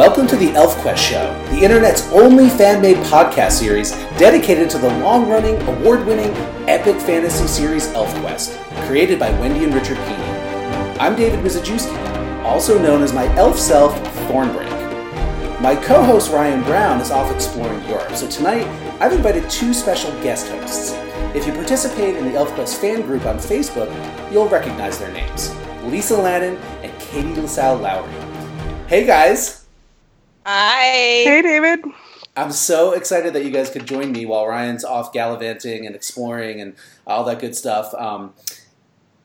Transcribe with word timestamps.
Welcome 0.00 0.26
to 0.28 0.36
the 0.36 0.48
ElfQuest 0.52 0.96
Show, 0.96 1.44
the 1.50 1.62
internet's 1.62 2.10
only 2.12 2.48
fan 2.48 2.80
made 2.80 2.96
podcast 3.08 3.52
series 3.52 3.90
dedicated 4.16 4.70
to 4.70 4.78
the 4.78 4.88
long 5.00 5.28
running, 5.28 5.60
award 5.68 6.06
winning, 6.06 6.34
epic 6.66 6.98
fantasy 6.98 7.46
series 7.46 7.88
ElfQuest, 7.88 8.56
created 8.86 9.18
by 9.18 9.30
Wendy 9.38 9.62
and 9.62 9.74
Richard 9.74 9.98
Pini. 9.98 10.96
I'm 10.98 11.16
David 11.16 11.40
Mizejewski, 11.40 12.42
also 12.44 12.82
known 12.82 13.02
as 13.02 13.12
my 13.12 13.26
elf 13.36 13.58
self, 13.58 13.94
Thornbreak. 14.26 15.60
My 15.60 15.76
co 15.76 16.02
host 16.02 16.32
Ryan 16.32 16.62
Brown 16.62 17.02
is 17.02 17.10
off 17.10 17.30
exploring 17.30 17.86
Europe, 17.86 18.16
so 18.16 18.26
tonight 18.26 18.66
I've 19.02 19.12
invited 19.12 19.50
two 19.50 19.74
special 19.74 20.12
guest 20.22 20.48
hosts. 20.48 20.92
If 21.36 21.46
you 21.46 21.52
participate 21.52 22.16
in 22.16 22.24
the 22.24 22.38
ElfQuest 22.38 22.80
fan 22.80 23.02
group 23.02 23.26
on 23.26 23.36
Facebook, 23.36 23.92
you'll 24.32 24.48
recognize 24.48 24.98
their 24.98 25.12
names 25.12 25.54
Lisa 25.84 26.14
Lannen 26.14 26.58
and 26.82 26.98
Katie 26.98 27.38
LaSalle 27.38 27.76
Lowry. 27.76 28.10
Hey 28.86 29.04
guys! 29.04 29.59
Hi. 30.52 30.82
Hey, 31.22 31.42
David. 31.42 31.84
I'm 32.36 32.50
so 32.50 32.90
excited 32.90 33.34
that 33.34 33.44
you 33.44 33.52
guys 33.52 33.70
could 33.70 33.86
join 33.86 34.10
me 34.10 34.26
while 34.26 34.48
Ryan's 34.48 34.84
off 34.84 35.12
gallivanting 35.12 35.86
and 35.86 35.94
exploring 35.94 36.60
and 36.60 36.74
all 37.06 37.22
that 37.22 37.38
good 37.38 37.54
stuff. 37.54 37.94
Um, 37.94 38.34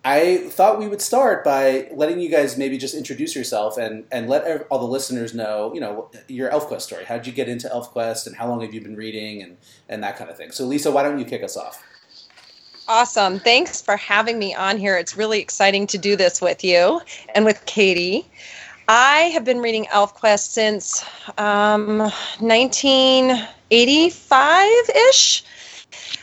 I 0.04 0.38
thought 0.50 0.78
we 0.78 0.88
would 0.88 1.02
start 1.02 1.44
by 1.44 1.90
letting 1.96 2.20
you 2.20 2.30
guys 2.30 2.60
maybe 2.60 2.78
just 2.78 2.94
introduce 2.94 3.36
yourself 3.36 3.76
and, 3.76 4.04
and 4.12 4.30
let 4.30 4.68
all 4.70 4.78
the 4.78 4.86
listeners 4.86 5.34
know, 5.34 5.74
you 5.74 5.80
know, 5.80 6.12
your 6.28 6.52
ElfQuest 6.52 6.82
story. 6.82 7.06
How 7.06 7.16
did 7.16 7.26
you 7.26 7.34
get 7.34 7.50
into 7.50 7.68
ElfQuest 7.70 8.28
and 8.28 8.36
how 8.36 8.48
long 8.48 8.62
have 8.62 8.72
you 8.72 8.82
been 8.82 8.96
reading 8.96 9.42
and, 9.42 9.58
and 9.90 10.04
that 10.04 10.18
kind 10.18 10.30
of 10.30 10.38
thing. 10.38 10.52
So, 10.52 10.64
Lisa, 10.64 10.92
why 10.92 11.02
don't 11.02 11.18
you 11.18 11.26
kick 11.26 11.42
us 11.42 11.58
off? 11.58 11.84
Awesome. 12.88 13.40
Thanks 13.40 13.82
for 13.82 13.98
having 13.98 14.38
me 14.38 14.54
on 14.54 14.78
here. 14.78 14.96
It's 14.96 15.18
really 15.18 15.40
exciting 15.40 15.88
to 15.88 15.98
do 15.98 16.16
this 16.16 16.40
with 16.40 16.64
you 16.64 17.02
and 17.34 17.46
with 17.46 17.66
Katie. 17.66 18.28
I 18.88 19.32
have 19.34 19.44
been 19.44 19.62
reading 19.62 19.86
ElfQuest 19.86 20.50
since 20.50 21.04
um, 21.38 21.98
1985 21.98 24.70
ish. 25.10 25.44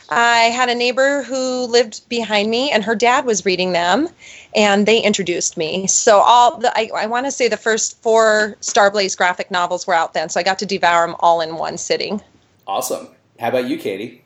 I 0.09 0.51
had 0.55 0.69
a 0.69 0.75
neighbor 0.75 1.23
who 1.23 1.65
lived 1.65 2.07
behind 2.07 2.49
me, 2.49 2.71
and 2.71 2.81
her 2.83 2.95
dad 2.95 3.25
was 3.25 3.45
reading 3.45 3.73
them, 3.73 4.07
and 4.55 4.85
they 4.85 5.01
introduced 5.01 5.57
me. 5.57 5.87
So 5.87 6.19
all 6.19 6.57
the 6.57 6.71
I, 6.77 6.89
I 6.95 7.05
want 7.07 7.25
to 7.25 7.31
say 7.31 7.49
the 7.49 7.57
first 7.57 8.01
four 8.01 8.55
Starblaze 8.61 9.17
graphic 9.17 9.51
novels 9.51 9.85
were 9.85 9.93
out 9.93 10.13
then, 10.13 10.29
so 10.29 10.39
I 10.39 10.43
got 10.43 10.57
to 10.59 10.65
devour 10.65 11.05
them 11.05 11.17
all 11.19 11.41
in 11.41 11.57
one 11.57 11.77
sitting. 11.77 12.21
Awesome. 12.67 13.09
How 13.39 13.49
about 13.49 13.67
you, 13.67 13.77
Katie? 13.77 14.23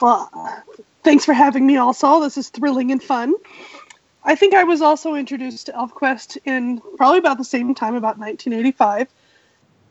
Well, 0.00 0.28
thanks 1.04 1.24
for 1.24 1.32
having 1.32 1.66
me. 1.66 1.78
Also, 1.78 2.20
this 2.20 2.36
is 2.36 2.50
thrilling 2.50 2.90
and 2.90 3.02
fun. 3.02 3.34
I 4.24 4.34
think 4.34 4.54
I 4.54 4.64
was 4.64 4.80
also 4.80 5.14
introduced 5.14 5.66
to 5.66 5.72
ElfQuest 5.72 6.38
in 6.44 6.80
probably 6.96 7.18
about 7.18 7.36
the 7.36 7.44
same 7.44 7.74
time, 7.74 7.94
about 7.94 8.18
1985. 8.18 9.08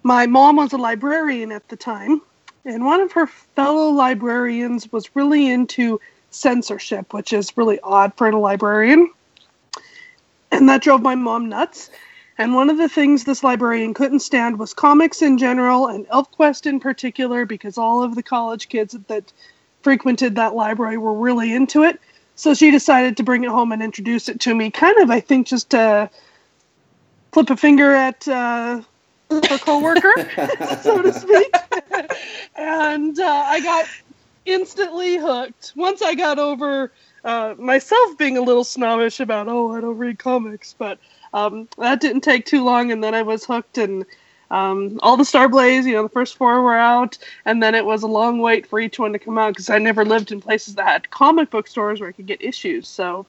My 0.01 0.25
mom 0.25 0.55
was 0.55 0.73
a 0.73 0.77
librarian 0.77 1.51
at 1.51 1.67
the 1.69 1.75
time, 1.75 2.21
and 2.65 2.83
one 2.83 2.99
of 2.99 3.11
her 3.11 3.27
fellow 3.27 3.89
librarians 3.89 4.91
was 4.91 5.15
really 5.15 5.49
into 5.49 6.01
censorship, 6.31 7.13
which 7.13 7.31
is 7.31 7.55
really 7.55 7.79
odd 7.81 8.13
for 8.17 8.27
a 8.27 8.37
librarian. 8.37 9.11
And 10.51 10.67
that 10.67 10.81
drove 10.81 11.01
my 11.01 11.15
mom 11.15 11.47
nuts. 11.47 11.91
And 12.39 12.55
one 12.55 12.71
of 12.71 12.77
the 12.77 12.89
things 12.89 13.23
this 13.23 13.43
librarian 13.43 13.93
couldn't 13.93 14.21
stand 14.21 14.57
was 14.57 14.73
comics 14.73 15.21
in 15.21 15.37
general 15.37 15.87
and 15.87 16.07
ElfQuest 16.07 16.65
in 16.65 16.79
particular, 16.79 17.45
because 17.45 17.77
all 17.77 18.01
of 18.01 18.15
the 18.15 18.23
college 18.23 18.67
kids 18.69 18.97
that 19.07 19.31
frequented 19.83 20.35
that 20.35 20.55
library 20.55 20.97
were 20.97 21.13
really 21.13 21.53
into 21.53 21.83
it. 21.83 21.99
So 22.35 22.53
she 22.53 22.71
decided 22.71 23.17
to 23.17 23.23
bring 23.23 23.43
it 23.43 23.49
home 23.49 23.71
and 23.71 23.81
introduce 23.81 24.27
it 24.27 24.39
to 24.41 24.55
me, 24.55 24.71
kind 24.71 24.97
of, 24.97 25.11
I 25.11 25.19
think, 25.19 25.47
just 25.47 25.69
to 25.71 26.09
flip 27.31 27.49
a 27.49 27.57
finger 27.57 27.93
at 27.93 28.27
uh, 28.27 28.81
her 29.29 29.57
coworker, 29.59 30.13
so 30.81 31.01
to 31.01 31.13
speak. 31.13 31.53
and 32.55 33.19
uh, 33.19 33.43
I 33.47 33.59
got 33.61 33.85
instantly 34.45 35.17
hooked. 35.17 35.73
Once 35.75 36.01
I 36.01 36.15
got 36.15 36.39
over 36.39 36.91
uh, 37.23 37.55
myself 37.57 38.17
being 38.17 38.37
a 38.37 38.41
little 38.41 38.63
snobbish 38.63 39.19
about, 39.19 39.47
oh, 39.47 39.71
I 39.73 39.81
don't 39.81 39.97
read 39.97 40.19
comics, 40.19 40.75
but 40.77 40.99
um, 41.33 41.67
that 41.77 42.01
didn't 42.01 42.21
take 42.21 42.45
too 42.45 42.63
long, 42.63 42.91
and 42.91 43.03
then 43.03 43.15
I 43.15 43.21
was 43.21 43.45
hooked 43.45 43.77
and 43.77 44.05
um, 44.53 44.99
all 45.01 45.17
the 45.17 45.23
Starblaze, 45.23 45.85
you 45.85 45.93
know, 45.93 46.03
the 46.03 46.09
first 46.09 46.37
four 46.37 46.61
were 46.61 46.75
out, 46.75 47.17
and 47.43 47.61
then 47.61 47.73
it 47.73 47.85
was 47.85 48.03
a 48.03 48.07
long 48.07 48.39
wait 48.39 48.67
for 48.67 48.79
each 48.79 48.99
one 48.99 49.11
to 49.13 49.19
come 49.19 49.39
out 49.39 49.53
because 49.53 49.71
I 49.71 49.79
never 49.79 50.05
lived 50.05 50.31
in 50.31 50.41
places 50.41 50.75
that 50.75 50.87
had 50.87 51.09
comic 51.09 51.49
book 51.49 51.67
stores 51.67 51.99
where 51.99 52.09
I 52.09 52.11
could 52.11 52.27
get 52.27 52.39
issues. 52.39 52.87
So, 52.87 53.25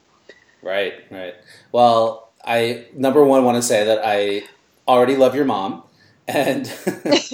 right, 0.62 0.92
right. 1.10 1.34
Well, 1.72 2.30
I 2.44 2.88
number 2.94 3.24
one 3.24 3.42
want 3.42 3.56
to 3.56 3.62
say 3.62 3.84
that 3.84 4.02
I 4.04 4.42
already 4.86 5.16
love 5.16 5.34
your 5.34 5.46
mom, 5.46 5.84
and 6.28 6.70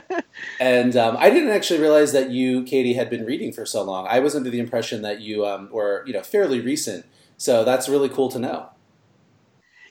and 0.60 0.96
um, 0.96 1.16
I 1.20 1.30
didn't 1.30 1.50
actually 1.50 1.78
realize 1.78 2.10
that 2.12 2.30
you, 2.30 2.64
Katie, 2.64 2.94
had 2.94 3.08
been 3.08 3.24
reading 3.24 3.52
for 3.52 3.64
so 3.64 3.84
long. 3.84 4.08
I 4.08 4.18
was 4.18 4.34
under 4.34 4.50
the 4.50 4.58
impression 4.58 5.02
that 5.02 5.20
you 5.20 5.46
um, 5.46 5.68
were, 5.70 6.02
you 6.04 6.12
know, 6.12 6.22
fairly 6.22 6.60
recent. 6.60 7.06
So 7.36 7.62
that's 7.62 7.88
really 7.88 8.08
cool 8.08 8.28
to 8.30 8.40
know. 8.40 8.70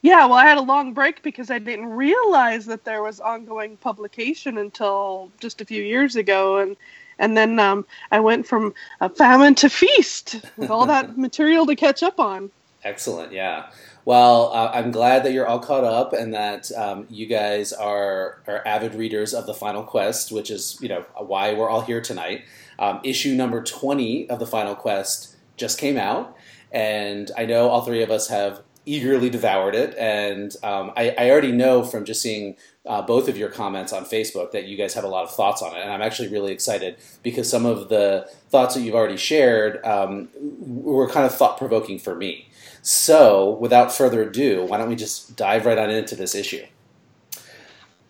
Yeah, 0.02 0.26
well, 0.26 0.34
I 0.34 0.46
had 0.46 0.58
a 0.58 0.62
long 0.62 0.92
break 0.92 1.22
because 1.22 1.50
I 1.50 1.58
didn't 1.58 1.86
realize 1.86 2.66
that 2.66 2.84
there 2.84 3.02
was 3.02 3.20
ongoing 3.20 3.76
publication 3.78 4.58
until 4.58 5.30
just 5.40 5.60
a 5.60 5.64
few 5.64 5.82
years 5.82 6.16
ago, 6.16 6.58
and 6.58 6.76
and 7.18 7.36
then 7.36 7.58
um, 7.58 7.84
I 8.12 8.20
went 8.20 8.46
from 8.46 8.74
a 9.00 9.08
famine 9.08 9.54
to 9.56 9.68
feast 9.68 10.40
with 10.56 10.70
all 10.70 10.86
that 10.86 11.18
material 11.18 11.66
to 11.66 11.74
catch 11.74 12.02
up 12.02 12.20
on. 12.20 12.50
Excellent, 12.84 13.32
yeah. 13.32 13.70
Well, 14.04 14.52
uh, 14.54 14.70
I'm 14.72 14.92
glad 14.92 15.24
that 15.24 15.32
you're 15.32 15.46
all 15.46 15.58
caught 15.58 15.84
up 15.84 16.12
and 16.12 16.32
that 16.32 16.70
um, 16.72 17.06
you 17.10 17.26
guys 17.26 17.72
are 17.72 18.40
are 18.46 18.66
avid 18.66 18.94
readers 18.94 19.34
of 19.34 19.46
the 19.46 19.54
Final 19.54 19.82
Quest, 19.82 20.30
which 20.30 20.50
is 20.50 20.78
you 20.80 20.88
know 20.88 21.04
why 21.16 21.52
we're 21.54 21.68
all 21.68 21.80
here 21.80 22.00
tonight. 22.00 22.44
Um, 22.78 23.00
issue 23.02 23.34
number 23.34 23.62
20 23.62 24.30
of 24.30 24.38
the 24.38 24.46
Final 24.46 24.76
Quest 24.76 25.36
just 25.56 25.78
came 25.78 25.98
out, 25.98 26.36
and 26.70 27.32
I 27.36 27.46
know 27.46 27.68
all 27.68 27.82
three 27.82 28.02
of 28.02 28.10
us 28.12 28.28
have 28.28 28.62
eagerly 28.88 29.28
devoured 29.28 29.74
it, 29.74 29.94
and 29.98 30.56
um, 30.62 30.92
I, 30.96 31.14
I, 31.18 31.30
already 31.30 31.52
know 31.52 31.84
from 31.84 32.04
just 32.04 32.22
seeing 32.22 32.56
uh, 32.86 33.02
both 33.02 33.28
of 33.28 33.36
your 33.36 33.50
comments 33.50 33.92
on 33.92 34.04
Facebook 34.04 34.52
that 34.52 34.64
you 34.64 34.76
guys 34.76 34.94
have 34.94 35.04
a 35.04 35.08
lot 35.08 35.24
of 35.24 35.30
thoughts 35.30 35.60
on 35.62 35.76
it, 35.76 35.80
and 35.80 35.92
I'm 35.92 36.00
actually 36.00 36.28
really 36.28 36.52
excited 36.52 36.96
because 37.22 37.48
some 37.48 37.66
of 37.66 37.90
the 37.90 38.28
thoughts 38.48 38.74
that 38.74 38.80
you've 38.80 38.94
already 38.94 39.18
shared 39.18 39.84
um, 39.84 40.28
were 40.40 41.08
kind 41.08 41.26
of 41.26 41.34
thought 41.34 41.58
provoking 41.58 41.98
for 41.98 42.14
me. 42.14 42.48
So, 42.80 43.58
without 43.60 43.92
further 43.92 44.22
ado, 44.22 44.64
why 44.64 44.78
don't 44.78 44.88
we 44.88 44.96
just 44.96 45.36
dive 45.36 45.66
right 45.66 45.76
on 45.76 45.90
into 45.90 46.16
this 46.16 46.34
issue? 46.34 46.64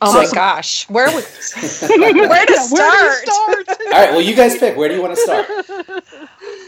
Oh 0.00 0.12
so, 0.12 0.18
my 0.18 0.30
gosh, 0.34 0.88
where 0.88 1.06
would 1.06 1.24
where 1.24 2.46
to 2.46 2.56
start? 2.56 2.70
Where 2.70 3.22
start? 3.24 3.68
All 3.68 3.92
right, 3.92 4.10
well, 4.12 4.20
you 4.20 4.36
guys 4.36 4.56
pick. 4.56 4.76
Where 4.76 4.88
do 4.88 4.94
you 4.94 5.02
want 5.02 5.16
to 5.16 5.20
start? 5.20 5.46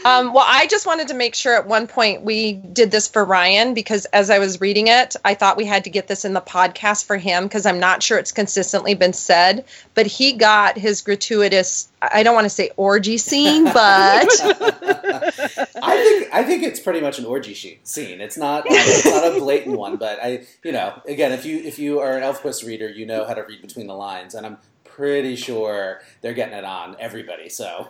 Um, 0.03 0.33
well, 0.33 0.45
I 0.47 0.65
just 0.67 0.87
wanted 0.87 1.09
to 1.09 1.13
make 1.13 1.35
sure 1.35 1.55
at 1.55 1.67
one 1.67 1.85
point 1.85 2.23
we 2.23 2.53
did 2.53 2.89
this 2.89 3.07
for 3.07 3.23
Ryan 3.23 3.73
because 3.73 4.05
as 4.05 4.29
I 4.29 4.39
was 4.39 4.59
reading 4.59 4.87
it, 4.87 5.15
I 5.23 5.35
thought 5.35 5.57
we 5.57 5.65
had 5.65 5.83
to 5.83 5.89
get 5.89 6.07
this 6.07 6.25
in 6.25 6.33
the 6.33 6.41
podcast 6.41 7.05
for 7.05 7.17
him 7.17 7.43
because 7.43 7.65
I'm 7.65 7.79
not 7.79 8.01
sure 8.01 8.17
it's 8.17 8.31
consistently 8.31 8.95
been 8.95 9.13
said. 9.13 9.65
But 9.93 10.07
he 10.07 10.33
got 10.33 10.77
his 10.77 11.01
gratuitous, 11.01 11.89
I 12.01 12.23
don't 12.23 12.33
want 12.33 12.45
to 12.45 12.49
say 12.49 12.71
orgy 12.77 13.17
scene, 13.17 13.65
but. 13.65 13.75
I 15.83 16.03
think 16.03 16.33
I 16.33 16.43
think 16.43 16.63
it's 16.63 16.79
pretty 16.79 17.01
much 17.01 17.19
an 17.19 17.25
orgy 17.25 17.79
scene. 17.83 18.21
It's 18.21 18.37
not 18.37 18.63
it's 18.67 19.05
not 19.05 19.35
a 19.35 19.39
blatant 19.39 19.77
one, 19.77 19.97
but 19.97 20.19
I 20.21 20.45
you 20.63 20.71
know 20.71 20.99
again 21.07 21.31
if 21.31 21.45
you 21.45 21.57
if 21.57 21.79
you 21.79 21.99
are 21.99 22.17
an 22.17 22.23
ElfQuest 22.23 22.65
reader, 22.65 22.89
you 22.89 23.05
know 23.05 23.25
how 23.25 23.33
to 23.33 23.43
read 23.43 23.61
between 23.61 23.87
the 23.87 23.93
lines, 23.93 24.33
and 24.33 24.45
I'm 24.45 24.57
pretty 24.83 25.35
sure 25.35 26.01
they're 26.21 26.33
getting 26.33 26.57
it 26.57 26.65
on 26.65 26.95
everybody. 26.99 27.49
So. 27.49 27.89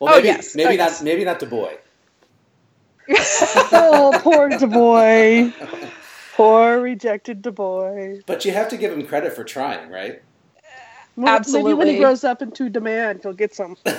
Well, 0.00 0.14
oh, 0.14 0.16
maybe, 0.16 0.28
yes. 0.28 0.56
maybe 0.56 0.74
oh, 0.74 0.76
not. 0.76 0.90
Yes. 0.90 1.02
Maybe 1.02 1.24
not 1.24 1.40
the 1.40 1.46
boy. 1.46 1.76
oh, 3.72 4.18
poor 4.22 4.48
Du 4.48 4.66
Bois. 4.66 5.52
Poor 6.34 6.80
rejected 6.80 7.42
Du 7.42 7.50
Bois. 7.50 8.20
But 8.24 8.46
you 8.46 8.52
have 8.52 8.68
to 8.70 8.78
give 8.78 8.92
him 8.92 9.06
credit 9.06 9.34
for 9.34 9.44
trying, 9.44 9.90
right? 9.90 10.22
Well, 11.16 11.28
Absolutely. 11.28 11.74
Maybe 11.74 11.78
when 11.78 11.88
he 11.88 11.96
grows 11.98 12.24
up 12.24 12.40
into 12.40 12.70
demand, 12.70 13.20
he'll 13.22 13.34
get 13.34 13.54
some. 13.54 13.76
oh 13.86 13.92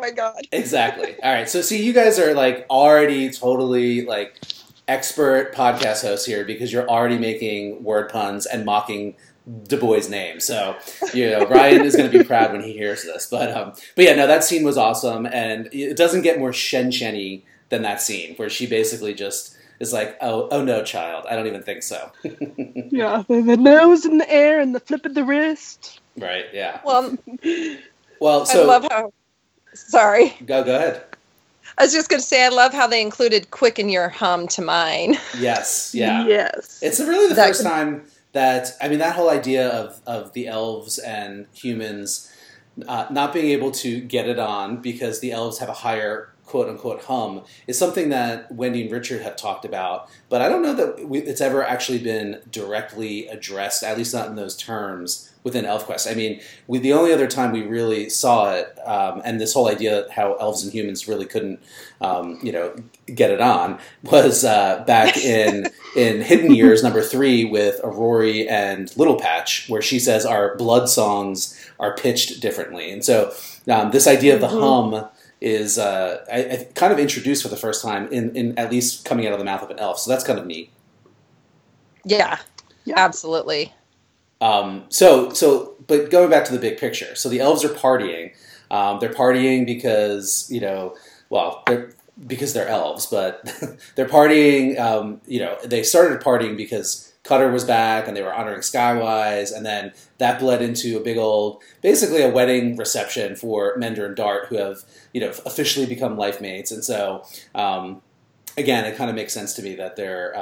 my 0.00 0.10
god. 0.10 0.40
Exactly. 0.50 1.14
All 1.22 1.32
right. 1.32 1.48
So 1.48 1.62
see, 1.62 1.84
you 1.84 1.92
guys 1.92 2.18
are 2.18 2.34
like 2.34 2.66
already 2.70 3.30
totally 3.30 4.04
like 4.04 4.36
expert 4.88 5.54
podcast 5.54 6.02
hosts 6.02 6.26
here 6.26 6.44
because 6.44 6.72
you're 6.72 6.88
already 6.88 7.18
making 7.18 7.84
word 7.84 8.08
puns 8.08 8.46
and 8.46 8.64
mocking 8.64 9.14
Du 9.66 9.76
Bois' 9.78 10.08
name. 10.08 10.38
So, 10.40 10.76
you 11.14 11.30
know, 11.30 11.46
Ryan 11.46 11.82
is 11.82 11.96
going 11.96 12.10
to 12.10 12.18
be 12.18 12.24
proud 12.24 12.52
when 12.52 12.62
he 12.62 12.72
hears 12.72 13.02
this. 13.04 13.26
But, 13.30 13.50
um, 13.56 13.72
but 13.96 14.04
yeah, 14.04 14.14
no, 14.14 14.26
that 14.26 14.44
scene 14.44 14.64
was 14.64 14.76
awesome, 14.76 15.26
and 15.26 15.68
it 15.72 15.96
doesn't 15.96 16.22
get 16.22 16.38
more 16.38 16.52
shen 16.52 16.90
shenny 16.90 17.42
than 17.70 17.82
that 17.82 18.00
scene 18.02 18.34
where 18.36 18.50
she 18.50 18.66
basically 18.66 19.14
just 19.14 19.56
is 19.80 19.92
like, 19.92 20.16
"Oh, 20.20 20.48
oh 20.50 20.62
no, 20.62 20.82
child, 20.84 21.24
I 21.30 21.36
don't 21.36 21.46
even 21.46 21.62
think 21.62 21.82
so." 21.82 22.10
yeah, 22.24 23.22
the 23.28 23.56
nose 23.58 24.04
in 24.04 24.18
the 24.18 24.30
air 24.30 24.60
and 24.60 24.74
the 24.74 24.80
flip 24.80 25.06
of 25.06 25.14
the 25.14 25.24
wrist. 25.24 26.00
Right. 26.18 26.44
Yeah. 26.52 26.80
Well, 26.84 27.16
well, 28.20 28.44
so 28.46 28.62
I 28.62 28.66
love 28.66 28.86
how. 28.90 29.12
Sorry. 29.72 30.34
Go 30.44 30.62
go 30.64 30.76
ahead. 30.76 31.04
I 31.78 31.84
was 31.84 31.92
just 31.94 32.08
going 32.10 32.20
to 32.20 32.26
say, 32.26 32.44
I 32.44 32.48
love 32.48 32.74
how 32.74 32.86
they 32.88 33.00
included 33.00 33.50
"Quicken 33.52 33.88
Your 33.88 34.08
Hum" 34.10 34.48
to 34.48 34.60
mine. 34.62 35.16
Yes, 35.38 35.94
yeah, 35.94 36.26
Yes. 36.26 36.80
It's 36.82 37.00
really 37.00 37.28
the 37.28 37.34
That 37.34 37.48
first 37.48 37.62
could- 37.62 37.68
time 37.70 38.04
that 38.32 38.76
I 38.80 38.88
mean 38.88 38.98
that 38.98 39.16
whole 39.16 39.30
idea 39.30 39.68
of 39.68 40.00
of 40.06 40.32
the 40.32 40.46
elves 40.46 40.98
and 40.98 41.46
humans 41.52 42.30
uh, 42.86 43.06
not 43.10 43.32
being 43.32 43.50
able 43.50 43.70
to 43.70 44.00
get 44.00 44.28
it 44.28 44.38
on 44.38 44.80
because 44.80 45.20
the 45.20 45.32
elves 45.32 45.58
have 45.58 45.68
a 45.68 45.74
higher 45.74 46.32
quote 46.44 46.68
unquote 46.68 47.04
hum 47.04 47.42
is 47.66 47.78
something 47.78 48.08
that 48.08 48.50
Wendy 48.52 48.82
and 48.82 48.90
Richard 48.90 49.22
have 49.22 49.36
talked 49.36 49.64
about, 49.64 50.10
but 50.28 50.42
I 50.42 50.48
don't 50.48 50.62
know 50.62 50.74
that 50.74 51.08
we, 51.08 51.20
it's 51.20 51.40
ever 51.40 51.64
actually 51.64 51.98
been 51.98 52.40
directly 52.50 53.28
addressed, 53.28 53.84
at 53.84 53.96
least 53.96 54.12
not 54.12 54.28
in 54.28 54.34
those 54.34 54.56
terms 54.56 55.29
within 55.42 55.64
ElfQuest. 55.64 56.10
I 56.10 56.14
mean, 56.14 56.40
we, 56.66 56.78
the 56.78 56.92
only 56.92 57.12
other 57.12 57.26
time 57.26 57.52
we 57.52 57.62
really 57.62 58.10
saw 58.10 58.52
it, 58.54 58.78
um, 58.86 59.22
and 59.24 59.40
this 59.40 59.54
whole 59.54 59.68
idea 59.68 60.02
that 60.02 60.10
how 60.10 60.34
elves 60.34 60.62
and 60.64 60.72
humans 60.72 61.08
really 61.08 61.26
couldn't, 61.26 61.60
um, 62.00 62.38
you 62.42 62.52
know, 62.52 62.74
get 63.14 63.30
it 63.30 63.40
on, 63.40 63.78
was 64.02 64.44
uh, 64.44 64.84
back 64.86 65.16
in 65.24 65.70
in 65.96 66.20
Hidden 66.22 66.52
Years 66.52 66.82
number 66.82 67.02
three 67.02 67.44
with 67.44 67.80
Aurori 67.82 68.48
and 68.50 68.94
Little 68.96 69.16
Patch, 69.18 69.68
where 69.68 69.82
she 69.82 69.98
says 69.98 70.26
our 70.26 70.56
blood 70.56 70.88
songs 70.88 71.58
are 71.80 71.94
pitched 71.96 72.40
differently, 72.40 72.90
and 72.90 73.04
so 73.04 73.32
um, 73.70 73.90
this 73.90 74.06
idea 74.06 74.34
of 74.34 74.40
the 74.40 74.48
hum 74.48 75.06
is 75.40 75.78
uh, 75.78 76.24
I, 76.32 76.38
I 76.38 76.68
kind 76.74 76.92
of 76.92 76.98
introduced 76.98 77.42
for 77.42 77.48
the 77.48 77.56
first 77.56 77.82
time 77.82 78.08
in, 78.12 78.34
in 78.36 78.58
at 78.58 78.70
least 78.70 79.04
coming 79.04 79.26
out 79.26 79.32
of 79.32 79.38
the 79.38 79.44
mouth 79.44 79.62
of 79.62 79.70
an 79.70 79.78
elf. 79.78 79.98
So 79.98 80.10
that's 80.10 80.24
kind 80.24 80.38
of 80.38 80.46
neat. 80.46 80.70
Yeah, 82.04 82.38
Yeah. 82.84 82.96
absolutely. 82.96 83.72
Um, 84.40 84.84
so 84.88 85.30
so 85.30 85.74
but 85.86 86.10
going 86.10 86.30
back 86.30 86.44
to 86.46 86.52
the 86.52 86.58
big 86.58 86.78
picture, 86.78 87.14
so 87.14 87.28
the 87.28 87.40
elves 87.40 87.64
are 87.64 87.68
partying. 87.68 88.32
Um, 88.70 89.00
they're 89.00 89.12
partying 89.12 89.66
because 89.66 90.48
you 90.50 90.60
know, 90.60 90.96
well, 91.28 91.62
they're 91.66 91.92
because 92.26 92.52
they're 92.52 92.68
elves, 92.68 93.06
but 93.06 93.44
they're 93.94 94.08
partying. 94.08 94.78
Um, 94.78 95.20
you 95.26 95.40
know, 95.40 95.56
they 95.64 95.82
started 95.82 96.20
partying 96.20 96.56
because 96.56 97.12
Cutter 97.22 97.50
was 97.50 97.64
back 97.64 98.08
and 98.08 98.16
they 98.16 98.22
were 98.22 98.32
honoring 98.32 98.60
Skywise, 98.60 99.54
and 99.54 99.66
then 99.66 99.92
that 100.18 100.38
bled 100.38 100.62
into 100.62 100.96
a 100.96 101.00
big 101.00 101.18
old, 101.18 101.62
basically 101.82 102.22
a 102.22 102.30
wedding 102.30 102.76
reception 102.76 103.36
for 103.36 103.76
Mender 103.76 104.06
and 104.06 104.16
Dart, 104.16 104.46
who 104.46 104.56
have 104.56 104.84
you 105.12 105.20
know 105.20 105.30
officially 105.44 105.86
become 105.86 106.16
life 106.16 106.40
mates, 106.40 106.70
and 106.70 106.84
so. 106.84 107.24
Um, 107.54 108.02
Again, 108.58 108.84
it 108.84 108.96
kind 108.96 109.08
of 109.08 109.14
makes 109.14 109.32
sense 109.32 109.54
to 109.54 109.62
me 109.62 109.76
that 109.76 109.94
they're. 109.94 110.36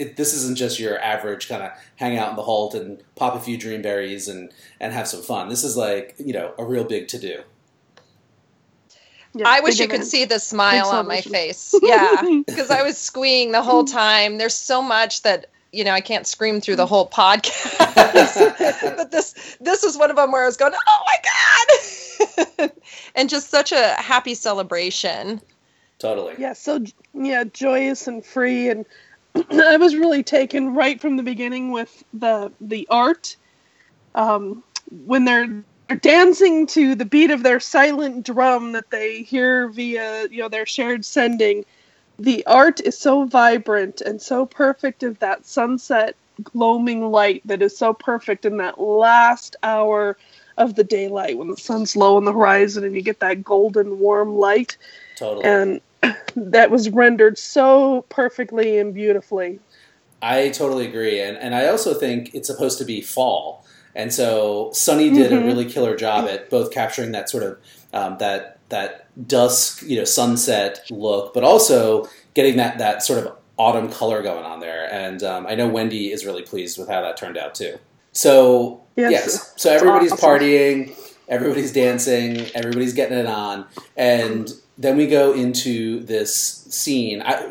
It, 0.00 0.16
this 0.16 0.32
isn't 0.32 0.56
just 0.56 0.80
your 0.80 0.98
average 1.00 1.48
kind 1.48 1.62
of 1.62 1.72
hang 1.96 2.16
out 2.16 2.30
in 2.30 2.36
the 2.36 2.42
holt 2.42 2.74
and 2.74 3.02
pop 3.16 3.34
a 3.34 3.40
few 3.40 3.58
dream 3.58 3.82
berries 3.82 4.28
and 4.28 4.50
and 4.80 4.92
have 4.92 5.06
some 5.06 5.22
fun. 5.22 5.48
This 5.48 5.62
is 5.62 5.76
like 5.76 6.14
you 6.18 6.32
know 6.32 6.54
a 6.58 6.64
real 6.64 6.84
big 6.84 7.08
to 7.08 7.18
do. 7.18 7.42
Yeah, 9.34 9.46
I 9.46 9.60
wish 9.60 9.78
you 9.78 9.86
could 9.86 9.96
event. 9.96 10.10
see 10.10 10.24
the 10.24 10.40
smile 10.40 10.86
on 10.86 11.06
my 11.06 11.20
face. 11.20 11.74
Yeah, 11.82 12.42
because 12.46 12.70
I 12.70 12.82
was 12.82 12.98
squeeing 13.10 13.52
the 13.52 13.62
whole 13.62 13.84
time. 13.84 14.38
There's 14.38 14.54
so 14.54 14.82
much 14.82 15.22
that 15.22 15.46
you 15.72 15.84
know 15.84 15.92
I 15.92 16.00
can't 16.00 16.26
scream 16.26 16.60
through 16.60 16.76
the 16.76 16.86
whole 16.86 17.08
podcast. 17.08 17.76
but 18.96 19.10
this 19.10 19.56
this 19.60 19.84
is 19.84 19.98
one 19.98 20.10
of 20.10 20.16
them 20.16 20.32
where 20.32 20.42
I 20.42 20.46
was 20.46 20.56
going, 20.56 20.72
oh 20.74 21.02
my 21.06 22.58
god, 22.58 22.70
and 23.14 23.28
just 23.28 23.50
such 23.50 23.70
a 23.72 23.94
happy 23.98 24.34
celebration. 24.34 25.40
Totally. 25.98 26.34
Yeah, 26.38 26.54
so 26.54 26.82
yeah, 27.12 27.44
joyous 27.44 28.08
and 28.08 28.24
free, 28.24 28.70
and 28.70 28.86
I 29.34 29.76
was 29.76 29.96
really 29.96 30.22
taken 30.22 30.74
right 30.74 31.00
from 31.00 31.16
the 31.16 31.22
beginning 31.22 31.72
with 31.72 32.04
the 32.12 32.52
the 32.60 32.86
art. 32.90 33.36
Um, 34.14 34.64
when 35.06 35.24
they're, 35.24 35.64
they're 35.88 35.96
dancing 35.98 36.66
to 36.68 36.94
the 36.96 37.04
beat 37.04 37.30
of 37.30 37.42
their 37.42 37.60
silent 37.60 38.26
drum 38.26 38.72
that 38.72 38.90
they 38.90 39.22
hear 39.22 39.68
via 39.68 40.26
you 40.28 40.38
know 40.42 40.48
their 40.48 40.66
shared 40.66 41.04
sending, 41.04 41.64
the 42.18 42.44
art 42.46 42.80
is 42.80 42.98
so 42.98 43.24
vibrant 43.24 44.00
and 44.00 44.20
so 44.20 44.46
perfect 44.46 45.02
of 45.02 45.18
that 45.20 45.46
sunset 45.46 46.16
gloaming 46.42 47.10
light 47.10 47.42
that 47.44 47.62
is 47.62 47.76
so 47.76 47.92
perfect 47.92 48.44
in 48.44 48.56
that 48.58 48.80
last 48.80 49.56
hour 49.62 50.16
of 50.56 50.74
the 50.74 50.84
daylight 50.84 51.38
when 51.38 51.48
the 51.48 51.56
sun's 51.56 51.96
low 51.96 52.16
on 52.16 52.24
the 52.24 52.32
horizon 52.32 52.84
and 52.84 52.94
you 52.94 53.02
get 53.02 53.20
that 53.20 53.42
golden 53.44 53.98
warm 53.98 54.36
light 54.36 54.76
Totally. 55.16 55.44
and 55.46 55.80
that 56.36 56.70
was 56.70 56.90
rendered 56.90 57.38
so 57.38 58.04
perfectly 58.08 58.78
and 58.78 58.94
beautifully. 58.94 59.60
I 60.22 60.50
totally 60.50 60.86
agree, 60.86 61.20
and 61.20 61.36
and 61.38 61.54
I 61.54 61.68
also 61.68 61.94
think 61.94 62.34
it's 62.34 62.46
supposed 62.46 62.78
to 62.78 62.84
be 62.84 63.00
fall, 63.00 63.64
and 63.94 64.12
so 64.12 64.70
Sonny 64.72 65.10
did 65.10 65.32
a 65.32 65.36
Mhm. 65.36 65.46
really 65.46 65.64
killer 65.64 65.96
job 65.96 66.28
at 66.28 66.50
both 66.50 66.70
capturing 66.72 67.12
that 67.12 67.30
sort 67.30 67.42
of 67.42 67.56
um, 67.92 68.16
that 68.18 68.58
that 68.68 69.06
dusk, 69.26 69.82
you 69.82 69.96
know, 69.98 70.04
sunset 70.04 70.80
look, 70.90 71.34
but 71.34 71.42
also 71.42 72.08
getting 72.34 72.56
that 72.58 72.78
that 72.78 73.02
sort 73.02 73.18
of 73.18 73.32
autumn 73.58 73.90
color 73.90 74.22
going 74.22 74.44
on 74.44 74.60
there. 74.60 74.88
And 74.92 75.22
um, 75.22 75.46
I 75.46 75.54
know 75.54 75.66
Wendy 75.68 76.12
is 76.12 76.24
really 76.24 76.42
pleased 76.42 76.78
with 76.78 76.88
how 76.88 77.02
that 77.02 77.16
turned 77.16 77.36
out 77.36 77.54
too. 77.54 77.78
So 78.12 78.80
Yes. 78.96 79.10
yes, 79.12 79.52
so 79.56 79.70
everybody's 79.72 80.12
awesome. 80.12 80.28
partying, 80.28 80.94
everybody's 81.28 81.72
dancing, 81.72 82.46
everybody's 82.54 82.92
getting 82.92 83.18
it 83.18 83.26
on, 83.26 83.66
and 83.96 84.50
then 84.80 84.96
we 84.96 85.06
go 85.06 85.32
into 85.32 86.00
this 86.00 86.34
scene. 86.34 87.22
I, 87.22 87.46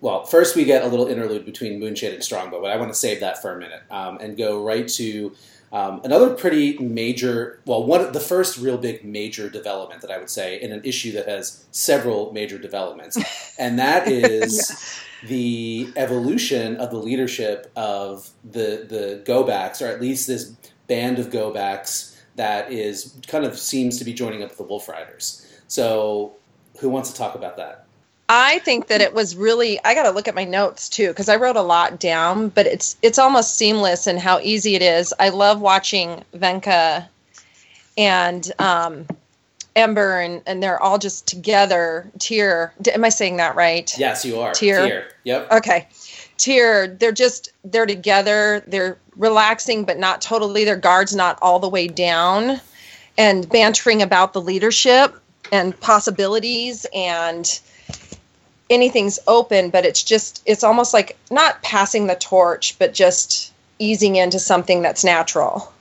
well, 0.00 0.24
first 0.24 0.56
we 0.56 0.64
get 0.64 0.82
a 0.82 0.88
little 0.88 1.06
interlude 1.06 1.44
between 1.44 1.80
Moonshade 1.80 2.14
and 2.14 2.22
Strongbow, 2.22 2.60
but 2.60 2.70
I 2.70 2.76
want 2.76 2.90
to 2.90 2.98
save 2.98 3.20
that 3.20 3.40
for 3.40 3.54
a 3.54 3.58
minute 3.58 3.82
um, 3.90 4.18
and 4.18 4.36
go 4.36 4.62
right 4.62 4.86
to 4.88 5.32
um, 5.70 6.00
another 6.02 6.34
pretty 6.34 6.78
major, 6.78 7.60
well, 7.64 7.84
one 7.84 8.10
the 8.12 8.20
first 8.20 8.58
real 8.58 8.76
big 8.78 9.04
major 9.04 9.48
development 9.48 10.00
that 10.00 10.10
I 10.10 10.18
would 10.18 10.30
say 10.30 10.60
in 10.60 10.72
an 10.72 10.80
issue 10.82 11.12
that 11.12 11.28
has 11.28 11.64
several 11.70 12.32
major 12.32 12.58
developments, 12.58 13.18
and 13.58 13.78
that 13.78 14.08
is 14.08 15.00
the 15.26 15.92
evolution 15.96 16.76
of 16.76 16.90
the 16.90 16.96
leadership 16.96 17.70
of 17.76 18.30
the 18.42 18.86
the 18.88 19.22
go 19.26 19.44
backs, 19.44 19.82
or 19.82 19.88
at 19.88 20.00
least 20.00 20.26
this 20.26 20.56
band 20.86 21.18
of 21.18 21.30
go 21.30 21.52
backs 21.52 22.16
that 22.36 22.72
is 22.72 23.14
kind 23.26 23.44
of 23.44 23.58
seems 23.58 23.98
to 23.98 24.04
be 24.04 24.14
joining 24.14 24.42
up 24.42 24.48
with 24.48 24.58
the 24.58 24.64
Wolf 24.64 24.88
Riders. 24.88 25.44
So, 25.66 26.36
who 26.78 26.88
wants 26.88 27.10
to 27.10 27.16
talk 27.16 27.34
about 27.34 27.56
that? 27.56 27.84
I 28.28 28.58
think 28.60 28.88
that 28.88 29.00
it 29.00 29.14
was 29.14 29.36
really 29.36 29.82
I 29.84 29.94
got 29.94 30.02
to 30.02 30.10
look 30.10 30.28
at 30.28 30.34
my 30.34 30.44
notes 30.44 30.88
too 30.88 31.08
because 31.08 31.28
I 31.28 31.36
wrote 31.36 31.56
a 31.56 31.62
lot 31.62 31.98
down, 31.98 32.48
but 32.50 32.66
it's 32.66 32.96
it's 33.02 33.18
almost 33.18 33.56
seamless 33.56 34.06
in 34.06 34.18
how 34.18 34.38
easy 34.40 34.74
it 34.74 34.82
is. 34.82 35.14
I 35.18 35.30
love 35.30 35.60
watching 35.60 36.24
Venka 36.34 37.08
and 37.96 38.52
um, 38.58 39.06
Ember 39.76 40.20
and 40.20 40.42
and 40.46 40.62
they're 40.62 40.82
all 40.82 40.98
just 40.98 41.26
together. 41.26 42.10
Teir, 42.18 42.74
am 42.92 43.04
I 43.04 43.08
saying 43.08 43.38
that 43.38 43.54
right? 43.56 43.92
Yes, 43.98 44.24
you 44.26 44.38
are. 44.38 44.52
Teir. 44.52 45.08
Yep. 45.24 45.52
Okay. 45.52 45.88
Teir, 46.36 46.86
they're 46.86 47.12
just 47.12 47.52
they're 47.64 47.86
together. 47.86 48.62
They're 48.66 48.98
relaxing, 49.16 49.84
but 49.84 49.98
not 49.98 50.20
totally. 50.20 50.64
Their 50.64 50.76
guards 50.76 51.16
not 51.16 51.38
all 51.40 51.60
the 51.60 51.68
way 51.68 51.88
down, 51.88 52.60
and 53.16 53.48
bantering 53.48 54.02
about 54.02 54.34
the 54.34 54.40
leadership 54.42 55.18
and 55.52 55.78
possibilities 55.80 56.86
and 56.94 57.60
anything's 58.70 59.18
open. 59.26 59.70
But 59.70 59.84
it's 59.84 60.02
just 60.02 60.42
it's 60.46 60.64
almost 60.64 60.92
like 60.92 61.16
not 61.30 61.62
passing 61.62 62.06
the 62.06 62.16
torch, 62.16 62.78
but 62.78 62.94
just 62.94 63.52
easing 63.78 64.16
into 64.16 64.38
something 64.38 64.82
that's 64.82 65.04
natural. 65.04 65.72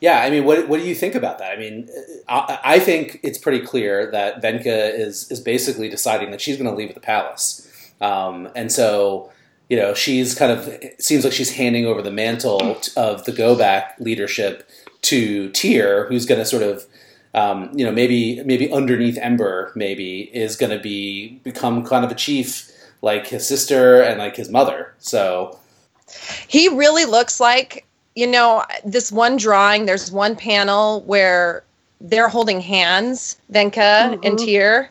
Yeah, 0.00 0.20
I 0.20 0.28
mean, 0.28 0.44
what 0.44 0.68
what 0.68 0.80
do 0.80 0.86
you 0.86 0.94
think 0.94 1.14
about 1.14 1.38
that? 1.38 1.52
I 1.52 1.56
mean, 1.56 1.88
I, 2.28 2.58
I 2.64 2.78
think 2.78 3.20
it's 3.22 3.38
pretty 3.38 3.64
clear 3.64 4.10
that 4.10 4.42
Venka 4.42 4.92
is 4.92 5.30
is 5.30 5.40
basically 5.40 5.88
deciding 5.88 6.30
that 6.30 6.40
she's 6.40 6.56
going 6.56 6.68
to 6.68 6.76
leave 6.76 6.92
the 6.92 7.00
palace, 7.00 7.66
um, 8.00 8.48
and 8.54 8.70
so 8.70 9.30
you 9.70 9.78
know 9.78 9.94
she's 9.94 10.34
kind 10.34 10.52
of 10.52 10.68
seems 10.98 11.24
like 11.24 11.32
she's 11.32 11.54
handing 11.54 11.86
over 11.86 12.02
the 12.02 12.10
mantle 12.10 12.76
of 12.96 13.24
the 13.24 13.32
go 13.32 13.56
back 13.56 13.96
leadership 13.98 14.68
to 15.02 15.48
Teir 15.50 16.06
who's 16.06 16.26
going 16.26 16.38
to 16.38 16.44
sort 16.44 16.62
of 16.62 16.84
um, 17.34 17.70
you 17.74 17.84
know 17.84 17.92
maybe 17.92 18.42
maybe 18.44 18.70
underneath 18.72 19.18
Ember 19.18 19.72
maybe 19.74 20.22
is 20.32 20.56
going 20.56 20.70
to 20.70 20.78
be 20.78 21.40
become 21.44 21.84
kind 21.84 22.04
of 22.04 22.10
a 22.10 22.14
chief 22.14 22.70
like 23.02 23.26
his 23.26 23.46
sister 23.46 24.00
and 24.00 24.18
like 24.18 24.36
his 24.36 24.48
mother. 24.48 24.94
So 24.98 25.58
He 26.48 26.68
really 26.68 27.04
looks 27.04 27.40
like, 27.40 27.84
you 28.14 28.26
know, 28.26 28.64
this 28.84 29.10
one 29.12 29.36
drawing, 29.36 29.84
there's 29.86 30.10
one 30.12 30.36
panel 30.36 31.00
where 31.02 31.62
they're 32.00 32.28
holding 32.28 32.60
hands, 32.60 33.36
Venka 33.52 34.12
and 34.22 34.38
Mhm. 34.38 34.44
Teir. 34.44 34.90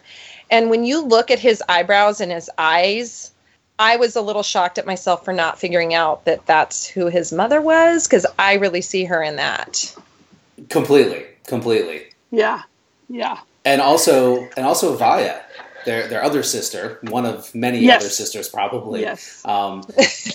And 0.52 0.70
when 0.70 0.84
you 0.84 1.02
look 1.02 1.32
at 1.32 1.40
his 1.40 1.64
eyebrows 1.70 2.22
and 2.22 2.32
his 2.32 2.50
eyes, 2.58 3.32
I 3.80 3.96
was 3.96 4.16
a 4.16 4.22
little 4.22 4.44
shocked 4.44 4.78
at 4.78 4.86
myself 4.86 5.26
for 5.26 5.34
not 5.34 5.60
figuring 5.60 5.94
out 5.96 6.26
that 6.26 6.46
that's 6.46 6.86
who 6.86 7.08
his 7.08 7.32
mother 7.32 7.62
was 7.62 8.08
because 8.08 8.26
I 8.38 8.54
really 8.56 8.82
see 8.82 9.06
her 9.06 9.22
in 9.24 9.36
that. 9.38 9.96
completely, 10.70 11.26
completely. 11.48 12.04
Yeah, 12.34 12.63
yeah, 13.10 13.40
and 13.63 13.80
also 13.82 14.50
and 14.58 14.66
also 14.66 14.96
Vaya, 14.98 15.42
their 15.86 16.08
their 16.08 16.24
other 16.24 16.42
sister, 16.44 16.98
one 17.04 17.25
of 17.28 17.54
many 17.54 17.80
Yes. 17.80 18.02
other 18.02 18.10
sisters, 18.10 18.50
probably. 18.50 19.02
yes. 19.02 19.42
Um, 19.46 19.84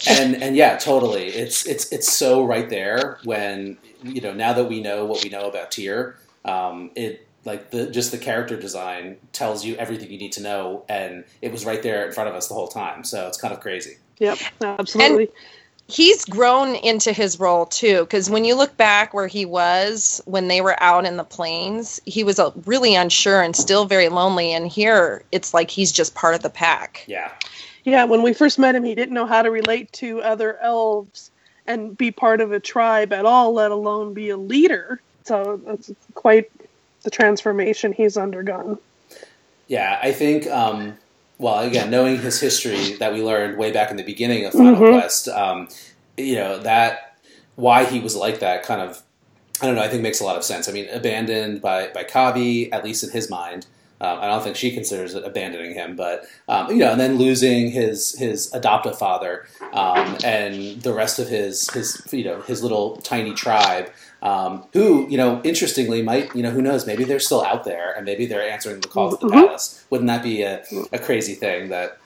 and 0.09 0.40
and 0.43 0.57
yeah, 0.57 0.76
totally. 0.78 1.26
It's 1.26 1.67
it's 1.67 1.90
it's 1.93 2.12
so 2.12 2.45
right 2.45 2.69
there 2.71 3.19
when 3.25 3.78
you 4.05 4.21
know 4.21 4.33
now 4.33 4.52
that 4.52 4.67
we 4.69 4.81
know 4.81 5.07
what 5.07 5.25
we 5.25 5.28
know 5.31 5.49
about 5.49 5.73
Teir, 5.73 6.17
um, 6.45 6.90
it 6.95 7.26
like 7.45 7.71
the 7.73 7.90
just 7.90 8.12
the 8.12 8.19
character 8.19 8.57
design 8.57 9.17
tells 9.33 9.64
you 9.64 9.75
everything 9.76 10.11
you 10.12 10.19
need 10.19 10.33
to 10.33 10.43
know, 10.43 10.85
and 10.88 11.25
it 11.43 11.50
was 11.50 11.67
right 11.67 11.83
there 11.83 12.07
in 12.07 12.12
front 12.12 12.28
of 12.28 12.37
us 12.37 12.47
the 12.49 12.55
whole 12.55 12.69
time. 12.69 13.02
So 13.05 13.26
it's 13.26 13.38
kind 13.40 13.52
of 13.52 13.61
crazy. 13.61 13.97
Yep, 14.19 14.38
absolutely. 14.62 15.25
And 15.25 15.33
he's 15.88 16.25
grown 16.25 16.75
into 16.76 17.12
his 17.12 17.40
role 17.40 17.66
too 17.66 18.00
because 18.00 18.28
when 18.30 18.45
you 18.45 18.54
look 18.54 18.76
back 18.76 19.12
where 19.14 19.26
he 19.26 19.45
was 19.45 20.21
when 20.26 20.49
they 20.49 20.61
were 20.61 20.80
out 20.83 21.04
in 21.07 21.16
the 21.16 21.25
plains 21.25 22.00
he 22.04 22.23
was 22.23 22.38
uh, 22.38 22.50
really 22.66 22.95
unsure 22.95 23.40
and 23.42 23.57
still 23.57 23.87
very 23.87 24.09
lonely 24.09 24.52
and 24.52 24.68
here 24.68 25.23
it's 25.33 25.54
like 25.54 25.71
he's 25.71 25.90
just 25.90 26.14
part 26.14 26.35
of 26.35 26.42
the 26.42 26.50
pack 26.50 27.04
Yeah. 27.07 27.33
Yeah, 27.88 28.04
when 28.04 28.23
we 28.23 28.35
first 28.35 28.59
met 28.59 28.75
him, 28.75 28.85
he 28.85 28.95
didn't 28.95 29.14
know 29.14 29.25
how 29.25 29.40
to 29.40 29.50
relate 29.50 29.90
to 29.95 30.21
other 30.21 30.59
elves 30.59 31.30
and 31.66 31.97
be 31.97 32.11
part 32.11 32.42
of 32.42 32.52
a 32.52 32.61
tribe 32.61 33.14
at 33.14 33.25
all, 33.25 33.54
let 33.54 33.71
alone 33.71 34.12
be 34.12 34.28
a 34.28 34.37
leader. 34.37 35.00
So 35.25 35.59
it's 35.66 35.90
quite 36.12 36.50
the 37.02 37.11
transformation 37.11 37.95
he's 37.95 38.18
undergone. 38.18 38.78
Yeah, 39.68 39.99
I 40.02 40.12
think. 40.12 40.47
Um, 40.49 40.99
well, 41.38 41.61
again, 41.61 41.90
knowing 41.90 42.18
his 42.21 42.40
history 42.40 42.95
that 42.95 43.12
we 43.12 43.23
learned 43.23 43.57
way 43.59 43.71
back 43.71 43.90
in 43.90 43.97
the 43.97 44.02
beginning 44.02 44.45
of 44.45 44.52
Final 44.52 44.76
Mhm. 44.76 44.92
Quest, 45.00 45.28
um, 45.28 45.68
you 46.16 46.35
know 46.35 46.59
that 46.59 47.16
why 47.54 47.85
he 47.85 48.00
was 48.00 48.16
like 48.16 48.40
that 48.40 48.62
kind 48.64 48.80
of. 48.80 49.02
I 49.61 49.66
don't 49.66 49.75
know. 49.75 49.83
I 49.83 49.88
think 49.88 50.02
makes 50.02 50.21
a 50.21 50.25
lot 50.25 50.37
of 50.37 50.45
sense. 50.45 50.68
I 50.68 50.73
mean, 50.73 50.88
abandoned 50.92 51.61
by 51.61 51.88
by 51.88 52.04
Kahvi, 52.04 52.68
at 52.73 52.85
least 52.85 53.02
in 53.04 53.11
his 53.11 53.28
mind. 53.30 53.66
Um, 54.00 54.21
I 54.21 54.28
don't 54.28 54.45
think 54.45 54.54
she 54.54 54.71
considers 54.71 55.16
it 55.16 55.25
abandoning 55.25 55.75
him, 55.75 55.97
but 55.97 56.25
um, 56.49 56.71
you 56.71 56.76
know, 56.76 56.92
and 56.92 57.00
then 57.00 57.18
losing 57.18 57.73
his 57.73 58.16
his 58.16 58.52
adoptive 58.54 58.97
father 58.97 59.47
um, 59.73 60.16
and 60.25 60.80
the 60.83 60.92
rest 60.92 61.18
of 61.18 61.28
his 61.28 61.68
his 61.71 62.00
you 62.12 62.23
know 62.23 62.40
his 62.42 62.62
little 62.62 62.99
tiny 62.99 63.35
tribe, 63.35 63.90
um, 64.22 64.64
who 64.72 65.08
you 65.08 65.16
know 65.16 65.40
interestingly 65.44 66.02
might 66.02 66.34
you 66.34 66.42
know 66.42 66.50
who 66.50 66.62
knows 66.62 66.87
maybe 66.87 67.04
they're 67.04 67.20
still 67.20 67.44
out 67.44 67.64
there 67.64 67.92
and 67.96 68.04
maybe 68.04 68.26
they're 68.26 68.42
answering 68.42 68.80
the 68.80 68.88
call 68.88 69.10
to 69.16 69.16
the 69.26 69.32
palace. 69.32 69.84
Wouldn't 69.90 70.08
that 70.08 70.22
be 70.22 70.42
a, 70.42 70.64
a 70.92 70.98
crazy 70.98 71.34
thing 71.34 71.68
that 71.68 71.98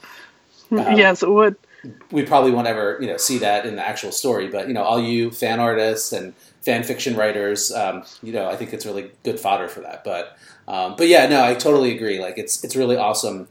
Um, 0.70 0.96
yes, 0.96 1.22
it 1.22 1.30
would. 1.30 1.56
we 2.10 2.22
probably 2.22 2.50
won't 2.50 2.66
ever 2.66 2.98
you 3.00 3.06
know 3.06 3.16
see 3.16 3.38
that 3.38 3.66
in 3.66 3.76
the 3.76 3.86
actual 3.86 4.12
story? 4.12 4.48
But 4.48 4.68
you 4.68 4.74
know, 4.74 4.82
all 4.82 5.00
you 5.00 5.30
fan 5.30 5.60
artists 5.60 6.12
and 6.12 6.34
fan 6.60 6.82
fiction 6.84 7.16
writers, 7.16 7.72
um, 7.72 8.04
you 8.22 8.32
know, 8.32 8.48
I 8.48 8.56
think 8.56 8.72
it's 8.72 8.86
really 8.86 9.10
good 9.24 9.40
fodder 9.40 9.68
for 9.68 9.80
that. 9.80 10.04
But 10.04 10.36
um, 10.68 10.94
but 10.96 11.08
yeah, 11.08 11.26
no, 11.26 11.44
I 11.44 11.54
totally 11.54 11.94
agree. 11.94 12.20
Like 12.20 12.38
it's 12.38 12.62
it's 12.64 12.76
really 12.76 12.96
awesome 12.96 13.48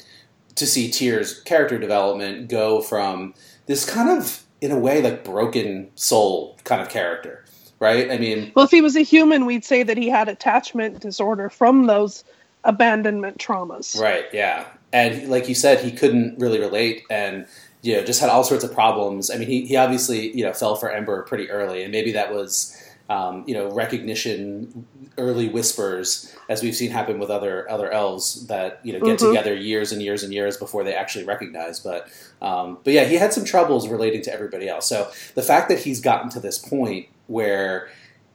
to 0.56 0.66
see 0.66 0.90
Teirs 0.90 1.44
character 1.44 1.78
development 1.78 2.50
go 2.50 2.82
from 2.82 3.34
this 3.66 3.86
kind 3.90 4.10
of 4.10 4.44
in 4.62 4.72
a 4.72 4.78
way 4.80 5.02
like 5.02 5.24
broken 5.24 5.90
soul 5.96 6.58
kind 6.64 6.82
of 6.82 6.90
character, 6.90 7.41
right? 7.82 8.10
I 8.10 8.18
mean, 8.18 8.54
Well, 8.56 8.64
if 8.64 8.72
he 8.72 8.80
was 8.82 8.96
a 8.96 9.02
human, 9.02 9.46
we'd 9.46 9.66
say 9.66 9.84
that 9.84 9.98
he 9.98 10.08
had 10.08 10.30
attachment 10.30 11.02
disorder 11.02 11.50
from 11.50 11.88
those 11.88 12.24
abandonment 12.64 13.38
traumas. 13.40 14.00
Right. 14.00 14.26
Yeah. 14.32 14.66
And 14.94 15.28
like 15.30 15.50
you 15.50 15.56
said, 15.56 15.84
he 15.84 15.92
couldn't 15.92 16.38
really 16.40 16.60
relate, 16.60 17.04
and 17.10 17.46
you 17.82 17.96
know, 17.98 18.04
just 18.04 18.22
had 18.22 18.30
all 18.30 18.44
sorts 18.44 18.64
of 18.64 18.72
problems. 18.74 19.32
I 19.32 19.38
mean, 19.38 19.48
he 19.48 19.66
he 19.66 19.76
obviously 19.78 20.36
you 20.38 20.44
know 20.46 20.54
fell 20.54 20.76
for 20.76 20.92
Ember 20.92 21.24
pretty 21.24 21.50
early, 21.50 21.84
and 21.84 21.92
maybe 21.92 22.14
that 22.14 22.34
was. 22.34 22.78
Um, 23.10 23.44
you 23.46 23.54
know, 23.54 23.70
recognition, 23.70 24.86
early 25.18 25.50
whispers, 25.50 26.34
as 26.48 26.64
we've 26.64 26.74
seen 26.76 26.92
happen 26.92 27.20
with 27.20 27.30
other 27.30 27.70
other 27.70 27.92
elves 27.92 28.48
that 28.48 28.80
you 28.84 28.94
know 28.94 29.00
get 29.06 29.20
Mhm. 29.20 29.28
together 29.30 29.54
years 29.54 29.92
and 29.92 30.02
years 30.02 30.24
and 30.24 30.32
years 30.34 30.56
before 30.56 30.86
they 30.86 30.94
actually 30.96 31.26
recognize. 31.26 31.82
But 31.82 32.08
um, 32.42 32.78
but 32.86 32.94
yeah, 32.94 33.04
he 33.04 33.16
had 33.16 33.34
some 33.34 33.44
troubles 33.44 33.90
relating 33.90 34.22
to 34.22 34.34
everybody 34.34 34.70
else. 34.70 34.88
So 34.88 35.10
the 35.36 35.42
fact 35.42 35.68
that 35.68 35.80
he's 35.80 36.00
gotten 36.00 36.30
to 36.30 36.40
this 36.40 36.58
point 36.58 37.08
where 37.32 37.90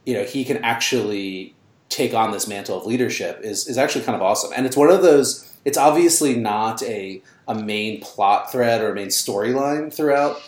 you 0.05 0.15
know 0.15 0.25
he 0.25 0.45
can 0.45 0.59
actually 0.59 1.55
take 1.88 2.15
on 2.15 2.33
this 2.33 2.49
mantle 2.49 2.79
of 2.79 2.87
leadership 2.87 3.41
is 3.43 3.67
is 3.69 3.79
actually 3.79 4.05
kind 4.05 4.17
of 4.17 4.23
awesome. 4.23 4.53
And 4.57 4.67
it's 4.67 4.76
one 4.76 4.91
of 4.91 5.03
those. 5.03 5.53
It's 5.65 5.79
obviously 5.79 6.37
not 6.37 6.83
a 6.83 7.23
a 7.49 7.55
main 7.55 8.00
plot 8.00 8.50
thread 8.50 8.81
or 8.81 8.91
a 8.91 8.95
main 8.95 9.09
storyline 9.09 9.93
throughout 9.93 10.41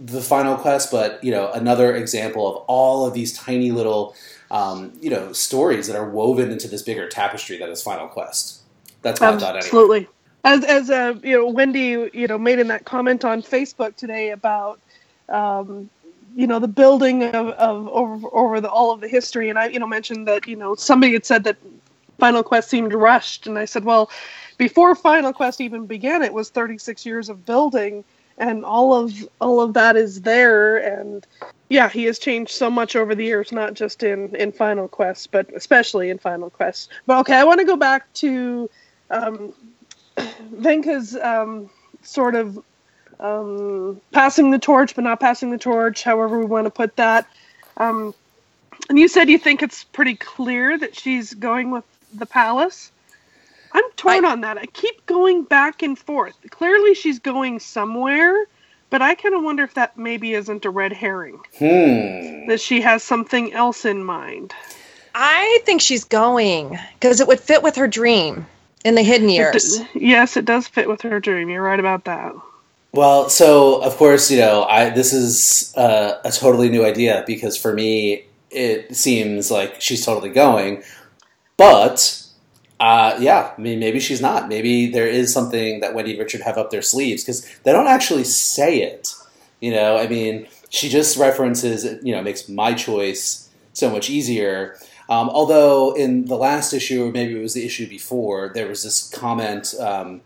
the 0.00 0.20
final 0.20 0.56
quest, 0.56 0.90
but 0.90 1.22
you 1.22 1.30
know 1.30 1.50
another 1.52 1.94
example 1.94 2.48
of 2.48 2.64
all 2.66 3.06
of 3.06 3.14
these 3.14 3.36
tiny 3.36 3.70
little 3.70 4.14
um, 4.50 4.92
you 5.00 5.10
know 5.10 5.32
stories 5.32 5.86
that 5.86 5.96
are 5.96 6.08
woven 6.08 6.50
into 6.50 6.68
this 6.68 6.82
bigger 6.82 7.08
tapestry 7.08 7.58
that 7.58 7.68
is 7.68 7.82
Final 7.82 8.08
Quest. 8.08 8.60
That's 9.02 9.20
my 9.20 9.32
thought 9.32 9.42
anyway. 9.42 9.58
Absolutely. 9.58 10.08
As 10.44 10.64
as 10.64 10.90
uh, 10.90 11.14
you 11.22 11.38
know, 11.38 11.46
Wendy, 11.46 12.10
you 12.12 12.26
know, 12.26 12.38
made 12.38 12.58
in 12.58 12.68
that 12.68 12.84
comment 12.84 13.24
on 13.24 13.42
Facebook 13.42 13.96
today 13.96 14.30
about 14.30 14.80
um, 15.28 15.88
you 16.34 16.46
know 16.46 16.58
the 16.58 16.68
building 16.68 17.24
of, 17.24 17.48
of 17.48 17.88
over 17.88 18.28
over 18.32 18.60
the 18.60 18.70
all 18.70 18.92
of 18.92 19.00
the 19.00 19.08
history, 19.08 19.48
and 19.48 19.58
I 19.58 19.66
you 19.68 19.78
know 19.78 19.86
mentioned 19.86 20.26
that 20.28 20.46
you 20.46 20.56
know 20.56 20.74
somebody 20.74 21.12
had 21.12 21.24
said 21.24 21.44
that 21.44 21.56
Final 22.18 22.42
Quest 22.42 22.70
seemed 22.70 22.94
rushed, 22.94 23.46
and 23.46 23.58
I 23.58 23.64
said, 23.64 23.84
well, 23.84 24.10
before 24.58 24.94
Final 24.94 25.32
Quest 25.32 25.60
even 25.60 25.86
began, 25.86 26.22
it 26.22 26.32
was 26.32 26.50
36 26.50 27.04
years 27.04 27.28
of 27.28 27.44
building, 27.44 28.04
and 28.38 28.64
all 28.64 28.94
of 28.94 29.12
all 29.40 29.60
of 29.60 29.74
that 29.74 29.96
is 29.96 30.22
there, 30.22 30.76
and 30.76 31.26
yeah, 31.68 31.88
he 31.88 32.04
has 32.04 32.18
changed 32.18 32.52
so 32.52 32.70
much 32.70 32.96
over 32.96 33.14
the 33.14 33.24
years, 33.24 33.52
not 33.52 33.74
just 33.74 34.02
in 34.02 34.34
in 34.36 34.52
Final 34.52 34.88
Quest, 34.88 35.30
but 35.32 35.52
especially 35.54 36.10
in 36.10 36.18
Final 36.18 36.50
Quest. 36.50 36.90
But 37.06 37.18
okay, 37.20 37.36
I 37.36 37.44
want 37.44 37.60
to 37.60 37.66
go 37.66 37.76
back 37.76 38.12
to 38.14 38.70
um, 39.10 39.52
Venka's 40.54 41.16
um, 41.16 41.70
sort 42.02 42.34
of 42.34 42.62
um, 43.22 44.00
passing 44.10 44.50
the 44.50 44.58
torch, 44.58 44.94
but 44.94 45.04
not 45.04 45.20
passing 45.20 45.50
the 45.50 45.58
torch, 45.58 46.02
however 46.02 46.38
we 46.38 46.44
want 46.44 46.66
to 46.66 46.70
put 46.70 46.96
that. 46.96 47.26
Um, 47.76 48.14
and 48.88 48.98
you 48.98 49.08
said 49.08 49.30
you 49.30 49.38
think 49.38 49.62
it's 49.62 49.84
pretty 49.84 50.16
clear 50.16 50.76
that 50.76 50.96
she's 50.96 51.32
going 51.34 51.70
with 51.70 51.84
the 52.12 52.26
palace. 52.26 52.90
I'm 53.72 53.84
torn 53.96 54.24
on 54.26 54.42
that. 54.42 54.58
I 54.58 54.66
keep 54.66 55.06
going 55.06 55.44
back 55.44 55.82
and 55.82 55.98
forth. 55.98 56.36
Clearly, 56.50 56.94
she's 56.94 57.18
going 57.20 57.58
somewhere, 57.60 58.44
but 58.90 59.00
I 59.00 59.14
kind 59.14 59.34
of 59.34 59.42
wonder 59.42 59.62
if 59.62 59.74
that 59.74 59.96
maybe 59.96 60.34
isn't 60.34 60.64
a 60.66 60.70
red 60.70 60.92
herring. 60.92 61.40
Hmm. 61.58 62.48
That 62.48 62.60
she 62.60 62.82
has 62.82 63.02
something 63.02 63.52
else 63.54 63.84
in 63.86 64.04
mind. 64.04 64.52
i 65.14 65.60
think 65.64 65.80
she's 65.80 66.04
going 66.04 66.78
because 66.94 67.20
it 67.20 67.28
would 67.28 67.40
fit 67.40 67.62
with 67.62 67.76
her 67.76 67.86
dream 67.88 68.46
in 68.84 68.94
the 68.94 69.02
hidden 69.02 69.28
It 69.28 69.34
years 69.34 69.76
d- 69.78 69.86
yes, 69.94 70.36
it 70.36 70.44
does 70.44 70.66
fit 70.68 70.88
with 70.88 71.02
her 71.02 71.20
dream. 71.20 71.48
You're 71.48 71.62
right 71.62 71.80
about 71.80 72.04
that. 72.04 72.34
Well, 72.92 73.30
so 73.30 73.82
of 73.82 73.96
course, 73.96 74.30
you 74.30 74.38
know, 74.38 74.64
I 74.64 74.90
this 74.90 75.14
is 75.14 75.74
uh, 75.76 76.18
a 76.24 76.30
totally 76.30 76.68
new 76.68 76.84
idea 76.84 77.24
because 77.26 77.56
for 77.56 77.72
me, 77.72 78.26
it 78.50 78.94
seems 78.94 79.50
like 79.50 79.80
she's 79.80 80.04
totally 80.04 80.28
going, 80.28 80.82
but 81.56 82.22
uh, 82.78 83.16
yeah, 83.18 83.52
I 83.56 83.60
mean, 83.60 83.78
maybe 83.78 83.98
she's 83.98 84.20
not. 84.20 84.48
Maybe 84.48 84.88
there 84.88 85.06
is 85.06 85.32
something 85.32 85.80
that 85.80 85.94
Wendy 85.94 86.10
and 86.10 86.18
Richard 86.18 86.42
have 86.42 86.58
up 86.58 86.70
their 86.70 86.82
sleeves 86.82 87.22
because 87.22 87.48
they 87.62 87.72
don't 87.72 87.86
actually 87.86 88.24
say 88.24 88.82
it. 88.82 89.14
You 89.60 89.70
know, 89.70 89.96
I 89.96 90.06
mean, 90.06 90.46
she 90.68 90.88
just 90.90 91.16
references, 91.16 91.84
you 92.04 92.14
know, 92.14 92.20
makes 92.20 92.48
my 92.48 92.74
choice 92.74 93.48
so 93.72 93.88
much 93.88 94.10
easier. 94.10 94.76
Um, 95.08 95.30
although 95.30 95.94
in 95.94 96.26
the 96.26 96.36
last 96.36 96.72
issue, 96.72 97.06
or 97.06 97.12
maybe 97.12 97.38
it 97.38 97.42
was 97.42 97.54
the 97.54 97.64
issue 97.64 97.88
before, 97.88 98.50
there 98.52 98.66
was 98.66 98.82
this 98.82 99.08
comment. 99.08 99.74
Um, 99.78 100.20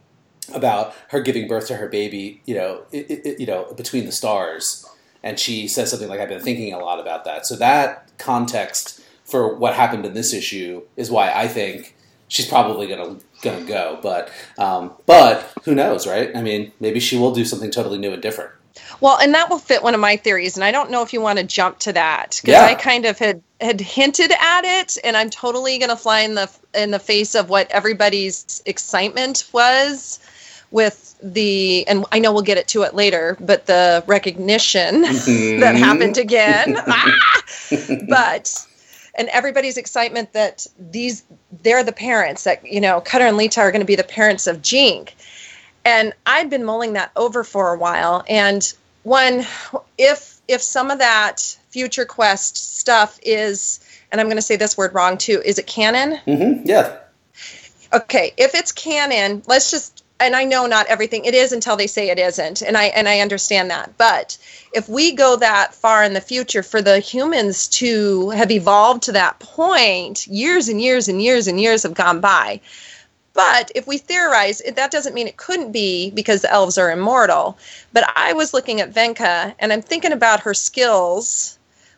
about 0.52 0.94
her 1.08 1.20
giving 1.20 1.48
birth 1.48 1.66
to 1.68 1.76
her 1.76 1.88
baby, 1.88 2.40
you 2.46 2.54
know, 2.54 2.82
it, 2.92 3.10
it, 3.10 3.40
you 3.40 3.46
know, 3.46 3.72
between 3.74 4.06
the 4.06 4.12
stars, 4.12 4.86
and 5.22 5.38
she 5.38 5.66
says 5.68 5.90
something 5.90 6.08
like, 6.08 6.20
"I've 6.20 6.28
been 6.28 6.40
thinking 6.40 6.72
a 6.72 6.78
lot 6.78 7.00
about 7.00 7.24
that." 7.24 7.46
So 7.46 7.56
that 7.56 8.10
context 8.18 9.00
for 9.24 9.54
what 9.54 9.74
happened 9.74 10.06
in 10.06 10.14
this 10.14 10.32
issue 10.32 10.82
is 10.96 11.10
why 11.10 11.32
I 11.32 11.48
think 11.48 11.96
she's 12.28 12.46
probably 12.46 12.86
gonna 12.86 13.18
gonna 13.42 13.64
go. 13.64 13.98
But 14.02 14.30
um, 14.58 14.92
but 15.06 15.52
who 15.64 15.74
knows, 15.74 16.06
right? 16.06 16.34
I 16.34 16.42
mean, 16.42 16.72
maybe 16.80 17.00
she 17.00 17.18
will 17.18 17.32
do 17.32 17.44
something 17.44 17.70
totally 17.70 17.98
new 17.98 18.12
and 18.12 18.22
different. 18.22 18.52
Well, 19.00 19.18
and 19.18 19.34
that 19.34 19.50
will 19.50 19.58
fit 19.58 19.82
one 19.82 19.94
of 19.94 20.00
my 20.00 20.16
theories, 20.16 20.56
and 20.56 20.64
I 20.64 20.70
don't 20.70 20.90
know 20.90 21.02
if 21.02 21.12
you 21.12 21.20
want 21.20 21.38
to 21.38 21.44
jump 21.44 21.78
to 21.80 21.92
that 21.94 22.38
because 22.40 22.52
Yeah. 22.52 22.64
I 22.66 22.74
kind 22.74 23.04
of 23.06 23.18
had 23.18 23.42
had 23.60 23.80
hinted 23.80 24.32
at 24.32 24.64
it, 24.64 24.98
and 25.02 25.16
I'm 25.16 25.30
totally 25.30 25.78
going 25.78 25.90
to 25.90 25.96
fly 25.96 26.20
in 26.20 26.34
the 26.34 26.50
in 26.74 26.90
the 26.90 26.98
face 26.98 27.34
of 27.34 27.48
what 27.48 27.70
everybody's 27.70 28.62
excitement 28.66 29.44
was 29.52 30.18
with 30.70 31.16
the, 31.22 31.86
and 31.88 32.04
I 32.12 32.18
know 32.18 32.32
we'll 32.32 32.42
get 32.42 32.58
it 32.58 32.68
to 32.68 32.82
it 32.82 32.94
later, 32.94 33.36
but 33.40 33.66
the 33.66 34.04
recognition 34.06 35.02
that 35.60 35.74
happened 35.76 36.18
again. 36.18 36.76
Ah! 36.88 37.42
but 38.08 38.66
and 39.14 39.28
everybody's 39.30 39.76
excitement 39.76 40.32
that 40.34 40.66
these 40.78 41.24
they're 41.62 41.82
the 41.82 41.92
parents 41.92 42.44
that 42.44 42.64
you 42.64 42.80
know 42.80 43.00
Cutter 43.00 43.24
and 43.24 43.36
Leetah 43.36 43.60
are 43.60 43.72
going 43.72 43.80
to 43.80 43.86
be 43.86 43.96
the 43.96 44.04
parents 44.04 44.46
of 44.46 44.62
Jink. 44.62 45.16
And 45.84 46.12
I'd 46.26 46.50
been 46.50 46.64
mulling 46.64 46.92
that 46.94 47.10
over 47.16 47.44
for 47.44 47.72
a 47.72 47.78
while. 47.78 48.24
And 48.28 48.72
one, 49.02 49.44
if 49.98 50.40
if 50.48 50.62
some 50.62 50.90
of 50.90 50.98
that 50.98 51.40
future 51.70 52.04
quest 52.04 52.78
stuff 52.78 53.18
is, 53.22 53.80
and 54.12 54.20
I'm 54.20 54.26
going 54.26 54.36
to 54.36 54.42
say 54.42 54.56
this 54.56 54.76
word 54.76 54.94
wrong 54.94 55.18
too, 55.18 55.40
is 55.44 55.58
it 55.58 55.66
canon? 55.66 56.20
Mm-hmm. 56.26 56.66
Yeah, 56.66 56.98
Okay, 57.92 58.32
if 58.36 58.54
it's 58.54 58.72
canon, 58.72 59.42
let's 59.46 59.70
just 59.70 60.02
and 60.18 60.34
I 60.34 60.44
know 60.44 60.66
not 60.66 60.86
everything 60.86 61.24
it 61.24 61.34
is 61.34 61.52
until 61.52 61.76
they 61.76 61.86
say 61.86 62.10
it 62.10 62.18
isn't, 62.18 62.62
and 62.62 62.76
I 62.76 62.84
and 62.84 63.08
I 63.08 63.20
understand 63.20 63.70
that. 63.70 63.96
But 63.98 64.38
if 64.72 64.88
we 64.88 65.12
go 65.12 65.36
that 65.36 65.74
far 65.74 66.04
in 66.04 66.14
the 66.14 66.20
future, 66.20 66.62
for 66.62 66.80
the 66.80 66.98
humans 66.98 67.68
to 67.68 68.30
have 68.30 68.50
evolved 68.50 69.04
to 69.04 69.12
that 69.12 69.38
point, 69.38 70.26
years 70.26 70.68
and 70.68 70.80
years 70.80 71.08
and 71.08 71.20
years 71.20 71.48
and 71.48 71.60
years 71.60 71.82
have 71.82 71.94
gone 71.94 72.20
by. 72.20 72.60
But 73.34 73.70
if 73.74 73.86
we 73.86 73.98
theorize, 73.98 74.62
that 74.76 74.90
doesn't 74.90 75.14
mean 75.14 75.26
it 75.26 75.36
couldn't 75.36 75.70
be 75.70 76.10
because 76.10 76.40
the 76.40 76.50
elves 76.50 76.78
are 76.78 76.90
immortal. 76.90 77.58
But 77.92 78.10
I 78.16 78.32
was 78.32 78.54
looking 78.54 78.80
at 78.80 78.94
Venka, 78.94 79.54
and 79.58 79.74
I'm 79.74 79.82
thinking 79.82 80.12
about 80.12 80.40
her 80.40 80.54
skills 80.54 81.55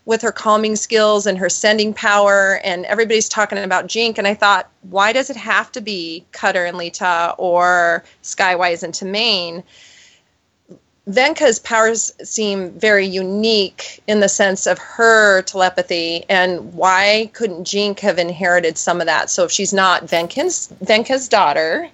with 0.08 0.22
her 0.22 0.32
calming 0.32 0.74
skills 0.74 1.26
and 1.26 1.36
her 1.36 1.50
sending 1.50 1.92
power 1.92 2.62
and 2.64 2.86
everybody's 2.86 3.28
talking 3.28 3.58
about 3.58 3.86
Jink 3.86 4.16
and 4.16 4.26
I 4.26 4.32
thought 4.32 4.70
why 4.88 5.12
does 5.12 5.28
it 5.28 5.36
have 5.36 5.70
to 5.72 5.82
be 5.82 6.24
Cutter 6.32 6.64
and 6.64 6.78
Leetah 6.78 7.34
or 7.36 8.02
Skywise 8.22 8.82
and 8.82 8.94
Timmain 8.94 9.62
Venka's 11.06 11.58
powers 11.58 12.14
seem 12.22 12.70
very 12.70 13.06
unique 13.06 14.02
in 14.06 14.20
the 14.20 14.28
sense 14.28 14.66
of 14.66 14.76
her 14.78 15.40
telepathy, 15.40 16.26
and 16.28 16.74
why 16.74 17.30
couldn't 17.32 17.64
Jink 17.64 18.00
have 18.00 18.18
inherited 18.18 18.76
some 18.76 19.00
of 19.00 19.06
that? 19.06 19.30
So 19.30 19.44
if 19.44 19.50
she's 19.50 19.72
not 19.72 20.04
Venka's 20.04 20.68
Venka's 20.84 21.26
daughter, 21.26 21.88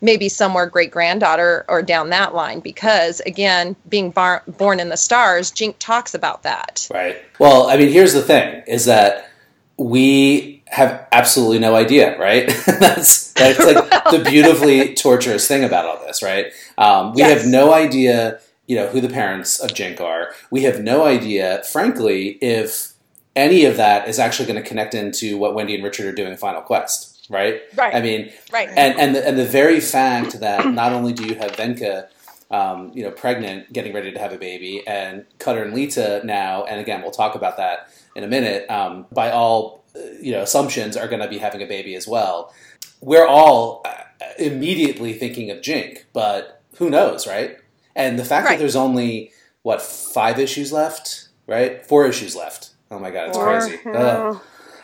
maybe 0.00 0.28
somewhere 0.28 0.66
great 0.66 0.90
granddaughter 0.90 1.64
or 1.68 1.82
down 1.82 2.10
that 2.10 2.34
line 2.34 2.60
because 2.60 3.20
again 3.20 3.76
being 3.88 4.10
bar- 4.10 4.42
born 4.46 4.80
in 4.80 4.88
the 4.88 4.96
stars 4.96 5.50
jink 5.50 5.76
talks 5.78 6.14
about 6.14 6.42
that. 6.42 6.88
Right. 6.92 7.18
Well 7.38 7.68
i 7.68 7.76
mean 7.76 7.90
here's 7.90 8.12
the 8.12 8.22
thing 8.22 8.62
is 8.66 8.86
that 8.86 9.30
we 9.76 10.62
have 10.66 11.06
absolutely 11.12 11.58
no 11.58 11.74
idea 11.74 12.18
right? 12.18 12.46
That's 12.66 13.32
that's 13.32 13.58
like 13.58 13.90
the 14.10 14.22
beautifully 14.28 14.94
torturous 14.94 15.48
thing 15.48 15.64
about 15.64 15.86
all 15.86 16.04
this 16.06 16.22
right? 16.22 16.52
Um, 16.78 17.14
we 17.14 17.20
yes. 17.20 17.42
have 17.42 17.50
no 17.50 17.72
idea 17.72 18.40
you 18.66 18.76
know 18.76 18.86
who 18.86 19.00
the 19.00 19.08
parents 19.08 19.58
of 19.58 19.74
jink 19.74 20.00
are. 20.00 20.32
We 20.50 20.62
have 20.62 20.80
no 20.80 21.04
idea 21.04 21.62
frankly 21.64 22.38
if 22.40 22.92
any 23.36 23.64
of 23.64 23.76
that 23.76 24.08
is 24.08 24.18
actually 24.18 24.46
going 24.46 24.62
to 24.62 24.68
connect 24.68 24.94
into 24.94 25.38
what 25.38 25.54
wendy 25.54 25.74
and 25.74 25.84
richard 25.84 26.06
are 26.06 26.12
doing 26.12 26.32
in 26.32 26.36
final 26.36 26.60
quest 26.60 27.09
right? 27.30 27.62
Right. 27.76 27.94
I 27.94 28.02
mean, 28.02 28.30
right. 28.52 28.68
And 28.68 28.98
and 28.98 29.14
the, 29.14 29.26
and 29.26 29.38
the 29.38 29.46
very 29.46 29.80
fact 29.80 30.40
that 30.40 30.66
not 30.74 30.92
only 30.92 31.14
do 31.14 31.24
you 31.24 31.36
have 31.36 31.52
Venka, 31.52 32.08
um, 32.50 32.90
you 32.94 33.02
know, 33.02 33.10
pregnant, 33.10 33.72
getting 33.72 33.94
ready 33.94 34.12
to 34.12 34.18
have 34.18 34.32
a 34.32 34.38
baby, 34.38 34.86
and 34.86 35.24
Cutter 35.38 35.62
and 35.62 35.72
Leetah 35.72 36.22
now, 36.24 36.64
and 36.64 36.78
again, 36.80 37.00
we'll 37.00 37.12
talk 37.12 37.34
about 37.34 37.56
that 37.56 37.90
in 38.14 38.24
a 38.24 38.28
minute. 38.28 38.68
Um, 38.68 39.06
by 39.10 39.30
all 39.30 39.84
uh, 39.96 40.00
you 40.20 40.32
know 40.32 40.42
assumptions, 40.42 40.96
are 40.96 41.08
going 41.08 41.22
to 41.22 41.28
be 41.28 41.38
having 41.38 41.62
a 41.62 41.66
baby 41.66 41.94
as 41.94 42.06
well. 42.06 42.52
We're 43.00 43.26
all 43.26 43.82
uh, 43.86 43.94
immediately 44.38 45.14
thinking 45.14 45.50
of 45.50 45.62
Jink, 45.62 46.06
but 46.12 46.60
who 46.76 46.90
knows, 46.90 47.26
right? 47.26 47.56
And 47.96 48.18
the 48.18 48.24
fact 48.24 48.44
right. 48.44 48.52
that 48.52 48.58
there's 48.58 48.76
only 48.76 49.32
what 49.62 49.80
five 49.80 50.38
issues 50.38 50.72
left, 50.72 51.28
right? 51.46 51.86
Four 51.86 52.06
issues 52.06 52.34
left. 52.34 52.70
Oh 52.90 52.98
my 52.98 53.10
god, 53.10 53.28
it's 53.28 53.36
Four. 53.36 53.60
crazy. 53.60 53.78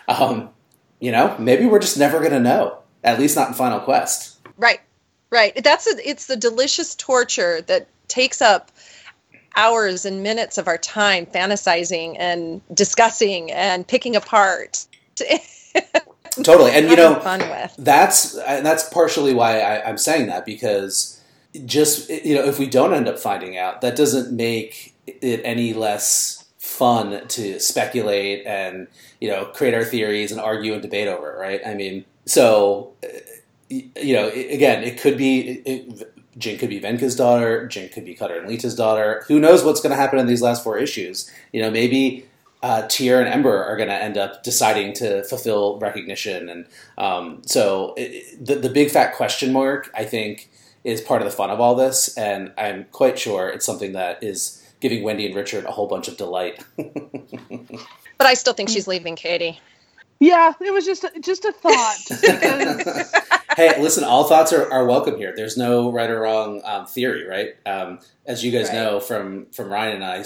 Um, 0.08 0.50
you 1.00 1.12
know, 1.12 1.36
maybe 1.38 1.66
we're 1.66 1.78
just 1.78 1.98
never 1.98 2.18
going 2.20 2.32
to 2.32 2.40
know. 2.40 2.78
At 3.04 3.18
least 3.18 3.36
not 3.36 3.48
in 3.48 3.54
Final 3.54 3.80
Quest. 3.80 4.38
Right, 4.56 4.80
right. 5.30 5.52
That's 5.62 5.86
a, 5.86 6.08
it's 6.08 6.26
the 6.26 6.36
delicious 6.36 6.94
torture 6.94 7.60
that 7.62 7.88
takes 8.08 8.42
up 8.42 8.70
hours 9.56 10.04
and 10.04 10.22
minutes 10.22 10.58
of 10.58 10.68
our 10.68 10.78
time 10.78 11.26
fantasizing 11.26 12.16
and 12.18 12.60
discussing 12.74 13.50
and 13.52 13.86
picking 13.86 14.16
apart. 14.16 14.86
totally, 16.42 16.72
and 16.72 16.90
you 16.90 16.96
know, 16.96 17.20
that's 17.78 18.36
uh, 18.36 18.60
that's 18.62 18.88
partially 18.90 19.34
why 19.34 19.60
I, 19.60 19.88
I'm 19.88 19.98
saying 19.98 20.26
that 20.26 20.44
because 20.44 21.20
just 21.64 22.10
you 22.10 22.34
know, 22.34 22.44
if 22.44 22.58
we 22.58 22.66
don't 22.66 22.92
end 22.92 23.08
up 23.08 23.18
finding 23.18 23.56
out, 23.56 23.80
that 23.80 23.96
doesn't 23.96 24.34
make 24.34 24.94
it 25.06 25.40
any 25.44 25.72
less 25.72 26.45
fun 26.76 27.26
to 27.28 27.58
speculate 27.58 28.46
and 28.46 28.86
you 29.20 29.28
know 29.28 29.46
create 29.46 29.74
our 29.74 29.84
theories 29.84 30.30
and 30.32 30.40
argue 30.40 30.72
and 30.72 30.82
debate 30.82 31.08
over 31.08 31.36
right? 31.38 31.60
I 31.66 31.74
mean, 31.74 32.04
so 32.26 32.92
you 33.68 34.14
know, 34.14 34.28
again, 34.28 34.82
it 34.84 35.00
could 35.00 35.16
be 35.16 35.62
it, 35.64 36.12
Jink 36.38 36.60
could 36.60 36.68
be 36.68 36.80
Venka's 36.80 37.16
daughter, 37.16 37.66
Jink 37.66 37.92
could 37.92 38.04
be 38.04 38.14
Cutter 38.14 38.38
and 38.38 38.48
Leetah's 38.48 38.74
daughter. 38.74 39.24
Who 39.28 39.40
knows 39.40 39.64
what's 39.64 39.80
going 39.80 39.90
to 39.90 39.96
happen 39.96 40.18
in 40.18 40.26
these 40.26 40.42
last 40.42 40.62
four 40.62 40.78
issues? 40.78 41.30
You 41.52 41.62
know, 41.62 41.70
maybe 41.70 42.26
uh, 42.62 42.88
and 43.00 43.28
Ember 43.28 43.62
are 43.62 43.76
going 43.76 43.88
to 43.88 43.94
end 43.94 44.16
up 44.16 44.42
deciding 44.42 44.92
to 44.94 45.24
fulfill 45.24 45.78
recognition, 45.78 46.48
and 46.48 46.66
um, 46.98 47.42
so 47.46 47.94
it, 47.96 48.44
the 48.44 48.56
the 48.56 48.70
big 48.70 48.90
fat 48.90 49.14
question 49.14 49.52
mark, 49.52 49.90
I 49.94 50.04
think, 50.04 50.50
is 50.84 51.00
part 51.00 51.22
of 51.22 51.26
the 51.26 51.36
fun 51.36 51.50
of 51.50 51.60
all 51.60 51.74
this, 51.74 52.16
and 52.16 52.52
I'm 52.58 52.84
quite 52.92 53.18
sure 53.18 53.48
it's 53.48 53.66
something 53.66 53.92
that 53.92 54.22
is 54.22 54.62
giving 54.80 55.02
Wendy 55.02 55.26
and 55.26 55.34
Richard 55.34 55.64
a 55.64 55.70
whole 55.70 55.86
bunch 55.86 56.08
of 56.08 56.16
delight. 56.16 56.64
but 56.76 58.26
I 58.26 58.34
still 58.34 58.52
think 58.52 58.68
she's 58.68 58.86
leaving 58.86 59.16
Katie. 59.16 59.60
Yeah, 60.18 60.54
it 60.60 60.72
was 60.72 60.86
just 60.86 61.04
a, 61.04 61.12
just 61.20 61.44
a 61.44 61.52
thought. 61.52 61.96
hey, 63.56 63.80
listen, 63.80 64.04
all 64.04 64.24
thoughts 64.24 64.52
are, 64.52 64.70
are 64.72 64.86
welcome 64.86 65.16
here. 65.16 65.34
There's 65.36 65.56
no 65.56 65.92
right 65.92 66.08
or 66.08 66.20
wrong 66.20 66.62
um, 66.64 66.86
theory, 66.86 67.26
right? 67.26 67.54
Um, 67.66 67.98
as 68.24 68.44
you 68.44 68.50
guys 68.50 68.68
right. 68.68 68.74
know 68.74 69.00
from 69.00 69.46
from 69.46 69.68
Ryan 69.68 69.96
and 69.96 70.04
I, 70.04 70.22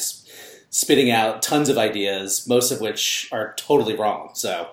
spitting 0.70 1.10
out 1.10 1.42
tons 1.42 1.68
of 1.68 1.76
ideas, 1.76 2.46
most 2.46 2.70
of 2.70 2.80
which 2.80 3.28
are 3.32 3.54
totally 3.56 3.96
wrong. 3.96 4.30
So. 4.34 4.68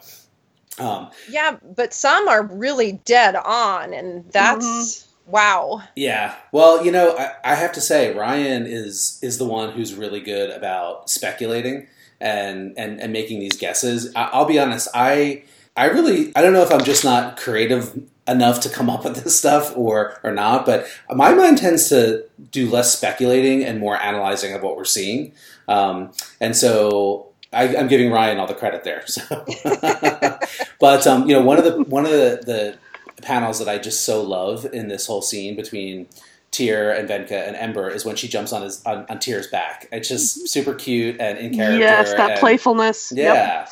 Um, 0.79 1.09
yeah, 1.27 1.57
but 1.75 1.91
some 1.91 2.27
are 2.27 2.43
really 2.43 3.01
dead 3.03 3.35
on, 3.35 3.95
and 3.95 4.31
that's 4.31 4.67
mm-hmm 4.67 5.06
wow. 5.27 5.83
Yeah. 5.95 6.35
Well, 6.51 6.83
you 6.83 6.91
know, 6.91 7.15
I, 7.17 7.33
I, 7.43 7.55
have 7.55 7.71
to 7.73 7.81
say 7.81 8.13
Ryan 8.13 8.65
is 8.65 9.19
is 9.21 9.37
the 9.37 9.45
one 9.45 9.73
who's 9.73 9.93
really 9.93 10.21
good 10.21 10.49
about 10.49 11.09
speculating 11.09 11.87
and 12.19 12.73
and, 12.77 12.99
and 12.99 13.13
making 13.13 13.39
these 13.39 13.57
guesses. 13.57 14.11
I, 14.15 14.37
will 14.37 14.45
be 14.45 14.59
honest, 14.59 14.87
I 14.93 15.43
I 15.75 15.85
really 15.85 16.35
I 16.35 16.41
don't 16.41 16.53
know 16.53 16.63
if 16.63 16.71
I'm 16.71 16.83
just 16.83 17.03
not 17.03 17.37
creative 17.37 18.01
enough 18.27 18.59
to 18.61 18.69
come 18.69 18.89
up 18.89 19.03
with 19.03 19.23
this 19.23 19.37
stuff 19.37 19.75
or 19.75 20.19
or 20.23 20.31
not, 20.31 20.65
but 20.65 20.87
my 21.13 21.33
mind 21.33 21.57
tends 21.57 21.89
to 21.89 22.25
do 22.51 22.69
less 22.69 22.95
speculating 22.95 23.63
and 23.63 23.79
more 23.79 24.01
analyzing 24.01 24.53
of 24.53 24.63
what 24.63 24.77
we're 24.77 24.85
seeing. 24.85 25.33
Um, 25.67 26.11
and 26.39 26.55
so 26.55 27.27
I, 27.53 27.67
am 27.67 27.87
giving 27.87 28.11
Ryan 28.11 28.39
all 28.39 28.47
the 28.47 28.53
credit 28.53 28.83
there. 28.83 29.05
So, 29.07 29.23
but 30.79 31.07
um, 31.07 31.27
you 31.27 31.35
know, 31.35 31.41
one 31.41 31.57
of 31.57 31.63
the 31.63 31.83
one 31.83 32.05
of 32.05 32.11
the, 32.11 32.41
the 32.45 32.77
panels 33.21 33.59
that 33.59 33.67
I 33.67 33.77
just 33.77 34.05
so 34.05 34.21
love 34.21 34.65
in 34.71 34.87
this 34.87 35.07
whole 35.07 35.21
scene 35.21 35.55
between 35.55 36.07
Teir 36.51 36.91
and 36.91 37.09
Venka 37.09 37.47
and 37.47 37.55
Ember 37.55 37.89
is 37.89 38.05
when 38.05 38.15
she 38.15 38.27
jumps 38.27 38.53
on 38.53 38.61
his 38.61 38.83
on, 38.85 39.05
on 39.09 39.19
Teir's 39.19 39.47
back. 39.47 39.87
It's 39.91 40.07
just 40.07 40.37
mm-hmm. 40.37 40.45
super 40.45 40.73
cute 40.73 41.19
and 41.19 41.37
in 41.37 41.53
character. 41.53 41.79
Yes, 41.79 42.13
that 42.13 42.31
and, 42.31 42.39
playfulness. 42.39 43.11
Yeah. 43.15 43.33
Yep. 43.33 43.71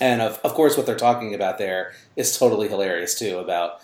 And 0.00 0.22
of, 0.22 0.38
of 0.44 0.54
course, 0.54 0.76
what 0.76 0.86
they're 0.86 0.96
talking 0.96 1.34
about 1.34 1.58
there 1.58 1.92
is 2.16 2.38
totally 2.38 2.68
hilarious 2.68 3.18
too. 3.18 3.38
About 3.38 3.80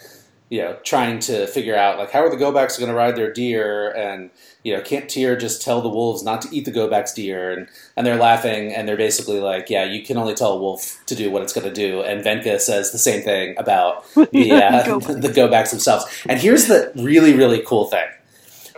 you 0.49 0.63
know 0.63 0.77
trying 0.85 1.19
to 1.21 1.47
figure 1.47 1.77
out 1.77 1.99
like 1.99 2.11
how 2.11 2.21
are 2.21 2.31
the 2.31 2.37
Gobaks 2.37 2.79
going 2.79 2.91
to 2.91 2.97
ride 2.97 3.17
their 3.17 3.33
deer, 3.33 3.91
and 3.91 4.31
you 4.65 4.75
know 4.75 4.81
can't 4.81 5.09
Teir 5.09 5.37
just 5.37 5.63
tell 5.63 5.81
the 5.83 5.89
wolves 5.89 6.25
not 6.25 6.43
to 6.43 6.49
eat 6.51 6.65
the 6.65 6.73
Gobak's 6.73 7.13
deer, 7.13 7.53
and 7.53 7.69
and 7.97 8.07
they're 8.07 8.17
laughing 8.17 8.73
and 8.73 8.89
they're 8.89 8.97
basically 8.97 9.39
like, 9.39 9.71
yeah, 9.71 9.85
you 9.85 10.03
can 10.03 10.17
only 10.17 10.35
tell 10.35 10.53
a 10.53 10.59
wolf 10.59 11.05
to 11.07 11.15
do 11.15 11.31
what 11.31 11.43
it's 11.43 11.53
going 11.53 11.67
to 11.67 11.73
do, 11.73 12.01
and 12.01 12.25
Venka 12.25 12.59
says 12.59 12.91
the 12.91 12.99
same 12.99 13.23
thing 13.23 13.55
about 13.59 14.11
the 14.15 14.53
uh, 14.53 14.99
the 14.99 15.29
Gobaks 15.35 15.71
themselves. 15.71 16.07
And 16.27 16.41
here's 16.41 16.67
the 16.67 16.91
really 16.97 17.35
really 17.35 17.63
cool 17.65 17.85
thing. 17.85 18.07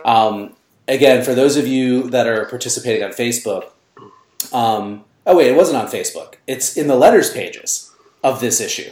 Um, 0.05 0.55
again, 0.87 1.23
for 1.23 1.33
those 1.33 1.55
of 1.57 1.67
you 1.67 2.09
that 2.09 2.27
are 2.27 2.45
participating 2.45 3.03
on 3.03 3.11
Facebook, 3.11 3.71
um, 4.51 5.05
oh 5.25 5.37
wait, 5.37 5.47
it 5.47 5.55
wasn't 5.55 5.77
on 5.77 5.87
Facebook. 5.87 6.35
It's 6.47 6.75
in 6.75 6.87
the 6.87 6.95
letters 6.95 7.31
pages 7.31 7.93
of 8.23 8.41
this 8.41 8.59
issue. 8.59 8.91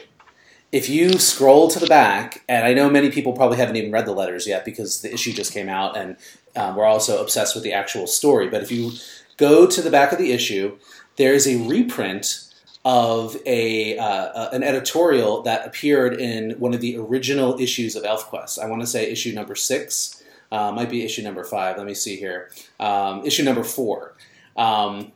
If 0.71 0.89
you 0.89 1.19
scroll 1.19 1.69
to 1.69 1.79
the 1.79 1.87
back, 1.87 2.43
and 2.49 2.65
I 2.65 2.73
know 2.73 2.89
many 2.89 3.09
people 3.09 3.33
probably 3.33 3.57
haven't 3.57 3.75
even 3.75 3.91
read 3.91 4.05
the 4.05 4.13
letters 4.13 4.47
yet 4.47 4.65
because 4.65 5.01
the 5.01 5.13
issue 5.13 5.31
just 5.31 5.53
came 5.53 5.69
out, 5.69 5.95
and 5.95 6.17
um, 6.55 6.75
we're 6.75 6.85
also 6.85 7.21
obsessed 7.21 7.55
with 7.55 7.63
the 7.63 7.73
actual 7.73 8.07
story. 8.07 8.47
But 8.47 8.63
if 8.63 8.71
you 8.71 8.91
go 9.37 9.67
to 9.67 9.81
the 9.81 9.91
back 9.91 10.11
of 10.11 10.17
the 10.17 10.31
issue, 10.31 10.77
there 11.17 11.33
is 11.33 11.47
a 11.47 11.57
reprint 11.67 12.41
of 12.83 13.35
a 13.47 13.97
uh, 13.97 14.49
an 14.51 14.63
editorial 14.63 15.41
that 15.41 15.65
appeared 15.65 16.13
in 16.19 16.51
one 16.59 16.73
of 16.73 16.81
the 16.81 16.97
original 16.97 17.59
issues 17.59 17.95
of 17.95 18.03
ElfQuest. 18.03 18.59
I 18.59 18.67
want 18.67 18.81
to 18.81 18.87
say 18.87 19.09
issue 19.09 19.33
number 19.33 19.55
six, 19.55 20.23
uh, 20.51 20.71
might 20.71 20.89
be 20.89 21.03
issue 21.03 21.23
number 21.23 21.43
five. 21.43 21.77
Let 21.77 21.85
me 21.85 21.95
see 21.95 22.15
here. 22.15 22.51
Um, 22.79 23.25
issue 23.25 23.43
number 23.43 23.63
four. 23.63 24.15
Um, 24.55 25.11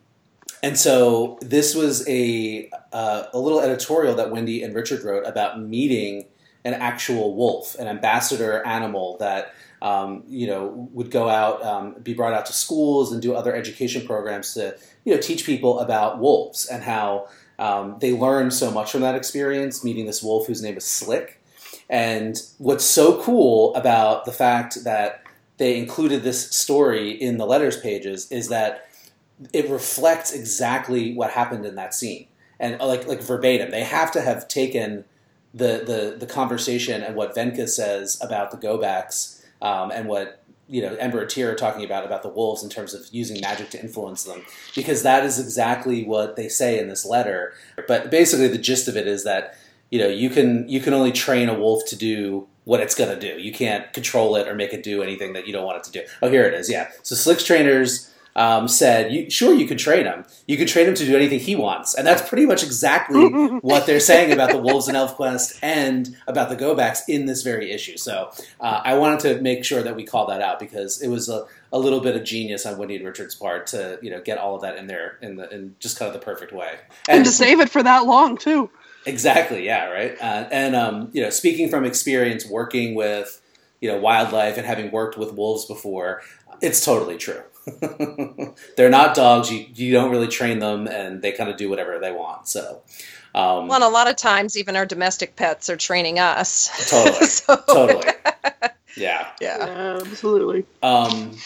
and 0.62 0.78
so 0.78 1.38
this 1.42 1.76
was 1.76 2.08
a 2.10 2.70
uh, 2.92 3.26
a 3.34 3.40
little 3.40 3.62
editorial 3.62 4.16
that 4.16 4.32
Wendy 4.32 4.64
and 4.64 4.74
Richard 4.74 5.04
wrote 5.04 5.26
about 5.26 5.62
meeting 5.62 6.26
an 6.66 6.74
actual 6.74 7.36
wolf, 7.36 7.76
an 7.80 7.88
ambassador 7.88 8.66
animal 8.66 9.18
that 9.20 9.54
um, 9.82 10.24
you 10.28 10.48
know 10.48 10.90
would 10.94 11.12
go 11.12 11.30
out, 11.30 11.64
um, 11.64 11.96
be 12.02 12.14
brought 12.14 12.34
out 12.34 12.46
to 12.48 12.54
schools, 12.54 13.12
and 13.12 13.22
do 13.22 13.36
other 13.36 13.56
education 13.56 14.06
programs 14.06 14.54
to 14.54 14.76
you 15.06 15.14
know 15.14 15.22
teach 15.22 15.46
people 15.46 15.80
about 15.80 16.20
wolves 16.20 16.66
and 16.66 16.84
how 16.84 17.28
um, 17.58 17.98
they 18.00 18.14
learn 18.14 18.52
so 18.52 18.72
much 18.72 18.92
from 18.92 19.02
that 19.02 19.16
experience, 19.16 19.84
meeting 19.84 20.06
this 20.06 20.24
wolf 20.24 20.48
whose 20.48 20.62
name 20.62 20.78
is 20.78 20.86
Slick. 20.86 21.42
And 21.90 22.38
what's 22.58 22.86
so 22.86 23.22
cool 23.22 23.74
about 23.76 24.26
the 24.26 24.32
fact 24.32 24.84
that 24.84 25.24
they 25.58 25.78
included 25.78 26.24
this 26.24 26.50
story 26.52 27.12
in 27.12 27.38
the 27.38 27.46
letters 27.46 27.78
pages 27.78 28.32
is 28.32 28.48
that 28.50 28.88
it 29.54 29.70
reflects 29.70 30.32
exactly 30.34 31.14
what 31.14 31.32
happened 31.32 31.66
in 31.66 31.76
that 31.76 31.94
scene 31.94 32.28
and 32.60 32.80
uh, 32.82 32.88
like 32.88 33.08
like 33.08 33.22
verbatim. 33.22 33.72
They 33.72 33.84
have 33.84 34.12
to 34.14 34.22
have 34.22 34.48
taken 34.48 35.06
the 35.54 35.84
the 35.86 36.16
the 36.20 36.26
conversation 36.26 37.02
and 37.02 37.16
what 37.16 37.36
Venka 37.36 37.68
says 37.68 38.20
about 38.22 38.52
the 38.52 38.58
go 38.58 38.78
backs 38.78 39.39
um, 39.62 39.92
and 39.92 40.08
what 40.08 40.44
you 40.68 40.82
know 40.82 40.96
Teir 41.26 41.52
are 41.52 41.56
talking 41.56 41.84
about 41.84 42.06
about 42.06 42.22
the 42.24 42.30
wolves 42.30 42.64
in 42.64 42.70
terms 42.70 42.94
of 42.94 43.08
using 43.12 43.42
magic 43.42 43.70
to 43.72 43.82
influence 43.82 44.24
them 44.24 44.44
because 44.76 45.04
that 45.04 45.26
is 45.26 45.40
exactly 45.40 46.04
what 46.04 46.36
they 46.36 46.48
say 46.48 46.80
in 46.80 46.88
this 46.88 47.06
letter. 47.06 47.54
But 47.88 48.12
basically, 48.12 48.48
the 48.48 48.58
gist 48.58 48.88
of 48.88 48.96
it 48.96 49.08
is 49.08 49.24
that 49.24 49.58
you 49.90 50.00
know 50.00 50.08
you 50.08 50.30
can 50.30 50.70
you 50.70 50.80
can 50.80 50.94
only 50.94 51.12
train 51.12 51.50
a 51.50 51.58
wolf 51.58 51.86
to 51.88 51.96
do 51.96 52.48
what 52.66 52.82
it's 52.82 52.94
going 52.94 53.10
to 53.10 53.20
do. 53.20 53.42
You 53.42 53.52
can't 53.52 53.92
control 53.94 54.36
it 54.36 54.48
or 54.48 54.54
make 54.54 54.74
it 54.74 54.84
do 54.84 55.02
anything 55.02 55.34
that 55.34 55.48
you 55.48 55.54
don't 55.54 55.66
want 55.66 55.78
it 55.78 55.84
to 55.86 55.92
do. 55.92 56.04
Oh, 56.22 56.30
here 56.30 56.44
it 56.44 56.54
is. 56.54 56.70
Yeah. 56.70 56.92
So 57.02 57.16
Slick's 57.16 57.44
trainers 57.44 58.14
um, 58.36 58.68
said, 58.68 59.12
you, 59.12 59.30
"Sure, 59.30 59.54
you 59.54 59.68
could 59.68 59.80
train 59.80 60.06
him. 60.06 60.26
You 60.48 60.58
could 60.58 60.68
train 60.68 60.88
him 60.88 60.96
to 60.96 61.06
do 61.06 61.16
anything 61.16 61.40
he 61.40 61.56
wants," 61.56 61.96
and 61.96 62.06
that's 62.06 62.28
pretty 62.28 62.46
much 62.46 62.64
exactly 62.64 63.28
what 63.62 63.86
they're 63.86 64.00
saying 64.00 64.32
about 64.32 64.52
the 64.52 64.60
Wolves 64.60 64.88
and 64.88 64.98
ElfQuest 64.98 65.60
and 65.62 66.16
about 66.28 66.50
the 66.50 66.56
Go 66.56 66.76
Backs 66.76 67.04
in 67.08 67.26
this 67.26 67.44
very 67.44 67.72
issue. 67.72 67.98
So 67.98 68.32
uh, 68.60 68.82
I 68.84 68.98
wanted 68.98 69.20
to 69.22 69.42
make 69.42 69.66
sure 69.66 69.82
that 69.82 69.96
we 69.96 70.06
call 70.06 70.28
that 70.28 70.42
out 70.42 70.60
because 70.60 71.02
it 71.02 71.10
was 71.10 71.30
a, 71.30 71.46
a 71.72 71.80
little 71.80 72.00
bit 72.00 72.16
of 72.16 72.24
genius 72.24 72.66
on 72.66 72.78
Wendy 72.78 73.04
Richard's 73.04 73.36
part 73.36 73.68
to 73.68 74.00
you 74.02 74.10
know 74.10 74.22
get 74.22 74.38
all 74.38 74.56
of 74.56 74.62
that 74.62 74.78
in 74.78 74.88
there 74.88 75.18
in 75.22 75.36
the 75.36 75.50
in 75.54 75.76
just 75.80 75.98
kind 75.98 76.08
of 76.08 76.14
the 76.14 76.24
perfect 76.24 76.52
way 76.52 76.80
and, 77.08 77.18
and 77.18 77.26
to 77.26 77.32
save 77.32 77.60
it 77.60 77.70
for 77.70 77.84
that 77.84 78.06
long 78.06 78.38
too. 78.38 78.70
Exactly. 79.06 79.66
Yeah. 79.66 79.90
Right. 79.90 80.18
Uh, 80.20 80.48
and 80.52 80.76
um, 80.76 81.10
you 81.14 81.22
know, 81.22 81.30
speaking 81.30 81.70
from 81.70 81.86
experience, 81.86 82.46
working 82.46 82.96
with 82.96 83.42
you 83.82 83.92
know 83.92 84.00
wildlife 84.00 84.58
and 84.58 84.66
having 84.66 84.92
worked 84.92 85.18
with 85.18 85.34
wolves 85.34 85.66
before, 85.66 86.22
it's 86.62 86.84
totally 86.84 87.18
true. 87.18 87.42
They're 88.78 88.90
not 88.90 89.16
dogs. 89.16 89.52
You 89.52 89.66
you 89.74 89.92
don't 89.92 90.12
really 90.12 90.28
train 90.28 90.60
them, 90.60 90.88
and 90.88 91.22
they 91.22 91.32
kind 91.32 91.50
of 91.50 91.58
do 91.58 91.70
whatever 91.70 92.00
they 92.00 92.12
want. 92.12 92.48
So. 92.48 92.82
Um, 93.36 93.68
well, 93.68 93.76
and 93.76 93.84
a 93.84 93.90
lot 93.90 94.10
of 94.10 94.16
times, 94.16 94.58
even 94.58 94.76
our 94.76 94.88
domestic 94.88 95.36
pets 95.36 95.70
are 95.70 95.78
training 95.78 96.18
us. 96.18 96.90
Totally. 96.90 97.26
so. 97.26 97.56
Totally. 97.68 98.14
Yeah. 98.98 99.30
Yeah. 99.40 100.02
absolutely. 100.02 100.66
Um, 100.84 101.38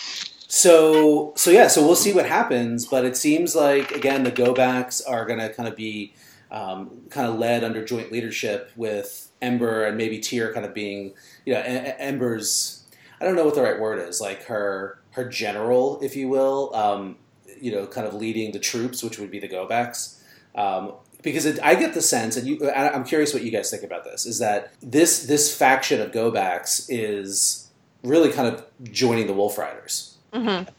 so 0.48 1.34
so 1.36 1.52
yeah, 1.52 1.68
so 1.68 1.86
we'll 1.86 1.96
see 1.96 2.14
what 2.14 2.26
happens, 2.26 2.86
but 2.86 3.06
it 3.06 3.16
seems 3.16 3.56
like 3.56 3.92
again 3.92 4.24
the 4.24 4.32
go 4.32 4.54
backs 4.56 5.02
are 5.02 5.26
going 5.26 5.40
to 5.40 5.50
kind 5.50 5.70
of 5.70 5.76
be 5.76 6.14
um, 6.54 7.02
kind 7.10 7.28
of 7.28 7.40
led 7.40 7.64
under 7.64 7.84
joint 7.84 8.12
leadership 8.12 8.72
with 8.76 9.32
Ember 9.42 9.84
and 9.86 9.98
maybe 9.98 10.20
Teir 10.20 10.54
kind 10.54 10.66
of 10.66 10.74
being, 10.74 11.14
you 11.46 11.54
know, 11.54 11.60
Ember's, 11.60 12.86
I 13.20 13.26
don't 13.26 13.36
know 13.36 13.44
what 13.44 13.56
the 13.56 13.64
right 13.64 13.80
word 13.80 14.08
is, 14.08 14.22
like 14.22 14.44
her 14.44 15.00
her 15.14 15.28
general, 15.28 16.00
if 16.02 16.16
you 16.16 16.28
will, 16.28 16.76
um, 16.76 17.16
you 17.60 17.72
know, 17.72 17.88
kind 17.88 18.06
of 18.06 18.14
leading 18.14 18.52
the 18.52 18.60
troops, 18.60 19.02
which 19.04 19.20
would 19.20 19.32
be 19.32 19.40
the 19.40 19.48
go 19.48 19.68
backs. 19.68 20.22
Um, 20.56 20.94
because 21.22 21.46
it, 21.46 21.60
I 21.64 21.76
get 21.76 21.94
the 21.94 22.02
sense, 22.02 22.36
and 22.36 22.46
you, 22.46 22.70
I'm 22.70 23.06
curious 23.06 23.34
what 23.34 23.44
you 23.44 23.52
guys 23.52 23.72
think 23.72 23.84
about 23.84 24.04
this, 24.04 24.26
is 24.26 24.40
that 24.40 24.74
this 24.82 25.26
this 25.26 25.56
faction 25.56 26.02
of 26.02 26.12
go 26.12 26.30
backs 26.32 26.88
is 26.90 27.70
really 28.04 28.32
kind 28.32 28.54
of 28.54 28.66
joining 28.92 29.28
the 29.28 29.34
Wolf 29.34 29.58
Riders. 29.58 30.18
Mm-hmm. 30.34 30.70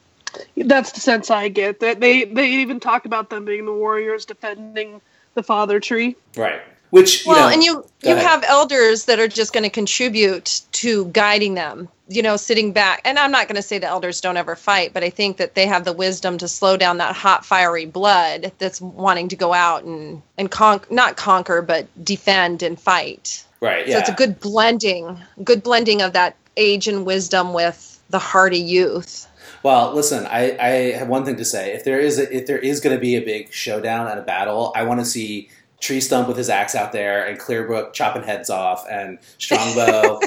That's 0.68 0.92
the 0.92 1.00
sense 1.00 1.30
I 1.30 1.48
get. 1.48 1.80
That 1.80 2.00
they 2.00 2.24
they 2.24 2.50
even 2.50 2.78
talk 2.78 3.06
about 3.06 3.30
them 3.30 3.44
being 3.44 3.64
the 3.64 3.72
warriors 3.72 4.26
defending 4.26 5.00
the 5.32 5.42
father 5.42 5.80
tree. 5.80 6.16
Right. 6.36 6.60
Which 6.94 7.24
well, 7.26 7.48
know, 7.48 7.52
and 7.52 7.64
you 7.64 7.85
you 8.04 8.12
ahead. 8.12 8.24
have 8.24 8.44
elders 8.46 9.07
that 9.07 9.18
are 9.18 9.26
just 9.26 9.52
going 9.52 9.64
to 9.64 9.68
contribute 9.68 10.61
to 10.70 11.07
guiding 11.07 11.54
them. 11.54 11.88
You 12.07 12.22
know, 12.22 12.37
sitting 12.37 12.72
back, 12.72 13.00
and 13.04 13.18
I'm 13.18 13.33
not 13.33 13.48
going 13.48 13.57
to 13.57 13.62
say 13.62 13.80
the 13.80 13.88
elders 13.88 14.20
don't 14.20 14.37
ever 14.37 14.54
fight, 14.54 14.92
but 14.94 15.02
I 15.02 15.11
think 15.11 15.38
that 15.38 15.57
they 15.57 15.66
have 15.66 15.85
the 15.85 15.92
wisdom 15.92 16.38
to 16.38 16.46
slow 16.46 16.76
down 16.76 16.98
that 16.98 17.16
hot, 17.16 17.44
fiery 17.44 17.85
blood 17.85 18.52
that's 18.59 18.80
wanting 18.80 19.26
to 19.30 19.35
go 19.35 19.52
out 19.52 19.83
and 19.83 20.22
and 20.38 20.52
con- 20.52 20.83
not 20.88 21.16
conquer, 21.16 21.62
but 21.62 21.88
defend 22.04 22.62
and 22.62 22.78
fight. 22.78 23.44
Right. 23.61 23.88
Yeah. 23.88 23.94
So 23.94 23.98
it's 23.98 24.11
a 24.11 24.14
good 24.14 24.38
blending, 24.38 25.18
good 25.42 25.64
blending 25.64 26.00
of 26.00 26.12
that 26.12 26.37
age 26.57 26.87
and 26.87 27.04
wisdom 27.04 27.54
with 27.54 28.00
the 28.11 28.20
hardy 28.20 28.61
youth. 28.61 29.26
Well, 29.64 29.92
listen, 29.92 30.26
I, 30.26 30.57
I 30.61 30.68
have 30.92 31.09
one 31.09 31.24
thing 31.24 31.38
to 31.38 31.44
say. 31.44 31.72
If 31.72 31.83
there 31.83 31.98
is 31.98 32.20
a, 32.20 32.33
if 32.33 32.46
there 32.46 32.59
is 32.59 32.78
going 32.78 32.94
to 32.94 33.00
be 33.00 33.16
a 33.16 33.20
big 33.20 33.52
showdown 33.52 34.07
and 34.07 34.20
a 34.20 34.22
battle, 34.22 34.72
I 34.76 34.85
want 34.85 35.00
to 35.00 35.07
see 35.07 35.48
Tree 35.84 36.00
Stump 36.00 36.26
with 36.28 36.38
his 36.38 36.48
axe 36.48 36.74
out 36.74 36.92
there 36.92 37.26
and 37.26 37.38
Clearbrook 37.38 37.92
chopping 37.92 38.22
heads 38.22 38.48
off 38.48 38.86
and 38.90 39.18
Strongbow. 39.36 40.18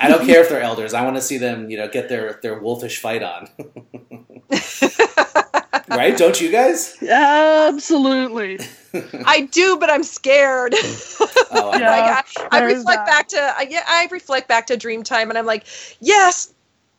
I 0.00 0.08
don't 0.08 0.24
care 0.24 0.40
if 0.40 0.48
they're 0.48 0.62
elders. 0.62 0.94
I 0.94 1.04
want 1.04 1.16
to 1.16 1.20
see 1.20 1.36
them, 1.36 1.68
you 1.68 1.76
know, 1.76 1.88
get 1.88 2.08
their 2.08 2.40
their 2.42 2.58
wolfish 2.58 2.98
fight 2.98 3.22
on. 3.22 3.50
right? 5.90 6.16
Don't 6.16 6.40
you 6.40 6.50
guys? 6.50 6.96
Absolutely. 7.02 8.60
I 9.26 9.42
do, 9.42 9.76
but 9.76 9.90
I'm 9.90 10.04
scared. 10.04 10.74
Oh, 10.74 11.72
yeah, 11.78 11.90
like, 11.90 12.24
I, 12.50 12.58
I 12.58 12.62
reflect 12.62 13.06
back 13.06 13.28
to 13.28 13.38
I, 13.38 13.66
yeah, 13.68 13.84
I 13.86 14.08
reflect 14.10 14.48
back 14.48 14.68
to 14.68 14.78
Dreamtime, 14.78 15.28
and 15.28 15.36
I'm 15.36 15.44
like, 15.44 15.66
yes, 16.00 16.54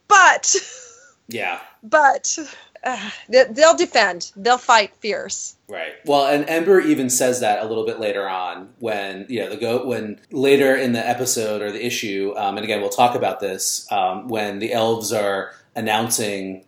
but 0.07 0.55
yeah. 1.27 1.59
But 1.81 2.37
uh, 2.93 3.09
they'll 3.29 3.75
defend. 3.75 4.31
They'll 4.35 4.57
fight 4.57 4.95
fierce. 4.97 5.55
Right. 5.67 5.93
Well, 6.05 6.27
and 6.27 6.47
Ember 6.49 6.79
even 6.81 7.09
says 7.09 7.39
that 7.39 7.63
a 7.63 7.67
little 7.67 7.85
bit 7.85 7.99
later 7.99 8.27
on 8.27 8.69
when 8.79 9.25
you 9.29 9.39
know 9.39 9.49
the 9.49 9.57
goat 9.57 9.85
when 9.85 10.19
later 10.31 10.75
in 10.75 10.93
the 10.93 11.07
episode 11.07 11.61
or 11.61 11.71
the 11.71 11.85
issue, 11.85 12.33
um, 12.37 12.57
and 12.57 12.63
again 12.63 12.81
we'll 12.81 12.89
talk 12.89 13.15
about 13.15 13.39
this 13.39 13.89
um, 13.91 14.27
when 14.27 14.59
the 14.59 14.73
elves 14.73 15.11
are 15.11 15.53
announcing, 15.75 16.65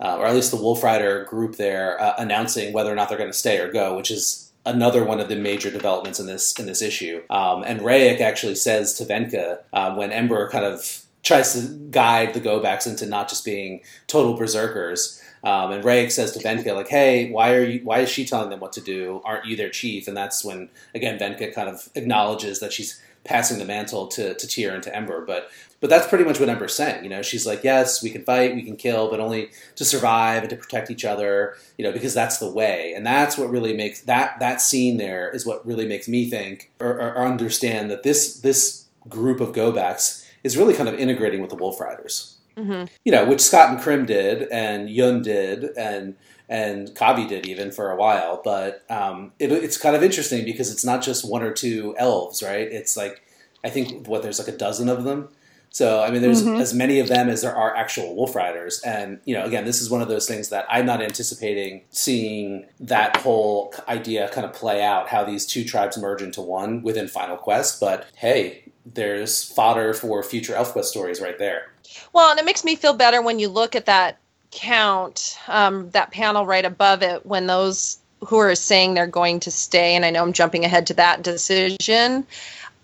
uh, 0.00 0.16
or 0.18 0.26
at 0.26 0.34
least 0.34 0.50
the 0.50 0.56
Wolf 0.56 0.82
Rider 0.82 1.24
group 1.24 1.56
there 1.56 2.00
uh, 2.00 2.14
announcing 2.18 2.72
whether 2.72 2.92
or 2.92 2.94
not 2.94 3.08
they're 3.08 3.18
going 3.18 3.30
to 3.30 3.36
stay 3.36 3.58
or 3.58 3.72
go, 3.72 3.96
which 3.96 4.10
is 4.10 4.52
another 4.66 5.04
one 5.04 5.20
of 5.20 5.28
the 5.28 5.36
major 5.36 5.70
developments 5.70 6.20
in 6.20 6.26
this 6.26 6.58
in 6.58 6.66
this 6.66 6.82
issue. 6.82 7.22
Um, 7.30 7.64
and 7.64 7.80
Rayek 7.80 8.20
actually 8.20 8.54
says 8.54 8.94
to 8.94 9.04
Venka 9.04 9.60
uh, 9.72 9.94
when 9.94 10.12
Ember 10.12 10.48
kind 10.50 10.64
of 10.64 11.04
tries 11.22 11.54
to 11.54 11.74
guide 11.90 12.34
the 12.34 12.40
go 12.40 12.60
backs 12.60 12.86
into 12.86 13.06
not 13.06 13.28
just 13.28 13.44
being 13.44 13.80
total 14.06 14.34
berserkers. 14.34 15.20
Um, 15.44 15.72
and 15.72 15.84
Rayek 15.84 16.10
says 16.10 16.32
to 16.32 16.40
Venka, 16.40 16.74
like, 16.74 16.88
"Hey, 16.88 17.30
why 17.30 17.52
are 17.52 17.62
you? 17.62 17.80
Why 17.84 18.00
is 18.00 18.08
she 18.08 18.24
telling 18.24 18.48
them 18.48 18.60
what 18.60 18.72
to 18.72 18.80
do? 18.80 19.20
Aren't 19.24 19.44
you 19.44 19.56
their 19.56 19.68
chief?" 19.68 20.08
And 20.08 20.16
that's 20.16 20.42
when 20.44 20.70
again 20.94 21.18
Venka 21.18 21.54
kind 21.54 21.68
of 21.68 21.90
acknowledges 21.94 22.60
that 22.60 22.72
she's 22.72 23.00
passing 23.24 23.58
the 23.58 23.64
mantle 23.64 24.06
to 24.08 24.34
to 24.34 24.46
Teir 24.46 24.74
and 24.74 24.82
to 24.82 24.96
Ember. 24.96 25.24
But 25.24 25.50
but 25.80 25.90
that's 25.90 26.06
pretty 26.06 26.24
much 26.24 26.40
what 26.40 26.48
Ember's 26.48 26.74
saying. 26.74 27.04
You 27.04 27.10
know, 27.10 27.20
she's 27.20 27.46
like, 27.46 27.62
"Yes, 27.62 28.02
we 28.02 28.08
can 28.08 28.24
fight, 28.24 28.54
we 28.54 28.62
can 28.62 28.76
kill, 28.76 29.10
but 29.10 29.20
only 29.20 29.50
to 29.76 29.84
survive 29.84 30.42
and 30.42 30.50
to 30.50 30.56
protect 30.56 30.90
each 30.90 31.04
other. 31.04 31.56
You 31.76 31.84
know, 31.84 31.92
because 31.92 32.14
that's 32.14 32.38
the 32.38 32.50
way." 32.50 32.94
And 32.94 33.04
that's 33.06 33.36
what 33.36 33.50
really 33.50 33.74
makes 33.74 34.00
that 34.02 34.40
that 34.40 34.62
scene 34.62 34.96
there 34.96 35.28
is 35.30 35.44
what 35.44 35.66
really 35.66 35.86
makes 35.86 36.08
me 36.08 36.30
think 36.30 36.70
or, 36.80 36.92
or 36.92 37.26
understand 37.26 37.90
that 37.90 38.02
this 38.02 38.40
this 38.40 38.86
group 39.10 39.40
of 39.40 39.52
go 39.52 39.72
backs 39.72 40.26
is 40.42 40.56
really 40.56 40.72
kind 40.72 40.88
of 40.88 40.94
integrating 40.94 41.42
with 41.42 41.50
the 41.50 41.56
Wolf 41.56 41.80
Riders. 41.80 42.33
Mm-hmm. 42.56 42.84
You 43.04 43.12
know, 43.12 43.24
which 43.24 43.40
Skot 43.40 43.70
and 43.70 43.80
Krim 43.80 44.06
did, 44.06 44.48
and 44.50 44.88
Yun 44.88 45.22
did, 45.22 45.76
and 45.76 46.16
and 46.48 46.88
Kahvi 46.88 47.28
did 47.28 47.46
even 47.46 47.72
for 47.72 47.90
a 47.90 47.96
while. 47.96 48.40
But 48.44 48.84
um, 48.90 49.32
it, 49.38 49.50
it's 49.50 49.78
kind 49.78 49.96
of 49.96 50.02
interesting 50.02 50.44
because 50.44 50.70
it's 50.70 50.84
not 50.84 51.02
just 51.02 51.28
one 51.28 51.42
or 51.42 51.52
two 51.52 51.94
elves, 51.98 52.42
right? 52.42 52.68
It's 52.70 52.96
like 52.96 53.22
I 53.64 53.70
think 53.70 54.06
what 54.06 54.22
there's 54.22 54.38
like 54.38 54.48
a 54.48 54.56
dozen 54.56 54.88
of 54.88 55.04
them. 55.04 55.28
So 55.70 56.04
I 56.04 56.10
mean, 56.12 56.22
there's 56.22 56.44
mm-hmm. 56.44 56.60
as 56.60 56.72
many 56.72 57.00
of 57.00 57.08
them 57.08 57.28
as 57.28 57.42
there 57.42 57.56
are 57.56 57.74
actual 57.74 58.14
Wolf 58.14 58.36
Riders, 58.36 58.80
and 58.82 59.18
you 59.24 59.34
know, 59.34 59.44
again, 59.44 59.64
this 59.64 59.82
is 59.82 59.90
one 59.90 60.00
of 60.00 60.06
those 60.06 60.28
things 60.28 60.50
that 60.50 60.66
I'm 60.70 60.86
not 60.86 61.02
anticipating 61.02 61.82
seeing 61.90 62.66
that 62.78 63.16
whole 63.16 63.74
idea 63.88 64.28
kind 64.28 64.46
of 64.46 64.52
play 64.52 64.84
out, 64.84 65.08
how 65.08 65.24
these 65.24 65.44
two 65.44 65.64
tribes 65.64 65.98
merge 65.98 66.22
into 66.22 66.40
one 66.40 66.82
within 66.82 67.08
Final 67.08 67.36
Quest. 67.36 67.80
But 67.80 68.06
hey, 68.14 68.63
there's 68.84 69.44
fodder 69.44 69.94
for 69.94 70.22
future 70.22 70.54
ElfQuest 70.54 70.84
stories 70.84 71.20
right 71.20 71.38
there. 71.38 71.70
Well, 72.12 72.30
and 72.30 72.38
it 72.38 72.44
makes 72.44 72.64
me 72.64 72.76
feel 72.76 72.94
better 72.94 73.22
when 73.22 73.38
you 73.38 73.48
look 73.48 73.74
at 73.74 73.86
that 73.86 74.18
count, 74.50 75.38
um, 75.48 75.90
that 75.90 76.10
panel 76.10 76.46
right 76.46 76.64
above 76.64 77.02
it, 77.02 77.24
when 77.26 77.46
those 77.46 77.98
who 78.20 78.38
are 78.38 78.54
saying 78.54 78.94
they're 78.94 79.06
going 79.06 79.40
to 79.40 79.50
stay, 79.50 79.94
and 79.94 80.04
I 80.04 80.10
know 80.10 80.22
I'm 80.22 80.32
jumping 80.32 80.64
ahead 80.64 80.86
to 80.88 80.94
that 80.94 81.22
decision. 81.22 82.26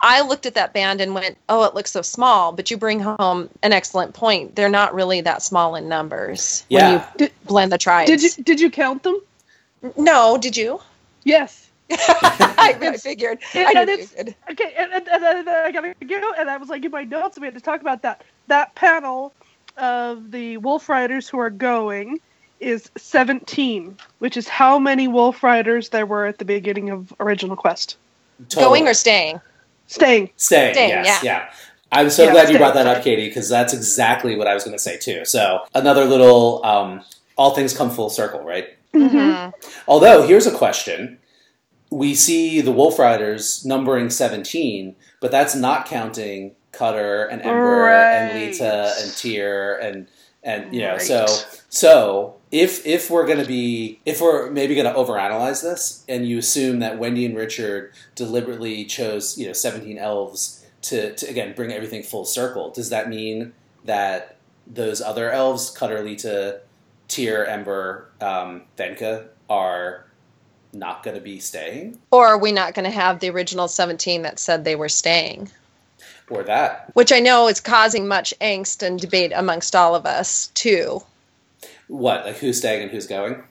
I 0.03 0.23
looked 0.23 0.47
at 0.47 0.55
that 0.55 0.73
band 0.73 1.01
and 1.01 1.15
went, 1.15 1.37
"Oh, 1.49 1.65
it 1.65 1.75
looks 1.75 1.91
so 1.91 2.03
small." 2.03 2.53
But 2.53 2.71
you 2.71 2.77
bring 2.77 3.01
home 3.01 3.51
an 3.63 3.73
excellent 3.73 4.15
point. 4.15 4.57
They're 4.57 4.71
not 4.71 4.95
really 4.95 5.21
that 5.23 5.43
small 5.43 5.75
in 5.75 5.89
numbers 5.89 6.65
yeah. 6.69 6.81
when 6.81 6.93
you 6.93 7.07
did, 7.19 7.33
blend 7.45 7.73
the 7.73 7.79
tribes. 7.79 8.11
Did 8.11 8.23
you 8.23 8.31
did 8.43 8.61
you 8.61 8.71
count 8.71 9.03
them? 9.03 9.21
No, 9.97 10.39
did 10.39 10.57
you? 10.57 10.81
Yes. 11.25 11.70
I, 12.59 12.77
I, 12.81 12.97
figured. 12.97 13.39
I 13.55 13.73
and 13.77 13.91
it's, 13.91 14.15
okay, 14.51 14.75
and, 14.77 14.93
and, 14.93 15.09
and, 15.09 15.25
and 15.25 15.49
I 15.49 15.71
gotta 15.73 15.95
go, 16.07 16.33
and 16.39 16.49
I 16.49 16.57
was 16.57 16.69
like 16.69 16.85
in 16.85 16.91
my 16.91 17.05
notes, 17.05 17.39
we 17.39 17.47
had 17.47 17.55
to 17.55 17.61
talk 17.61 17.81
about 17.81 18.03
that. 18.03 18.23
That 18.47 18.75
panel 18.75 19.33
of 19.77 20.31
the 20.31 20.57
Wolf 20.59 20.89
Riders 20.89 21.29
who 21.29 21.39
are 21.39 21.51
going 21.51 22.21
is 22.61 22.91
17, 22.97 23.97
which 24.19 24.37
is 24.37 24.49
how 24.49 24.79
many 24.79 25.09
Wolf 25.09 25.43
Riders 25.43 25.89
there 25.89 26.07
were 26.07 26.27
at 26.27 26.39
the 26.39 26.45
beginning 26.45 26.91
of 26.91 27.13
Original 27.19 27.57
Quest. 27.57 27.97
Total. 28.49 28.69
Going 28.69 28.89
or 28.89 28.95
staying? 28.95 29.41
Staying. 29.87 30.31
Staying, 30.37 30.75
Staying, 30.75 30.91
yes, 30.91 31.25
yeah. 31.25 31.33
yeah. 31.33 31.53
I'm 31.93 32.11
so 32.11 32.25
Yeah, 32.25 32.33
glad 32.33 32.51
you 32.51 32.59
brought 32.59 32.75
that 32.75 32.87
up. 32.87 33.03
Katie, 33.03 33.27
because 33.29 33.49
that's 33.49 33.73
exactly 33.73 34.37
what 34.37 34.47
I 34.47 34.55
was 34.55 34.63
going 34.63 34.77
to 34.77 34.83
say 34.83 34.97
too. 34.97 35.25
So 35.25 35.65
another 35.75 36.05
little, 36.05 36.65
um, 36.65 37.03
all 37.37 37.55
things 37.55 37.77
come 37.77 37.91
full 37.91 38.11
circle, 38.11 38.41
right? 38.43 38.69
Mm-hmm. 38.95 39.51
Although 39.89 40.27
here's 40.27 40.47
a 40.47 40.55
question: 40.55 41.19
we 41.91 42.15
see 42.15 42.61
the 42.61 42.73
Wolf 42.73 42.99
Riders 42.99 43.65
numbering 43.65 44.11
17, 44.11 44.95
but 45.21 45.31
that's 45.31 45.55
not 45.55 45.87
counting 45.87 46.55
Cutter 46.73 47.25
and 47.25 47.43
Ember 47.43 47.89
and 47.89 48.39
Leetah 48.39 48.93
and 49.03 49.13
Teir 49.17 49.77
and 49.81 50.07
and 50.43 50.73
you 50.75 50.81
know 50.81 50.93
Right. 50.93 51.03
so 51.03 51.27
so 51.69 52.37
if 52.51 52.87
if 52.87 53.11
we're 53.11 53.27
to 53.27 53.45
be 53.45 54.01
if 54.07 54.21
we're 54.21 54.51
maybe 54.51 54.75
going 54.75 54.87
to 54.87 54.99
overanalyze 54.99 55.63
this 55.63 56.05
and 56.09 56.27
you 56.27 56.39
assume 56.39 56.79
that 56.79 56.99
Wendy 56.99 57.27
and 57.27 57.37
Richard 57.37 57.93
deliberately 58.15 58.85
chose 58.85 59.37
you 59.37 59.47
know 59.47 59.53
17 59.53 59.99
elves 59.99 60.65
to, 60.83 61.15
to 61.15 61.27
again 61.27 61.53
bring 61.55 61.73
everything 61.73 62.03
full 62.03 62.25
circle 62.25 62.71
does 62.71 62.89
that 62.89 63.09
mean 63.11 63.53
that 63.85 64.37
those 64.67 65.03
other 65.03 65.31
elves 65.31 65.71
Cutter 65.71 66.03
Leetah 66.03 66.61
Teir 67.09 67.45
Ember 67.45 68.09
um, 68.21 68.63
Venka 68.79 69.27
are 69.51 70.07
not 70.73 71.03
going 71.03 71.17
to 71.17 71.23
be 71.23 71.39
staying 71.41 71.99
Or 72.11 72.27
are 72.27 72.39
we 72.39 72.53
not 72.53 72.75
going 72.75 72.85
to 72.85 72.91
have 72.91 73.21
the 73.21 73.31
original 73.31 73.69
17 73.69 74.23
that 74.23 74.39
said 74.39 74.65
they 74.65 74.77
were 74.77 74.89
staying? 74.89 75.51
or 76.29 76.45
that 76.45 76.91
Which 76.95 77.13
I 77.13 77.19
know 77.21 77.49
is 77.49 77.61
causing 77.61 78.07
much 78.07 78.33
angst 78.41 78.87
and 78.87 79.01
debate 79.01 79.33
amongst 79.35 79.75
all 79.75 79.95
of 79.97 80.07
us, 80.07 80.47
too. 80.55 81.03
what 81.89 82.25
like 82.25 82.37
who's 82.37 82.59
staying 82.59 82.83
and 82.83 82.91
who's 82.91 83.07
going 83.09 83.43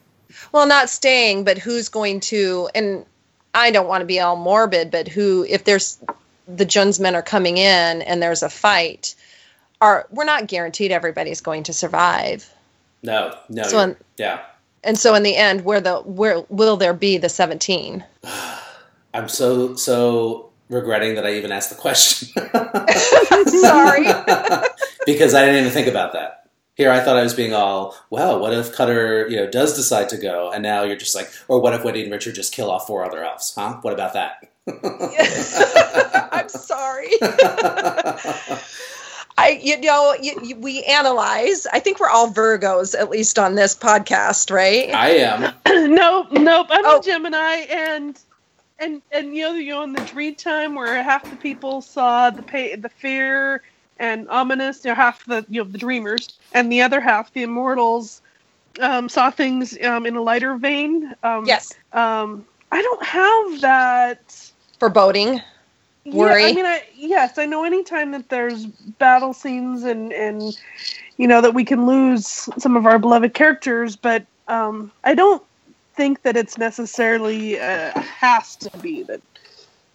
Well, 0.53 0.65
not 0.65 0.89
staying, 0.89 1.43
but 1.43 1.57
who's 1.57 1.89
going 1.89 2.21
to, 2.21 2.69
and 2.73 3.05
I 3.53 3.71
don't 3.71 3.87
want 3.87 4.01
to 4.01 4.05
be 4.05 4.19
all 4.21 4.35
morbid, 4.37 4.91
but 4.91 5.07
who, 5.09 5.45
if 5.49 5.63
there's 5.65 5.97
the 6.47 6.65
Junsmen 6.65 7.15
are 7.15 7.21
coming 7.21 7.57
in 7.57 8.01
and 8.01 8.21
there's 8.23 8.43
a 8.43 8.49
fight, 8.49 9.13
are 9.81 10.07
we're 10.09 10.23
not 10.23 10.47
guaranteed 10.47 10.91
everybody's 10.91 11.41
going 11.41 11.63
to 11.63 11.73
survive. 11.73 12.49
no 13.03 13.35
no 13.49 13.63
So 13.63 13.95
yeah 14.17 14.39
And 14.83 14.97
so 14.97 15.15
in 15.15 15.23
the 15.23 15.35
end, 15.35 15.65
where 15.65 15.81
the 15.81 15.97
where 15.99 16.41
will 16.49 16.77
there 16.77 16.93
be 16.93 17.17
the 17.17 17.29
17? 17.29 18.03
I'm 19.13 19.27
so 19.27 19.75
so 19.75 20.49
regretting 20.69 21.15
that 21.15 21.25
I 21.25 21.33
even 21.33 21.51
asked 21.51 21.69
the 21.69 21.75
question. 21.75 22.29
Sorry. 23.47 24.03
because 25.05 25.33
I 25.33 25.45
didn't 25.45 25.61
even 25.61 25.71
think 25.71 25.87
about 25.87 26.13
that. 26.13 26.47
Here 26.75 26.91
I 26.91 27.01
thought 27.01 27.17
I 27.17 27.23
was 27.23 27.33
being 27.33 27.53
all, 27.53 27.97
well, 28.09 28.39
what 28.39 28.53
if 28.53 28.73
Cutter, 28.73 29.27
you 29.27 29.35
know, 29.35 29.49
does 29.49 29.75
decide 29.75 30.07
to 30.09 30.17
go, 30.17 30.49
and 30.49 30.63
now 30.63 30.83
you're 30.83 30.95
just 30.95 31.13
like, 31.13 31.29
or 31.49 31.59
what 31.59 31.73
if 31.73 31.83
Wendy 31.83 32.03
and 32.03 32.11
Richard 32.11 32.35
just 32.35 32.53
kill 32.53 32.71
off 32.71 32.87
four 32.87 33.03
other 33.03 33.21
elves? 33.21 33.53
Huh? 33.53 33.79
What 33.81 33.93
about 33.93 34.13
that? 34.13 34.49
I'm 36.31 36.47
sorry. 36.47 37.09
I, 39.39 39.59
you 39.61 39.79
know, 39.81 40.15
you, 40.21 40.33
you, 40.43 40.55
we 40.57 40.83
analyze. 40.83 41.65
I 41.71 41.79
think 41.79 41.99
we're 41.99 42.09
all 42.09 42.29
Virgos, 42.31 42.97
at 42.99 43.09
least 43.09 43.39
on 43.39 43.55
this 43.55 43.75
podcast, 43.75 44.51
right? 44.51 44.93
I 44.93 45.09
am. 45.11 45.53
nope, 45.93 46.27
nope. 46.31 46.67
I'm 46.69 46.85
Oh. 46.85 46.99
a 46.99 47.01
Gemini, 47.01 47.65
and 47.69 48.19
and 48.79 49.01
and 49.11 49.35
you 49.35 49.43
know, 49.43 49.53
you 49.55 49.71
know, 49.71 49.83
in 49.83 49.93
the 49.93 50.01
dream 50.05 50.35
time 50.35 50.75
where 50.75 51.01
half 51.03 51.29
the 51.29 51.35
people 51.37 51.81
saw 51.81 52.29
the 52.29 52.41
pay, 52.43 52.75
the 52.75 52.89
fear 52.89 53.61
and 53.97 54.27
ominous, 54.29 54.83
you 54.85 54.91
know, 54.91 54.95
half 54.95 55.25
the 55.25 55.45
you 55.49 55.63
know 55.63 55.69
the 55.69 55.77
dreamers, 55.77 56.37
and 56.53 56.71
the 56.71 56.81
other 56.81 56.99
half, 57.01 57.31
the 57.33 57.43
immortals, 57.43 58.21
um, 58.81 59.09
saw 59.09 59.29
things 59.31 59.77
um, 59.83 60.05
in 60.05 60.15
a 60.15 60.21
lighter 60.21 60.55
vein. 60.55 61.13
Um, 61.23 61.45
yes, 61.45 61.73
Um, 61.93 62.45
I 62.71 62.81
don't 62.81 63.03
have 63.05 63.61
that. 63.61 64.51
foreboding. 64.79 65.41
Yeah, 66.05 66.27
I 66.27 66.53
mean, 66.53 66.65
I, 66.65 66.83
yes, 66.95 67.37
I 67.37 67.45
know. 67.45 67.63
Anytime 67.63 68.11
that 68.11 68.29
there's 68.29 68.65
battle 68.65 69.33
scenes 69.33 69.83
and 69.83 70.11
and 70.13 70.57
you 71.17 71.27
know 71.27 71.41
that 71.41 71.53
we 71.53 71.65
can 71.65 71.85
lose 71.85 72.49
some 72.57 72.75
of 72.75 72.85
our 72.85 72.97
beloved 72.97 73.33
characters, 73.33 73.95
but 73.95 74.25
um, 74.47 74.91
I 75.03 75.13
don't 75.13 75.43
think 75.95 76.23
that 76.23 76.37
it's 76.37 76.57
necessarily 76.57 77.59
uh, 77.59 77.99
has 77.99 78.55
to 78.57 78.77
be 78.77 79.03
that 79.03 79.21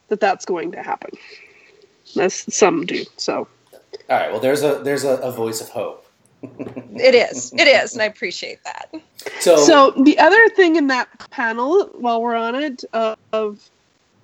that 0.08 0.20
that's 0.20 0.44
going 0.44 0.70
to 0.72 0.82
happen. 0.82 1.10
As 2.20 2.44
some 2.54 2.86
do. 2.86 3.04
So 3.16 3.48
All 4.10 4.16
right. 4.18 4.30
Well, 4.30 4.40
there's 4.40 4.62
a 4.62 4.80
there's 4.84 5.04
a, 5.04 5.16
a 5.16 5.32
voice 5.32 5.60
of 5.60 5.68
hope. 5.70 6.06
It 6.96 7.14
is. 7.16 7.52
It 7.54 7.66
is, 7.66 7.94
and 7.94 8.02
I 8.02 8.04
appreciate 8.04 8.60
that. 8.62 8.94
So, 9.40 9.56
so 9.56 9.90
the 10.04 10.16
other 10.18 10.48
thing 10.50 10.76
in 10.76 10.86
that 10.86 11.08
panel, 11.30 11.86
while 11.94 12.22
we're 12.22 12.36
on 12.36 12.54
it, 12.54 12.84
uh, 12.92 13.16
of 13.32 13.68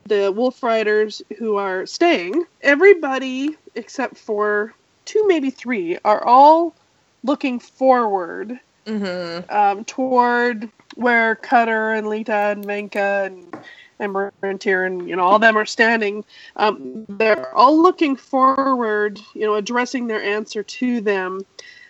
the 0.07 0.33
Wolf 0.33 0.63
Riders 0.63 1.23
who 1.39 1.57
are 1.57 1.87
staying, 1.87 2.45
everybody 2.63 3.57
except 3.75 4.19
for 4.19 4.75
two, 5.05 5.25
maybe 5.27 5.51
three, 5.51 5.99
are 6.05 6.25
all 6.25 6.75
looking 7.23 7.59
forward 7.61 8.59
hmm 8.87 9.41
um, 9.51 9.85
toward 9.85 10.71
where 10.95 11.37
Cutter 11.37 11.93
and 11.93 12.09
Leetah 12.09 12.53
and 12.53 12.65
Venka 12.65 13.27
and 13.27 13.55
Ember 14.01 14.33
and 14.43 14.61
Teir 14.61 14.85
and 14.85 15.09
you 15.09 15.15
know 15.15 15.23
all 15.23 15.39
them 15.39 15.57
are 15.57 15.67
standing. 15.67 16.25
Um, 16.57 17.05
they're 17.09 17.55
all 17.55 17.81
looking 17.81 18.17
forward, 18.17 19.21
you 19.35 19.43
know, 19.43 19.55
addressing 19.55 20.07
their 20.07 20.23
answer 20.23 20.63
to 20.63 21.01
them, 21.01 21.41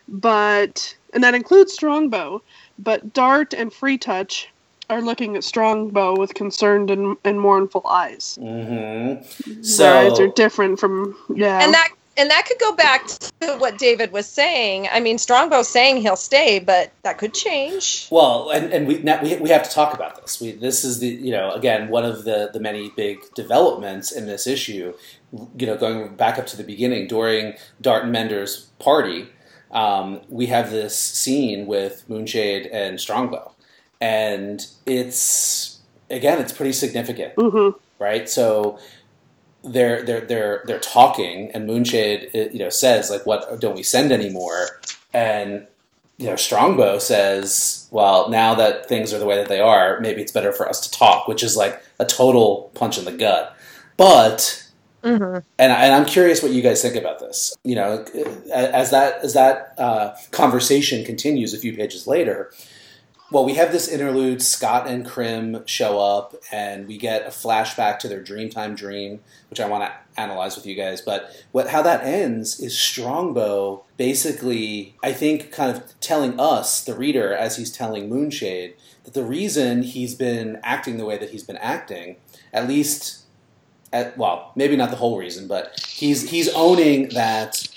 but 0.09 0.97
and 1.15 1.23
that 1.23 1.35
includes 1.35 1.73
Strongbow, 1.73 2.43
but 2.79 3.13
Dart 3.13 3.55
and 3.55 3.73
Free 3.73 3.99
Touch 3.99 4.49
are 4.91 5.01
looking 5.01 5.37
at 5.37 5.45
Strongbow 5.45 6.19
with 6.19 6.35
concerned 6.35 6.91
and, 6.91 7.17
and 7.25 7.41
mournful 7.41 7.87
eyes. 7.87 8.39
Mhm. 8.41 9.25
Their 9.79 9.95
eyes 9.95 10.21
are 10.21 10.29
different 10.29 10.79
from 10.81 11.17
yeah. 11.35 11.63
And 11.63 11.73
that 11.73 11.89
and 12.17 12.29
that 12.31 12.45
could 12.47 12.59
go 12.59 12.75
back 12.75 13.07
to 13.07 13.57
what 13.59 13.79
David 13.79 14.13
was 14.13 14.27
saying. 14.27 14.89
I 14.93 15.01
mean, 15.01 15.17
Strongbow's 15.17 15.69
saying 15.69 16.03
he'll 16.03 16.17
stay, 16.17 16.59
but 16.59 16.93
that 17.03 17.17
could 17.17 17.33
change. 17.33 18.09
Well, 18.11 18.51
and, 18.51 18.71
and 18.73 18.87
we, 18.87 18.99
now 18.99 19.23
we 19.23 19.37
we 19.37 19.49
have 19.51 19.63
to 19.63 19.71
talk 19.71 19.95
about 19.95 20.21
this. 20.21 20.41
We, 20.41 20.53
this 20.53 20.85
is 20.85 20.99
the 20.99 21.09
you 21.09 21.31
know 21.31 21.53
again 21.53 21.89
one 21.89 22.05
of 22.05 22.25
the 22.25 22.51
the 22.53 22.61
many 22.61 22.93
big 22.97 23.19
developments 23.35 24.13
in 24.13 24.27
this 24.27 24.47
issue. 24.47 24.93
You 25.57 25.67
know, 25.67 25.77
going 25.77 26.17
back 26.17 26.39
up 26.39 26.47
to 26.49 26.57
the 26.57 26.65
beginning 26.65 27.07
during 27.07 27.55
Dart 27.81 28.03
and 28.03 28.13
Mender's 28.13 28.67
party, 28.81 29.29
um, 29.71 30.21
we 30.29 30.47
have 30.47 30.71
this 30.73 30.99
scene 30.99 31.67
with 31.67 32.05
Moonshade 32.09 32.69
and 32.73 33.01
Strongbow, 33.01 33.55
and 34.01 34.67
it's 34.87 35.79
again 36.11 36.41
it's 36.41 36.53
pretty 36.53 36.73
significant 36.73 37.35
Mhm. 37.37 37.75
right? 37.99 38.29
So 38.29 38.79
they're 39.63 40.03
they're 40.03 40.23
they're 40.23 40.63
they're 40.67 40.79
talking, 40.79 41.51
and 41.53 41.69
Moonshade 41.69 42.35
uh, 42.35 42.51
you 42.51 42.59
know 42.61 42.71
says 42.71 43.11
like, 43.11 43.27
"What 43.27 43.61
don't 43.61 43.75
we 43.77 43.83
send 43.83 44.11
anymore?" 44.11 44.81
And 45.13 45.67
you 46.17 46.27
know 46.27 46.37
Strongbow 46.37 46.99
says, 46.99 47.87
"Well, 47.91 48.31
now 48.31 48.55
that 48.55 48.89
things 48.89 49.13
are 49.13 49.19
the 49.19 49.27
way 49.27 49.37
that 49.37 49.49
they 49.49 49.61
are, 49.61 50.01
maybe 50.01 50.23
it's 50.23 50.33
better 50.33 50.53
for 50.53 50.67
us 50.69 50.81
to 50.81 50.91
talk," 50.91 51.29
which 51.29 51.43
is 51.43 51.57
like 51.59 51.83
a 51.99 52.07
total 52.07 52.71
punch 52.75 52.97
in 52.99 53.05
the 53.05 53.13
gut. 53.13 53.55
But 53.99 54.67
hmm 55.05 55.39
and, 55.59 55.73
and 55.73 55.95
I'm 55.95 56.07
curious 56.07 56.43
what 56.43 56.53
you 56.53 56.63
guys 56.63 56.81
think 56.81 56.97
about 56.97 57.21
this. 57.21 57.55
You 57.63 57.75
know, 57.75 58.05
as 58.53 58.91
that 58.93 59.23
as 59.23 59.35
that 59.35 59.75
uh, 59.77 60.15
conversation 60.31 61.05
continues 61.05 61.53
a 61.53 61.59
few 61.59 61.77
pages 61.77 62.07
later, 62.07 62.51
well, 63.31 63.45
we 63.45 63.55
have 63.55 63.71
this 63.71 63.89
interlude. 63.89 64.39
Skot 64.39 64.87
and 64.87 65.07
Krim 65.07 65.65
show 65.67 66.01
up, 66.01 66.35
and 66.51 66.89
we 66.89 66.99
get 66.99 67.27
a 67.27 67.31
flashback 67.31 67.99
to 68.01 68.09
their 68.09 68.23
Dreamtime 68.23 68.77
dream, 68.77 69.21
which 69.49 69.61
I 69.61 69.69
want 69.69 69.85
to 69.85 70.21
analyze 70.21 70.57
with 70.57 70.67
you 70.67 70.75
guys. 70.75 71.01
But 71.01 71.31
what 71.53 71.69
how 71.69 71.83
that 71.83 72.03
ends 72.05 72.59
is 72.59 72.77
Strongbow 72.77 73.85
basically, 73.97 74.97
I 75.03 75.13
think, 75.13 75.53
kind 75.53 75.77
of 75.77 75.99
telling 76.01 76.41
us, 76.41 76.83
the 76.83 76.95
reader, 76.95 77.35
as 77.35 77.57
he's 77.57 77.71
telling 77.71 78.11
Moonshade, 78.11 78.75
that 79.05 79.15
the 79.15 79.25
reason 79.25 79.83
he's 79.83 80.15
been 80.15 80.59
acting 80.63 80.97
the 80.97 81.07
way 81.07 81.17
that 81.17 81.31
he's 81.31 81.45
been 81.45 81.59
acting, 81.59 82.17
at 82.53 82.67
least 82.67 83.25
at, 83.93 84.17
well, 84.17 84.53
maybe 84.57 84.77
not 84.77 84.91
the 84.91 84.97
whole 84.97 85.19
reason, 85.19 85.47
but 85.47 85.79
he's 85.89 86.31
he's 86.31 86.49
owning 86.55 87.11
that 87.11 87.69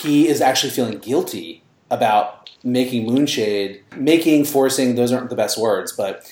he 0.00 0.28
is 0.28 0.40
actually 0.40 0.70
feeling 0.70 0.98
guilty 0.98 1.62
about 1.90 2.43
making 2.64 3.06
Moonshade, 3.06 3.82
making, 3.96 4.44
forcing. 4.44 4.94
Those 4.94 5.12
aren't 5.12 5.30
the 5.30 5.36
best 5.36 5.58
words, 5.58 5.92
but 5.92 6.28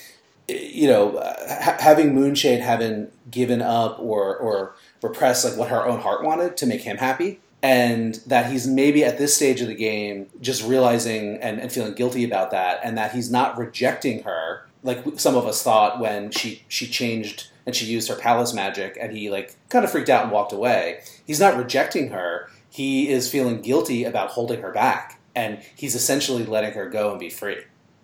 you 0.49 0.87
know, 0.87 1.19
ha- 1.47 1.77
having 1.79 2.13
Moonshade 2.13 2.59
having 2.59 3.09
given 3.31 3.61
up 3.61 3.99
or 3.99 4.35
or 4.35 4.75
repressed 5.01 5.45
like 5.45 5.57
what 5.57 5.69
her 5.69 5.85
own 5.85 6.01
heart 6.01 6.23
wanted 6.23 6.57
to 6.57 6.65
make 6.65 6.81
him 6.81 6.97
happy. 6.97 7.39
And 7.61 8.15
that 8.27 8.51
he's 8.51 8.67
maybe 8.67 9.05
at 9.05 9.17
this 9.17 9.33
stage 9.33 9.61
of 9.61 9.69
the 9.69 9.75
game 9.75 10.27
just 10.41 10.65
realizing 10.65 11.37
and, 11.37 11.61
and 11.61 11.71
feeling 11.71 11.93
guilty 11.93 12.25
about 12.25 12.51
that, 12.51 12.81
and 12.83 12.97
that 12.97 13.13
he's 13.13 13.31
not 13.31 13.57
rejecting 13.57 14.23
her 14.23 14.65
like 14.83 15.01
some 15.17 15.35
of 15.35 15.45
us 15.45 15.63
thought 15.63 15.99
when 15.99 16.29
she 16.31 16.63
she 16.67 16.87
changed 16.87 17.47
and 17.65 17.75
she 17.75 17.85
used 17.85 18.09
her 18.09 18.15
palace 18.15 18.53
magic 18.53 18.97
and 18.99 19.15
he 19.15 19.29
like 19.29 19.55
kind 19.69 19.85
of 19.85 19.91
freaked 19.91 20.09
out 20.09 20.23
and 20.23 20.31
walked 20.31 20.51
away 20.51 20.99
he's 21.25 21.39
not 21.39 21.57
rejecting 21.57 22.09
her 22.09 22.49
he 22.69 23.09
is 23.09 23.31
feeling 23.31 23.61
guilty 23.61 24.03
about 24.03 24.31
holding 24.31 24.61
her 24.61 24.71
back 24.71 25.19
and 25.35 25.59
he's 25.75 25.95
essentially 25.95 26.45
letting 26.45 26.71
her 26.73 26.89
go 26.89 27.11
and 27.11 27.19
be 27.19 27.29
free 27.29 27.57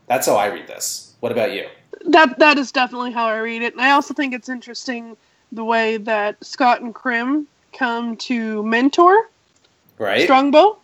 that's 0.07 0.27
how 0.27 0.35
i 0.35 0.47
read 0.47 0.67
this 0.67 1.15
what 1.19 1.31
about 1.31 1.51
you 1.51 1.65
that 2.05 2.39
that 2.39 2.57
is 2.57 2.71
definitely 2.71 3.11
how 3.11 3.25
I 3.25 3.39
read 3.39 3.61
it, 3.61 3.73
and 3.73 3.81
I 3.81 3.91
also 3.91 4.13
think 4.13 4.33
it's 4.33 4.47
interesting 4.47 5.17
the 5.51 5.65
way 5.65 5.97
that 5.97 6.39
Skot 6.39 6.77
and 6.77 6.95
Krim 6.95 7.45
come 7.73 8.15
to 8.17 8.63
mentor 8.63 9.29
Right. 9.99 10.23
Strongbow. 10.23 10.77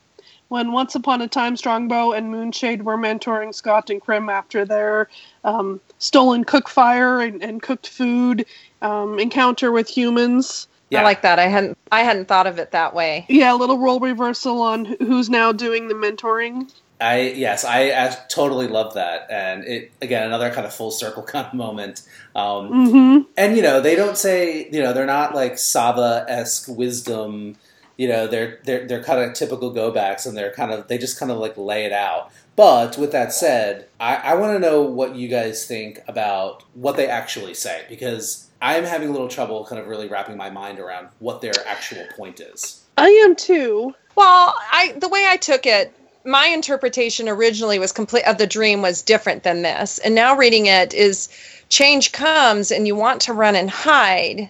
When 0.50 0.74
once 0.74 0.94
upon 0.94 1.22
a 1.22 1.28
time, 1.28 1.58
Strongbow 1.58 2.12
and 2.12 2.30
Moonshade 2.30 2.84
were 2.84 2.98
mentoring 2.98 3.50
Skot 3.50 3.90
and 3.90 4.00
Krim 4.00 4.30
after 4.30 4.64
their 4.64 5.10
um, 5.44 5.80
stolen 5.98 6.44
cook 6.44 6.70
fire 6.70 7.22
and, 7.22 7.42
and 7.42 7.62
cooked 7.62 7.88
food 7.88 8.46
um, 8.82 9.18
encounter 9.18 9.72
with 9.72 9.90
humans. 9.90 10.68
Yeah. 10.90 11.02
I 11.02 11.04
like 11.04 11.22
that. 11.24 11.40
I 11.40 11.48
hadn't 11.48 11.78
I 11.92 12.04
hadn't 12.04 12.28
thought 12.28 12.48
of 12.48 12.60
it 12.60 12.72
that 12.72 12.94
way. 12.94 13.26
Yeah, 13.28 13.54
a 13.54 13.58
little 13.58 13.80
role 13.80 14.00
reversal 14.00 14.62
on 14.62 14.86
who's 14.86 15.30
now 15.30 15.52
doing 15.52 15.88
the 15.88 15.96
mentoring. 15.96 16.72
I 17.02 17.22
yes, 17.22 17.66
I, 17.66 17.92
I 17.92 18.16
totally 18.30 18.68
love 18.68 18.94
that, 18.94 19.28
and 19.30 19.66
it 19.66 19.92
again 20.02 20.24
another 20.28 20.52
kind 20.52 20.66
of 20.66 20.74
full 20.74 20.92
circle 20.92 21.24
kind 21.34 21.48
of 21.48 21.54
moment. 21.54 22.04
Um, 22.36 22.90
hmm 22.90 23.22
and 23.38 23.56
you 23.56 23.62
know 23.62 23.82
they 23.82 23.96
don't 23.96 24.18
say 24.18 24.70
you 24.72 24.82
know 24.82 24.94
they're 24.94 25.06
not 25.06 25.36
like 25.36 25.54
Savah 25.54 26.26
esque 26.30 26.68
wisdom. 26.70 27.58
You 27.98 28.08
know 28.08 28.28
they're 28.28 28.60
they're 28.64 28.88
they're 28.88 29.04
kind 29.04 29.22
of 29.22 29.34
typical 29.34 29.72
go 29.72 29.92
backs, 29.92 30.26
and 30.26 30.38
they're 30.38 30.54
kind 30.54 30.72
of 30.72 30.88
they 30.88 30.98
just 30.98 31.20
kind 31.20 31.32
of 31.32 31.38
like 31.38 31.58
lay 31.58 31.86
it 31.86 31.94
out. 31.94 32.32
But 32.56 32.98
with 32.98 33.12
that 33.12 33.34
said, 33.34 33.90
I, 34.00 34.16
I 34.16 34.36
want 34.36 34.54
to 34.54 34.60
know 34.60 34.82
what 34.82 35.16
you 35.16 35.28
guys 35.28 35.66
think 35.66 36.00
about 36.08 36.64
what 36.74 36.96
they 36.96 37.08
actually 37.08 37.54
say 37.54 37.84
because 37.90 38.50
I'm 38.62 38.84
having 38.84 39.10
a 39.10 39.12
little 39.12 39.28
trouble 39.28 39.66
kind 39.66 39.82
of 39.82 39.88
really 39.88 40.08
wrapping 40.08 40.38
my 40.38 40.50
mind 40.50 40.80
around 40.80 41.10
what 41.20 41.42
their 41.42 41.54
actual 41.66 42.06
point 42.16 42.40
is. 42.40 42.84
I 42.98 43.10
am 43.10 43.36
too. 43.36 43.94
Well, 44.16 44.56
I 44.72 44.96
the 44.98 45.10
way 45.10 45.26
I 45.28 45.38
took 45.38 45.66
it, 45.66 45.94
my 46.24 46.48
interpretation 46.48 47.30
originally 47.30 47.80
was 47.80 47.92
complete 47.92 48.26
of 48.26 48.38
the 48.38 48.48
dream 48.48 48.82
was 48.82 49.02
different 49.02 49.44
than 49.44 49.62
this. 49.62 50.00
And 50.00 50.16
now 50.16 50.36
reading 50.36 50.66
it 50.66 50.94
is 50.94 51.30
change 51.70 52.12
comes 52.12 52.72
and 52.72 52.88
you 52.88 52.96
want 52.96 53.22
to 53.24 53.34
run 53.34 53.56
and 53.56 53.70
hide 53.70 54.50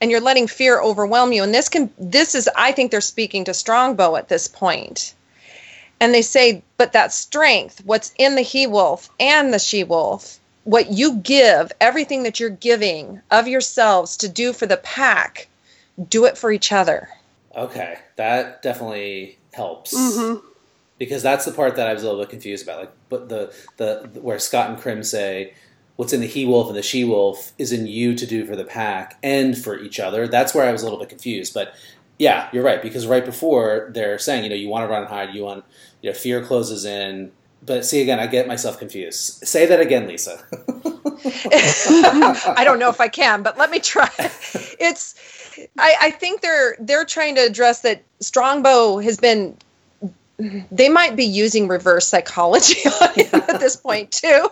and 0.00 0.10
you're 0.10 0.20
letting 0.20 0.46
fear 0.46 0.80
overwhelm 0.80 1.32
you. 1.32 1.42
And 1.42 1.54
this 1.54 1.68
can 1.68 1.90
this 1.98 2.34
is 2.34 2.50
I 2.56 2.72
think 2.72 2.90
they're 2.90 3.00
speaking 3.00 3.44
to 3.44 3.54
Strongbow 3.54 4.16
at 4.16 4.28
this 4.28 4.48
point. 4.48 5.14
And 5.98 6.12
they 6.12 6.22
say, 6.22 6.62
but 6.76 6.92
that 6.92 7.12
strength, 7.12 7.80
what's 7.84 8.12
in 8.18 8.34
the 8.34 8.42
he 8.42 8.66
wolf 8.66 9.08
and 9.18 9.54
the 9.54 9.58
she 9.58 9.82
wolf, 9.82 10.38
what 10.66 10.90
you 10.90 11.16
give, 11.18 11.72
everything 11.80 12.24
that 12.24 12.38
you're 12.38 12.50
giving 12.50 13.22
of 13.30 13.48
yourselves 13.48 14.16
to 14.18 14.28
do 14.28 14.52
for 14.52 14.66
the 14.66 14.76
pack, 14.78 15.48
do 16.08 16.24
it 16.26 16.36
for 16.36 16.52
each 16.52 16.72
other. 16.72 17.08
Okay, 17.56 17.98
that 18.16 18.62
definitely 18.62 19.38
helps. 19.54 19.94
hmm 19.96 20.34
because 20.98 21.22
that's 21.22 21.44
the 21.44 21.52
part 21.52 21.76
that 21.76 21.86
I 21.88 21.92
was 21.92 22.02
a 22.02 22.06
little 22.06 22.20
bit 22.22 22.30
confused 22.30 22.64
about. 22.64 22.80
Like, 22.80 22.92
but 23.08 23.28
the 23.28 23.54
the 23.76 24.08
where 24.20 24.38
Skot 24.38 24.70
and 24.70 24.78
Krim 24.78 25.02
say 25.02 25.52
what's 25.96 26.12
in 26.12 26.20
the 26.20 26.26
he 26.26 26.44
wolf 26.46 26.68
and 26.68 26.76
the 26.76 26.82
she 26.82 27.04
wolf 27.04 27.52
is 27.58 27.72
in 27.72 27.86
you 27.86 28.14
to 28.14 28.26
do 28.26 28.44
for 28.44 28.56
the 28.56 28.64
pack 28.64 29.18
and 29.22 29.56
for 29.56 29.78
each 29.78 30.00
other. 30.00 30.26
That's 30.26 30.54
where 30.54 30.66
I 30.66 30.72
was 30.72 30.82
a 30.82 30.84
little 30.84 30.98
bit 30.98 31.08
confused. 31.08 31.54
But 31.54 31.74
yeah, 32.18 32.48
you're 32.52 32.64
right 32.64 32.80
because 32.80 33.06
right 33.06 33.24
before 33.24 33.90
they're 33.92 34.18
saying 34.18 34.44
you 34.44 34.50
know 34.50 34.56
you 34.56 34.68
want 34.68 34.84
to 34.84 34.88
run 34.88 35.02
and 35.02 35.10
hide, 35.10 35.34
you 35.34 35.44
want 35.44 35.64
you 36.02 36.10
know 36.10 36.14
fear 36.14 36.42
closes 36.44 36.84
in. 36.84 37.32
But 37.66 37.84
see 37.84 38.00
again, 38.00 38.20
I 38.20 38.26
get 38.28 38.46
myself 38.46 38.78
confused. 38.78 39.46
Say 39.46 39.66
that 39.66 39.80
again, 39.80 40.06
Lisa. 40.06 40.42
I 42.56 42.62
don't 42.64 42.78
know 42.78 42.90
if 42.90 43.00
I 43.00 43.08
can, 43.08 43.42
but 43.42 43.58
let 43.58 43.70
me 43.70 43.80
try. 43.80 44.08
It's 44.78 45.14
I, 45.78 45.96
I 46.00 46.10
think 46.10 46.40
they're 46.42 46.76
they're 46.78 47.04
trying 47.04 47.34
to 47.36 47.42
address 47.42 47.80
that 47.82 48.02
Strongbow 48.20 48.98
has 48.98 49.18
been 49.18 49.56
they 50.38 50.88
might 50.88 51.16
be 51.16 51.24
using 51.24 51.66
reverse 51.66 52.06
psychology 52.06 52.88
on 53.00 53.14
him 53.14 53.42
at 53.48 53.58
this 53.58 53.76
point 53.76 54.12
too, 54.12 54.48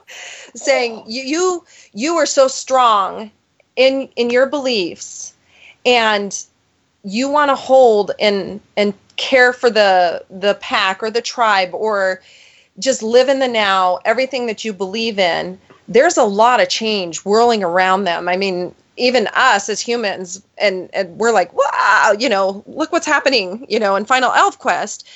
saying 0.54 1.04
you 1.06 1.22
you 1.22 1.64
you 1.92 2.16
are 2.16 2.26
so 2.26 2.48
strong 2.48 3.30
in 3.76 4.08
in 4.16 4.30
your 4.30 4.46
beliefs 4.46 5.34
and 5.84 6.44
you 7.04 7.28
want 7.28 7.50
to 7.50 7.54
hold 7.54 8.12
and 8.18 8.60
and 8.76 8.94
care 9.16 9.52
for 9.52 9.70
the 9.70 10.24
the 10.30 10.54
pack 10.54 11.02
or 11.02 11.10
the 11.10 11.22
tribe 11.22 11.74
or 11.74 12.20
just 12.78 13.02
live 13.02 13.28
in 13.28 13.38
the 13.38 13.48
now 13.48 13.98
everything 14.04 14.46
that 14.46 14.64
you 14.64 14.72
believe 14.72 15.18
in 15.18 15.58
there's 15.86 16.16
a 16.16 16.24
lot 16.24 16.60
of 16.62 16.68
change 16.70 17.18
whirling 17.26 17.62
around 17.62 18.04
them. 18.04 18.28
I 18.28 18.36
mean 18.36 18.74
even 18.96 19.26
us 19.34 19.68
as 19.68 19.80
humans 19.80 20.42
and 20.58 20.88
and 20.94 21.18
we're 21.18 21.32
like 21.32 21.52
wow 21.52 22.14
you 22.18 22.28
know 22.28 22.62
look 22.66 22.90
what's 22.92 23.06
happening 23.06 23.66
you 23.68 23.78
know 23.78 23.96
in 23.96 24.04
final 24.04 24.32
elf 24.32 24.58
quest. 24.58 25.06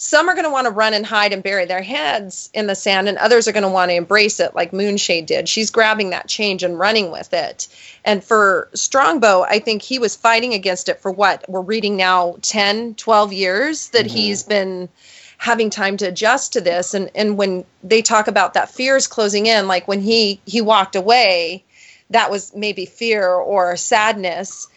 Some 0.00 0.28
are 0.28 0.34
going 0.34 0.44
to 0.44 0.50
want 0.50 0.66
to 0.66 0.70
run 0.70 0.94
and 0.94 1.04
hide 1.04 1.32
and 1.32 1.42
bury 1.42 1.64
their 1.64 1.82
heads 1.82 2.50
in 2.54 2.68
the 2.68 2.76
sand 2.76 3.08
and 3.08 3.18
others 3.18 3.48
are 3.48 3.52
going 3.52 3.64
to 3.64 3.68
want 3.68 3.90
to 3.90 3.96
embrace 3.96 4.38
it 4.38 4.54
like 4.54 4.70
moonshade 4.72 5.26
did. 5.26 5.48
She's 5.48 5.72
grabbing 5.72 6.10
that 6.10 6.28
change 6.28 6.62
and 6.62 6.78
running 6.78 7.10
with 7.10 7.32
it. 7.34 7.66
And 8.04 8.22
for 8.22 8.68
strongbow 8.74 9.42
i 9.48 9.58
think 9.58 9.82
he 9.82 9.98
was 9.98 10.14
fighting 10.16 10.52
against 10.54 10.88
it 10.88 11.00
for 11.00 11.10
what 11.10 11.44
we're 11.48 11.60
reading 11.60 11.96
now 11.96 12.36
10 12.42 12.94
12 12.94 13.32
years 13.32 13.88
that 13.90 14.06
Mhm. 14.06 14.10
he's 14.10 14.42
been 14.42 14.88
having 15.38 15.70
time 15.70 15.96
to 15.96 16.08
adjust 16.08 16.52
to 16.52 16.60
this. 16.60 16.92
And 16.92 17.10
and 17.14 17.38
when 17.38 17.64
they 17.82 18.02
talk 18.02 18.28
about 18.28 18.54
that 18.54 18.70
fear 18.70 18.96
is 18.96 19.06
closing 19.06 19.46
in 19.46 19.66
like 19.66 19.88
when 19.88 20.02
he 20.02 20.40
he 20.44 20.60
walked 20.60 20.96
away 20.96 21.64
that 22.10 22.30
was 22.30 22.54
maybe 22.54 22.86
fear 22.86 23.28
or 23.28 23.76
sadness. 23.76 24.68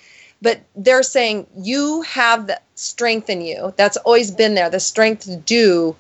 But 0.42 0.62
they're 0.76 1.04
saying 1.04 1.48
you 1.56 2.02
have 2.02 2.48
the 2.48 2.60
strength 2.76 3.30
in 3.30 3.42
you. 3.42 3.74
That's 3.78 3.98
always 3.98 4.32
been 4.32 4.56
there. 4.56 4.70
The 4.70 4.80
strength 4.80 5.26
to 5.26 5.36
do 5.36 5.96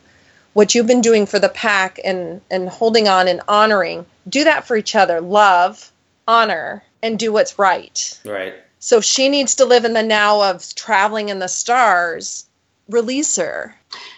what 0.53 0.73
you've 0.73 0.87
been 0.87 1.01
doing 1.01 1.25
for 1.25 1.39
the 1.39 1.49
pack 1.49 1.99
and 2.03 2.41
and 2.49 2.69
holding 2.69 3.07
on 3.07 3.27
and 3.27 3.41
honoring. 3.47 4.05
Do 4.27 4.43
that 4.43 4.65
for 4.65 4.75
each 4.75 4.95
other. 4.95 5.21
Love 5.21 5.91
honor 6.27 6.83
and 7.01 7.17
do 7.17 7.33
what's 7.33 7.57
right. 7.57 8.19
Right. 8.23 8.53
so 8.79 9.01
she 9.01 9.29
needs 9.29 9.55
to 9.55 9.65
live 9.65 9.85
in 9.85 9.93
the 9.93 10.03
now 10.03 10.51
of 10.51 10.75
traveling 10.75 11.29
in 11.29 11.39
the 11.39 11.47
stars. 11.47 12.45
Release 12.89 13.37
her 13.37 13.75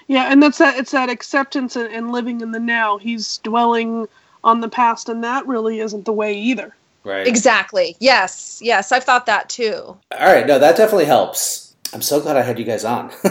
Yeah, 0.08 0.32
and 0.32 0.42
that's 0.42 0.58
that. 0.58 0.78
It's 0.78 0.92
that 0.92 1.10
acceptance 1.10 1.76
and, 1.76 1.94
and 1.94 2.12
living 2.12 2.42
in 2.42 2.52
the 2.52 2.60
now. 2.60 2.98
He's 2.98 3.38
dwelling 3.40 4.08
on 4.44 4.62
the 4.62 4.70
past, 4.70 5.10
and 5.10 5.24
that 5.24 5.48
really 5.48 5.80
isn't 5.80 6.06
the 6.06 6.14
way 6.14 6.34
either. 6.34 6.76
Right. 7.06 7.28
exactly 7.28 7.98
yes 8.00 8.62
yes 8.64 8.94
i've 8.94 9.04
thought 9.04 9.26
that 9.26 9.50
too 9.50 9.98
All 10.18 10.34
right, 10.34 10.48
no, 10.48 10.58
that 10.58 10.78
definitely 10.78 11.04
helps. 11.04 11.76
I'm 11.94 12.02
so 12.02 12.22
glad 12.22 12.38
I 12.38 12.42
had 12.42 12.58
you 12.58 12.66
guys 12.66 12.86
on. 12.86 13.12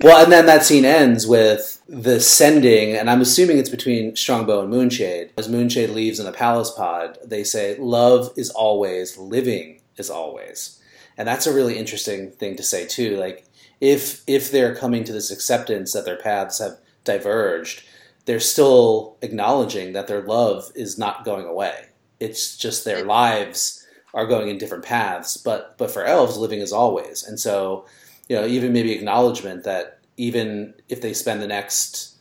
well, 0.00 0.22
and 0.22 0.30
then 0.30 0.46
that 0.46 0.64
scene 0.64 0.84
ends 0.84 1.26
with 1.26 1.80
the 1.88 2.20
sending, 2.20 2.94
and 2.94 3.08
I'm 3.08 3.22
assuming 3.22 3.58
it's 3.58 3.70
between 3.70 4.14
Strongbow 4.14 4.60
and 4.60 4.70
Moonshade. 4.70 5.30
As 5.38 5.48
Moonshade 5.48 5.90
leaves 5.90 6.20
in 6.20 6.26
the 6.26 6.32
palace 6.32 6.70
pod, 6.70 7.16
they 7.24 7.44
say, 7.44 7.76
Love 7.78 8.32
is 8.36 8.50
always, 8.50 9.16
living 9.16 9.80
is 9.96 10.10
always. 10.10 10.82
And 11.16 11.26
that's 11.26 11.46
a 11.46 11.54
really 11.54 11.78
interesting 11.78 12.30
thing 12.30 12.56
to 12.56 12.62
say 12.62 12.86
too. 12.86 13.16
Like 13.16 13.44
if 13.80 14.22
if 14.26 14.50
they're 14.50 14.74
coming 14.74 15.04
to 15.04 15.12
this 15.12 15.30
acceptance 15.30 15.92
that 15.92 16.04
their 16.04 16.16
paths 16.16 16.58
have 16.58 16.78
diverged, 17.04 17.84
they're 18.24 18.40
still 18.40 19.16
acknowledging 19.22 19.92
that 19.92 20.06
their 20.06 20.22
love 20.22 20.70
is 20.74 20.98
not 20.98 21.24
going 21.24 21.46
away. 21.46 21.86
It's 22.20 22.56
just 22.56 22.84
their 22.84 23.04
lives 23.04 23.86
are 24.14 24.26
going 24.26 24.48
in 24.48 24.58
different 24.58 24.84
paths. 24.84 25.36
But 25.36 25.76
but 25.78 25.90
for 25.90 26.04
elves, 26.04 26.36
living 26.36 26.60
is 26.60 26.72
always. 26.72 27.22
And 27.22 27.38
so, 27.38 27.86
you 28.28 28.36
know, 28.36 28.46
even 28.46 28.72
maybe 28.72 28.92
acknowledgement 28.92 29.64
that 29.64 30.00
even 30.16 30.74
if 30.88 31.00
they 31.00 31.14
spend 31.14 31.40
the 31.40 31.46
next 31.46 32.16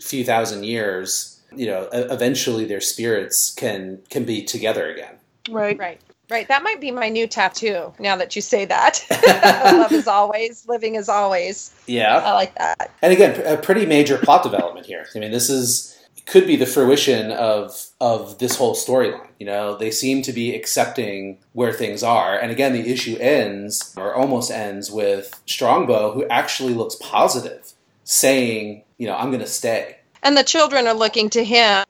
few 0.00 0.24
thousand 0.24 0.64
years, 0.64 1.40
you 1.56 1.66
know, 1.66 1.88
eventually 1.92 2.64
their 2.66 2.80
spirits 2.80 3.54
can 3.54 4.00
can 4.10 4.24
be 4.24 4.44
together 4.44 4.88
again. 4.88 5.16
Right. 5.48 5.78
Right. 5.78 6.00
Right. 6.30 6.46
That 6.48 6.62
might 6.62 6.80
be 6.80 6.90
my 6.90 7.08
new 7.08 7.26
tattoo 7.26 7.92
now 7.98 8.16
that 8.16 8.36
you 8.36 8.42
say 8.42 8.66
that. 8.66 9.04
Love 9.64 9.92
is 9.92 10.06
always, 10.06 10.68
living 10.68 10.94
is 10.94 11.08
always. 11.08 11.74
Yeah. 11.86 12.18
I 12.18 12.32
like 12.32 12.54
that. 12.56 12.90
And 13.00 13.12
again, 13.12 13.40
a 13.46 13.56
pretty 13.56 13.86
major 13.86 14.18
plot 14.18 14.42
development 14.42 14.86
here. 14.86 15.06
I 15.14 15.18
mean, 15.18 15.30
this 15.30 15.48
is 15.48 15.98
could 16.28 16.46
be 16.46 16.56
the 16.56 16.66
fruition 16.66 17.32
of 17.32 17.86
of 18.00 18.38
this 18.38 18.56
whole 18.56 18.74
storyline. 18.74 19.26
You 19.38 19.46
know, 19.46 19.76
they 19.76 19.90
seem 19.90 20.22
to 20.22 20.32
be 20.32 20.54
accepting 20.54 21.38
where 21.54 21.72
things 21.72 22.02
are, 22.02 22.38
and 22.38 22.52
again, 22.52 22.74
the 22.74 22.92
issue 22.92 23.16
ends 23.18 23.94
or 23.96 24.14
almost 24.14 24.50
ends 24.50 24.90
with 24.90 25.40
Strongbow, 25.46 26.12
who 26.12 26.26
actually 26.28 26.74
looks 26.74 26.96
positive, 26.96 27.72
saying, 28.04 28.84
"You 28.98 29.06
know, 29.06 29.16
I'm 29.16 29.30
going 29.30 29.40
to 29.40 29.46
stay." 29.46 29.96
And 30.22 30.36
the 30.36 30.44
children 30.44 30.86
are 30.86 30.94
looking 30.94 31.30
to 31.30 31.44
him. 31.44 31.84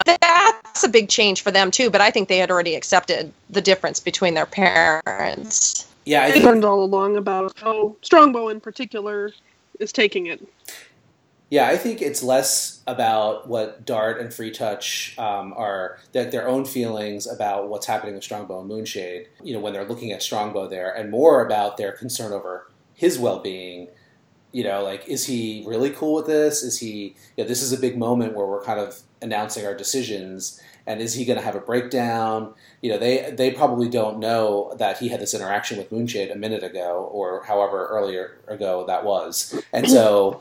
That's 0.79 0.87
a 0.87 0.93
big 0.93 1.09
change 1.09 1.43
for 1.43 1.51
them 1.51 1.73
too, 1.73 1.91
but 1.91 2.01
I 2.01 2.13
think 2.13 2.29
they 2.29 2.39
had 2.39 2.53
already 2.53 2.77
accepted 2.77 3.33
the 3.51 3.61
difference 3.61 3.99
between 3.99 4.35
their 4.35 4.47
parents. 4.47 5.89
Yeah, 6.05 6.23
I 6.23 6.27
I 6.27 6.31
think 6.31 6.45
learned 6.45 6.65
all 6.65 6.85
along 6.85 7.17
about 7.17 7.53
how 7.59 7.97
Strongbow 8.03 8.47
in 8.47 8.61
particular 8.61 9.33
is 9.81 9.91
taking 9.91 10.27
it. 10.27 10.41
Yeah, 11.51 11.67
I 11.67 11.77
think 11.77 12.01
it's 12.01 12.23
less 12.23 12.81
about 12.87 13.49
what 13.49 13.85
Dart 13.87 14.21
and 14.21 14.33
Free 14.33 14.53
Touch 14.53 15.17
um, 15.19 15.53
are, 15.57 15.99
their, 16.13 16.31
their 16.31 16.47
own 16.47 16.65
feelings 16.65 17.27
about 17.27 17.69
what's 17.69 17.87
happening 17.87 18.15
with 18.15 18.23
Strongbow 18.23 18.61
and 18.61 18.69
Moonshade, 18.69 19.27
you 19.43 19.55
know, 19.55 19.59
when 19.59 19.73
they're 19.73 19.85
looking 19.85 20.13
at 20.13 20.23
Strongbow 20.23 20.69
there, 20.69 20.93
and 20.95 21.11
more 21.11 21.45
about 21.45 21.77
their 21.77 21.91
concern 21.91 22.33
over 22.33 22.71
his 22.95 23.19
well 23.19 23.41
being 23.41 23.89
You 24.53 24.65
know, 24.65 24.83
like, 24.85 25.07
is 25.09 25.27
he 25.27 25.65
really 25.67 25.91
cool 25.91 26.15
with 26.15 26.27
this? 26.27 26.63
Is 26.63 26.79
he, 26.79 27.17
you 27.37 27.45
know, 27.45 27.49
this 27.49 27.63
is 27.63 27.73
a 27.73 27.79
big 27.79 27.99
moment 27.99 28.35
where 28.35 28.47
we're 28.47 28.65
kind 28.65 28.81
of 28.81 29.03
announcing 29.23 29.67
our 29.67 29.75
decisions. 29.75 30.61
And 30.87 31.01
is 31.01 31.15
he 31.15 31.25
going 31.25 31.39
to 31.39 31.45
have 31.45 31.55
a 31.55 31.61
breakdown? 31.61 32.55
You 32.81 32.93
know, 32.93 32.99
they 32.99 33.31
they 33.37 33.51
probably 33.51 33.89
don't 33.91 34.19
know 34.19 34.75
that 34.79 34.99
he 34.99 35.09
had 35.09 35.21
this 35.21 35.35
interaction 35.35 35.77
with 35.77 35.91
Moonshade 35.93 36.31
a 36.31 36.37
minute 36.37 36.63
ago, 36.63 37.11
or 37.13 37.45
however 37.45 37.87
earlier 37.89 38.39
ago 38.47 38.87
that 38.87 39.05
was. 39.05 39.63
And 39.73 39.89
so, 39.91 40.41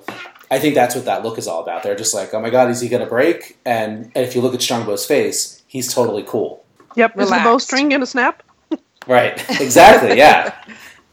I 0.49 0.59
think 0.59 0.75
that's 0.75 0.95
what 0.95 1.05
that 1.05 1.23
look 1.23 1.38
is 1.38 1.47
all 1.47 1.61
about. 1.61 1.84
They're 1.84 1.95
just 1.95 2.13
like, 2.13 2.34
oh 2.34 2.39
my 2.39 2.49
god, 2.49 2.69
is 2.69 2.80
he 2.80 2.88
going 2.88 3.03
to 3.03 3.09
break? 3.09 3.57
And, 3.65 4.11
and 4.15 4.25
if 4.25 4.36
you 4.36 4.41
look 4.41 4.53
at 4.53 4.61
Strongbow's 4.61 5.05
face, 5.05 5.61
he's 5.67 5.93
totally 5.93 6.23
cool. 6.23 6.63
Yep. 6.95 7.19
Is 7.19 7.30
the 7.30 7.41
bowstring 7.43 7.89
gonna 7.89 8.05
snap? 8.05 8.43
Right. 9.05 9.43
Exactly. 9.61 10.17
yeah. 10.17 10.55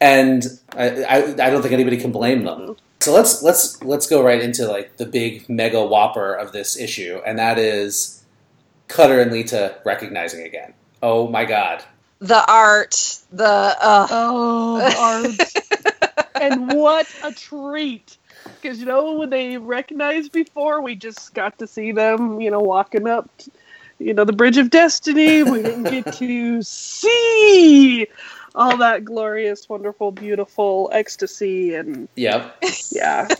And 0.01 0.45
I, 0.77 1.05
I, 1.05 1.17
I 1.17 1.51
don't 1.51 1.63
think 1.63 1.73
anybody 1.73 1.97
can 1.97 2.13
blame 2.13 2.45
them. 2.45 2.77
So 3.05 3.13
let's 3.13 3.43
let's 3.43 3.85
let's 3.85 4.07
go 4.07 4.23
right 4.23 4.41
into 4.41 4.67
like 4.67 4.97
the 4.97 5.05
big 5.05 5.47
mega 5.47 5.85
whopper 5.85 6.33
of 6.33 6.53
this 6.53 6.79
issue, 6.79 7.21
and 7.27 7.39
that 7.39 7.59
is 7.59 8.25
Cutter 8.89 9.21
and 9.21 9.31
Leetah 9.31 9.83
recognizing 9.85 10.47
again. 10.47 10.73
Oh 11.03 11.29
my 11.29 11.45
god. 11.45 11.85
The 12.21 12.51
art, 12.51 13.21
the 13.31 13.45
uh, 13.45 14.07
Oh, 14.11 14.79
the 14.79 14.97
art. 14.97 16.29
and 16.41 16.73
what 16.73 17.07
a 17.23 17.31
treat. 17.31 18.17
Because, 18.45 18.81
you 18.81 18.87
know, 18.87 19.13
when 19.13 19.29
they 19.29 19.59
recognized 19.59 20.33
before, 20.33 20.81
we 20.81 20.95
just 20.95 21.35
got 21.35 21.59
to 21.59 21.67
see 21.67 21.93
them, 21.93 22.41
you 22.41 22.51
know, 22.51 22.61
walking 22.61 23.07
up, 23.07 23.29
you 23.99 24.15
know, 24.15 24.25
the 24.25 24.33
Bridge 24.33 24.57
of 24.57 24.71
Destiny. 24.71 25.43
We 25.43 25.63
didn't 25.63 25.85
get 25.85 26.11
to 26.15 26.63
see 26.63 28.07
all 28.55 28.77
that 28.77 29.05
glorious, 29.05 29.69
wonderful, 29.69 30.13
beautiful 30.13 30.91
ecstasy. 30.93 31.75
And 31.75 32.09
yeah, 32.17 32.51
yeah. 32.91 33.29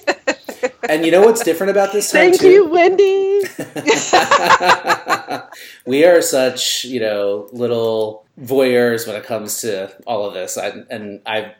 And 0.89 1.05
you 1.05 1.13
know 1.13 1.23
what's 1.23 1.43
different 1.43 1.71
about 1.71 1.93
this 1.93 2.11
time 2.11 2.31
Thank 2.31 2.41
too? 2.41 2.49
you, 2.49 2.67
Wendy. 2.67 3.43
we 5.87 6.05
are 6.05 6.23
such, 6.23 6.85
you 6.85 7.01
know, 7.01 7.49
little 7.53 8.25
voyeurs 8.41 9.07
when 9.07 9.17
it 9.17 9.25
comes 9.25 9.61
to 9.61 9.93
all 10.07 10.27
of 10.27 10.35
this, 10.35 10.59
I, 10.59 10.73
and 10.91 11.21
I'm 11.27 11.51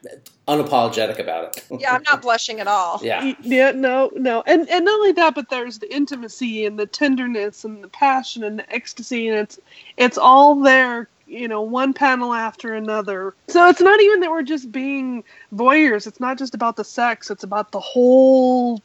unapologetic 0.49 1.19
about 1.19 1.57
it. 1.57 1.65
yeah, 1.81 1.95
I'm 1.95 2.03
not 2.03 2.23
blushing 2.23 2.61
at 2.61 2.67
all. 2.67 3.01
yeah, 3.03 3.35
Yeah, 3.41 3.73
no, 3.73 4.11
no. 4.15 4.43
And 4.47 4.69
and 4.69 4.85
not 4.85 4.95
only 4.95 5.13
that, 5.13 5.35
but 5.35 5.49
there's 5.51 5.79
the 5.79 5.93
intimacy 5.95 6.67
and 6.67 6.79
the 6.79 6.87
tenderness 6.87 7.65
and 7.65 7.83
the 7.83 7.89
passion 7.89 8.45
and 8.45 8.59
the 8.59 8.73
ecstasy 8.75 9.29
and 9.29 9.39
it's 9.39 9.59
it's 9.97 10.19
all 10.19 10.55
there, 10.61 11.09
you 11.27 11.49
know, 11.49 11.63
one 11.63 11.93
panel 11.95 12.33
after 12.35 12.75
another. 12.75 13.35
So 13.49 13.69
it's 13.69 13.81
not 13.81 14.01
even 14.01 14.21
that 14.21 14.31
we're 14.31 14.43
just 14.43 14.71
being 14.73 15.25
voyeurs. 15.53 16.07
It's 16.07 16.21
not 16.21 16.39
just 16.39 16.55
about 16.55 16.77
the 16.77 16.85
sex, 16.85 17.31
it's 17.31 17.45
about 17.45 17.73
the 17.73 17.81
whole 17.81 18.81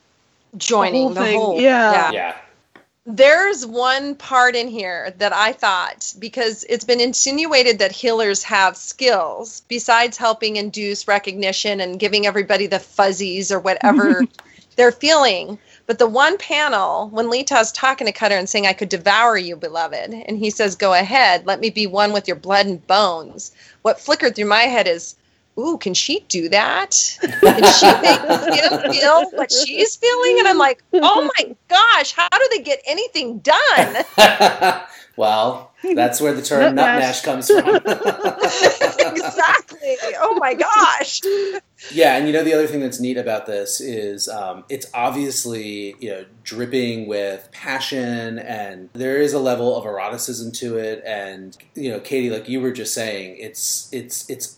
Joining 0.57 1.03
whole 1.03 1.09
the 1.13 1.21
thing, 1.21 1.39
whole. 1.39 1.59
yeah. 1.61 2.11
yeah, 2.11 2.35
There's 3.05 3.65
one 3.65 4.15
part 4.15 4.55
in 4.55 4.67
here 4.67 5.11
that 5.19 5.31
I 5.31 5.53
thought 5.53 6.13
because 6.17 6.65
it's 6.67 6.83
been 6.85 6.99
insinuated 6.99 7.79
that 7.79 7.91
healers 7.91 8.43
have 8.43 8.75
skills 8.75 9.61
besides 9.67 10.17
helping 10.17 10.55
induce 10.55 11.07
recognition 11.07 11.81
and 11.81 11.99
giving 11.99 12.25
everybody 12.25 12.65
the 12.67 12.79
fuzzies 12.79 13.51
or 13.51 13.59
whatever 13.59 14.25
they're 14.75 14.91
feeling. 14.91 15.59
But 15.89 15.97
the 15.97 16.05
one 16.05 16.37
panel 16.37 17.09
when 17.09 17.31
Leetah's 17.31 17.71
talking 17.71 18.05
to 18.05 18.13
Cutter 18.13 18.35
and 18.35 18.47
saying, 18.47 18.67
I 18.67 18.73
could 18.73 18.89
devour 18.89 19.39
you, 19.39 19.55
beloved, 19.55 20.13
and 20.13 20.37
he 20.37 20.51
says, 20.51 20.75
Go 20.75 20.93
ahead, 20.93 21.47
let 21.47 21.59
me 21.59 21.71
be 21.71 21.87
one 21.87 22.13
with 22.13 22.27
your 22.27 22.37
blood 22.37 22.67
and 22.67 22.85
bones. 22.85 23.51
What 23.81 23.99
flickered 23.99 24.35
through 24.35 24.45
my 24.45 24.61
head 24.61 24.87
is, 24.87 25.15
Ooh, 25.57 25.79
can 25.79 25.95
she 25.95 26.19
do 26.27 26.47
that? 26.49 27.17
Can 27.21 27.63
she 27.73 27.87
make 28.03 28.21
him 28.21 28.93
feel 28.93 29.31
what 29.31 29.51
she's 29.51 29.95
feeling? 29.95 30.37
And 30.37 30.47
I'm 30.47 30.59
like, 30.59 30.83
oh 30.93 31.27
my 31.37 31.55
gosh, 31.69 32.11
how 32.11 32.29
do 32.29 32.47
they 32.51 32.61
get 32.61 32.83
anything 32.85 33.39
done? 33.39 34.05
well, 35.17 35.71
that's 35.95 36.21
where 36.21 36.33
the 36.33 36.43
term 36.43 36.61
Nut 36.61 36.75
nut 36.75 36.85
mash. 36.85 37.01
mash 37.01 37.21
comes 37.23 37.47
from. 37.47 37.67
exactly. 39.15 39.95
Oh 40.19 40.37
my 40.39 40.53
gosh. 40.53 41.19
Yeah, 41.91 42.17
and 42.17 42.27
you 42.27 42.34
know 42.34 42.43
the 42.43 42.53
other 42.53 42.67
thing 42.67 42.82
that's 42.82 42.99
neat 42.99 43.17
about 43.17 43.45
this 43.45 43.80
is 43.80 44.27
um, 44.27 44.65
it's 44.69 44.88
obviously 44.93 45.95
you 45.99 46.09
know 46.09 46.25
dripping 46.43 47.07
with 47.07 47.49
passion, 47.51 48.38
and 48.39 48.89
there 48.93 49.21
is 49.21 49.34
a 49.34 49.39
level 49.39 49.75
of 49.77 49.86
eroticism 49.86 50.51
to 50.53 50.77
it. 50.77 51.01
And 51.05 51.57
you 51.75 51.89
know, 51.89 51.99
Katie, 51.99 52.30
like 52.30 52.49
you 52.49 52.59
were 52.61 52.71
just 52.71 52.93
saying, 52.93 53.38
it's 53.39 53.89
it's 53.93 54.30
it's 54.30 54.57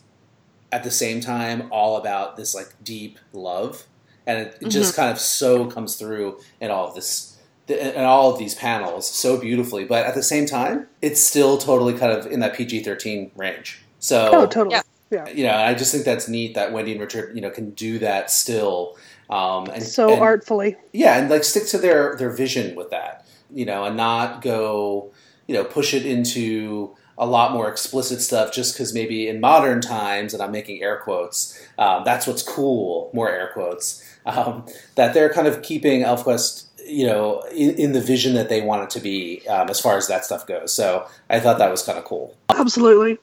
at 0.72 0.84
the 0.84 0.92
same 0.92 1.22
time 1.22 1.68
all 1.72 1.98
about 1.98 2.38
this 2.38 2.56
like 2.56 2.74
deep 2.84 3.20
love, 3.34 3.86
and 4.26 4.40
it, 4.40 4.58
it 4.60 4.70
just 4.70 4.96
kind 4.96 5.12
of 5.12 5.20
so 5.20 5.66
comes 5.68 5.96
through 5.96 6.40
in 6.60 6.72
all 6.72 6.88
of 6.88 6.96
this. 6.96 7.28
In 7.68 8.04
all 8.04 8.34
of 8.34 8.40
these 8.40 8.54
panels, 8.56 9.10
so 9.10 9.38
beautifully, 9.40 9.86
but 9.86 10.06
at 10.06 10.14
the 10.14 10.24
same 10.24 10.46
time, 10.46 10.88
it's 11.02 11.22
still 11.22 11.58
totally 11.58 11.94
kind 11.94 12.12
of 12.12 12.26
in 12.26 12.42
that 12.42 12.54
PG 12.54 12.84
thirteen 12.84 13.32
range. 13.38 13.82
So, 14.00 14.30
Oh, 14.34 14.46
totally. 14.46 14.76
Yeah. 14.76 14.82
Yeah. 15.12 15.28
you 15.30 15.44
know, 15.44 15.54
I 15.56 15.74
just 15.74 15.92
think 15.92 16.06
that's 16.06 16.28
neat 16.28 16.56
that 16.56 16.72
Wendy 16.72 16.94
and 16.94 17.02
Richard, 17.02 17.36
you 17.36 17.42
know, 17.42 17.50
can 17.50 17.72
do 17.72 18.00
that 18.00 18.32
still, 18.32 18.98
um, 19.30 19.66
and 19.68 19.84
So 19.84 20.10
and, 20.14 20.22
artfully. 20.22 20.78
yeah, 20.94 21.18
and 21.20 21.30
like 21.30 21.44
stick 21.44 21.68
to 21.68 21.78
their 21.78 22.16
their 22.16 22.30
vision 22.30 22.76
with 22.76 22.90
that, 22.92 23.28
you 23.54 23.66
know, 23.66 23.84
and 23.86 23.98
not 23.98 24.42
go, 24.42 25.12
you 25.48 25.54
know, 25.56 25.64
push 25.64 25.94
it 25.94 26.06
into 26.06 26.96
a 27.18 27.26
lot 27.26 27.52
more 27.52 27.70
explicit 27.70 28.22
stuff 28.22 28.52
just 28.52 28.74
because 28.74 28.94
maybe 28.94 29.28
in 29.28 29.40
modern 29.40 29.80
times, 29.82 30.34
and 30.34 30.42
I'm 30.42 30.52
making 30.52 30.82
air 30.82 30.98
quotes, 30.98 31.62
um, 31.78 32.04
that's 32.04 32.26
what's 32.26 32.42
cool, 32.42 33.12
more 33.14 33.30
air 33.30 33.52
quotes, 33.54 34.04
um, 34.26 34.66
that 34.96 35.14
they're 35.14 35.32
kind 35.32 35.46
of 35.48 35.62
keeping 35.62 36.02
ElfQuest, 36.02 36.66
you 36.88 37.06
know, 37.06 37.42
in, 37.52 37.76
in 37.76 37.92
the 37.92 38.02
vision 38.02 38.34
that 38.34 38.50
they 38.50 38.62
want 38.62 38.84
it 38.84 38.90
to 38.92 39.00
be 39.00 39.48
um, 39.48 39.70
as 39.70 39.80
far 39.80 39.98
as 39.98 40.08
that 40.08 40.26
stuff 40.26 40.48
goes. 40.48 40.74
So 40.74 41.06
I 41.30 41.40
thought 41.40 41.60
that 41.60 41.70
was 41.70 41.84
kind 41.84 42.00
of 42.00 42.06
cool. 42.06 42.36
Absolutely. 42.50 43.20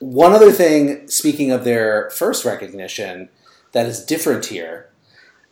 One 0.00 0.32
other 0.32 0.52
thing, 0.52 1.08
speaking 1.08 1.50
of 1.50 1.64
their 1.64 2.10
first 2.10 2.44
recognition, 2.44 3.28
that 3.72 3.86
is 3.86 4.04
different 4.04 4.46
here, 4.46 4.88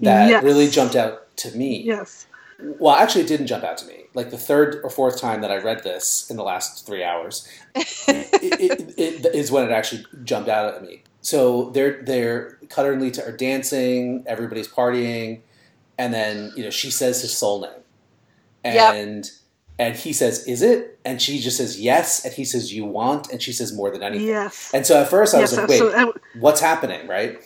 that 0.01 0.29
Yes. 0.31 0.45
really 0.45 0.69
jumped 0.69 0.95
out 0.97 1.35
to 1.39 1.57
me. 1.57 1.83
Yes. 1.83 2.27
Well, 2.59 2.95
actually, 2.95 3.23
it 3.23 3.29
didn't 3.29 3.49
jump 3.49 3.65
out 3.65 3.77
to 3.79 3.87
me. 3.87 4.05
Like 4.15 4.31
the 4.31 4.39
third 4.39 4.81
or 4.83 4.89
fourth 4.89 5.21
time 5.21 5.43
that 5.43 5.51
I 5.51 5.59
read 5.59 5.83
this 5.83 6.31
in 6.31 6.37
the 6.39 6.43
last 6.43 6.87
three 6.87 7.05
hours, 7.05 7.47
it, 7.75 8.29
it, 8.43 8.95
it 8.99 9.35
is 9.35 9.51
when 9.51 9.65
it 9.65 9.71
actually 9.73 10.07
jumped 10.25 10.49
out 10.49 10.75
at 10.75 10.83
me. 10.83 11.03
So 11.21 11.71
they're 11.71 12.03
they're 12.03 12.59
Cutter 12.71 12.93
and 12.93 13.03
Leetah 13.03 13.27
are 13.27 13.37
dancing, 13.37 14.23
everybody's 14.27 14.69
partying, 14.69 15.41
and 15.99 16.15
then 16.15 16.53
you 16.57 16.63
know 16.65 16.71
she 16.71 16.91
says 16.91 17.21
his 17.21 17.37
soul 17.37 17.61
name, 17.61 17.83
Yep. 18.75 18.95
And 19.79 19.95
he 19.95 20.13
says, 20.13 20.47
"Is 20.47 20.63
it?" 20.63 20.99
And 21.05 21.21
she 21.21 21.39
just 21.39 21.57
says, 21.57 21.79
"Yes," 21.79 22.25
and 22.25 22.33
he 22.33 22.45
says, 22.45 22.73
"You 22.73 22.85
want," 22.85 23.31
and 23.31 23.43
she 23.43 23.53
says, 23.53 23.73
"More 23.73 23.91
than 23.91 24.03
anything." 24.03 24.27
Yes. 24.29 24.71
And 24.73 24.87
so 24.87 25.01
at 25.01 25.09
first 25.09 25.35
I 25.35 25.41
yes. 25.41 25.51
was 25.51 25.59
like, 25.59 25.69
"Wait, 25.69 25.83
absolutely. 25.83 26.23
what's 26.41 26.61
happening?" 26.61 27.07
Right. 27.07 27.39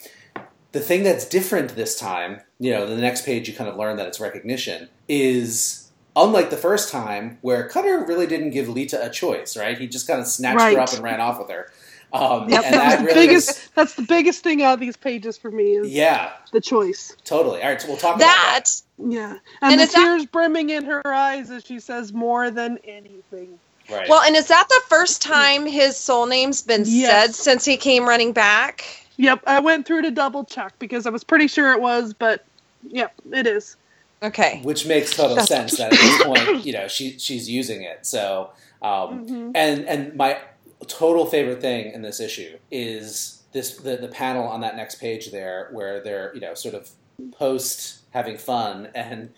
The 0.72 0.80
thing 0.80 1.02
that's 1.02 1.24
different 1.24 1.74
this 1.74 1.98
time, 1.98 2.42
you 2.60 2.70
know, 2.70 2.86
the 2.86 2.96
next 2.96 3.24
page 3.24 3.48
you 3.48 3.54
kind 3.54 3.68
of 3.68 3.76
learn 3.76 3.96
that 3.96 4.06
it's 4.06 4.20
recognition 4.20 4.88
is 5.08 5.90
unlike 6.16 6.50
the 6.50 6.56
first 6.56 6.90
time 6.90 7.38
where 7.40 7.68
Cutter 7.68 8.04
really 8.06 8.26
didn't 8.26 8.50
give 8.50 8.68
Leetah 8.68 9.04
a 9.04 9.10
choice, 9.10 9.56
right? 9.56 9.78
He 9.78 9.86
just 9.86 10.06
kind 10.06 10.20
of 10.20 10.26
snatched 10.26 10.74
her 10.74 10.80
up 10.80 10.92
and 10.92 11.02
ran 11.02 11.20
off 11.20 11.38
with 11.38 11.50
her. 11.50 11.70
Um, 12.12 12.48
Yep, 12.48 12.64
and 12.64 12.74
that 12.74 12.84
was 12.86 12.98
the 12.98 13.04
really 13.04 13.26
biggest. 13.28 13.50
is, 13.50 13.68
That's 13.74 13.94
the 13.94 14.02
biggest 14.02 14.42
thing 14.42 14.62
out 14.62 14.74
of 14.74 14.80
these 14.80 14.96
pages 14.96 15.38
for 15.38 15.50
me 15.50 15.76
is 15.76 15.88
yeah, 15.92 16.32
the 16.52 16.60
choice. 16.60 17.14
totally. 17.24 17.62
All 17.62 17.68
right, 17.68 17.80
so 17.80 17.86
we'll 17.88 17.96
talk 17.96 18.18
That 18.18 18.58
about 18.58 18.64
that. 19.06 19.12
Yeah, 19.14 19.30
and, 19.62 19.72
And 19.72 19.78
the 19.80 19.84
is 19.84 19.92
that- 19.92 19.98
tears 20.02 20.26
brimming 20.26 20.70
in 20.70 20.84
her 20.84 21.06
eyes 21.06 21.50
as 21.50 21.64
she 21.64 21.78
says 21.78 22.12
more 22.12 22.50
than 22.50 22.78
anything. 22.84 23.58
Right. 23.90 24.08
well, 24.08 24.22
and 24.22 24.36
is 24.36 24.46
that 24.48 24.68
the 24.68 24.80
first 24.88 25.20
time 25.20 25.66
his 25.66 25.96
soul 25.96 26.26
name's 26.26 26.62
been 26.62 26.84
Yes. 26.86 27.10
said 27.10 27.34
since 27.34 27.64
he 27.64 27.76
came 27.76 28.08
running 28.08 28.32
back? 28.32 28.84
Yep, 29.16 29.42
I 29.46 29.58
went 29.60 29.84
through 29.86 30.02
to 30.02 30.10
double 30.12 30.44
check 30.44 30.72
because 30.78 31.06
I 31.06 31.10
was 31.10 31.24
pretty 31.24 31.48
sure 31.48 31.72
it 31.72 31.80
was, 31.80 32.14
but 32.14 32.44
yep, 32.88 33.12
it 33.32 33.46
is. 33.46 33.76
Okay. 34.22 34.60
which 34.62 34.86
makes 34.86 35.16
total 35.16 35.40
sense 35.44 35.78
that 35.78 35.92
at 35.92 35.98
this 35.98 36.22
point, 36.24 36.64
you 36.66 36.72
know, 36.74 36.86
she 36.88 37.18
she's 37.18 37.48
using 37.50 37.82
it. 37.82 38.04
So, 38.06 38.50
um, 38.82 39.26
Mhm. 39.26 39.52
and 39.54 39.88
and 39.88 40.14
my 40.14 40.38
total 40.86 41.26
favorite 41.26 41.60
thing 41.60 41.92
in 41.92 42.02
this 42.02 42.20
issue 42.20 42.58
is 42.70 43.42
this 43.52 43.76
the, 43.76 43.96
the 43.96 44.08
panel 44.08 44.44
on 44.44 44.60
that 44.60 44.76
next 44.76 44.96
page 44.96 45.30
there 45.30 45.68
where 45.72 46.02
they're 46.02 46.32
you 46.34 46.40
know 46.40 46.54
sort 46.54 46.74
of 46.74 46.90
post 47.32 48.00
having 48.10 48.38
fun 48.38 48.88
and 48.94 49.30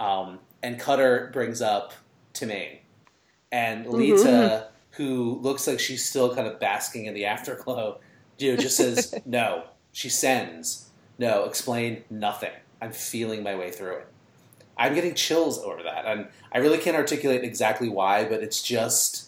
um, 0.00 0.38
and 0.62 0.78
Cutter 0.78 1.30
brings 1.32 1.60
up 1.60 1.92
Timmain 2.34 2.78
and 3.52 3.86
Leetah 3.86 4.68
who 4.92 5.38
looks 5.40 5.66
like 5.66 5.78
she's 5.78 6.04
still 6.04 6.34
kind 6.34 6.46
of 6.46 6.58
basking 6.58 7.06
in 7.06 7.14
the 7.14 7.26
afterglow 7.26 8.00
you 8.38 8.52
know 8.52 8.56
just 8.56 8.76
says 8.76 9.14
no. 9.26 9.64
She 9.92 10.08
sends 10.08 10.90
no 11.18 11.44
explain 11.44 12.04
nothing. 12.10 12.52
I'm 12.80 12.92
feeling 12.92 13.42
my 13.42 13.56
way 13.56 13.70
through 13.70 13.96
it. 13.96 14.06
I'm 14.76 14.94
getting 14.94 15.14
chills 15.14 15.58
over 15.58 15.82
that. 15.82 16.04
And 16.04 16.28
I 16.52 16.58
really 16.58 16.78
can't 16.78 16.96
articulate 16.96 17.42
exactly 17.42 17.88
why 17.88 18.24
but 18.24 18.42
it's 18.42 18.62
just 18.62 19.27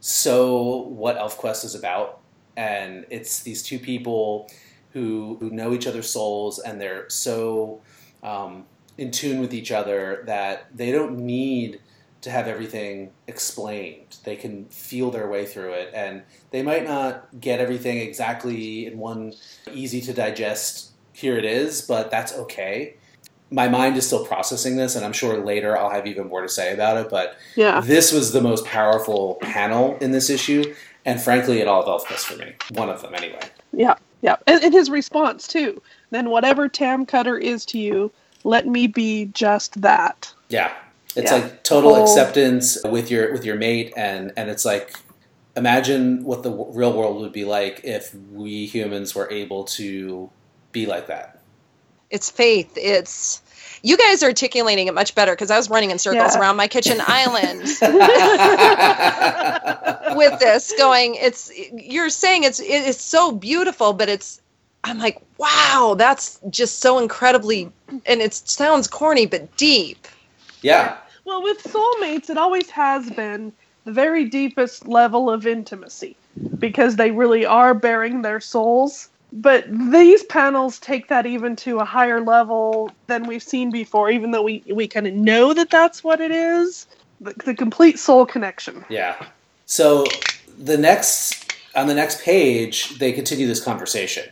so 0.00 0.82
what 0.88 1.18
ElfQuest 1.18 1.64
is 1.64 1.74
about, 1.74 2.20
and 2.56 3.06
it's 3.10 3.42
these 3.42 3.62
two 3.62 3.78
people 3.78 4.50
who 4.92 5.36
who 5.40 5.50
know 5.50 5.72
each 5.74 5.86
other's 5.86 6.10
souls 6.10 6.58
and 6.58 6.80
they're 6.80 7.08
so 7.10 7.80
um, 8.22 8.64
in 8.96 9.10
tune 9.10 9.40
with 9.40 9.52
each 9.52 9.70
other 9.70 10.22
that 10.26 10.66
they 10.74 10.90
don't 10.90 11.18
need 11.18 11.80
to 12.20 12.30
have 12.30 12.48
everything 12.48 13.12
explained. 13.28 14.16
They 14.24 14.34
can 14.34 14.64
feel 14.66 15.10
their 15.10 15.28
way 15.28 15.46
through 15.46 15.72
it, 15.72 15.90
and 15.94 16.22
they 16.50 16.62
might 16.62 16.84
not 16.84 17.28
get 17.40 17.60
everything 17.60 17.98
exactly 17.98 18.86
in 18.86 18.98
one 18.98 19.34
easy 19.72 20.00
to 20.02 20.12
digest. 20.12 20.92
Here 21.12 21.36
it 21.36 21.44
is, 21.44 21.82
but 21.82 22.10
that's 22.10 22.32
okay. 22.32 22.97
My 23.50 23.66
mind 23.68 23.96
is 23.96 24.06
still 24.06 24.24
processing 24.26 24.76
this, 24.76 24.94
and 24.94 25.04
I'm 25.04 25.12
sure 25.12 25.38
later 25.38 25.76
I'll 25.76 25.90
have 25.90 26.06
even 26.06 26.28
more 26.28 26.42
to 26.42 26.48
say 26.48 26.72
about 26.74 26.96
it. 26.98 27.08
But 27.10 27.36
Yeah. 27.56 27.80
this 27.80 28.12
was 28.12 28.32
the 28.32 28.40
most 28.42 28.64
powerful 28.66 29.38
panel 29.40 29.96
in 30.00 30.12
this 30.12 30.28
issue, 30.28 30.74
and 31.06 31.20
frankly, 31.20 31.60
it 31.60 31.66
all 31.68 31.82
of 31.82 31.88
Elfquest 32.02 32.24
for 32.24 32.36
me. 32.36 32.52
One 32.72 32.90
of 32.90 33.00
them, 33.02 33.14
anyway. 33.14 33.40
Yeah. 33.72 33.94
Yeah. 34.20 34.36
And, 34.46 34.62
and 34.64 34.74
his 34.74 34.90
response 34.90 35.46
too. 35.48 35.80
Then 36.10 36.28
whatever 36.30 36.68
Tam 36.68 37.06
Cutter 37.06 37.38
is 37.38 37.64
to 37.66 37.78
you, 37.78 38.10
let 38.44 38.66
me 38.66 38.86
be 38.86 39.26
just 39.32 39.80
that. 39.80 40.32
Yeah, 40.48 40.70
it's 41.16 41.30
Yeah. 41.30 41.38
like 41.38 41.62
total 41.64 41.94
Whole- 41.94 42.02
acceptance 42.04 42.78
with 42.84 43.10
your 43.10 43.32
with 43.32 43.44
your 43.44 43.56
mate, 43.56 43.92
and 43.96 44.32
and 44.36 44.50
it's 44.50 44.64
like 44.64 44.94
imagine 45.56 46.24
what 46.24 46.42
the 46.42 46.50
w- 46.50 46.70
real 46.72 46.92
world 46.92 47.20
would 47.20 47.32
be 47.32 47.44
like 47.44 47.80
if 47.84 48.14
we 48.32 48.66
humans 48.66 49.14
were 49.14 49.30
able 49.30 49.64
to 49.64 50.30
be 50.72 50.86
like 50.86 51.06
that. 51.08 51.37
It's 52.10 52.30
faith. 52.30 52.72
It's 52.76 53.42
you 53.82 53.96
guys 53.96 54.22
are 54.22 54.26
articulating 54.26 54.88
it 54.88 54.94
much 54.94 55.14
better 55.14 55.32
because 55.32 55.50
I 55.50 55.56
was 55.56 55.70
running 55.70 55.90
in 55.90 55.98
circles 55.98 56.34
Yeah. 56.34 56.40
around 56.40 56.56
my 56.56 56.68
kitchen 56.68 56.98
island 57.06 57.60
with 60.16 60.38
this 60.40 60.72
going 60.78 61.14
it's 61.16 61.50
you're 61.72 62.10
saying 62.10 62.44
it's 62.44 62.60
it's 62.60 63.00
so 63.00 63.32
beautiful 63.32 63.92
but 63.92 64.08
it's 64.08 64.40
i'm 64.84 64.98
like 64.98 65.20
wow 65.38 65.94
that's 65.98 66.40
just 66.50 66.78
so 66.80 66.98
incredibly 66.98 67.70
and 68.06 68.20
it 68.22 68.32
sounds 68.34 68.86
corny 68.88 69.26
but 69.26 69.54
deep 69.56 70.06
yeah, 70.62 70.96
Well, 71.24 71.40
with 71.42 71.62
soulmates, 71.62 72.30
it 72.30 72.36
always 72.36 72.68
has 72.70 73.08
been 73.10 73.52
the 73.84 73.92
very 73.92 74.24
deepest 74.24 74.88
level 74.88 75.30
of 75.30 75.46
intimacy 75.46 76.16
because 76.58 76.96
they 76.96 77.12
really 77.12 77.46
are 77.46 77.74
bearing 77.74 78.22
their 78.22 78.40
souls. 78.40 79.08
But 79.32 79.66
these 79.68 80.22
panels 80.24 80.78
take 80.78 81.08
that 81.08 81.26
even 81.26 81.54
to 81.56 81.80
a 81.80 81.84
higher 81.84 82.20
level 82.20 82.90
than 83.08 83.26
we've 83.26 83.42
seen 83.42 83.70
before, 83.70 84.10
even 84.10 84.30
though 84.30 84.42
we, 84.42 84.62
we 84.72 84.88
kind 84.88 85.06
of 85.06 85.12
know 85.12 85.52
that 85.52 85.70
that's 85.70 86.02
what 86.02 86.20
it 86.20 86.30
is. 86.30 86.86
The, 87.20 87.34
the 87.44 87.54
complete 87.54 87.98
soul 87.98 88.24
connection. 88.24 88.84
yeah. 88.88 89.26
So 89.66 90.06
the 90.56 90.78
next 90.78 91.52
on 91.74 91.88
the 91.88 91.94
next 91.94 92.22
page, 92.22 92.98
they 92.98 93.12
continue 93.12 93.46
this 93.46 93.62
conversation, 93.62 94.24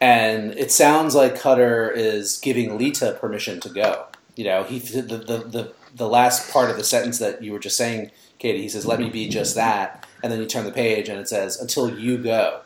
and 0.00 0.52
it 0.52 0.70
sounds 0.70 1.14
like 1.14 1.40
Cutter 1.40 1.90
is 1.90 2.38
giving 2.38 2.78
Leetah 2.78 3.18
permission 3.20 3.58
to 3.60 3.68
go. 3.68 4.06
You 4.36 4.44
know, 4.44 4.62
he 4.64 4.78
the 4.78 5.02
the 5.02 5.38
the, 5.38 5.72
the 5.94 6.08
last 6.08 6.52
part 6.52 6.70
of 6.70 6.76
the 6.76 6.84
sentence 6.84 7.18
that 7.18 7.42
you 7.42 7.52
were 7.52 7.58
just 7.58 7.76
saying, 7.76 8.10
Katie. 8.38 8.62
He 8.62 8.68
says, 8.68 8.86
"Let 8.86 9.00
me 9.00 9.08
be 9.10 9.28
just 9.28 9.54
that," 9.56 10.06
and 10.22 10.30
then 10.30 10.40
you 10.40 10.46
turn 10.46 10.64
the 10.64 10.72
page 10.72 11.08
and 11.08 11.18
it 11.18 11.28
says, 11.28 11.60
"Until 11.60 11.98
you 11.98 12.18
go." 12.18 12.60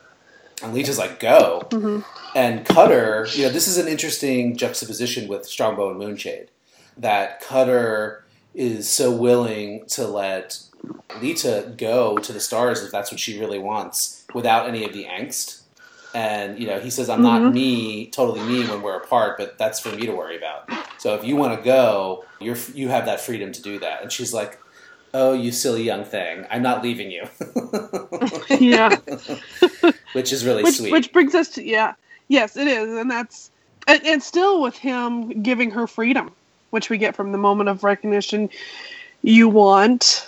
And 0.63 0.73
Leetah's 0.73 0.97
like, 0.97 1.19
"Go," 1.19 1.67
Mhm. 1.71 2.03
and 2.35 2.65
Cutter. 2.65 3.27
You 3.33 3.45
know, 3.45 3.49
this 3.51 3.67
is 3.67 3.77
an 3.77 3.87
interesting 3.87 4.55
juxtaposition 4.55 5.27
with 5.27 5.45
Strongbow 5.45 5.89
and 5.91 5.99
Moonshade. 5.99 6.47
That 6.97 7.41
Cutter 7.41 8.23
is 8.53 8.89
so 8.89 9.11
willing 9.11 9.85
to 9.87 10.05
let 10.05 10.59
Leetah 11.21 11.73
go 11.77 12.17
to 12.17 12.33
the 12.33 12.39
stars 12.39 12.83
if 12.83 12.91
that's 12.91 13.11
what 13.11 13.19
she 13.19 13.39
really 13.39 13.59
wants, 13.59 14.23
without 14.33 14.67
any 14.67 14.83
of 14.85 14.93
the 14.93 15.05
angst. 15.05 15.59
And 16.13 16.59
you 16.59 16.67
know, 16.67 16.79
he 16.79 16.89
says, 16.89 17.09
"I'm 17.09 17.21
not 17.21 17.41
Mhm. 17.41 17.53
me, 17.53 18.05
totally 18.07 18.41
me 18.41 18.65
when 18.65 18.81
we're 18.81 18.97
apart, 18.97 19.37
but 19.37 19.57
that's 19.57 19.79
for 19.79 19.89
me 19.89 20.05
to 20.05 20.11
worry 20.11 20.35
about." 20.37 20.69
So 20.97 21.15
if 21.15 21.23
you 21.23 21.35
want 21.37 21.57
to 21.57 21.63
go, 21.63 22.25
you're 22.39 22.57
you 22.73 22.89
have 22.89 23.05
that 23.05 23.21
freedom 23.21 23.51
to 23.53 23.61
do 23.61 23.79
that. 23.79 24.01
And 24.01 24.11
she's 24.11 24.33
like, 24.33 24.59
"Oh, 25.13 25.33
you 25.33 25.51
silly 25.51 25.83
young 25.83 26.03
thing, 26.03 26.45
I'm 26.49 26.61
not 26.61 26.83
leaving 26.83 27.11
you," 27.11 27.23
Yeah. 28.59 28.97
which 30.13 30.31
is 30.33 30.45
really 30.45 30.63
which, 30.63 30.77
sweet. 30.77 30.91
which 30.91 31.11
brings 31.11 31.35
us 31.35 31.49
to, 31.49 31.63
yeah. 31.63 31.93
Yes, 32.27 32.55
it 32.55 32.67
is. 32.67 32.97
And 32.97 33.11
that's, 33.11 33.51
and, 33.87 34.05
and 34.05 34.23
still 34.23 34.61
with 34.61 34.77
him 34.77 35.41
giving 35.41 35.71
her 35.71 35.87
freedom, 35.87 36.31
which 36.69 36.89
we 36.89 36.97
get 36.97 37.15
from 37.15 37.31
the 37.31 37.37
moment 37.37 37.69
of 37.69 37.83
recognition 37.83 38.49
you 39.21 39.49
want, 39.49 40.27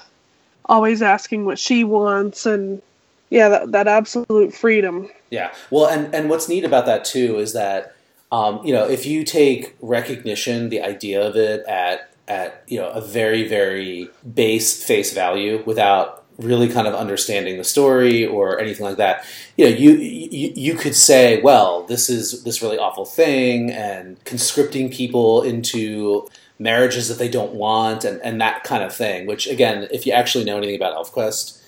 always 0.65 1.01
asking 1.01 1.45
what 1.45 1.59
she 1.59 1.83
wants, 1.83 2.45
and 2.45 2.81
yeah, 3.29 3.49
that, 3.49 3.71
that 3.71 3.87
absolute 3.87 4.53
freedom. 4.53 5.09
Yeah. 5.29 5.53
Well, 5.71 5.87
and 5.87 6.13
and 6.13 6.29
what's 6.29 6.47
neat 6.47 6.63
about 6.63 6.85
that 6.85 7.05
too 7.05 7.37
is 7.37 7.53
that 7.53 7.95
um, 8.31 8.61
you 8.63 8.73
know 8.73 8.87
if 8.87 9.05
you 9.05 9.23
take 9.23 9.75
recognition, 9.81 10.69
the 10.69 10.81
idea 10.81 11.21
of 11.21 11.35
it 11.35 11.65
at 11.67 12.12
at 12.27 12.63
you 12.67 12.79
know 12.79 12.89
a 12.89 13.01
very 13.01 13.47
very 13.47 14.09
base 14.33 14.83
face 14.83 15.13
value 15.13 15.61
without 15.65 16.23
really 16.39 16.67
kind 16.67 16.87
of 16.87 16.95
understanding 16.95 17.57
the 17.57 17.63
story 17.63 18.25
or 18.25 18.59
anything 18.59 18.85
like 18.85 18.97
that 18.97 19.25
you 19.57 19.65
know 19.65 19.75
you 19.75 19.91
you, 19.91 20.51
you 20.55 20.73
could 20.73 20.95
say 20.95 21.41
well 21.41 21.83
this 21.83 22.09
is 22.09 22.43
this 22.43 22.61
really 22.61 22.77
awful 22.77 23.05
thing 23.05 23.69
and 23.71 24.23
conscripting 24.23 24.89
people 24.89 25.41
into 25.41 26.27
marriages 26.59 27.07
that 27.09 27.17
they 27.19 27.27
don't 27.27 27.53
want 27.53 28.03
and, 28.03 28.21
and 28.21 28.39
that 28.39 28.63
kind 28.63 28.83
of 28.83 28.95
thing 28.95 29.27
which 29.27 29.45
again 29.47 29.87
if 29.91 30.05
you 30.05 30.13
actually 30.13 30.45
know 30.45 30.57
anything 30.57 30.75
about 30.75 30.95
elfquest 30.95 31.59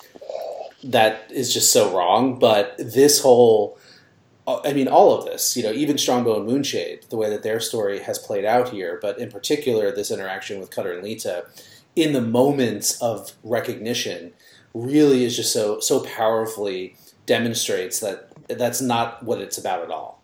that 0.85 1.29
is 1.31 1.53
just 1.53 1.73
so 1.73 1.95
wrong. 1.95 2.39
But 2.39 2.75
this 2.77 3.21
whole, 3.21 3.77
Uh, 4.47 4.59
I 4.63 4.73
mean, 4.73 4.87
all 4.87 5.17
of 5.17 5.25
this, 5.25 5.57
you 5.57 5.63
know, 5.63 5.71
even 5.71 5.97
Strongbow 5.97 6.39
and 6.39 6.47
Moonshade, 6.47 7.09
the 7.09 7.17
way 7.17 7.29
that 7.29 7.43
their 7.43 7.59
story 7.59 7.99
has 7.99 8.19
played 8.19 8.45
out 8.45 8.69
here, 8.69 8.99
but 9.01 9.17
in 9.17 9.31
particular, 9.31 9.91
this 9.91 10.11
interaction 10.11 10.59
with 10.59 10.69
Cutter 10.69 10.93
and 10.93 11.03
Leetah, 11.03 11.45
in 11.95 12.13
the 12.13 12.21
moments 12.21 13.01
of 13.01 13.33
recognition, 13.43 14.33
really 14.73 15.23
is 15.23 15.35
just 15.35 15.53
so 15.53 15.79
so 15.79 16.01
powerfully 16.01 16.95
demonstrates 17.25 17.99
that 18.01 18.29
that's 18.47 18.81
not 18.81 19.23
what 19.23 19.39
it's 19.39 19.57
about 19.57 19.81
at 19.81 19.89
all, 19.89 20.21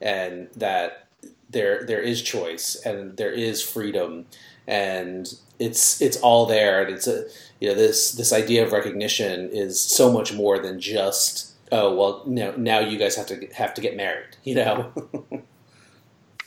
and 0.00 0.48
that 0.56 1.06
there 1.48 1.84
there 1.84 2.00
is 2.00 2.20
choice 2.20 2.74
and 2.84 3.16
there 3.16 3.32
is 3.32 3.62
freedom 3.62 4.26
and 4.66 5.34
it's 5.58 6.00
it's 6.00 6.16
all 6.18 6.46
there. 6.46 6.82
And 6.82 6.94
it's 6.94 7.06
a 7.06 7.24
you 7.60 7.68
know 7.68 7.74
this 7.74 8.12
this 8.12 8.32
idea 8.32 8.64
of 8.64 8.72
recognition 8.72 9.50
is 9.50 9.80
so 9.80 10.12
much 10.12 10.32
more 10.32 10.58
than 10.58 10.80
just 10.80 11.53
oh 11.72 11.94
well 11.94 12.22
no, 12.26 12.54
now 12.56 12.78
you 12.78 12.98
guys 12.98 13.16
have 13.16 13.26
to 13.26 13.46
have 13.54 13.74
to 13.74 13.80
get 13.80 13.96
married 13.96 14.36
you 14.44 14.54
know 14.54 14.92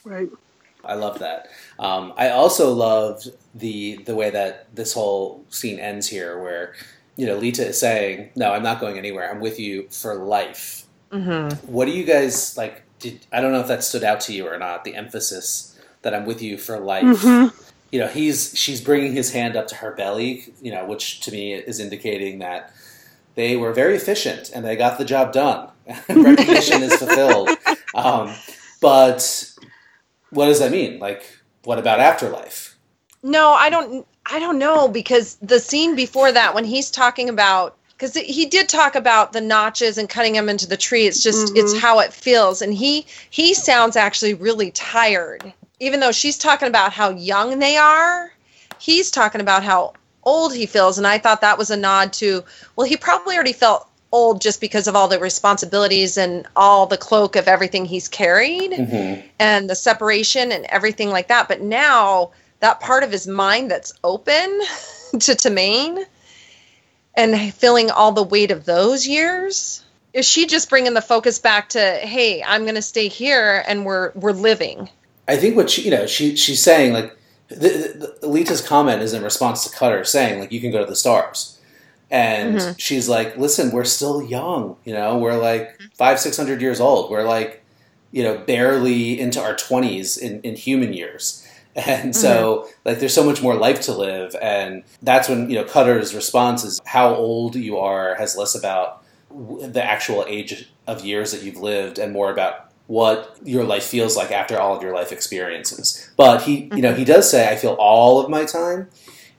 Right. 0.08 0.30
I 0.86 0.94
love 0.94 1.20
that. 1.20 1.48
Um, 1.80 2.14
I 2.16 2.30
also 2.30 2.72
loved 2.74 3.30
the 3.54 3.98
the 4.06 4.16
way 4.16 4.30
that 4.30 4.74
this 4.74 4.94
whole 4.94 5.44
scene 5.50 5.80
ends 5.80 6.08
here, 6.08 6.42
where 6.42 6.76
you 7.18 7.26
know 7.26 7.36
Leetah 7.38 7.68
is 7.68 7.80
saying, 7.80 8.30
"No, 8.36 8.54
I'm 8.54 8.64
not 8.64 8.80
going 8.80 8.98
anywhere. 8.98 9.30
I'm 9.30 9.42
with 9.42 9.60
you 9.60 9.90
for 9.90 10.16
life." 10.16 10.86
mm-hmm. 11.12 11.56
What 11.72 11.86
do 11.86 11.92
you 11.92 12.06
guys 12.06 12.56
like? 12.56 12.84
Did 13.00 13.26
I 13.34 13.42
don't 13.42 13.52
know 13.52 13.60
if 13.60 13.68
that 13.68 13.84
stood 13.84 14.04
out 14.04 14.22
to 14.22 14.34
you 14.34 14.48
or 14.48 14.58
not? 14.58 14.86
The 14.86 14.96
emphasis 14.96 15.78
that 16.04 16.14
I'm 16.14 16.26
with 16.26 16.42
you 16.42 16.58
for 16.58 16.80
life. 16.80 17.04
Mhm. 17.04 17.54
You 17.92 18.00
know, 18.00 18.08
he's 18.08 18.58
she's 18.58 18.80
bringing 18.80 19.12
his 19.14 19.32
hand 19.34 19.58
up 19.58 19.68
to 19.68 19.76
her 19.76 19.92
belly. 19.92 20.54
You 20.62 20.72
know, 20.72 20.86
which 20.86 21.20
to 21.22 21.32
me 21.32 21.54
is 21.54 21.82
indicating 21.82 22.40
that 22.40 22.72
they 23.38 23.56
were 23.56 23.72
very 23.72 23.96
efficient 23.96 24.50
and 24.54 24.66
they 24.66 24.76
got 24.76 24.98
the 24.98 25.06
job 25.06 25.32
done. 25.32 25.70
Recognition 26.10 26.82
is 26.82 26.96
fulfilled. 26.96 27.52
Um, 27.96 28.34
but 28.82 29.54
what 30.32 30.48
does 30.48 30.60
that 30.60 30.72
mean? 30.72 31.00
Like, 31.00 31.24
what 31.64 31.80
about 31.80 32.00
afterlife? 32.00 32.74
no 33.24 33.50
i 33.54 33.68
don't 33.70 34.06
i 34.28 34.38
don't 34.40 34.60
know 34.60 34.88
because 34.88 35.36
the 35.42 35.60
scene 35.60 35.96
before 35.96 36.32
that 36.32 36.54
when 36.54 36.64
he's 36.64 36.92
talking 36.92 37.30
about 37.30 37.76
because 37.94 38.14
he 38.14 38.46
did 38.46 38.70
talk 38.70 38.94
about 38.96 39.34
the 39.34 39.42
notches 39.42 39.98
and 39.98 40.08
cutting 40.08 40.34
them 40.34 40.48
into 40.48 40.68
the 40.68 40.78
tree 40.78 41.08
it's 41.08 41.24
just 41.24 41.48
Mhm. 41.54 41.58
it's 41.58 41.78
how 41.80 42.00
it 42.00 42.14
feels 42.14 42.62
and 42.62 42.76
he 42.76 43.08
he 43.32 43.56
sounds 43.56 43.96
actually 43.96 44.36
really 44.36 44.70
tired 44.70 45.52
even 45.80 46.00
though 46.00 46.12
she's 46.12 46.38
talking 46.38 46.68
about 46.68 46.94
how 46.94 47.10
young 47.10 47.58
they 47.58 47.76
are 47.76 48.32
he's 48.78 49.10
talking 49.10 49.42
about 49.42 49.64
how 49.64 49.94
old 50.28 50.54
he 50.54 50.66
feels 50.66 50.98
and 50.98 51.08
i 51.08 51.18
thought 51.18 51.42
that 51.42 51.58
was 51.58 51.70
a 51.72 51.78
nod 51.78 52.12
to 52.14 52.44
well 52.76 52.86
he 52.88 52.98
probably 52.98 53.36
already 53.36 53.54
felt 53.54 53.88
old 54.12 54.42
just 54.42 54.62
because 54.62 54.88
of 54.88 54.96
all 54.96 55.08
the 55.08 55.20
responsibilities 55.20 56.18
and 56.18 56.48
all 56.56 56.86
the 56.86 56.98
cloak 56.98 57.36
of 57.36 57.48
everything 57.48 57.86
he's 57.86 58.08
carried 58.08 58.72
Mm-hmm. 58.72 59.28
and 59.38 59.70
the 59.70 59.76
separation 59.76 60.52
and 60.54 60.66
everything 60.70 61.10
like 61.10 61.28
that. 61.28 61.48
But 61.50 61.62
now 61.62 62.32
that 62.62 62.80
part 62.80 63.04
of 63.04 63.12
his 63.12 63.28
mind 63.28 63.70
that's 63.70 63.94
open 64.04 64.62
to 65.12 65.36
Timmain 65.36 66.06
and 67.16 67.54
feeling 67.54 67.92
all 67.92 68.14
the 68.14 68.24
weight 68.24 68.52
of 68.52 68.64
those 68.64 69.06
years, 69.08 69.84
is 70.14 70.26
she 70.28 70.48
just 70.48 70.70
bringing 70.70 70.94
the 70.94 71.02
focus 71.02 71.40
back 71.40 71.70
to, 71.70 71.80
hey, 71.80 72.42
I'm 72.44 72.64
going 72.64 72.76
to 72.76 72.82
stay 72.82 73.10
here 73.10 73.64
and 73.68 73.86
we're 73.86 74.12
we're 74.16 74.32
living. 74.32 74.90
I 75.28 75.36
think 75.36 75.58
what 75.58 75.70
she, 75.70 75.82
you 75.84 75.92
know, 75.92 76.08
she 76.08 76.36
she's 76.38 76.64
saying 76.64 76.94
like, 76.94 77.16
the, 77.50 78.16
the, 78.22 78.28
Leetah's 78.28 78.62
comment 78.62 79.02
is 79.02 79.14
in 79.14 79.24
response 79.24 79.64
to 79.64 79.76
Cutter 79.76 80.04
saying 80.04 80.40
like, 80.40 80.52
you 80.52 80.60
can 80.60 80.72
go 80.72 80.80
to 80.80 80.86
the 80.86 80.96
stars, 80.96 81.60
and 82.10 82.56
Mhm. 82.56 82.76
she's 82.78 83.08
like, 83.10 83.38
listen, 83.38 83.72
we're 83.72 83.84
still 83.84 84.22
young, 84.22 84.78
you 84.86 84.94
know, 84.94 85.18
we're 85.18 85.38
like 85.38 85.80
five 85.94 86.20
six 86.20 86.38
hundred 86.38 86.62
years 86.62 86.80
old, 86.80 87.12
we're 87.12 87.24
like, 87.28 87.64
you 88.12 88.24
know, 88.24 88.38
barely 88.38 89.20
into 89.20 89.42
our 89.42 89.54
20s 89.54 90.18
in, 90.18 90.42
in 90.42 90.56
human 90.56 90.94
years. 90.94 91.44
And 91.76 92.16
so, 92.16 92.32
mm-hmm. 92.34 92.72
like, 92.86 93.00
there's 93.00 93.14
so 93.14 93.24
much 93.24 93.44
more 93.44 93.54
life 93.54 93.82
to 93.82 93.92
live. 93.94 94.36
And 94.42 94.84
that's 95.04 95.30
when, 95.30 95.48
you 95.48 95.58
know, 95.58 95.64
Cutter's 95.64 96.16
response 96.16 96.64
is 96.64 96.82
how 96.86 97.14
old 97.14 97.56
you 97.56 97.78
are 97.78 98.16
has 98.16 98.36
less 98.36 98.56
about 98.56 99.04
the 99.30 99.84
actual 99.84 100.26
age 100.28 100.70
of 100.88 101.06
years 101.06 101.32
that 101.34 101.44
you've 101.44 101.58
lived 101.58 102.00
and 102.00 102.12
more 102.12 102.32
about 102.32 102.67
what 102.88 103.38
your 103.44 103.64
life 103.64 103.84
feels 103.84 104.16
like 104.16 104.32
after 104.32 104.60
all 104.60 104.76
of 104.76 104.82
your 104.82 104.94
life 104.94 105.12
experiences. 105.12 106.10
But 106.16 106.44
he, 106.44 106.70
you 106.74 106.82
know, 106.82 106.94
he 106.94 107.06
does 107.06 107.30
say, 107.30 107.52
I 107.52 107.56
feel 107.58 107.74
all 107.74 108.20
of 108.20 108.30
my 108.30 108.46
time, 108.46 108.90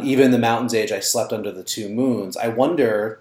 even 0.01 0.30
the 0.30 0.38
mountain's 0.38 0.74
age, 0.74 0.92
I 0.92 1.01
slept 1.01 1.32
under 1.32 1.51
the 1.51 1.64
two 1.64 1.88
moons. 1.88 2.36
I 2.36 2.49
wonder 2.49 3.20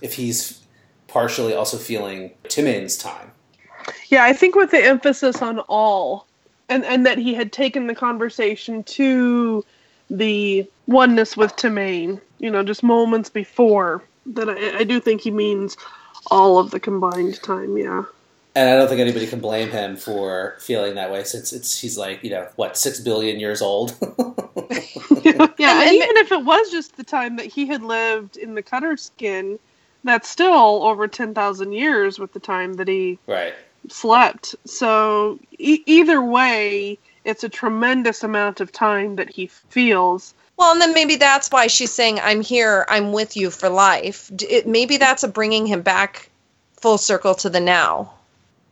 if 0.00 0.14
he's 0.14 0.60
partially 1.08 1.52
also 1.52 1.76
feeling 1.76 2.32
Timmain's 2.44 2.96
time. 2.96 3.32
Yeah, 4.08 4.24
I 4.24 4.32
think 4.32 4.54
with 4.54 4.70
the 4.70 4.84
emphasis 4.84 5.42
on 5.42 5.58
all, 5.60 6.26
and 6.68 6.84
and 6.84 7.04
that 7.06 7.18
he 7.18 7.34
had 7.34 7.52
taken 7.52 7.86
the 7.86 7.94
conversation 7.94 8.84
to 8.84 9.64
the 10.10 10.68
oneness 10.86 11.36
with 11.36 11.56
Timmain, 11.56 12.20
you 12.38 12.50
know, 12.50 12.62
just 12.62 12.82
moments 12.82 13.30
before 13.30 14.02
that. 14.26 14.48
I, 14.48 14.78
I 14.78 14.84
do 14.84 15.00
think 15.00 15.22
he 15.22 15.30
means 15.30 15.76
all 16.30 16.58
of 16.58 16.70
the 16.70 16.80
combined 16.80 17.42
time. 17.42 17.76
Yeah. 17.76 18.04
And 18.58 18.68
I 18.68 18.74
don't 18.74 18.88
think 18.88 19.00
anybody 19.00 19.28
can 19.28 19.38
blame 19.38 19.70
him 19.70 19.96
for 19.96 20.56
feeling 20.58 20.96
that 20.96 21.12
way, 21.12 21.22
since 21.22 21.52
it's 21.52 21.80
he's 21.80 21.96
like 21.96 22.24
you 22.24 22.30
know 22.30 22.48
what 22.56 22.76
six 22.76 22.98
billion 22.98 23.38
years 23.38 23.62
old. 23.62 23.96
yeah, 25.22 25.46
yeah, 25.58 25.82
and 25.84 25.94
even 25.94 26.16
if 26.16 26.32
it 26.32 26.44
was 26.44 26.68
just 26.68 26.96
the 26.96 27.04
time 27.04 27.36
that 27.36 27.46
he 27.46 27.66
had 27.66 27.84
lived 27.84 28.36
in 28.36 28.56
the 28.56 28.62
cutter 28.62 28.96
skin, 28.96 29.60
that's 30.02 30.28
still 30.28 30.82
over 30.82 31.06
ten 31.06 31.34
thousand 31.34 31.72
years 31.72 32.18
with 32.18 32.32
the 32.32 32.40
time 32.40 32.72
that 32.74 32.88
he 32.88 33.20
right 33.28 33.54
slept. 33.86 34.56
So 34.64 35.38
e- 35.56 35.84
either 35.86 36.20
way, 36.20 36.98
it's 37.24 37.44
a 37.44 37.48
tremendous 37.48 38.24
amount 38.24 38.60
of 38.60 38.72
time 38.72 39.14
that 39.16 39.30
he 39.30 39.46
feels. 39.46 40.34
Well, 40.56 40.72
and 40.72 40.80
then 40.80 40.94
maybe 40.94 41.14
that's 41.14 41.48
why 41.52 41.68
she's 41.68 41.92
saying, 41.92 42.18
"I'm 42.18 42.40
here. 42.40 42.86
I'm 42.88 43.12
with 43.12 43.36
you 43.36 43.52
for 43.52 43.68
life." 43.68 44.32
It, 44.40 44.66
maybe 44.66 44.96
that's 44.96 45.22
a 45.22 45.28
bringing 45.28 45.64
him 45.68 45.82
back 45.82 46.28
full 46.80 46.98
circle 46.98 47.36
to 47.36 47.48
the 47.48 47.60
now, 47.60 48.14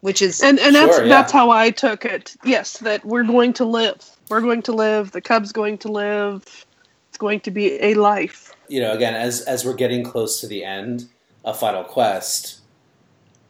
which 0.06 0.22
is 0.22 0.40
and 0.40 0.60
and 0.60 0.76
that's 0.76 0.98
sure, 0.98 1.04
yeah. 1.04 1.08
that's 1.08 1.32
how 1.32 1.50
I 1.50 1.70
took 1.70 2.04
it. 2.04 2.36
Yes, 2.44 2.78
that 2.78 3.04
we're 3.04 3.24
going 3.24 3.52
to 3.54 3.64
live. 3.64 4.08
We're 4.28 4.40
going 4.40 4.62
to 4.62 4.72
live. 4.72 5.10
The 5.10 5.20
cub's 5.20 5.50
going 5.50 5.78
to 5.78 5.88
live. 5.88 6.64
It's 7.08 7.18
going 7.18 7.40
to 7.40 7.50
be 7.50 7.82
a 7.82 7.94
life. 7.94 8.54
You 8.68 8.82
know, 8.82 8.92
again, 8.92 9.16
as 9.16 9.40
as 9.40 9.64
we're 9.64 9.74
getting 9.74 10.04
close 10.04 10.40
to 10.42 10.46
the 10.46 10.62
end 10.62 11.08
of 11.44 11.58
Final 11.58 11.82
Quest, 11.82 12.60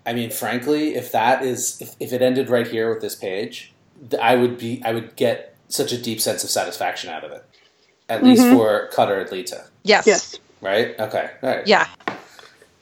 I 0.06 0.14
mean, 0.14 0.30
frankly, 0.30 0.94
if 0.94 1.12
that 1.12 1.42
is 1.42 1.78
if, 1.82 1.94
if 2.00 2.14
it 2.14 2.22
ended 2.22 2.48
right 2.48 2.66
here 2.66 2.88
with 2.88 3.02
this 3.02 3.14
page, 3.14 3.74
I 4.18 4.36
would 4.36 4.56
be 4.56 4.80
I 4.82 4.94
would 4.94 5.14
get 5.14 5.54
such 5.68 5.92
a 5.92 6.00
deep 6.00 6.22
sense 6.22 6.42
of 6.42 6.48
satisfaction 6.48 7.10
out 7.10 7.22
of 7.22 7.32
it. 7.32 7.44
At 8.08 8.20
mm-hmm. 8.20 8.28
least 8.28 8.44
for 8.44 8.88
Cutter 8.94 9.20
and 9.20 9.28
Leetah. 9.28 9.66
Yes. 9.82 10.06
Yes. 10.06 10.38
Right? 10.62 10.98
Okay. 10.98 11.30
All 11.42 11.50
right. 11.50 11.66
Yeah. 11.66 11.86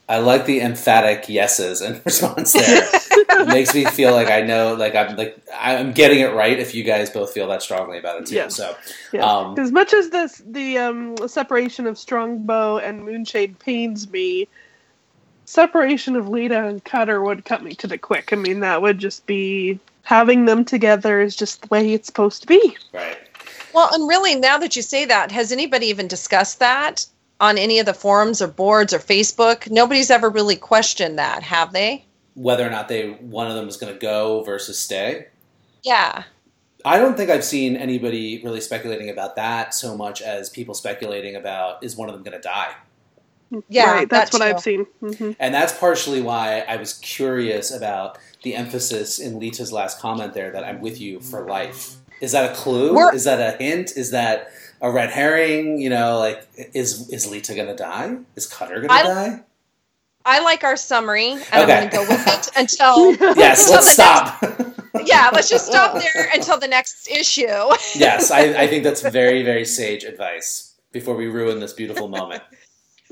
I 0.07 0.19
like 0.19 0.45
the 0.45 0.61
emphatic 0.61 1.27
yeses 1.27 1.81
in 1.81 2.01
response 2.05 2.53
there. 2.53 2.87
it 3.29 3.47
makes 3.47 3.73
me 3.73 3.85
feel 3.85 4.13
like 4.13 4.29
I 4.29 4.41
know, 4.41 4.73
like 4.75 4.95
I'm 4.95 5.15
like 5.15 5.37
I'm 5.53 5.91
getting 5.91 6.19
it 6.19 6.33
right. 6.33 6.57
If 6.57 6.75
you 6.75 6.83
guys 6.83 7.09
both 7.09 7.31
feel 7.31 7.47
that 7.47 7.61
strongly 7.61 7.97
about 7.97 8.21
it 8.21 8.27
too, 8.27 8.35
yeah. 8.35 8.47
so 8.47 8.75
yeah. 9.11 9.25
Um, 9.25 9.57
as 9.57 9.71
much 9.71 9.93
as 9.93 10.09
this 10.09 10.41
the 10.45 10.77
um, 10.77 11.15
separation 11.27 11.87
of 11.87 11.97
Strongbow 11.97 12.77
and 12.77 13.03
Moonshade 13.03 13.59
pains 13.59 14.09
me, 14.09 14.47
separation 15.45 16.15
of 16.15 16.27
Leetah 16.27 16.67
and 16.67 16.83
Cutter 16.83 17.21
would 17.23 17.45
cut 17.45 17.63
me 17.63 17.73
to 17.75 17.87
the 17.87 17.97
quick. 17.97 18.33
I 18.33 18.35
mean, 18.35 18.59
that 18.61 18.81
would 18.81 18.99
just 18.99 19.25
be 19.25 19.79
having 20.03 20.45
them 20.45 20.63
together 20.63 21.19
is 21.19 21.35
just 21.35 21.61
the 21.61 21.67
way 21.67 21.93
it's 21.93 22.07
supposed 22.07 22.41
to 22.41 22.47
be. 22.47 22.77
Right. 22.93 23.17
Well, 23.73 23.93
and 23.93 24.07
really, 24.07 24.35
now 24.35 24.57
that 24.59 24.75
you 24.75 24.81
say 24.81 25.05
that, 25.05 25.31
has 25.31 25.51
anybody 25.51 25.87
even 25.87 26.07
discussed 26.07 26.59
that 26.59 27.05
on 27.41 27.57
any 27.57 27.79
of 27.79 27.85
the 27.85 27.93
forums 27.93 28.41
or 28.41 28.47
boards 28.47 28.93
or 28.93 28.99
Facebook? 28.99 29.69
Nobody's 29.69 30.09
ever 30.09 30.29
really 30.29 30.55
questioned 30.55 31.19
that, 31.19 31.43
have 31.43 31.73
they? 31.73 32.04
Whether 32.35 32.65
or 32.65 32.69
not 32.69 32.87
they 32.87 33.09
one 33.11 33.47
of 33.47 33.55
them 33.55 33.67
is 33.67 33.77
going 33.77 33.93
to 33.93 33.99
go 33.99 34.43
versus 34.43 34.77
stay. 34.77 35.27
Yeah. 35.83 36.23
I 36.83 36.99
don't 36.99 37.17
think 37.17 37.31
I've 37.31 37.43
seen 37.43 37.75
anybody 37.75 38.41
really 38.43 38.61
speculating 38.61 39.09
about 39.09 39.35
that 39.37 39.73
so 39.73 39.97
much 39.97 40.21
as 40.21 40.49
people 40.49 40.75
speculating 40.75 41.35
about 41.35 41.83
is 41.83 41.95
one 41.95 42.09
of 42.09 42.13
them 42.13 42.23
going 42.23 42.39
to 42.39 42.41
die. 42.41 42.75
Yeah, 43.69 43.91
right, 43.91 44.09
that's, 44.09 44.33
what 44.33 44.41
I've 44.41 44.59
seen. 44.59 44.85
Mm-hmm. 45.01 45.31
And 45.39 45.53
that's 45.53 45.77
partially 45.77 46.21
why 46.21 46.61
I 46.61 46.77
was 46.77 46.93
curious 46.93 47.71
about 47.71 48.17
the 48.43 48.55
emphasis 48.55 49.19
in 49.19 49.39
Leetah's 49.39 49.71
last 49.71 49.99
comment 49.99 50.33
there 50.33 50.51
that 50.51 50.63
I'm 50.63 50.81
with 50.81 50.99
you 50.99 51.19
for 51.19 51.47
life. 51.47 51.95
Is 52.21 52.31
that 52.31 52.51
a 52.51 52.55
clue? 52.55 52.95
We're, 52.95 53.13
is 53.13 53.23
that 53.25 53.39
a 53.39 53.57
hint? 53.57 53.97
Is 53.97 54.11
that 54.11 54.49
a 54.81 54.91
red 54.91 55.09
herring? 55.09 55.79
You 55.79 55.89
know, 55.89 56.17
like 56.17 56.47
is 56.73 57.09
is 57.09 57.27
Leetah 57.27 57.55
gonna 57.55 57.75
die? 57.75 58.17
Is 58.35 58.47
Cutter 58.47 58.81
gonna 58.81 58.87
die? 58.87 59.43
I 60.25 60.39
like 60.41 60.63
our 60.63 60.75
summary, 60.75 61.31
and 61.33 61.41
okay. 61.41 61.61
I'm 61.61 61.67
gonna 61.67 61.91
go 61.91 62.01
with 62.01 62.27
it 62.27 62.49
until 62.57 63.11
yes. 63.37 63.61
Until 63.61 63.75
let's 63.75 63.91
stop. 63.91 64.41
Next, 64.41 65.07
yeah, 65.09 65.29
let's 65.31 65.49
just 65.49 65.67
stop 65.67 65.93
there 65.93 66.29
until 66.33 66.59
the 66.59 66.67
next 66.67 67.07
issue. 67.09 67.43
yes, 67.95 68.31
I, 68.31 68.63
I 68.63 68.67
think 68.67 68.83
that's 68.83 69.01
very 69.01 69.43
very 69.43 69.65
sage 69.65 70.03
advice 70.03 70.75
before 70.91 71.15
we 71.15 71.27
ruin 71.27 71.59
this 71.59 71.73
beautiful 71.73 72.07
moment. 72.07 72.41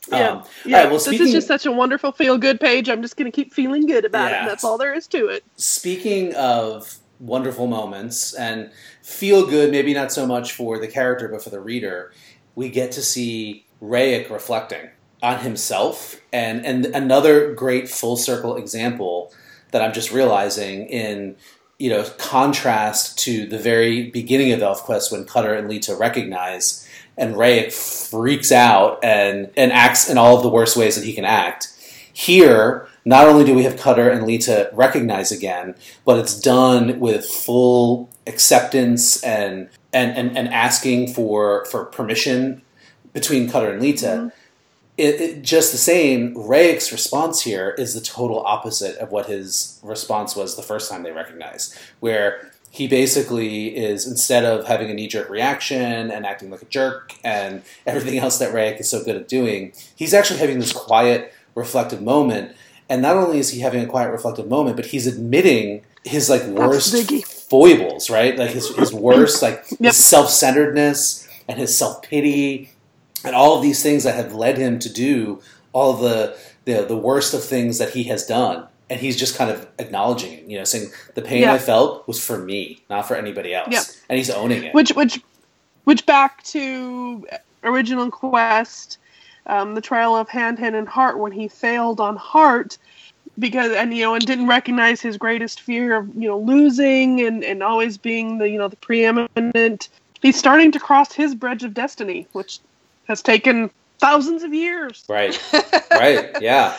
Yeah, 0.10 0.30
um, 0.30 0.44
yeah. 0.66 0.80
Right, 0.80 0.90
well, 0.90 1.00
speaking, 1.00 1.20
this 1.20 1.28
is 1.30 1.34
just 1.34 1.48
such 1.48 1.66
a 1.66 1.72
wonderful 1.72 2.12
feel 2.12 2.38
good 2.38 2.60
page. 2.60 2.90
I'm 2.90 3.02
just 3.02 3.16
going 3.16 3.32
to 3.32 3.36
keep 3.36 3.54
feeling 3.54 3.86
good 3.86 4.04
about 4.04 4.32
yeah. 4.32 4.44
it. 4.44 4.48
that's 4.50 4.64
all 4.64 4.78
there 4.78 4.94
is 4.94 5.08
to 5.08 5.28
it. 5.28 5.46
Speaking 5.56 6.36
of 6.36 6.98
wonderful 7.22 7.68
moments 7.68 8.34
and 8.34 8.70
feel 9.02 9.48
good, 9.48 9.72
maybe 9.72 9.94
not 9.94 10.12
so 10.12 10.26
much 10.26 10.52
for 10.52 10.78
the 10.78 10.90
character, 10.90 11.30
but 11.30 11.42
for 11.42 11.52
the 11.52 11.62
reader, 11.62 12.12
we 12.56 12.68
get 12.68 12.92
to 12.94 13.02
see 13.02 13.66
Rayek 13.82 14.30
reflecting 14.30 14.90
on 15.24 15.40
himself. 15.40 16.22
And, 16.32 16.66
and 16.66 16.86
another 16.88 17.54
great 17.54 17.90
full 17.90 18.18
circle 18.18 18.58
example 18.58 19.34
that 19.72 19.82
I'm 19.82 19.94
just 19.94 20.12
realizing 20.12 20.88
in 20.88 21.36
you 21.80 21.90
know 21.90 22.04
contrast 22.18 23.18
to 23.20 23.46
the 23.48 23.58
very 23.58 24.10
beginning 24.10 24.52
of 24.52 24.60
ElfQuest 24.60 25.12
when 25.12 25.26
Cutter 25.26 25.54
and 25.54 25.68
Leetah 25.68 25.96
recognize 25.96 26.88
and 27.18 27.38
Ray 27.38 27.70
freaks 27.70 28.52
out 28.52 29.04
and 29.04 29.52
and 29.58 29.72
acts 29.72 30.10
in 30.10 30.18
all 30.18 30.38
of 30.38 30.44
the 30.44 30.50
worst 30.50 30.78
ways 30.78 30.96
that 30.96 31.06
he 31.06 31.14
can 31.14 31.26
act. 31.26 31.68
Here, 32.14 32.88
not 33.06 33.28
only 33.28 33.44
do 33.44 33.56
we 33.56 33.64
have 33.64 33.78
Cutter 33.78 34.10
and 34.10 34.26
Leetah 34.26 34.70
recognize 34.74 35.32
again, 35.32 35.76
but 36.06 36.20
it's 36.20 36.40
done 36.40 37.00
with 37.00 37.26
full 37.26 38.10
acceptance 38.28 39.22
and 39.24 39.70
and, 39.92 40.16
and, 40.18 40.38
and 40.38 40.48
asking 40.50 41.14
for 41.14 41.66
for 41.66 41.86
permission 41.86 42.62
between 43.14 43.50
Cutter 43.50 43.72
and 43.72 43.82
Leetah. 43.82 44.18
Mm-hmm. 44.18 44.43
It, 44.96 45.22
it, 45.22 45.42
just 45.42 45.72
the 45.72 45.78
same, 45.80 46.36
Rayek's 46.36 46.92
response 46.92 47.42
here 47.42 47.74
is 47.80 47.96
the 47.96 48.02
total 48.02 48.42
opposite 48.42 48.96
of 48.98 49.12
what 49.12 49.26
his 49.26 49.80
response 49.82 50.36
was 50.36 50.56
the 50.56 50.62
first 50.62 50.90
time 50.90 51.02
they 51.02 51.12
recognized, 51.12 51.76
where 52.00 52.52
he 52.74 52.88
basically 52.88 53.76
is 53.76 54.08
instead 54.08 54.46
of 54.46 54.66
having 54.66 54.90
a 54.90 54.94
knee 54.96 55.08
jerk 55.08 55.30
reaction 55.30 56.10
and 56.10 56.26
acting 56.26 56.50
like 56.50 56.64
a 56.64 56.66
jerk 56.66 57.14
and 57.24 57.62
everything 57.86 58.18
else 58.18 58.40
that 58.40 58.54
Rayek 58.54 58.80
is 58.80 58.90
so 58.90 59.04
good 59.04 59.16
at 59.16 59.28
doing, 59.28 59.74
he's 59.96 60.14
actually 60.14 60.40
having 60.40 60.60
this 60.60 60.74
quiet, 60.74 61.34
reflective 61.56 62.02
moment. 62.02 62.56
And 62.90 63.02
not 63.02 63.16
only 63.16 63.40
is 63.40 63.52
he 63.52 63.62
having 63.62 63.84
a 63.84 63.88
quiet, 63.88 64.12
reflective 64.12 64.48
moment, 64.48 64.76
but 64.76 64.88
he's 64.88 65.06
admitting 65.06 65.84
his 66.04 66.30
like 66.30 66.44
worst 66.46 66.96
foibles, 67.48 68.10
right? 68.10 68.38
Like 68.38 68.50
his, 68.50 68.76
his 68.76 68.92
worst, 68.92 69.42
like 69.42 69.64
yep. 69.72 69.80
his 69.80 69.98
self 69.98 70.30
centeredness 70.30 71.28
and 71.48 71.60
his 71.60 71.78
self 71.78 72.02
pity 72.02 72.73
and 73.24 73.36
all 73.36 73.56
of 73.56 73.62
these 73.62 73.82
things 73.82 74.04
that 74.04 74.16
have 74.16 74.34
led 74.34 74.58
him 74.58 74.80
to 74.80 74.92
do 74.92 75.42
all 75.72 75.94
the, 75.94 76.38
the 76.66 76.84
the 76.84 76.98
worst 76.98 77.34
of 77.34 77.44
things 77.44 77.78
that 77.78 77.92
he 77.92 78.04
has 78.04 78.26
done 78.26 78.68
and 78.90 79.00
he's 79.00 79.16
just 79.16 79.36
kind 79.36 79.50
of 79.50 79.68
acknowledging 79.80 80.34
it, 80.34 80.46
you 80.46 80.58
know, 80.58 80.64
saying 80.64 80.92
the 81.16 81.22
pain 81.22 81.42
yeah. 81.42 81.54
I 81.54 81.58
felt 81.58 82.08
was 82.08 82.24
for 82.24 82.38
me, 82.38 82.84
not 82.90 83.08
for 83.08 83.16
anybody 83.16 83.54
else. 83.54 83.70
Yeah. 83.72 83.82
And 84.08 84.18
he's 84.18 84.30
owning 84.30 84.64
it. 84.64 84.74
Which 84.74 84.92
which 84.92 85.20
which 85.86 86.06
back 86.06 86.44
to 86.44 87.26
original 87.64 88.12
quest, 88.12 89.00
um, 89.48 89.76
the 89.76 89.82
trial 89.82 90.16
of 90.16 90.30
hand, 90.30 90.60
hand, 90.60 90.76
and 90.76 90.88
heart 90.88 91.18
when 91.18 91.32
he 91.32 91.48
failed 91.48 92.00
on 92.00 92.16
heart 92.16 92.78
because 93.40 93.72
and 93.72 93.96
you 93.96 94.04
know 94.04 94.14
and 94.14 94.26
didn't 94.26 94.48
recognize 94.48 95.02
his 95.02 95.18
greatest 95.18 95.62
fear 95.62 95.96
of 95.98 96.08
you 96.16 96.28
know 96.28 96.38
losing 96.38 97.22
and 97.22 97.44
and 97.44 97.64
always 97.64 97.98
being 97.98 98.38
the 98.38 98.48
you 98.48 98.60
know 98.60 98.68
the 98.68 98.76
preeminent 98.76 99.90
he's 100.22 100.38
starting 100.38 100.72
to 100.72 100.80
cross 100.80 101.12
his 101.12 101.34
bridge 101.34 101.64
of 101.64 101.74
destiny 101.74 102.28
which 102.34 102.60
has 103.08 103.22
taken 103.22 103.70
thousands 104.00 104.44
of 104.44 104.54
years 104.54 105.04
right 105.08 105.42
right 105.92 106.42
yeah 106.42 106.78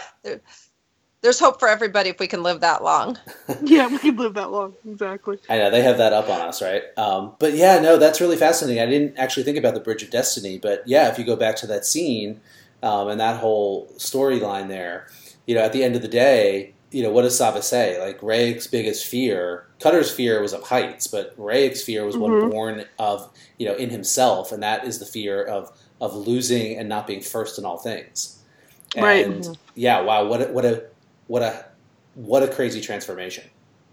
there's 1.25 1.41
hope 1.41 1.59
for 1.59 1.69
everybody 1.69 2.11
if 2.11 2.19
we 2.19 2.27
can 2.27 2.43
live 2.43 2.61
that 2.61 2.85
long. 2.85 3.19
yeah, 3.63 3.87
we 3.87 3.97
can 3.99 4.15
live 4.17 4.35
that 4.35 4.51
long. 4.51 4.75
Exactly. 4.87 5.39
I 5.49 5.57
know 5.57 5.71
they 5.71 5.81
have 5.81 5.97
that 5.97 6.13
up 6.13 6.29
on 6.29 6.39
us, 6.43 6.61
right? 6.61 6.83
Um, 6.99 7.33
but 7.39 7.55
yeah, 7.55 7.81
no, 7.81 7.97
that's 7.97 8.21
really 8.21 8.37
fascinating. 8.37 8.83
I 8.83 8.85
didn't 8.85 9.17
actually 9.17 9.45
think 9.45 9.57
about 9.57 9.73
the 9.73 9.81
Bridge 9.81 10.03
of 10.03 10.11
Destiny, 10.11 10.59
but 10.59 10.87
yeah, 10.87 11.09
if 11.09 11.19
you 11.19 11.25
go 11.25 11.35
back 11.35 11.57
to 11.57 11.67
that 11.69 11.87
scene 11.87 12.43
um, 12.83 13.09
and 13.09 13.19
that 13.21 13.41
whole 13.41 13.87
storyline 13.97 14.69
there, 14.69 15.07
you 15.47 15.55
know, 15.55 15.63
at 15.63 15.73
the 15.73 15.83
end 15.83 15.97
of 15.97 16.03
the 16.03 16.09
day, 16.09 16.75
you 16.91 17.03
know, 17.03 17.11
what 17.11 17.23
does 17.23 17.41
Savah 17.41 17.63
say? 17.63 17.99
Like 17.99 18.21
Rayek's 18.21 18.67
biggest 18.67 19.07
fear, 19.07 19.67
Cutter's 19.81 20.11
fear 20.11 20.43
was 20.43 20.53
of 20.53 20.65
heights, 20.65 21.07
but 21.07 21.35
Rayek's 21.39 21.83
fear 21.83 22.05
was 22.05 22.17
Mhm. 22.17 22.21
one 22.21 22.51
born 22.51 22.85
of, 22.99 23.31
you 23.57 23.67
know, 23.67 23.75
in 23.75 23.89
himself, 23.89 24.53
and 24.53 24.63
that 24.63 24.87
is 24.87 24.99
the 24.99 25.07
fear 25.07 25.43
of 25.43 25.73
of 26.01 26.15
losing 26.15 26.79
and 26.79 26.89
not 26.89 27.07
being 27.07 27.21
first 27.21 27.59
in 27.59 27.65
all 27.65 27.79
things. 27.79 28.43
And 28.97 29.05
Right. 29.05 29.49
yeah, 29.75 30.01
wow, 30.01 30.27
what 30.27 30.43
a, 30.43 30.47
what 30.47 30.65
a 30.65 30.85
what 31.27 31.43
a 31.43 31.67
what 32.15 32.43
a 32.43 32.49
crazy 32.49 32.81
transformation 32.81 33.45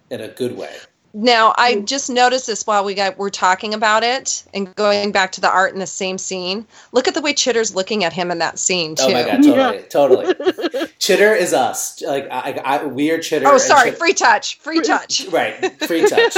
in 0.10 0.22
a 0.22 0.28
good 0.28 0.56
way. 0.56 0.76
Now, 1.14 1.54
I 1.58 1.74
Mm. 1.76 1.86
just 1.86 2.10
noticed 2.10 2.48
this 2.48 2.66
while 2.66 2.84
we 2.86 2.94
got 2.94 3.18
we're 3.18 3.30
talking 3.30 3.74
about 3.74 4.04
it 4.04 4.44
and 4.54 4.74
going 4.76 5.12
back 5.12 5.32
to 5.34 5.42
the 5.42 5.50
art 5.50 5.74
in 5.74 5.80
the 5.80 5.88
same 5.88 6.18
scene. 6.18 6.66
Look 6.94 7.08
at 7.08 7.14
the 7.14 7.22
way 7.22 7.34
Chitter's 7.34 7.76
looking 7.76 8.04
at 8.04 8.14
him 8.14 8.32
in 8.32 8.38
that 8.40 8.58
scene 8.58 8.96
too. 8.96 9.04
Oh 9.08 9.12
my 9.14 9.24
god, 9.24 9.44
totally, 9.90 10.34
totally. 10.34 10.88
Chitter 11.00 11.34
is 11.36 11.54
us. 11.54 12.02
Like 12.02 12.28
I, 12.32 12.62
I, 12.64 12.86
we 12.86 13.12
are 13.12 13.20
Chitter. 13.20 13.48
Oh, 13.48 13.58
sorry, 13.58 13.90
Chit- 13.90 14.00
free 14.00 14.14
touch, 14.14 14.58
free 14.60 14.80
touch. 14.82 15.26
right, 15.32 15.78
free 15.86 16.08
touch. 16.08 16.36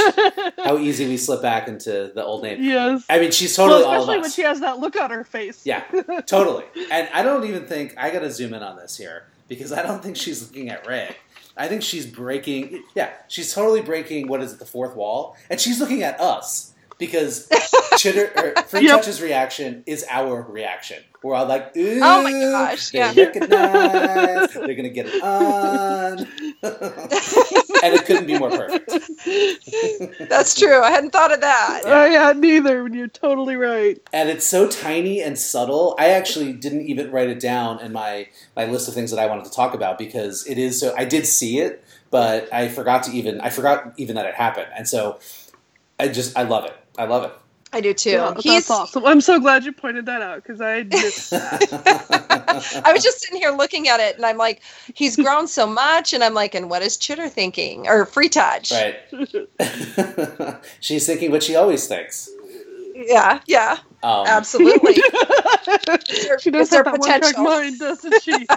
How 0.64 0.78
easy 0.78 1.06
we 1.06 1.16
slip 1.18 1.40
back 1.42 1.68
into 1.68 2.10
the 2.14 2.24
old 2.24 2.42
name. 2.42 2.62
yes. 2.62 3.04
I 3.08 3.18
mean, 3.20 3.30
she's 3.30 3.54
totally 3.54 3.82
well, 3.82 3.90
all 3.90 3.94
of 3.94 4.00
especially 4.08 4.16
us. 4.18 4.22
when 4.22 4.30
she 4.32 4.42
has 4.42 4.60
that 4.60 4.80
look 4.80 4.96
on 5.00 5.10
her 5.10 5.24
face. 5.24 5.60
Yeah, 5.64 5.82
totally. 6.26 6.64
And 6.90 7.08
I 7.12 7.22
don't 7.22 7.44
even 7.46 7.64
think 7.66 7.94
I 7.96 8.10
got 8.10 8.20
to 8.20 8.30
zoom 8.30 8.54
in 8.54 8.62
on 8.62 8.76
this 8.76 8.96
here 8.96 9.24
because 9.46 9.72
I 9.72 9.82
don't 9.82 10.02
think 10.02 10.16
she's 10.16 10.42
looking 10.42 10.68
at 10.70 10.86
Ray. 10.86 11.14
I 11.56 11.68
think 11.68 11.82
she's 11.82 12.06
breaking. 12.06 12.82
Yeah, 12.94 13.10
she's 13.28 13.52
totally 13.54 13.80
breaking. 13.82 14.28
What 14.28 14.42
is 14.42 14.52
it? 14.52 14.58
The 14.58 14.64
fourth 14.64 14.96
wall, 14.96 15.36
and 15.50 15.60
she's 15.60 15.80
looking 15.80 16.02
at 16.02 16.20
us 16.20 16.72
because 16.98 17.48
Chitter 17.98 18.32
or 18.36 18.62
Free 18.64 18.82
Yep. 18.86 19.02
Touch's 19.02 19.22
reaction 19.22 19.82
is 19.86 20.04
our 20.10 20.42
reaction. 20.42 21.02
We're 21.24 21.34
all 21.34 21.46
like, 21.46 21.74
Ooh, 21.76 22.00
Oh 22.02 22.22
my 22.22 22.30
gosh, 22.32 22.90
They 22.90 22.98
yeah. 22.98 23.12
recognize. 23.16 24.52
They're 24.52 24.74
gonna 24.74 24.90
get 24.90 25.06
it 25.06 25.22
on, 25.22 26.18
and 26.62 27.94
it 27.94 28.04
couldn't 28.04 28.26
be 28.26 28.38
more 28.38 28.50
perfect. 28.50 28.90
That's 30.28 30.54
true. 30.54 30.82
I 30.82 30.90
hadn't 30.90 31.10
thought 31.12 31.32
of 31.32 31.40
that. 31.40 31.82
I 31.86 32.08
had 32.10 32.36
neither, 32.38 32.84
and 32.84 32.94
you're 32.94 33.08
totally 33.08 33.56
right. 33.56 33.98
and 34.12 34.28
it's 34.28 34.46
so 34.46 34.68
tiny 34.68 35.22
and 35.22 35.38
subtle. 35.38 35.96
I 35.98 36.08
actually 36.10 36.52
didn't 36.52 36.82
even 36.82 37.10
write 37.10 37.30
it 37.30 37.40
down 37.40 37.80
in 37.80 37.92
my 37.92 38.28
my 38.54 38.66
list 38.66 38.86
of 38.88 38.94
things 38.94 39.10
that 39.10 39.18
I 39.18 39.26
wanted 39.26 39.46
to 39.46 39.50
talk 39.50 39.72
about 39.74 39.96
because 39.98 40.46
it 40.46 40.58
is 40.58 40.78
so. 40.78 40.94
I 40.96 41.06
did 41.06 41.26
see 41.26 41.58
it, 41.60 41.82
but 42.10 42.52
I 42.52 42.68
forgot 42.68 43.02
to 43.04 43.12
even 43.12 43.40
I 43.40 43.48
forgot 43.48 43.94
even 43.96 44.16
that 44.16 44.26
it 44.26 44.34
happened, 44.34 44.68
and 44.76 44.86
so 44.86 45.18
I 45.98 46.08
just 46.08 46.36
I 46.36 46.42
love 46.42 46.66
it. 46.66 46.76
I 46.98 47.06
love 47.06 47.24
it. 47.24 47.32
I 47.74 47.82
do 47.82 47.94
too. 47.94 48.10
Yeah, 48.12 48.34
He's. 48.38 48.66
that's 48.66 48.70
awesome. 48.70 49.04
I'm 49.06 49.20
so 49.20 49.40
glad 49.40 49.64
you 49.64 49.72
pointed 49.72 50.06
that 50.06 50.22
out 50.22 50.42
because 50.44 50.60
I 50.62 50.84
missed 50.84 51.30
that. 51.32 51.72
I 52.84 52.92
was 52.92 53.02
just 53.04 53.20
sitting 53.22 53.38
here 53.40 53.52
looking 53.52 53.88
at 53.88 54.00
it, 54.00 54.16
and 54.16 54.26
I'm 54.26 54.38
like, 54.38 54.62
he's 54.94 55.16
grown 55.16 55.48
so 55.48 55.66
much, 55.66 56.12
and 56.14 56.24
I'm 56.24 56.34
like, 56.34 56.54
and 56.54 56.70
what 56.70 56.82
is 56.82 56.96
Chitter 56.96 57.28
thinking 57.28 57.88
or 57.88 58.06
Free 58.06 58.30
Touch? 58.30 58.72
right. 58.72 58.96
She's 60.80 61.06
thinking 61.06 61.30
what 61.32 61.42
she 61.42 61.56
always 61.56 61.86
thinks. 61.88 62.30
Yeah, 62.94 63.40
yeah, 63.48 63.78
Um, 64.04 64.26
absolutely. 64.26 65.04
she 66.38 66.50
does 66.50 66.68
Is 66.68 66.70
there 66.70 66.84
have 66.84 66.86
potential? 66.86 67.42
mind, 67.42 67.80
doesn't 67.80 68.20
she? 68.22 68.48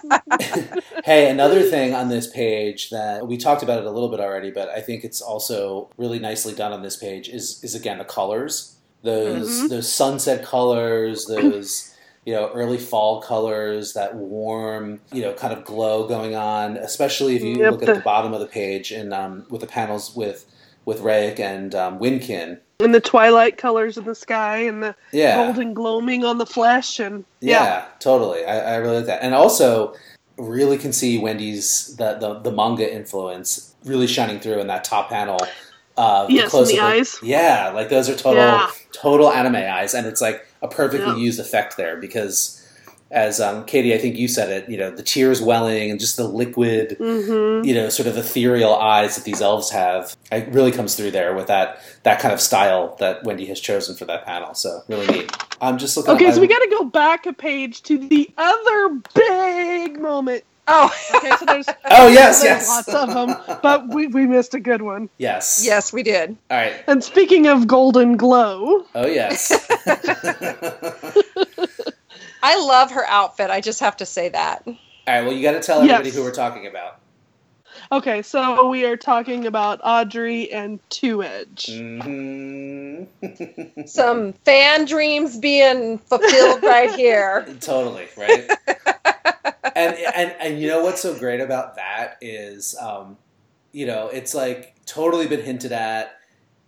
hey, 1.05 1.30
another 1.32 1.63
thing 1.63 1.93
on 1.95 2.09
this 2.09 2.28
page 2.28 2.91
that 2.91 3.28
we 3.28 3.38
talked 3.38 3.63
about 3.63 3.80
it 3.80 3.86
a 3.86 3.91
little 3.91 4.09
bit 4.09 4.20
already, 4.20 4.51
but 4.51 4.70
I 4.70 4.82
think 4.82 5.03
it's 5.03 5.22
also 5.22 5.89
really 5.97 6.20
nicely 6.20 6.53
done 6.53 6.74
on 6.74 6.84
this 6.84 6.97
page 6.97 7.30
is 7.30 7.63
is 7.63 7.76
again 7.76 7.97
the 7.99 8.05
colors. 8.05 8.76
Those 9.11 9.61
Mhm. 9.61 9.69
those 9.69 9.89
sunset 9.91 10.43
colors, 10.43 11.25
those 11.27 11.93
you 12.25 12.33
know 12.33 12.49
early 12.53 12.77
fall 12.77 13.21
colors, 13.21 13.93
that 13.93 14.15
warm 14.15 14.99
you 15.13 15.21
know 15.21 15.31
kind 15.31 15.53
of 15.53 15.63
glow 15.63 16.05
going 16.07 16.35
on. 16.35 16.75
Especially 16.75 17.37
if 17.37 17.41
you 17.41 17.55
Yep, 17.57 17.71
look 17.71 17.81
at 17.83 17.85
the- 17.85 17.93
the 17.95 17.99
bottom 18.01 18.33
of 18.33 18.41
the 18.41 18.45
page 18.47 18.91
and 18.91 19.13
um, 19.13 19.45
with 19.49 19.61
the 19.61 19.67
panels 19.67 20.13
with 20.13 20.43
with 20.83 20.99
Rayek 21.01 21.39
and 21.39 21.73
um, 21.73 21.99
Winkin. 21.99 22.57
and 22.81 22.93
the 22.93 22.99
twilight 22.99 23.57
colors 23.57 23.97
in 23.97 24.03
the 24.03 24.13
sky 24.13 24.57
and 24.57 24.83
the 24.83 24.93
Yeah, 25.13 25.37
golden 25.45 25.73
gloaming 25.73 26.25
on 26.25 26.37
the 26.37 26.45
flesh 26.45 26.99
and 26.99 27.23
Yeah, 27.39 27.85
totally. 28.01 28.45
I, 28.45 28.73
I 28.73 28.75
really 28.75 28.97
like 28.97 29.05
that, 29.05 29.23
and 29.23 29.33
also 29.33 29.93
really 30.37 30.77
can 30.77 30.91
see 30.91 31.17
Wendy's 31.17 31.95
the, 31.95 32.15
the 32.19 32.39
the 32.39 32.51
manga 32.51 32.93
influence 32.93 33.73
really 33.85 34.05
shining 34.07 34.41
through 34.41 34.59
in 34.59 34.67
that 34.67 34.83
top 34.83 35.07
panel. 35.09 35.39
Uh, 35.97 36.27
Yes, 36.29 36.51
the 36.51 36.59
of- 36.59 36.79
eyes. 36.79 37.15
Yeah, 37.23 37.71
like 37.73 37.89
those 37.89 38.07
are 38.09 38.15
total 38.15 38.43
Yeah. 38.43 38.67
Total 39.01 39.31
anime 39.31 39.55
eyes, 39.55 39.93
and 39.93 40.07
it's 40.07 40.21
like 40.21 40.45
a 40.61 40.67
perfectly 40.67 41.07
Yeah. 41.13 41.17
used 41.17 41.39
effect 41.39 41.77
there 41.77 41.97
because. 41.97 42.63
As 43.09 43.39
um, 43.39 43.63
Katie, 43.63 43.93
I 43.95 43.99
think 43.99 44.17
you 44.17 44.27
said 44.27 44.49
it. 44.51 44.69
You 44.69 44.75
know, 44.77 44.91
the 44.91 45.01
tears 45.01 45.41
welling 45.41 45.89
and 45.89 45.97
just 45.97 46.17
the 46.17 46.25
liquid, 46.27 46.97
hmm 46.99 47.61
you 47.63 47.73
know, 47.73 47.87
sort 47.87 48.05
of 48.05 48.17
ethereal 48.17 48.75
eyes 48.75 49.15
that 49.15 49.23
these 49.23 49.41
elves 49.41 49.69
have. 49.69 50.13
It 50.29 50.49
really 50.49 50.73
comes 50.73 50.95
through 50.95 51.11
there 51.11 51.33
with 51.33 51.47
that 51.47 51.81
that 52.03 52.19
kind 52.19 52.33
of 52.33 52.41
style 52.41 52.97
that 52.99 53.23
Wendy 53.23 53.45
has 53.45 53.61
chosen 53.61 53.95
for 53.95 54.03
that 54.03 54.25
panel. 54.25 54.53
So 54.55 54.81
really 54.89 55.07
neat. 55.07 55.31
I'm 55.61 55.77
just 55.77 55.95
looking. 55.95 56.15
Okay, 56.15 56.33
so 56.33 56.41
we 56.41 56.47
got 56.47 56.59
to 56.59 56.67
go 56.69 56.83
back 56.83 57.25
a 57.25 57.31
page 57.31 57.81
to 57.83 57.97
the 57.97 58.29
other 58.37 58.99
big 59.15 60.01
moment. 60.01 60.43
Oh, 60.68 60.93
Okay, 61.15 61.32
so 61.38 61.45
there's 61.45 61.68
Oh 61.91 62.07
yes, 62.09 62.41
there's 62.41 62.68
yes. 62.68 62.68
lots 62.68 62.93
of 62.93 63.13
them, 63.13 63.59
but 63.61 63.88
we, 63.88 64.07
we 64.07 64.26
missed 64.26 64.53
a 64.53 64.59
good 64.59 64.82
one. 64.82 65.09
Yes. 65.18 65.61
yes, 65.65 65.93
we 65.93 66.03
did. 66.03 66.36
All 66.51 66.57
right. 66.57 66.84
And 66.88 67.03
speaking 67.03 67.47
of 67.47 67.68
golden 67.68 68.18
glow, 68.18 68.86
Oh 68.93 69.07
yes. 69.07 69.51
I 72.43 72.59
love 72.65 72.91
her 72.91 73.05
outfit. 73.07 73.49
I 73.49 73.61
just 73.61 73.80
have 73.80 73.97
to 73.97 74.05
say 74.05 74.30
that. 74.30 74.63
All 74.68 74.76
right. 75.07 75.22
Well, 75.22 75.34
you 75.34 75.41
got 75.41 75.53
to 75.53 75.59
tell 75.61 75.80
everybody 75.82 76.09
Yes. 76.09 76.15
who 76.18 76.24
we're 76.24 76.32
talking 76.34 76.68
about. 76.68 76.99
okay, 77.91 78.22
so 78.22 78.68
we 78.70 78.86
are 78.86 78.97
talking 78.97 79.45
about 79.45 79.80
Audrey 79.84 80.51
and 80.51 80.80
Two 80.89 81.24
Edge. 81.24 81.68
hmm 81.68 83.03
Some 83.86 84.34
fan 84.34 84.86
dreams 84.86 85.38
being 85.38 85.97
fulfilled 85.99 86.63
right 86.63 86.91
here. 86.95 87.47
totally 87.61 88.07
right. 88.18 88.49
And 89.78 89.95
and 90.15 90.36
and 90.39 90.61
you 90.61 90.67
know 90.67 90.84
what's 90.84 91.01
so 91.01 91.17
great 91.17 91.39
about 91.39 91.75
that 91.75 92.17
is, 92.21 92.75
um, 92.82 93.17
you 93.71 93.86
know, 93.86 94.07
it's 94.09 94.34
like 94.34 94.75
totally 94.86 95.28
been 95.28 95.41
hinted 95.43 95.71
at. 95.71 96.13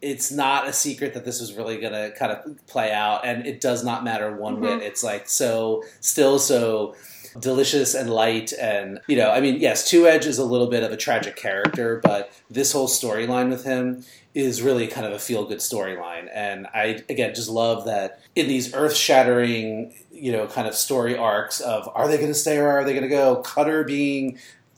It's 0.01 0.31
not 0.31 0.65
a 0.67 0.71
secret 0.71 1.13
that 1.15 1.25
this 1.25 1.41
is 1.41 1.53
really 1.55 1.77
going 1.77 1.91
to 1.91 2.11
kind 2.17 2.31
of 2.31 2.65
play 2.67 2.93
out, 2.93 3.25
and 3.25 3.45
it 3.45 3.59
does 3.59 3.83
not 3.83 4.03
matter 4.03 4.33
one 4.35 4.57
Mhm. 4.57 4.61
bit. 4.61 4.81
It's 4.83 5.03
like 5.03 5.27
so 5.27 5.83
still 5.99 6.39
so 6.39 6.95
delicious 7.39 7.93
and 7.93 8.09
light 8.09 8.53
and 8.53 8.99
you 9.07 9.15
know 9.15 9.29
i 9.31 9.39
mean 9.41 9.55
yes 9.59 9.89
two 9.89 10.07
edge 10.07 10.25
is 10.25 10.37
a 10.37 10.45
little 10.45 10.67
bit 10.67 10.83
of 10.83 10.91
a 10.91 10.97
tragic 10.97 11.35
character 11.35 11.99
but 12.03 12.31
this 12.49 12.71
whole 12.71 12.87
storyline 12.87 13.49
with 13.49 13.63
him 13.63 14.03
is 14.35 14.61
really 14.61 14.87
kind 14.87 15.05
of 15.07 15.11
a 15.13 15.19
feel 15.19 15.43
good 15.45 15.57
storyline. 15.57 16.29
And 16.33 16.67
i 16.73 17.03
again 17.09 17.33
just 17.35 17.49
love 17.49 17.85
that 17.85 18.21
in 18.35 18.47
these 18.47 18.73
earth 18.73 18.95
shattering 18.95 19.93
you 20.11 20.31
know 20.31 20.47
kind 20.47 20.67
of 20.67 20.75
story 20.75 21.17
arcs 21.17 21.59
of 21.59 21.89
are 21.95 22.07
they 22.07 22.17
going 22.17 22.29
to 22.29 22.33
stay 22.35 22.57
or 22.57 22.69
are 22.69 22.83
they 22.83 22.91
going 22.93 23.03
to 23.03 23.09
go? 23.09 23.37
Cutter 23.37 23.83
being 23.83 24.37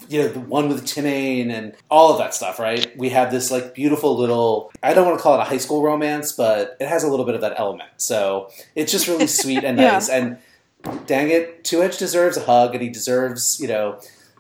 you 0.10 0.22
know 0.22 0.28
the 0.30 0.40
one 0.40 0.68
with 0.68 0.84
Timmain 0.84 1.52
and 1.52 1.76
all 1.90 2.12
of 2.12 2.18
that 2.18 2.34
stuff 2.34 2.60
right? 2.60 2.96
We 2.98 3.10
have 3.10 3.32
this 3.32 3.52
like 3.52 3.76
beautiful 3.76 4.18
little 4.18 4.72
i 4.82 4.94
don't 4.94 5.06
want 5.06 5.18
to 5.20 5.24
call 5.24 5.36
it 5.36 5.42
a 5.42 5.46
high 5.46 5.58
school 5.58 5.84
romance 5.84 6.32
but 6.32 6.76
it 6.80 6.88
has 6.88 7.04
a 7.04 7.08
little 7.10 7.26
bit 7.26 7.36
of 7.36 7.42
that 7.42 7.54
element. 7.60 7.90
So 7.98 8.50
it's 8.76 8.92
just 8.92 9.08
really 9.08 9.28
sweet 9.28 9.64
and 9.64 9.78
Yeah. 9.80 9.92
nice. 9.94 10.10
And 10.10 10.38
dang 11.06 11.30
it, 11.30 11.64
Two 11.64 11.82
Edge 11.84 11.98
deserves 11.98 12.38
a 12.38 12.42
hug, 12.42 12.74
and 12.74 12.82
he 12.82 12.90
deserves, 12.90 13.60
you 13.60 13.68
know, 13.68 14.00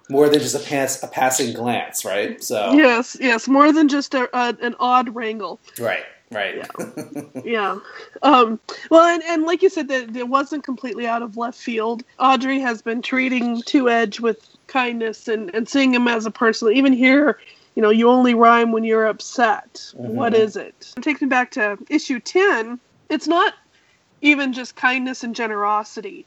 more 0.09 0.29
than 0.29 0.39
just 0.39 0.55
a 0.55 0.59
pass 0.59 1.01
a 1.03 1.07
passing 1.07 1.53
glance, 1.53 2.03
right? 2.03 2.43
So, 2.43 2.73
Yes, 2.73 3.15
yes, 3.19 3.47
more 3.47 3.71
than 3.71 3.87
just 3.87 4.13
a, 4.13 4.29
a, 4.37 4.55
an 4.61 4.75
odd 4.79 5.15
wrangle. 5.15 5.59
right, 5.79 6.03
right, 6.31 6.55
Yeah. 7.45 7.79
Um, 8.23 8.59
well, 8.89 9.03
and, 9.05 9.23
and 9.23 9.43
like 9.43 9.61
you 9.63 9.69
said, 9.69 9.87
that 9.87 10.15
it 10.15 10.27
wasn't 10.27 10.63
completely 10.63 11.07
out 11.07 11.21
of 11.23 11.37
left 11.37 11.57
field. 11.57 12.03
Audrey 12.19 12.59
has 12.59 12.81
been 12.81 13.01
treating 13.01 13.61
Two 13.63 13.89
Edge 13.89 14.19
with 14.19 14.47
kindness 14.67 15.27
and, 15.27 15.53
and 15.55 15.67
seeing 15.67 15.93
him 15.93 16.07
as 16.07 16.25
a 16.25 16.31
person. 16.31 16.71
Even 16.71 16.93
here, 16.93 17.39
you 17.75 17.81
know, 17.81 17.89
you 17.89 18.09
only 18.09 18.33
rhyme 18.33 18.71
when 18.71 18.83
you're 18.83 19.07
upset. 19.07 19.73
Mhm. 19.97 20.09
What 20.09 20.33
is 20.35 20.55
it? 20.55 20.93
It 20.97 21.03
takes 21.03 21.21
me 21.21 21.27
back 21.27 21.51
to 21.51 21.77
issue 21.89 22.19
10. 22.19 22.79
It's 23.09 23.27
not 23.27 23.53
even 24.21 24.53
just 24.53 24.75
kindness 24.75 25.23
and 25.23 25.33
generosity. 25.35 26.25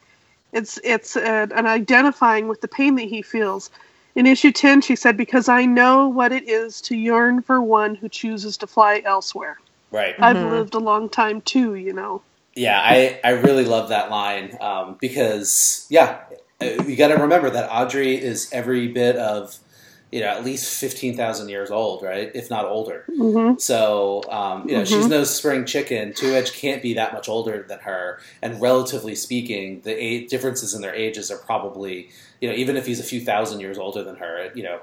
It's 0.54 0.80
it's 0.84 1.16
uh, 1.16 1.48
an 1.54 1.66
identifying 1.66 2.48
with 2.48 2.62
the 2.62 2.68
pain 2.68 2.96
that 2.96 3.08
he 3.08 3.22
feels. 3.22 3.70
In 4.16 4.26
issue 4.26 4.52
10, 4.52 4.82
she 4.82 4.96
said, 4.96 5.18
Because 5.18 5.50
I 5.50 5.66
know 5.66 6.08
what 6.08 6.32
it 6.32 6.48
is 6.48 6.82
to 6.82 6.96
yearn 6.96 7.42
for 7.42 7.62
one 7.62 7.96
who 7.96 8.08
chooses 8.10 8.58
to 8.58 8.68
fly 8.68 9.02
elsewhere. 9.06 9.58
right. 9.92 10.16
I've 10.20 10.40
Mhm. 10.40 10.50
lived 10.50 10.74
a 10.74 10.80
long 10.80 11.10
time 11.10 11.42
too, 11.42 11.76
you 11.76 11.94
know. 11.94 12.22
Yeah, 12.56 12.80
I 12.82 13.20
I 13.24 13.30
really 13.30 13.64
love 13.64 13.90
that 13.90 14.10
line 14.10 14.56
um, 14.60 14.98
because 15.00 15.86
yeah, 15.90 16.20
uh, 16.60 16.84
you 16.84 16.96
got 16.96 17.08
to 17.08 17.16
remember 17.16 17.50
that 17.50 17.70
Audrey 17.72 18.16
is 18.22 18.50
every 18.52 18.88
bit 18.88 19.16
of 19.16 19.58
you 20.14 20.20
know 20.20 20.28
at 20.28 20.44
least 20.44 20.78
fifteen 20.80 21.16
thousand 21.16 21.48
years 21.48 21.70
old, 21.72 22.02
right? 22.02 22.30
If 22.34 22.48
not 22.48 22.64
older. 22.66 23.04
Mm-hmm. 23.10 23.58
So, 23.58 24.22
um, 24.30 24.68
you 24.68 24.76
know, 24.76 24.82
Mhm. 24.82 24.86
she's 24.86 25.06
no 25.08 25.24
spring 25.24 25.64
chicken. 25.64 26.12
Two 26.14 26.32
Edge 26.34 26.52
can't 26.52 26.80
be 26.80 26.94
that 26.94 27.12
much 27.12 27.28
older 27.28 27.64
than 27.68 27.80
her. 27.80 28.20
And 28.40 28.60
relatively 28.60 29.16
speaking, 29.16 29.80
the 29.82 29.92
age, 29.92 30.30
differences 30.30 30.72
in 30.72 30.82
their 30.82 30.94
ages 30.94 31.30
are 31.32 31.38
probably, 31.38 32.10
you 32.40 32.48
know, 32.48 32.54
even 32.54 32.76
if 32.76 32.86
he's 32.86 33.00
a 33.00 33.04
few 33.12 33.20
thousand 33.20 33.58
years 33.60 33.76
older 33.76 34.04
than 34.04 34.14
her, 34.16 34.50
you 34.54 34.62
know, 34.62 34.78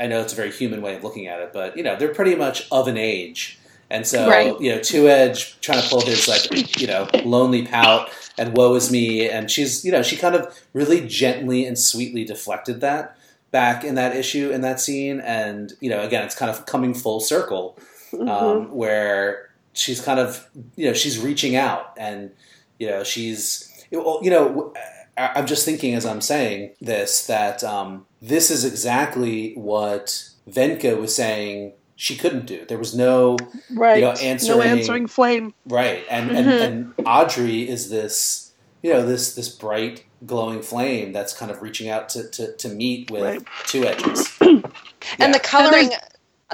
I 0.00 0.06
know 0.06 0.20
it's 0.22 0.32
a 0.32 0.36
very 0.36 0.50
human 0.50 0.80
way 0.80 0.96
of 0.96 1.04
looking 1.04 1.26
at 1.26 1.40
it, 1.40 1.52
but 1.52 1.76
you 1.76 1.82
know, 1.82 1.94
they're 1.96 2.14
pretty 2.14 2.34
much 2.34 2.66
of 2.72 2.88
an 2.88 2.96
age. 2.96 3.58
And 3.90 4.06
so, 4.06 4.28
Right. 4.30 4.58
you 4.60 4.74
know, 4.74 4.80
Two 4.80 5.08
Edge 5.10 5.60
trying 5.60 5.82
to 5.82 5.88
pull 5.90 6.00
his 6.00 6.26
like, 6.26 6.80
you 6.80 6.86
know, 6.86 7.06
lonely 7.24 7.66
pout 7.66 8.08
and 8.38 8.56
woe 8.56 8.74
is 8.74 8.90
me, 8.90 9.28
and 9.28 9.50
she's, 9.50 9.84
you 9.84 9.92
know, 9.92 10.02
she 10.02 10.16
kind 10.16 10.34
of 10.34 10.58
really 10.72 11.06
gently 11.06 11.66
and 11.66 11.78
sweetly 11.78 12.24
deflected 12.24 12.80
that 12.80 13.16
back 13.60 13.84
in 13.84 13.94
that 13.94 14.12
issue 14.16 14.50
in 14.50 14.60
that 14.62 14.80
scene, 14.80 15.20
and 15.20 15.72
you 15.80 15.88
know, 15.92 16.00
again, 16.02 16.22
it's 16.26 16.34
kind 16.42 16.50
of 16.50 16.66
coming 16.66 16.92
full 16.94 17.20
circle, 17.20 17.78
Mm-hmm. 18.12 18.28
um, 18.28 18.70
where 18.82 19.50
she's 19.72 20.00
kind 20.00 20.20
of, 20.20 20.46
you 20.76 20.86
know, 20.86 20.92
she's 21.02 21.18
reaching 21.18 21.56
out, 21.56 21.84
and 21.96 22.30
you 22.78 22.86
know, 22.90 23.02
she's, 23.02 23.44
well, 23.90 24.20
you 24.22 24.30
know, 24.30 24.72
I'm 25.16 25.46
just 25.46 25.64
thinking 25.64 25.94
as 25.94 26.04
I'm 26.06 26.20
saying 26.20 26.74
this 26.80 27.26
that 27.26 27.64
um, 27.64 28.06
this 28.22 28.50
is 28.50 28.64
exactly 28.64 29.54
what 29.54 30.28
Venka 30.48 30.96
was 31.00 31.14
saying 31.14 31.72
she 31.96 32.16
couldn't 32.16 32.46
do. 32.46 32.64
There 32.68 32.78
was 32.78 32.94
no 32.94 33.36
right. 33.72 33.96
you 33.98 34.02
know, 34.02 34.12
no 34.14 34.20
answering- 34.20 34.62
answering 34.74 35.06
flame. 35.08 35.54
right, 35.66 36.02
and 36.10 36.30
Mhm. 36.30 36.36
and, 36.38 36.48
and 36.50 36.94
Audrey 37.06 37.68
is 37.68 37.90
this 37.90 38.52
you 38.82 38.92
know 38.92 39.04
this 39.06 39.34
this 39.34 39.48
bright 39.48 40.04
glowing 40.26 40.62
flame 40.62 41.12
that's 41.12 41.34
kind 41.34 41.50
of 41.50 41.62
reaching 41.62 41.88
out 41.88 42.08
to 42.10 42.28
to, 42.30 42.52
to 42.56 42.68
meet 42.68 43.10
with 43.10 43.24
Right. 43.24 43.42
two 43.66 43.84
edges. 43.84 44.38
and 44.40 45.34
the 45.34 45.40
coloring 45.40 45.92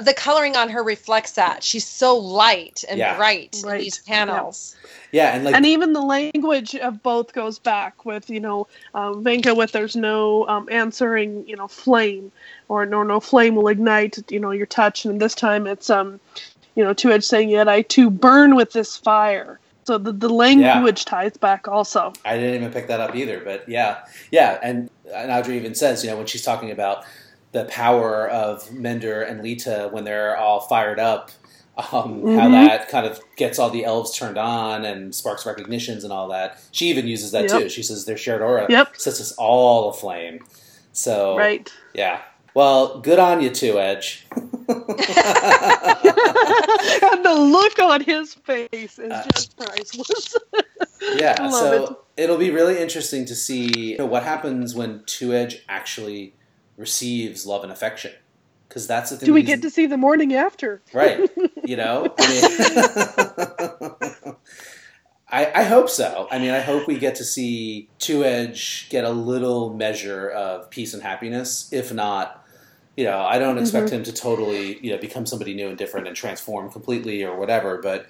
the 0.03 0.13
coloring 0.13 0.55
on 0.57 0.69
her 0.69 0.83
reflects 0.83 1.33
that. 1.33 1.63
She's 1.63 1.87
so 1.87 2.17
light 2.17 2.83
and 2.89 2.99
Yeah. 2.99 3.15
bright 3.15 3.63
in 3.63 3.77
these 3.77 3.99
panels. 3.99 4.75
Yeah, 5.11 5.35
and 5.35 5.45
like 5.45 5.55
and 5.55 5.65
even 5.65 5.93
the 5.93 6.01
language 6.01 6.75
of 6.75 7.03
both 7.03 7.33
goes 7.33 7.59
back 7.59 8.05
with 8.05 8.29
you 8.29 8.39
know 8.41 8.67
um, 8.95 9.23
Venka 9.23 9.55
with 9.55 9.71
there's 9.73 9.95
no 9.95 10.47
um, 10.49 10.67
answering 10.71 11.47
you 11.47 11.55
know 11.55 11.67
flame 11.67 12.31
or 12.69 12.85
no 12.85 13.03
no 13.03 13.19
flame 13.21 13.55
will 13.55 13.69
ignite 13.69 14.19
you 14.31 14.39
know 14.39 14.51
your 14.51 14.65
touch. 14.67 15.05
And 15.05 15.21
this 15.21 15.35
time 15.35 15.67
it's 15.67 15.89
um 15.89 16.19
you 16.75 16.83
know 16.83 16.93
two 16.93 17.11
edge 17.11 17.25
saying 17.25 17.49
yet 17.49 17.69
I 17.69 17.83
too 17.83 18.09
burn 18.09 18.55
with 18.55 18.73
this 18.73 18.97
fire 18.97 19.60
so 19.85 19.97
the, 19.97 20.13
the 20.13 20.29
language 20.29 21.05
ties 21.05 21.37
back 21.37 21.67
also 21.67 22.13
I 22.25 22.37
didn't 22.37 22.55
even 22.55 22.71
pick 22.73 22.87
that 22.87 22.99
up 22.99 23.15
either, 23.15 23.41
but 23.43 23.67
yeah, 23.67 23.99
yeah, 24.31 24.59
and 24.63 24.89
and 25.13 25.31
Audrey 25.31 25.57
even 25.57 25.75
says, 25.75 26.03
you 26.03 26.09
know, 26.09 26.17
when 26.17 26.27
she's 26.27 26.43
talking 26.43 26.71
about 26.71 27.03
the 27.53 27.65
power 27.65 28.29
of 28.29 28.71
Mender 28.71 29.21
and 29.23 29.41
Leetah 29.43 29.89
when 29.91 30.03
they're 30.05 30.37
all 30.37 30.61
fired 30.61 30.99
up, 30.99 31.31
um, 31.77 32.27
how 32.27 32.49
Mhm. 32.49 32.51
that 32.51 32.89
kind 32.89 33.05
of 33.05 33.19
gets 33.37 33.59
all 33.59 33.69
the 33.69 33.85
elves 33.85 34.15
turned 34.17 34.37
on 34.37 34.85
and 34.85 35.13
sparks 35.15 35.45
recognitions 35.45 36.03
and 36.03 36.13
all 36.13 36.29
that. 36.29 36.57
She 36.71 36.89
even 36.89 37.07
uses 37.07 37.31
that 37.31 37.49
Yep. 37.49 37.61
too. 37.63 37.69
She 37.69 37.83
says 37.83 38.05
their 38.05 38.17
shared 38.17 38.41
aura 38.41 38.67
Yep. 38.69 38.95
sets 38.97 39.19
us 39.21 39.33
all 39.33 39.89
aflame. 39.89 40.45
So 40.93 41.35
right 41.37 41.69
yeah. 41.93 42.21
Well, 42.53 42.99
good 42.99 43.17
on 43.19 43.41
you, 43.41 43.49
too, 43.49 43.79
Edge. 43.79 44.25
and 44.35 44.45
the 47.25 47.33
look 47.33 47.79
on 47.79 48.01
his 48.01 48.33
face 48.33 48.99
is 48.99 49.11
Uh, 49.11 49.25
just 49.33 49.57
priceless 49.57 50.35
Yeah, 51.15 51.49
so 51.49 51.99
it. 52.17 52.29
will 52.29 52.37
be 52.37 52.51
really 52.51 52.77
interesting 52.79 53.25
to 53.25 53.35
see 53.35 53.91
you 53.91 53.97
know, 53.97 54.05
what 54.05 54.23
happens 54.23 54.75
when 54.75 55.03
Two 55.05 55.33
Edge 55.33 55.63
actually 55.67 56.33
receives 56.77 57.45
love 57.45 57.63
and 57.63 57.71
affection, 57.71 58.11
because 58.67 58.85
that's 58.87 59.09
the 59.09 59.17
thing. 59.17 59.25
do 59.25 59.33
we 59.33 59.41
get 59.43 59.61
to 59.63 59.69
see 59.69 59.87
the 59.87 59.97
morning 59.97 60.33
after 60.33 60.81
right? 60.93 61.29
You 61.63 61.77
know, 61.77 62.13
I 62.19 62.27
mean, 64.23 64.35
I, 65.29 65.51
I 65.61 65.63
hope 65.63 65.89
so. 65.89 66.27
I 66.29 66.37
mean, 66.39 66.51
I 66.51 66.59
hope 66.59 66.87
we 66.87 66.97
get 66.99 67.15
to 67.15 67.23
see 67.23 67.89
Two 67.97 68.23
Edge 68.23 68.87
get 68.89 69.03
a 69.03 69.09
little 69.09 69.73
measure 69.73 70.29
of 70.29 70.69
peace 70.69 70.93
and 70.93 71.01
happiness. 71.01 71.67
If 71.71 71.91
not, 71.93 72.40
you 73.01 73.07
know, 73.07 73.21
I 73.23 73.39
don't 73.39 73.57
expect 73.57 73.89
him 73.89 74.03
to 74.03 74.13
totally, 74.13 74.77
you 74.85 74.91
know, 74.91 74.99
become 74.99 75.25
somebody 75.25 75.55
new 75.55 75.69
and 75.69 75.77
different 75.77 76.07
and 76.07 76.15
transform 76.15 76.71
completely 76.71 77.23
or 77.23 77.35
whatever. 77.35 77.79
But 77.81 78.05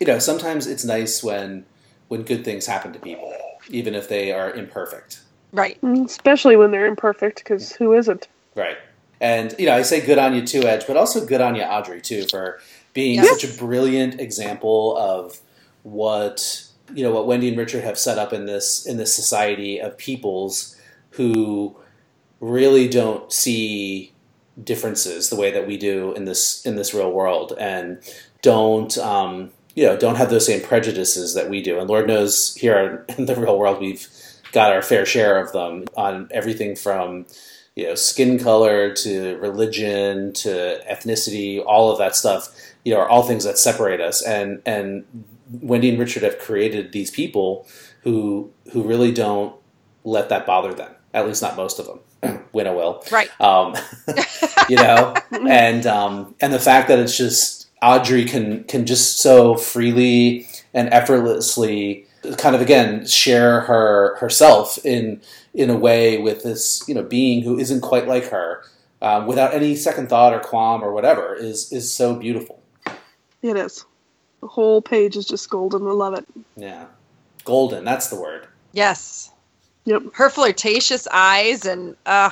you 0.00 0.06
know, 0.06 0.18
sometimes 0.18 0.66
it's 0.66 0.82
nice 0.82 1.22
when 1.22 1.66
when 2.08 2.22
good 2.22 2.42
things 2.42 2.64
happen 2.64 2.94
to 2.94 2.98
people, 2.98 3.34
even 3.68 3.94
if 3.94 4.08
they 4.08 4.32
are 4.32 4.50
imperfect. 4.50 5.20
right 5.52 5.78
Mm, 5.82 6.06
especially 6.06 6.56
when 6.56 6.70
they're 6.70 6.86
imperfect 6.86 7.44
because 7.44 7.72
who 7.72 7.92
isn't 7.92 8.28
Right. 8.56 8.78
And 9.20 9.54
you 9.58 9.66
know, 9.66 9.74
I 9.74 9.82
say 9.82 10.04
good 10.04 10.18
on 10.18 10.34
you 10.34 10.46
too, 10.46 10.62
Edge, 10.62 10.86
but 10.86 10.96
also 10.96 11.26
good 11.26 11.42
on 11.42 11.54
you, 11.54 11.62
Audrey, 11.62 12.00
too, 12.00 12.26
for 12.30 12.60
being 12.94 13.16
Yes. 13.16 13.28
such 13.28 13.44
a 13.44 13.58
brilliant 13.58 14.20
example 14.20 14.96
of 14.96 15.40
what 15.82 16.64
you 16.94 17.04
know 17.04 17.12
what 17.12 17.26
Wendy 17.26 17.48
and 17.48 17.58
Richard 17.58 17.84
have 17.84 17.98
set 17.98 18.18
up 18.18 18.32
in 18.32 18.46
this 18.46 18.86
in 18.86 18.96
this 18.96 19.14
society 19.14 19.80
of 19.80 19.98
peoples 19.98 20.76
who 21.10 21.76
really 22.40 22.88
don't 22.88 23.32
see 23.32 24.13
differences 24.62 25.30
the 25.30 25.36
way 25.36 25.50
that 25.50 25.66
we 25.66 25.76
do 25.76 26.12
in 26.12 26.24
this 26.24 26.64
in 26.64 26.76
this 26.76 26.94
real 26.94 27.10
world 27.10 27.52
and 27.58 27.98
don't 28.42 28.96
um, 28.98 29.50
you 29.74 29.84
know 29.84 29.96
don't 29.96 30.16
have 30.16 30.30
those 30.30 30.46
same 30.46 30.60
prejudices 30.60 31.34
that 31.34 31.50
we 31.50 31.62
do. 31.62 31.78
And 31.78 31.88
lord 31.88 32.06
knows 32.06 32.54
here 32.54 33.04
in 33.18 33.26
the 33.26 33.34
real 33.34 33.58
world 33.58 33.80
we've 33.80 34.06
got 34.52 34.72
our 34.72 34.82
fair 34.82 35.04
share 35.04 35.38
of 35.38 35.52
them 35.52 35.84
on 35.96 36.28
everything 36.30 36.76
from 36.76 37.26
you 37.74 37.86
know 37.86 37.94
skin 37.94 38.38
color 38.38 38.92
to 38.94 39.36
religion 39.38 40.32
to 40.32 40.80
ethnicity 40.88 41.62
all 41.64 41.90
of 41.90 41.98
that 41.98 42.14
stuff 42.14 42.48
you 42.84 42.94
know 42.94 43.00
are 43.00 43.08
all 43.08 43.22
things 43.22 43.44
that 43.44 43.58
separate 43.58 44.00
us. 44.00 44.22
And 44.22 44.62
and 44.64 45.04
wendy 45.50 45.90
and 45.90 45.98
richard 45.98 46.22
have 46.22 46.38
created 46.38 46.92
these 46.92 47.10
people 47.10 47.66
who 48.02 48.50
who 48.72 48.82
really 48.82 49.12
don't 49.12 49.54
let 50.04 50.28
that 50.28 50.46
bother 50.46 50.72
them 50.72 50.92
at 51.12 51.26
least 51.26 51.42
not 51.42 51.56
most 51.56 51.78
of 51.78 51.86
them 51.86 52.00
Winnowill 52.54 53.10
right 53.10 53.30
um, 53.40 53.74
you 54.68 54.76
know, 54.76 55.14
and 55.48 55.86
um, 55.86 56.34
and 56.40 56.52
the 56.52 56.58
fact 56.58 56.88
that 56.88 56.98
it's 56.98 57.16
just 57.16 57.68
Audrey 57.82 58.24
can 58.24 58.64
can 58.64 58.86
just 58.86 59.18
so 59.18 59.56
freely 59.56 60.48
and 60.72 60.92
effortlessly 60.92 62.06
kind 62.38 62.56
of 62.56 62.62
again 62.62 63.06
share 63.06 63.60
her 63.62 64.16
herself 64.16 64.78
in 64.84 65.20
in 65.52 65.70
a 65.70 65.76
way 65.76 66.18
with 66.18 66.42
this 66.42 66.82
you 66.88 66.94
know 66.94 67.02
being 67.02 67.42
who 67.42 67.58
isn't 67.58 67.80
quite 67.80 68.08
like 68.08 68.30
her 68.30 68.64
um, 69.02 69.26
without 69.26 69.52
any 69.52 69.76
second 69.76 70.08
thought 70.08 70.32
or 70.32 70.40
qualm 70.40 70.82
or 70.82 70.92
whatever 70.92 71.34
is 71.34 71.72
is 71.72 71.92
so 71.92 72.14
beautiful. 72.16 72.62
It 73.42 73.56
is. 73.56 73.84
The 74.40 74.48
whole 74.48 74.80
page 74.80 75.16
is 75.16 75.26
just 75.26 75.50
golden. 75.50 75.86
I 75.86 75.90
love 75.90 76.14
it. 76.14 76.26
Yeah, 76.56 76.86
golden. 77.44 77.84
That's 77.84 78.08
the 78.08 78.20
word. 78.20 78.46
yes 78.72 79.30
Yep. 79.86 80.02
her 80.14 80.30
flirtatious 80.30 81.06
eyes 81.12 81.66
and 81.66 81.96
uh 82.06 82.30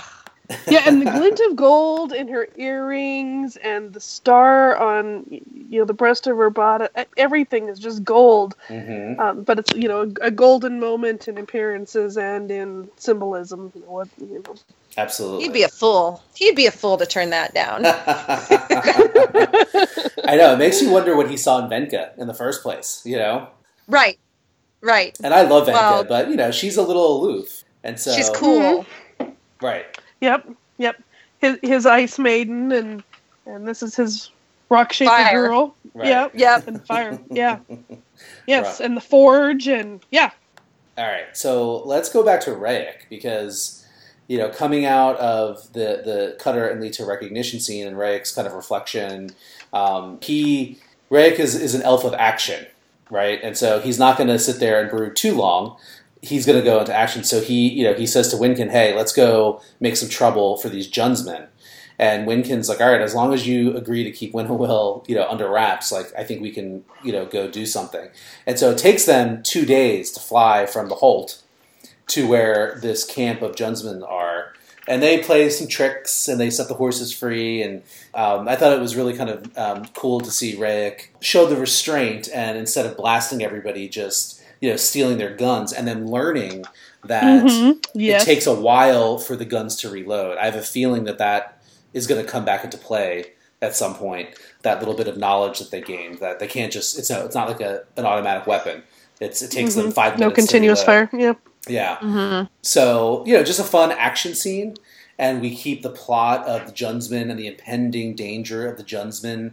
Yeah, 0.71 0.83
and 0.87 1.01
the 1.03 1.07
glint 1.07 1.41
of 1.49 1.57
gold 1.57 2.13
in 2.13 2.29
her 2.29 2.49
earrings 2.57 3.57
and 3.57 3.93
the 3.93 4.01
star 4.01 4.77
on 4.77 5.25
you 5.31 5.79
know 5.81 5.85
the 5.85 5.95
breast 5.95 6.27
of 6.27 6.37
her 6.37 6.51
bodice. 6.51 6.89
Everything 7.17 7.69
is 7.69 7.79
just 7.79 8.05
gold. 8.05 8.55
hmm 8.69 9.15
Um, 9.21 9.43
but 9.45 9.59
it's 9.59 9.73
you 9.75 9.89
know 9.89 10.03
a, 10.03 10.27
a 10.27 10.31
golden 10.31 10.81
moment 10.81 11.29
in 11.29 11.39
appearances 11.39 12.17
and 12.17 12.51
in 12.51 12.89
symbolism. 12.97 13.73
You 13.75 13.83
know, 13.83 13.91
what, 13.93 14.09
you 14.19 14.43
know. 14.47 14.55
Absolutely. 14.99 15.45
he'd 15.45 15.53
be 15.55 15.63
a 15.63 15.69
fool 15.69 16.23
he'd 16.35 16.55
be 16.55 16.67
a 16.67 16.71
fool 16.71 16.99
to 16.99 17.07
turn 17.07 17.31
that 17.31 17.55
down 17.55 17.81
I 17.87 17.95
know. 20.37 20.53
It 20.55 20.59
makes 20.59 20.83
you 20.83 20.91
wonder 20.91 21.17
what 21.17 21.31
he 21.31 21.37
saw 21.39 21.65
in 21.65 21.71
Venka 21.71 22.17
in 22.19 22.27
the 22.27 22.35
first 22.35 22.63
place. 22.63 23.01
You 23.05 23.17
know. 23.17 23.49
right 23.89 24.19
right 24.83 25.17
And 25.23 25.33
I 25.33 25.43
love 25.43 25.67
Venka, 25.69 25.73
Well- 25.73 26.05
but 26.05 26.29
you 26.29 26.37
know 26.37 26.51
she's 26.51 26.77
a 26.77 26.83
little 26.83 27.21
aloof, 27.23 27.65
and 27.85 27.99
so 27.99 28.13
she's 28.13 28.29
cool 28.31 28.85
right? 29.61 29.87
Yep, 30.21 30.49
yep. 30.79 31.01
His 31.41 31.59
his 31.63 31.87
ice 31.87 32.19
maiden 32.19 32.73
and 32.73 33.03
and 33.47 33.67
this 33.67 33.83
is 33.83 33.95
his 33.97 34.31
rock 34.69 34.93
shaped 34.93 35.11
girl. 35.33 35.75
Right. 35.95 36.09
Yep. 36.09 36.33
yep 36.35 36.67
And 36.69 36.85
fire. 36.87 37.19
Yeah. 37.31 37.59
Yes, 38.47 38.79
Right. 38.79 38.87
and 38.87 38.97
the 38.97 39.01
forge 39.01 39.67
and 39.67 40.01
yeah. 40.13 40.31
All 40.97 41.07
right, 41.07 41.37
so 41.37 41.79
let's 41.85 42.09
go 42.09 42.23
back 42.23 42.41
to 42.43 42.51
Rayek 42.51 43.09
because 43.11 43.85
you 44.29 44.39
know 44.39 44.49
coming 44.49 44.85
out 44.85 45.17
of 45.17 45.73
the 45.73 46.03
the 46.05 46.37
Cutter 46.39 46.69
and 46.69 46.81
Leetah 46.81 47.05
recognition 47.05 47.59
scene 47.59 47.85
and 47.87 47.97
Rayek's 47.97 48.33
kind 48.33 48.47
of 48.47 48.53
reflection, 48.55 49.31
um, 49.73 50.19
he 50.23 50.79
Rayek 51.11 51.41
is 51.41 51.55
is 51.61 51.75
an 51.75 51.83
elf 51.83 52.05
of 52.05 52.15
action, 52.15 52.67
right? 53.13 53.39
And 53.43 53.57
so 53.57 53.81
he's 53.81 53.99
not 53.99 54.17
going 54.17 54.29
to 54.29 54.39
sit 54.39 54.59
there 54.59 54.81
and 54.81 54.91
brood 54.91 55.15
too 55.15 55.35
long. 55.35 55.77
He's 56.23 56.47
going 56.47 56.59
to 56.59 56.65
go 56.65 56.81
into 56.81 56.95
action. 56.95 57.25
So 57.25 57.41
he 57.41 57.69
you 57.69 57.85
know 57.85 57.95
he 57.95 58.07
says 58.07 58.29
to 58.29 58.37
Winkin, 58.37 58.71
"Hey, 58.71 58.97
let's 58.97 59.13
go 59.13 59.61
make 59.81 59.97
some 59.97 60.09
trouble 60.09 60.57
for 60.57 60.69
these 60.69 60.91
Djunsmen." 60.91 61.49
And 61.99 62.27
Winkin's 62.27 62.69
like, 62.69 62.81
all 62.81 62.91
right, 62.91 63.01
as 63.01 63.15
long 63.15 63.33
as 63.33 63.47
you 63.47 63.77
agree 63.77 64.03
to 64.03 64.11
keep 64.11 64.33
Winnowill, 64.33 65.09
you 65.09 65.15
know, 65.15 65.29
under 65.29 65.49
wraps, 65.49 65.93
like 65.93 66.13
I 66.19 66.25
think 66.25 66.41
we 66.41 66.51
can, 66.51 66.85
you 67.05 67.13
know, 67.13 67.27
go 67.27 67.49
do 67.49 67.65
something. 67.65 68.09
And 68.47 68.59
so 68.59 68.71
it 68.71 68.79
takes 68.79 69.05
them 69.05 69.43
two 69.43 69.65
days 69.65 70.11
to 70.13 70.21
fly 70.21 70.67
from 70.67 70.89
the 70.89 70.97
Holt 70.97 71.43
to 72.09 72.27
where 72.27 72.79
this 72.83 73.05
camp 73.05 73.43
of 73.43 73.55
Djunsmen 73.55 74.03
are. 74.09 74.55
And 74.89 75.03
they 75.03 75.19
play 75.23 75.49
some 75.49 75.69
tricks 75.69 76.27
and 76.29 76.41
they 76.41 76.51
set 76.51 76.67
the 76.69 76.75
horses 76.75 77.13
free. 77.13 77.63
And 77.63 77.83
um, 78.15 78.49
I 78.49 78.57
thought 78.57 78.73
it 78.73 78.81
was 78.81 78.97
really 78.97 79.17
kind 79.17 79.31
of 79.31 79.57
um, 79.59 79.85
cool 79.95 80.21
to 80.21 80.31
see 80.31 80.57
Rayek 80.57 81.07
show 81.21 81.47
the 81.47 81.57
restraint 81.57 82.29
and 82.35 82.59
instead 82.59 82.87
of 82.87 82.97
blasting 82.97 83.43
everybody, 83.45 83.89
just 83.89 84.41
you 84.61 84.71
know 84.71 84.77
stealing 84.77 85.19
their 85.19 85.35
guns 85.35 85.73
and 85.73 85.87
then 85.89 86.07
learning 86.07 86.65
that 87.05 87.25
Mhm. 87.45 87.85
Yes. 87.95 88.23
it 88.23 88.27
takes 88.27 88.47
a 88.47 88.55
while 88.55 89.19
for 89.19 89.35
the 89.37 89.45
guns 89.45 89.75
to 89.77 89.89
reload. 89.91 90.39
I 90.39 90.45
have 90.45 90.55
a 90.57 90.63
feeling 90.63 91.05
that 91.05 91.19
that 91.19 91.59
is 91.93 92.07
going 92.07 92.25
to 92.25 92.31
come 92.31 92.45
back 92.45 92.63
into 92.65 92.79
play 92.79 93.33
at 93.61 93.75
some 93.77 93.95
point. 93.95 94.31
That 94.63 94.79
little 94.79 94.95
bit 94.95 95.09
of 95.09 95.17
knowledge 95.17 95.59
that 95.59 95.71
they 95.73 95.81
gained 95.81 96.19
that 96.19 96.39
they 96.39 96.47
can't 96.47 96.73
just 96.73 96.97
it's 96.99 97.11
no, 97.11 97.25
it's 97.25 97.35
not 97.35 97.49
like 97.49 97.61
a, 97.61 97.83
an 97.97 98.05
automatic 98.07 98.47
weapon. 98.47 98.83
It's 99.21 99.43
it 99.43 99.51
takes 99.51 99.75
them 99.75 99.91
five 99.93 100.19
minutes. 100.19 100.31
No 100.31 100.35
continuous 100.35 100.83
fire. 100.85 101.11
Yeah. 101.13 101.35
Yeah. 101.69 101.97
Mhm. 101.99 102.49
So, 102.63 103.23
you 103.27 103.35
know, 103.35 103.43
just 103.45 103.61
a 103.61 103.65
fun 103.65 103.93
action 103.93 104.35
scene. 104.35 104.75
And 105.19 105.41
we 105.41 105.55
keep 105.55 105.83
the 105.83 105.91
plot 105.91 106.45
of 106.47 106.67
the 106.67 106.73
Djunsman 106.73 107.31
and 107.31 107.39
the 107.39 107.47
impending 107.47 108.15
danger 108.17 108.67
of 108.67 108.77
the 108.77 108.83
Djunsman 108.85 109.53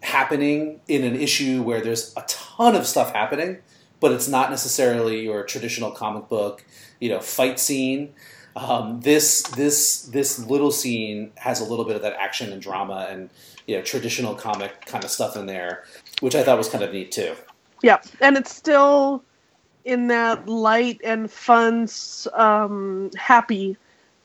happening 0.00 0.80
in 0.88 1.04
an 1.04 1.16
issue 1.18 1.62
where 1.62 1.80
there's 1.80 2.12
a 2.16 2.24
ton 2.28 2.76
of 2.76 2.86
stuff 2.86 3.12
happening, 3.12 3.58
but 4.00 4.12
it's 4.12 4.28
not 4.28 4.50
necessarily 4.50 5.22
your 5.24 5.42
traditional 5.44 5.90
comic 5.90 6.28
book, 6.28 6.64
you 7.00 7.08
know, 7.08 7.20
fight 7.20 7.58
scene. 7.58 8.12
Um, 8.56 9.00
this 9.00 9.42
this 9.42 10.02
this 10.02 10.38
little 10.40 10.72
scene 10.72 11.30
has 11.36 11.60
a 11.60 11.64
little 11.64 11.84
bit 11.84 11.94
of 11.96 12.02
that 12.02 12.14
action 12.18 12.52
and 12.52 12.60
drama 12.60 13.06
and 13.08 13.30
you 13.68 13.76
know 13.76 13.82
traditional 13.82 14.34
comic 14.34 14.84
kind 14.84 15.04
of 15.04 15.10
stuff 15.10 15.36
in 15.36 15.46
there, 15.46 15.84
which 16.20 16.34
I 16.34 16.42
thought 16.42 16.58
was 16.58 16.68
kind 16.68 16.82
of 16.82 16.92
neat 16.92 17.12
too. 17.12 17.34
Yeah, 17.82 17.98
and 18.20 18.36
it's 18.36 18.54
still 18.54 19.22
in 19.88 20.08
that 20.08 20.46
light 20.46 21.00
and 21.02 21.30
fun, 21.30 21.88
um, 22.34 23.10
happy 23.16 23.76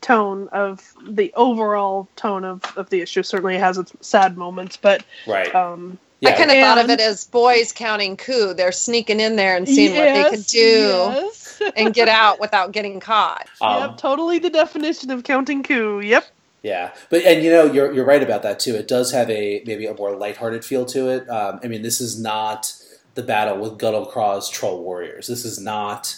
tone 0.02 0.48
of 0.48 0.92
the 1.08 1.32
overall 1.34 2.06
tone 2.16 2.44
of, 2.44 2.62
of 2.76 2.90
the 2.90 3.00
issue. 3.00 3.22
Certainly 3.22 3.56
has 3.56 3.78
its 3.78 3.92
sad 4.00 4.36
moments, 4.36 4.76
but 4.76 5.02
Right. 5.26 5.52
um, 5.54 5.98
I 6.24 6.32
kind 6.32 6.50
of 6.50 6.58
thought 6.58 6.78
of 6.78 6.90
it 6.90 7.00
as 7.00 7.24
boys 7.24 7.72
counting 7.72 8.16
coup. 8.16 8.54
They're 8.54 8.72
sneaking 8.72 9.20
in 9.20 9.36
there 9.36 9.56
and 9.56 9.66
seeing 9.66 9.94
what 9.94 10.04
they 10.04 10.36
can 10.36 10.42
do 10.42 10.58
yes. 10.58 11.62
and 11.76 11.94
get 11.94 12.08
out 12.08 12.40
without 12.40 12.72
getting 12.72 13.00
caught. 13.00 13.48
Um, 13.60 13.90
yep, 13.90 13.98
totally 13.98 14.38
the 14.38 14.50
definition 14.50 15.10
of 15.10 15.24
counting 15.24 15.62
coup. 15.62 16.00
Yep. 16.00 16.26
Yeah, 16.62 16.94
but 17.10 17.22
and 17.24 17.44
you 17.44 17.50
know 17.50 17.64
you're 17.64 17.92
you're 17.92 18.06
right 18.06 18.22
about 18.22 18.42
that 18.42 18.58
too. 18.58 18.74
It 18.74 18.88
does 18.88 19.12
have 19.12 19.28
a 19.28 19.62
maybe 19.66 19.84
a 19.84 19.92
more 19.92 20.16
lighthearted 20.16 20.64
feel 20.64 20.86
to 20.86 21.10
it. 21.10 21.28
Um, 21.28 21.60
I 21.62 21.68
mean, 21.68 21.82
this 21.82 22.00
is 22.00 22.18
not 22.18 22.72
the 23.14 23.22
battle 23.22 23.58
with 23.58 23.78
Guttlekraw's 23.78 24.48
troll 24.48 24.82
warriors. 24.82 25.26
This 25.26 25.44
is 25.44 25.60
not 25.60 26.16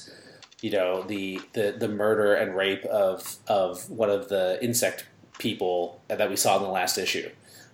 you 0.62 0.70
know 0.70 1.02
the 1.02 1.40
the 1.52 1.74
the 1.78 1.88
murder 1.88 2.34
and 2.34 2.56
rape 2.56 2.84
of 2.86 3.36
of 3.46 3.88
one 3.90 4.10
of 4.10 4.28
the 4.28 4.58
insect 4.62 5.06
people 5.38 6.00
that 6.08 6.28
we 6.30 6.36
saw 6.36 6.56
in 6.56 6.62
the 6.62 6.68
last 6.68 6.98
issue. 6.98 7.28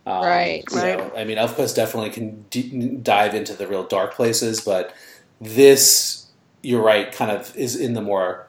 Um, 0.05 0.25
Right, 0.25 0.65
you 0.73 0.77
right. 0.79 0.99
know, 0.99 1.13
I 1.17 1.25
mean, 1.25 1.39
Elfquest 1.39 1.77
definitely 1.77 2.11
can 2.11 2.45
d- 2.51 2.97
dive 3.03 3.35
into 3.35 3.55
the 3.55 3.69
real 3.69 3.85
dark 3.85 4.15
places, 4.15 4.61
but 4.61 4.93
this, 5.41 6.27
you're 6.63 6.83
right, 6.83 7.13
kind 7.13 7.31
of 7.31 7.55
is 7.57 7.77
in 7.77 7.95
the 7.95 8.01
more, 8.01 8.49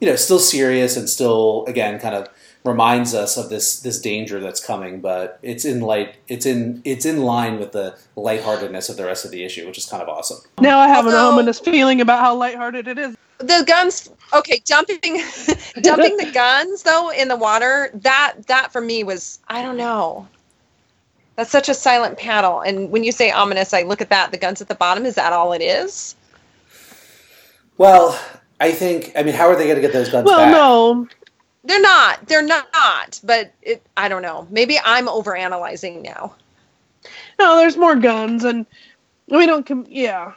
you 0.00 0.08
know, 0.08 0.16
still 0.16 0.38
serious 0.38 0.96
and 0.96 1.08
still 1.08 1.66
again 1.68 2.00
kind 2.00 2.14
of 2.14 2.28
reminds 2.64 3.14
us 3.14 3.36
of 3.36 3.50
this 3.50 3.80
this 3.80 4.00
danger 4.00 4.40
that's 4.40 4.64
coming, 4.64 5.00
but 5.00 5.38
it's 5.42 5.64
in 5.64 5.80
light 5.80 6.16
it's 6.28 6.46
in 6.46 6.80
it's 6.84 7.04
in 7.04 7.22
line 7.22 7.58
with 7.58 7.72
the 7.72 7.96
lightheartedness 8.16 8.88
of 8.88 8.96
the 8.96 9.04
rest 9.04 9.24
of 9.24 9.30
the 9.30 9.44
issue, 9.44 9.66
which 9.66 9.78
is 9.78 9.86
kind 9.86 10.02
of 10.02 10.08
awesome. 10.08 10.38
Now 10.60 10.78
I 10.78 10.88
have 10.88 11.06
an 11.06 11.14
ominous 11.14 11.60
feeling 11.60 12.00
about 12.00 12.20
how 12.20 12.34
lighthearted 12.34 12.88
it 12.88 12.98
is. 12.98 13.16
The 13.38 13.64
guns, 13.66 14.08
okay, 14.32 14.62
dumping, 14.64 15.20
dumping 15.82 16.16
the 16.16 16.30
guns 16.32 16.82
though 16.84 17.10
in 17.10 17.28
the 17.28 17.36
water. 17.36 17.90
That 17.94 18.34
that 18.46 18.72
for 18.72 18.80
me 18.80 19.04
was 19.04 19.38
I 19.48 19.62
don't 19.62 19.76
know. 19.76 20.26
That's 21.36 21.50
such 21.50 21.68
a 21.68 21.74
silent 21.74 22.16
paddle. 22.16 22.60
And 22.60 22.90
when 22.90 23.02
you 23.04 23.10
say 23.12 23.30
ominous, 23.30 23.74
I 23.74 23.82
look 23.82 24.00
at 24.00 24.08
that. 24.10 24.30
The 24.30 24.38
guns 24.38 24.62
at 24.62 24.68
the 24.68 24.74
bottom. 24.76 25.04
Is 25.04 25.16
that 25.16 25.32
all 25.32 25.52
it 25.52 25.60
is? 25.60 26.14
Well, 27.76 28.18
I 28.60 28.70
think 28.72 29.12
I 29.16 29.22
mean, 29.22 29.34
how 29.34 29.48
are 29.48 29.56
they 29.56 29.64
going 29.64 29.74
to 29.76 29.82
get 29.82 29.92
those 29.92 30.08
guns 30.08 30.24
Well, 30.26 30.38
back? 30.38 30.52
no, 30.52 31.08
They're 31.64 31.80
not. 31.80 32.26
They're 32.26 32.42
not. 32.42 33.20
But 33.24 33.52
it, 33.62 33.82
I 33.96 34.08
don't 34.08 34.22
know. 34.22 34.46
Maybe 34.50 34.78
I'm 34.84 35.06
overanalyzing 35.06 36.02
now. 36.02 36.34
no, 37.38 37.56
there's 37.56 37.76
more 37.76 37.96
guns, 37.96 38.44
and 38.44 38.66
we 39.28 39.46
don't. 39.46 39.66
Com- 39.66 39.86
yeah, 39.88 40.32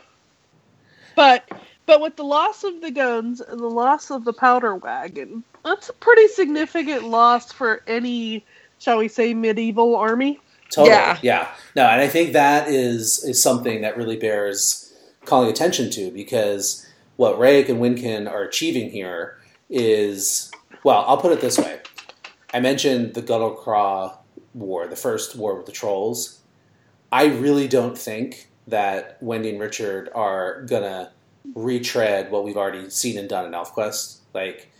but 1.16 1.50
but 1.86 2.02
with 2.02 2.16
the 2.16 2.24
loss 2.24 2.64
of 2.64 2.82
the 2.82 2.92
guns 2.92 3.42
and 3.42 3.60
the 3.60 3.70
loss 3.70 4.10
of 4.10 4.24
the 4.24 4.34
powder 4.34 4.76
wagon, 4.76 5.44
that's 5.64 5.90
a 5.90 5.94
pretty 5.94 6.28
significant 6.30 7.04
loss 7.04 7.52
for 7.52 7.82
any, 7.88 8.46
shall 8.80 8.98
we 8.98 9.08
say, 9.08 9.34
medieval 9.34 9.96
army. 9.96 10.40
Totally. 10.70 10.96
Yeah. 10.96 11.18
Yeah. 11.22 11.48
No, 11.76 11.86
and 11.88 12.02
I 12.02 12.08
think 12.08 12.34
that 12.34 12.70
is 12.70 13.24
is 13.24 13.42
something 13.42 13.82
that 13.82 13.98
really 13.98 14.18
bears 14.18 14.94
calling 15.26 15.50
attention 15.50 15.90
to 15.92 16.12
because 16.12 16.86
what 17.18 17.38
Rayek 17.38 17.68
and 17.70 17.80
Winkin 17.80 18.32
are 18.32 18.44
achieving 18.44 18.90
here 18.90 19.38
is 19.70 20.52
well, 20.84 21.04
I'll 21.08 21.18
put 21.18 21.32
it 21.32 21.42
this 21.42 21.58
way. 21.58 21.80
I 22.54 22.60
mentioned 22.60 23.14
the 23.14 23.22
Guttlekraw 23.22 24.18
War, 24.54 24.88
the 24.88 24.96
first 24.96 25.36
war 25.36 25.56
with 25.56 25.66
the 25.66 25.72
trolls. 25.72 26.42
I 27.12 27.26
really 27.26 27.68
don't 27.68 27.98
think 27.98 28.50
that 28.68 29.18
Wendy 29.22 29.50
and 29.50 29.60
Richard 29.60 30.10
are 30.14 30.64
gonna 30.64 31.12
retread 31.56 32.32
what 32.32 32.44
we've 32.44 32.58
already 32.58 32.90
seen 32.90 33.18
and 33.18 33.30
done 33.30 33.46
in 33.46 33.52
ElfQuest. 33.52 34.18
Like 34.34 34.72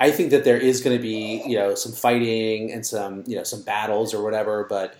I 0.00 0.10
think 0.10 0.30
that 0.30 0.44
there 0.44 0.56
is 0.56 0.80
going 0.80 0.96
to 0.96 1.02
be, 1.02 1.42
you 1.46 1.56
know, 1.56 1.74
some 1.74 1.92
fighting 1.92 2.72
and 2.72 2.84
some, 2.84 3.22
you 3.26 3.36
know, 3.36 3.42
some 3.44 3.62
battles 3.62 4.14
or 4.14 4.22
whatever, 4.24 4.64
but 4.64 4.96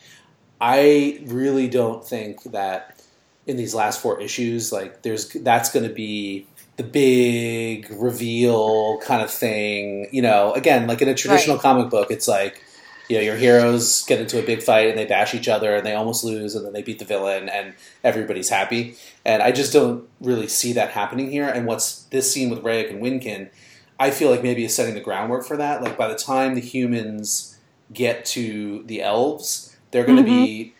I 0.61 1.23
really 1.25 1.69
don't 1.69 2.07
think 2.07 2.43
that 2.45 3.03
in 3.47 3.57
these 3.57 3.75
last 3.75 4.01
four 4.03 4.21
issues, 4.21 4.73
like 4.73 5.01
there's 5.01 5.31
that's 5.31 5.73
going 5.73 5.89
to 5.89 5.95
be 5.95 6.47
the 6.81 6.89
big 6.89 7.91
reveal 7.91 8.99
kind 9.01 9.21
of 9.21 9.31
thing. 9.31 10.09
You 10.13 10.23
know, 10.23 10.55
again, 10.55 10.87
like 10.87 11.03
in 11.03 11.09
a 11.09 11.15
traditional 11.15 11.59
comic 11.59 11.91
book, 11.91 12.11
it's 12.11 12.27
like 12.27 12.65
you 13.11 13.17
know 13.17 13.23
your 13.23 13.37
heroes 13.37 14.05
get 14.07 14.19
into 14.19 14.39
a 14.43 14.47
big 14.47 14.63
fight 14.63 14.89
and 14.89 14.97
they 14.97 15.05
bash 15.05 15.35
each 15.35 15.47
other 15.47 15.77
and 15.77 15.85
they 15.85 15.95
almost 15.95 16.25
lose 16.25 16.55
and 16.55 16.65
then 16.65 16.73
they 16.73 16.81
beat 16.81 16.99
the 16.99 17.05
villain 17.05 17.51
and 17.51 17.75
everybody's 18.03 18.49
happy. 18.49 18.97
And 19.27 19.43
I 19.43 19.53
just 19.53 19.75
don't 19.75 20.09
really 20.23 20.49
see 20.49 20.73
that 20.73 20.93
happening 20.93 21.31
here. 21.31 21.49
And 21.49 21.67
what's 21.67 22.05
this 22.05 22.33
scene 22.33 22.49
with 22.49 22.63
Rayek 22.63 22.89
and 22.89 23.03
Winkin? 23.03 23.51
I 23.99 24.11
feel 24.11 24.31
like 24.31 24.43
maybe 24.43 24.65
is 24.65 24.75
setting 24.75 24.95
the 24.95 25.01
groundwork 25.01 25.45
for 25.45 25.59
that. 25.59 25.83
Like 25.83 25.99
by 25.99 26.09
the 26.09 26.15
time 26.15 26.55
the 26.55 26.63
humans 26.63 27.59
get 27.93 28.25
to 28.27 28.85
the 28.85 29.03
elves, 29.03 29.77
they're 29.91 30.07
going 30.07 30.25
to 30.25 30.31
mm-hmm. 30.31 30.45
be 30.45 30.75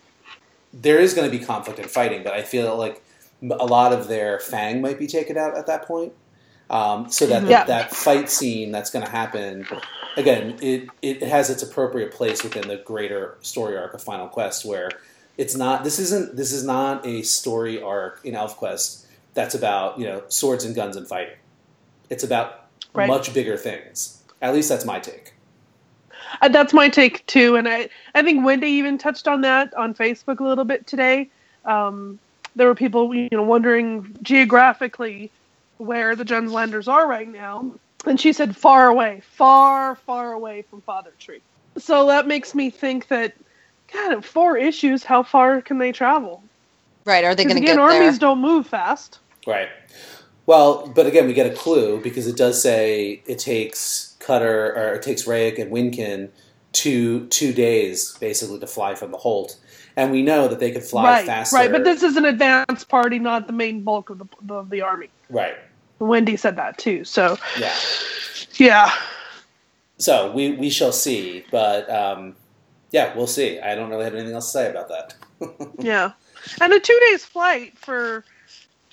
there 0.73 0.97
is 0.99 1.13
going 1.13 1.29
to 1.29 1.37
be 1.37 1.43
conflict 1.43 1.77
and 1.77 1.91
fighting, 1.91 2.23
but 2.23 2.33
I 2.33 2.41
feel 2.41 2.75
like 2.75 3.03
a 3.43 3.65
lot 3.65 3.93
of 3.93 4.07
their 4.07 4.39
fang 4.39 4.81
might 4.81 4.99
be 4.99 5.07
taken 5.07 5.37
out 5.37 5.57
at 5.57 5.67
that 5.67 5.85
point. 5.85 6.13
Um, 6.69 7.09
so 7.11 7.25
that 7.27 7.43
Yeah. 7.43 7.63
that 7.65 7.93
fight 7.93 8.29
scene 8.29 8.71
that's 8.71 8.89
going 8.91 9.05
to 9.05 9.11
happen 9.11 9.67
again, 10.15 10.57
it 10.61 10.87
it 11.01 11.21
has 11.23 11.49
its 11.49 11.63
appropriate 11.63 12.11
place 12.13 12.43
within 12.43 12.67
the 12.67 12.77
greater 12.77 13.37
story 13.41 13.77
arc 13.77 13.93
of 13.93 14.01
Final 14.01 14.27
Quest, 14.27 14.63
where 14.65 14.89
it's 15.37 15.55
not 15.55 15.83
this 15.83 15.99
isn't 15.99 16.35
this 16.37 16.51
is 16.51 16.63
not 16.63 17.05
a 17.05 17.23
story 17.23 17.81
arc 17.81 18.21
in 18.23 18.35
ElfQuest 18.35 19.05
that's 19.33 19.55
about 19.55 19.99
you 19.99 20.05
know 20.05 20.23
swords 20.29 20.63
and 20.63 20.75
guns 20.75 20.95
and 20.95 21.07
fighting. 21.07 21.35
It's 22.09 22.23
about 22.23 22.57
Right. 22.93 23.07
much 23.07 23.33
bigger 23.33 23.55
things. 23.55 24.21
At 24.41 24.53
least 24.53 24.67
that's 24.67 24.83
my 24.85 24.99
take. 24.99 25.33
Uh, 26.41 26.49
that's 26.49 26.73
my 26.73 26.89
take 26.89 27.25
too, 27.25 27.55
and 27.55 27.67
I 27.67 27.89
I 28.15 28.21
think 28.23 28.45
Wendy 28.45 28.67
even 28.67 28.97
touched 28.97 29.27
on 29.27 29.41
that 29.41 29.73
on 29.75 29.93
Facebook 29.93 30.39
a 30.39 30.43
little 30.43 30.65
bit 30.65 30.87
today. 30.87 31.29
Um, 31.65 32.19
there 32.55 32.67
were 32.67 32.75
people 32.75 33.13
you 33.13 33.29
know 33.31 33.43
wondering 33.43 34.15
geographically 34.21 35.31
where 35.77 36.15
the 36.15 36.25
Djunslanders 36.25 36.87
are 36.87 37.07
right 37.07 37.27
now, 37.27 37.71
and 38.05 38.19
she 38.19 38.33
said 38.33 38.55
far 38.55 38.87
away, 38.87 39.21
far 39.31 39.95
far 39.95 40.33
away 40.33 40.63
from 40.63 40.81
Father 40.81 41.11
Tree. 41.19 41.41
So 41.77 42.07
that 42.07 42.27
makes 42.27 42.53
me 42.53 42.69
think 42.69 43.07
that 43.07 43.33
God, 43.93 44.13
in 44.13 44.21
four 44.21 44.57
issues, 44.57 45.03
how 45.03 45.23
far 45.23 45.61
can 45.61 45.77
they 45.77 45.91
travel? 45.91 46.43
Right? 47.05 47.23
Are 47.23 47.35
they 47.35 47.43
going 47.43 47.55
to 47.55 47.61
again, 47.61 47.77
get 47.77 47.81
armies 47.81 48.19
there? 48.19 48.29
don't 48.29 48.39
move 48.39 48.67
fast. 48.67 49.19
Right. 49.47 49.69
Well, 50.45 50.87
but 50.95 51.07
again, 51.07 51.27
we 51.27 51.33
get 51.33 51.51
a 51.51 51.55
clue 51.55 51.99
because 52.01 52.27
it 52.27 52.37
does 52.37 52.61
say 52.61 53.21
it 53.25 53.39
takes 53.39 54.15
Cutter 54.19 54.73
or 54.75 54.93
it 54.93 55.01
takes 55.01 55.25
Rayek 55.25 55.59
and 55.59 55.71
Winkin 55.71 56.29
two 56.71 57.27
two 57.27 57.53
days 57.53 58.17
basically 58.19 58.59
to 58.59 58.67
fly 58.67 58.95
from 58.95 59.11
the 59.11 59.17
Holt, 59.17 59.57
and 60.01 60.11
we 60.11 60.21
know 60.23 60.47
that 60.47 60.59
they 60.59 60.71
could 60.71 60.83
fly 60.83 61.03
right, 61.03 61.25
faster. 61.25 61.55
right. 61.55 61.71
But 61.71 61.83
this 61.83 62.01
is 62.03 62.17
an 62.17 62.25
advance 62.25 62.83
party, 62.83 63.19
not 63.19 63.45
the 63.47 63.53
main 63.53 63.83
bulk 63.83 64.09
of 64.09 64.17
the 64.17 64.25
of 64.53 64.69
the 64.69 64.81
army. 64.81 65.09
right. 65.29 65.55
Wendy 65.99 66.35
said 66.35 66.55
that 66.55 66.79
too. 66.79 67.03
So 67.03 67.37
Yeah. 67.59 67.75
yeah. 68.55 68.91
So 69.99 70.31
we 70.31 70.53
we 70.53 70.69
shall 70.71 70.91
see, 70.91 71.45
but 71.51 71.87
um, 71.91 72.35
yeah, 72.89 73.15
we'll 73.15 73.27
see. 73.27 73.59
I 73.59 73.75
don't 73.75 73.89
really 73.91 74.03
have 74.05 74.15
anything 74.15 74.33
else 74.33 74.47
to 74.51 74.57
say 74.57 74.69
about 74.71 74.89
that. 74.89 75.13
Yeah, 75.79 76.11
and 76.59 76.71
a 76.73 76.79
two 76.79 76.99
days 77.09 77.23
flight 77.25 77.77
for 77.77 78.23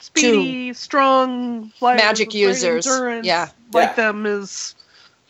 speedy, 0.00 0.72
strong 0.74 1.70
flyers 1.78 2.00
Magic 2.02 2.34
users. 2.34 2.86
Yeah. 2.86 3.48
like 3.72 3.88
Yeah. 3.88 3.92
them 3.94 4.26
is 4.26 4.74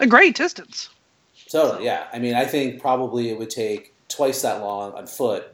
a 0.00 0.06
great 0.06 0.34
distance. 0.36 0.90
Totally, 1.50 1.84
yeah. 1.84 2.06
I 2.12 2.18
mean, 2.18 2.34
I 2.34 2.44
think 2.44 2.80
probably 2.80 3.30
it 3.30 3.38
would 3.38 3.50
take 3.50 3.94
twice 4.08 4.42
that 4.42 4.60
long 4.62 4.92
on 4.92 5.06
foot 5.06 5.52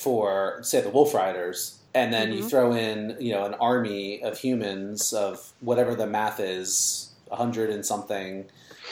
for, 0.00 0.58
say, 0.62 0.80
the 0.80 0.88
Wolf 0.88 1.12
Riders, 1.14 1.76
and 1.94 2.12
then 2.12 2.32
you 2.32 2.42
Mhm. 2.44 2.48
throw 2.50 2.72
in, 2.72 3.16
you 3.20 3.32
know, 3.32 3.44
an 3.44 3.54
army 3.54 4.22
of 4.22 4.38
humans 4.38 5.12
of 5.12 5.52
whatever 5.60 5.94
the 5.94 6.06
math 6.06 6.40
is 6.40 7.08
a 7.30 7.36
hundred 7.36 7.68
and 7.70 7.84
something, 7.84 8.46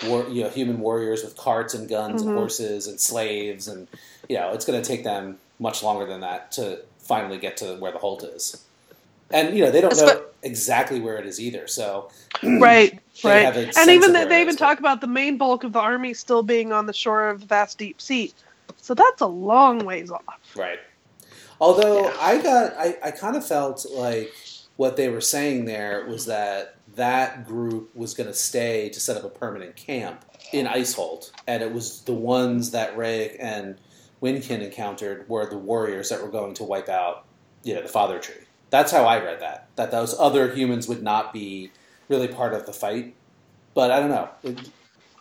war, 0.07 0.27
you 0.29 0.43
know, 0.43 0.51
human 0.51 0.81
warriors 0.81 1.25
with 1.25 1.35
carts 1.37 1.73
and 1.75 1.89
guns 1.89 2.23
Mhm. 2.23 2.27
and 2.29 2.37
horses 2.37 2.87
and 2.87 3.01
slaves, 3.01 3.67
and 3.69 3.89
you 4.29 4.37
know, 4.37 4.53
it's 4.53 4.67
going 4.67 4.81
to 4.81 4.87
take 4.87 5.03
them 5.05 5.39
much 5.59 5.83
longer 5.83 6.05
than 6.05 6.21
that 6.21 6.53
to 6.53 6.81
finally 6.99 7.39
get 7.39 7.57
to 7.57 7.77
where 7.77 7.91
the 7.91 7.99
Holt 7.99 8.23
is. 8.23 8.59
And 9.31 9.57
you 9.57 9.65
know, 9.65 9.71
they 9.71 9.81
don't 9.81 9.91
That's 9.91 10.03
know 10.03 10.07
what- 10.21 10.35
exactly 10.43 11.01
where 11.01 11.17
it 11.17 11.25
is 11.27 11.41
either. 11.41 11.67
So 11.67 12.11
right, 12.43 12.99
right. 13.25 13.57
And 13.77 13.91
even 13.91 14.11
of 14.11 14.13
they, 14.13 14.19
where 14.21 14.27
they 14.29 14.39
it 14.41 14.43
even 14.43 14.57
talk 14.57 14.79
about 14.79 15.01
the 15.01 15.07
main 15.07 15.39
bulk 15.39 15.65
of 15.65 15.73
the 15.73 15.81
army 15.81 16.13
still 16.15 16.43
being 16.43 16.73
on 16.73 16.85
the 16.87 16.93
shore 16.93 17.29
of 17.31 17.41
the 17.41 17.47
vast 17.47 17.79
deep 17.79 18.01
sea. 18.01 18.33
So 18.77 18.95
that's 18.95 19.21
a 19.21 19.27
long 19.27 19.85
ways 19.85 20.11
off. 20.11 20.23
Right. 20.55 20.79
Although 21.61 22.13
I 22.21 22.41
got, 22.41 22.75
I, 22.77 22.97
I 23.03 23.11
kind 23.11 23.37
of 23.37 23.47
felt 23.47 23.87
like 23.91 24.33
what 24.77 24.97
they 24.97 25.09
were 25.09 25.21
saying 25.21 25.65
there 25.65 26.07
was 26.07 26.27
that 26.27 26.77
that 26.95 27.47
group 27.47 27.95
was 27.95 28.15
going 28.15 28.29
to 28.29 28.35
stay 28.35 28.89
to 28.91 29.01
set 29.01 29.17
up 29.17 29.25
a 29.25 29.29
permanent 29.29 29.77
camp 29.77 30.25
in 30.53 30.67
Icehold, 30.67 31.33
and 31.47 31.63
it 31.63 31.73
was 31.73 32.03
the 32.03 32.15
ones 32.15 32.71
that 32.71 32.97
Rayek 32.97 33.37
and 33.39 33.77
Winkin 34.23 34.63
encountered 34.63 35.29
were 35.29 35.47
the 35.47 35.59
warriors 35.59 36.09
that 36.09 36.23
were 36.23 36.29
going 36.29 36.55
to 36.55 36.65
wipe 36.65 36.89
out, 36.89 37.25
you 37.63 37.75
know, 37.75 37.83
the 37.83 37.89
Father 37.89 38.19
Tree. 38.19 38.35
That's 38.71 38.93
how 38.93 39.05
I 39.05 39.23
read 39.23 39.41
that. 39.41 39.69
That 39.77 39.91
those 39.91 40.19
other 40.19 40.55
humans 40.55 40.89
would 40.89 41.03
not 41.03 41.33
be 41.33 41.71
really 42.09 42.29
part 42.29 42.55
of 42.55 42.67
the 42.67 42.73
fight. 42.73 43.15
But 43.75 43.91
I 43.91 44.01
don't 44.01 44.11
know. 44.11 44.29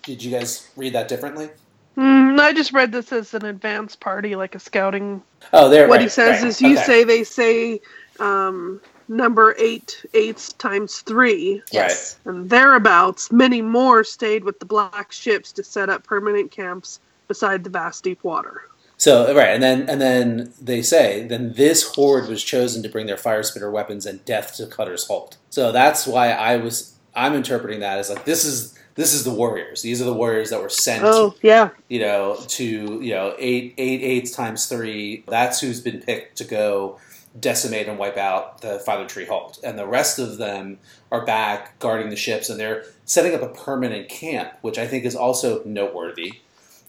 Did 0.04 0.24
you 0.24 0.32
guys 0.32 0.70
read 0.76 0.94
that 0.94 1.08
differently? 1.08 1.50
Mm, 1.98 2.40
I 2.40 2.54
just 2.54 2.74
read 2.74 2.92
this 2.92 3.12
as 3.12 3.34
an 3.34 3.46
advance 3.46 3.96
party, 3.96 4.36
like 4.36 4.54
a 4.56 4.60
scouting. 4.60 5.22
Oh, 5.54 5.70
there. 5.70 5.88
what 5.88 5.96
right, 5.96 6.04
he 6.04 6.10
says 6.10 6.42
right. 6.42 6.50
is, 6.50 6.62
you 6.62 6.74
Okay. 6.74 6.84
say 6.84 7.04
they 7.04 7.24
say 7.24 7.82
um, 8.20 8.80
number 9.08 9.56
eight 9.58 10.06
eights 10.14 10.54
times 10.54 11.00
three, 11.00 11.62
Yes. 11.72 12.20
and 12.26 12.50
thereabouts. 12.50 13.32
Many 13.32 13.62
more 13.62 14.04
stayed 14.04 14.44
with 14.44 14.60
the 14.60 14.66
black 14.66 15.12
ships 15.12 15.52
to 15.54 15.64
set 15.64 15.90
up 15.90 16.04
permanent 16.04 16.52
camps 16.52 17.00
beside 17.28 17.64
the 17.64 17.70
vast 17.70 18.04
deep 18.04 18.24
water. 18.24 18.62
So 18.98 19.34
right, 19.36 19.50
and 19.50 19.62
then 19.62 19.90
and 19.90 20.02
then 20.02 20.54
they 20.62 20.82
say 20.82 21.28
then 21.28 21.54
this 21.54 21.84
horde 21.96 22.28
was 22.28 22.44
chosen 22.44 22.82
to 22.84 22.90
bring 22.90 23.06
their 23.06 23.18
fire 23.18 23.44
spitter 23.44 23.70
weapons 23.70 24.06
and 24.08 24.24
death 24.26 24.56
to 24.58 24.66
Cutter's 24.68 25.06
Holt. 25.08 25.38
So 25.52 25.72
that's 25.72 26.08
why 26.08 26.30
I 26.32 26.58
was 26.58 26.96
I'm 27.16 27.34
interpreting 27.36 27.80
that 27.82 28.00
as 28.00 28.10
like 28.10 28.26
this 28.26 28.44
is 28.44 28.77
this 28.98 29.14
is 29.14 29.24
the 29.24 29.32
warriors. 29.32 29.82
These 29.82 30.02
are 30.02 30.06
the 30.06 30.14
warriors 30.14 30.50
that 30.50 30.62
were 30.62 30.68
sent, 30.70 31.04
Oh 31.06 31.34
yeah, 31.42 31.70
you 31.88 32.00
know, 32.00 32.38
to 32.50 32.66
you 33.02 33.14
know 33.14 33.34
eight 33.40 33.74
eight 33.78 34.02
eights 34.02 34.32
times 34.32 34.66
three. 34.66 35.24
That's 35.28 35.62
who's 35.62 35.80
been 35.80 36.02
picked 36.02 36.38
to 36.40 36.44
go 36.44 37.00
decimate 37.40 37.88
and 37.88 37.98
wipe 38.00 38.18
out 38.18 38.62
the 38.62 38.80
Father 38.80 39.06
Tree 39.06 39.26
Holt, 39.26 39.60
and 39.64 39.78
the 39.80 39.86
rest 39.88 40.18
of 40.20 40.38
them 40.38 40.80
are 41.12 41.24
back 41.26 41.80
guarding 41.80 42.10
the 42.10 42.16
ships, 42.16 42.50
and 42.50 42.60
they're 42.60 42.84
setting 43.06 43.34
up 43.34 43.42
a 43.42 43.48
permanent 43.50 44.10
camp, 44.10 44.52
which 44.62 44.78
I 44.78 44.88
think 44.88 45.06
is 45.06 45.16
also 45.16 45.64
noteworthy 45.64 46.34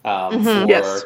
um, 0.04 0.32
Mhm. 0.42 0.62
for 0.62 0.68
Yes. 0.68 1.04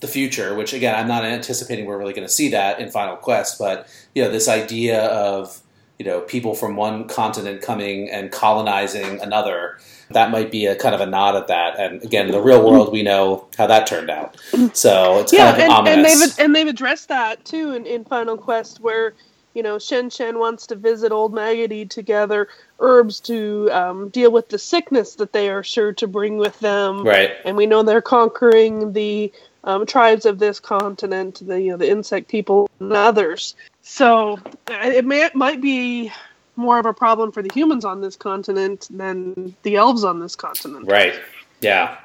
the 0.00 0.06
future. 0.06 0.54
Which 0.54 0.72
again, 0.72 0.94
I'm 0.94 1.08
not 1.08 1.24
anticipating 1.24 1.86
we're 1.86 1.98
really 1.98 2.12
going 2.14 2.26
to 2.26 2.32
see 2.32 2.48
that 2.50 2.78
in 2.78 2.90
Final 2.90 3.16
Quest, 3.16 3.58
but 3.58 3.88
you 4.14 4.22
know, 4.22 4.30
this 4.30 4.48
idea 4.48 5.00
of 5.06 5.58
you 5.98 6.06
know 6.06 6.20
people 6.20 6.54
from 6.54 6.76
one 6.76 7.08
continent 7.08 7.62
coming 7.62 8.08
and 8.10 8.30
colonizing 8.30 9.20
another. 9.20 9.78
That 10.10 10.30
might 10.30 10.50
be 10.50 10.66
a 10.66 10.76
kind 10.76 10.94
of 10.94 11.00
a 11.00 11.06
nod 11.06 11.36
at 11.36 11.48
that, 11.48 11.78
and 11.78 12.02
again, 12.02 12.26
in 12.26 12.32
the 12.32 12.40
real 12.40 12.64
world, 12.68 12.92
we 12.92 13.02
know 13.02 13.48
how 13.56 13.66
that 13.66 13.86
turned 13.86 14.10
out. 14.10 14.36
So 14.74 15.18
it's 15.18 15.32
yeah, 15.32 15.52
kind 15.52 15.56
of 15.56 15.62
and, 15.62 15.88
and 15.88 16.00
ominous. 16.00 16.36
they've 16.36 16.44
and 16.44 16.54
they've 16.54 16.66
addressed 16.66 17.08
that 17.08 17.44
too 17.44 17.72
in, 17.72 17.86
in 17.86 18.04
Final 18.04 18.36
Quest, 18.36 18.80
where 18.80 19.14
you 19.54 19.62
know 19.62 19.78
Shen 19.78 20.10
Shen 20.10 20.38
wants 20.38 20.66
to 20.68 20.76
visit 20.76 21.12
Old 21.12 21.32
Maggoty 21.32 21.86
to 21.86 22.02
gather 22.02 22.48
herbs 22.80 23.20
to 23.20 23.68
um, 23.72 24.08
deal 24.10 24.30
with 24.30 24.48
the 24.48 24.58
sickness 24.58 25.14
that 25.16 25.32
they 25.32 25.48
are 25.48 25.62
sure 25.62 25.92
to 25.94 26.06
bring 26.06 26.36
with 26.36 26.58
them. 26.60 27.04
right. 27.04 27.32
and 27.44 27.56
we 27.56 27.66
know 27.66 27.82
they're 27.82 28.02
conquering 28.02 28.92
the 28.92 29.32
um, 29.64 29.86
tribes 29.86 30.26
of 30.26 30.38
this 30.38 30.60
continent, 30.60 31.40
the 31.46 31.60
you 31.60 31.70
know 31.70 31.76
the 31.76 31.90
insect 31.90 32.28
people 32.28 32.68
and 32.80 32.92
others. 32.92 33.54
So 33.82 34.38
it 34.68 35.04
may, 35.04 35.28
might 35.34 35.60
be 35.60 36.12
more 36.56 36.78
of 36.78 36.86
a 36.86 36.92
problem 36.92 37.32
for 37.32 37.42
the 37.42 37.50
humans 37.52 37.84
on 37.84 38.00
this 38.00 38.16
continent 38.16 38.88
than 38.90 39.56
the 39.62 39.76
elves 39.76 40.04
on 40.04 40.20
this 40.20 40.36
continent. 40.36 40.86
Right. 40.86 41.14
Yeah. 41.60 41.98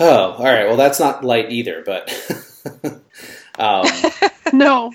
Oh, 0.00 0.32
all 0.32 0.44
right. 0.44 0.66
Well, 0.66 0.76
that's 0.76 0.98
not 0.98 1.24
light 1.24 1.50
either, 1.50 1.82
but. 1.84 2.10
um, 3.58 3.86
No, 4.54 4.92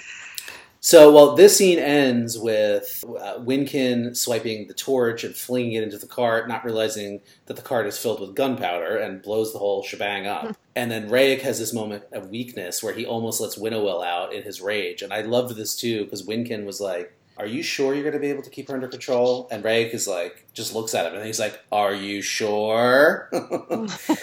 so, 0.87 1.11
well, 1.11 1.35
this 1.35 1.57
scene 1.57 1.79
ends 1.79 2.39
with 2.39 3.03
uh, 3.19 3.39
Winkin 3.39 4.15
swiping 4.15 4.67
the 4.67 4.73
torch 4.73 5.25
and 5.25 5.35
flinging 5.35 5.73
it 5.73 5.83
into 5.83 5.97
the 5.97 6.07
cart, 6.07 6.47
not 6.47 6.63
realizing 6.63 7.19
that 7.47 7.57
the 7.57 7.61
cart 7.61 7.87
is 7.87 7.97
filled 7.97 8.21
with 8.21 8.35
gunpowder 8.35 8.95
and 8.95 9.21
blows 9.21 9.51
the 9.51 9.59
whole 9.59 9.83
shebang 9.83 10.27
up. 10.27 10.55
and 10.77 10.89
then 10.89 11.09
Rayek 11.09 11.41
has 11.41 11.59
this 11.59 11.73
moment 11.73 12.05
of 12.13 12.29
weakness 12.29 12.81
where 12.81 12.93
he 12.93 13.05
almost 13.05 13.41
lets 13.41 13.57
Winnowill 13.57 14.01
out 14.01 14.31
in 14.31 14.43
his 14.43 14.61
rage. 14.61 15.01
And 15.01 15.11
I 15.11 15.23
loved 15.23 15.57
this 15.57 15.75
too 15.75 16.05
because 16.05 16.25
Winkin 16.25 16.63
was 16.63 16.79
like, 16.79 17.13
are 17.37 17.45
you 17.45 17.63
sure 17.63 17.93
you're 17.93 18.03
going 18.03 18.13
to 18.13 18.19
be 18.19 18.29
able 18.29 18.43
to 18.43 18.49
keep 18.49 18.67
her 18.69 18.73
under 18.75 18.87
control? 18.87 19.47
And 19.51 19.63
Rayek 19.63 19.93
is 19.93 20.07
like, 20.07 20.47
just 20.53 20.73
looks 20.75 20.95
at 20.95 21.05
him 21.05 21.15
and 21.15 21.25
he's 21.25 21.39
like, 21.39 21.59
are 21.71 21.93
you 21.93 22.21
sure? 22.21 23.29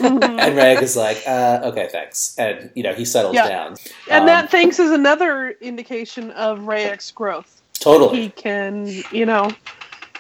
And 0.01 0.57
Rayek 0.57 0.83
is 0.83 0.97
like, 0.97 1.23
uh, 1.27 1.61
okay, 1.65 1.89
thanks. 1.91 2.35
And, 2.39 2.71
you 2.75 2.83
know, 2.83 2.93
he 2.95 3.05
settles 3.05 3.35
Yeah. 3.37 3.49
down. 3.49 3.77
and 4.11 4.21
Um, 4.23 4.27
that 4.27 4.51
thanks 4.51 4.79
is 4.79 4.91
another 4.91 5.51
indication 5.61 6.31
of 6.33 6.61
Rayek's 6.61 7.11
growth. 7.13 7.63
Totally. 7.79 8.23
He 8.23 8.31
can, 8.31 8.87
you 9.11 9.27
know, 9.27 9.55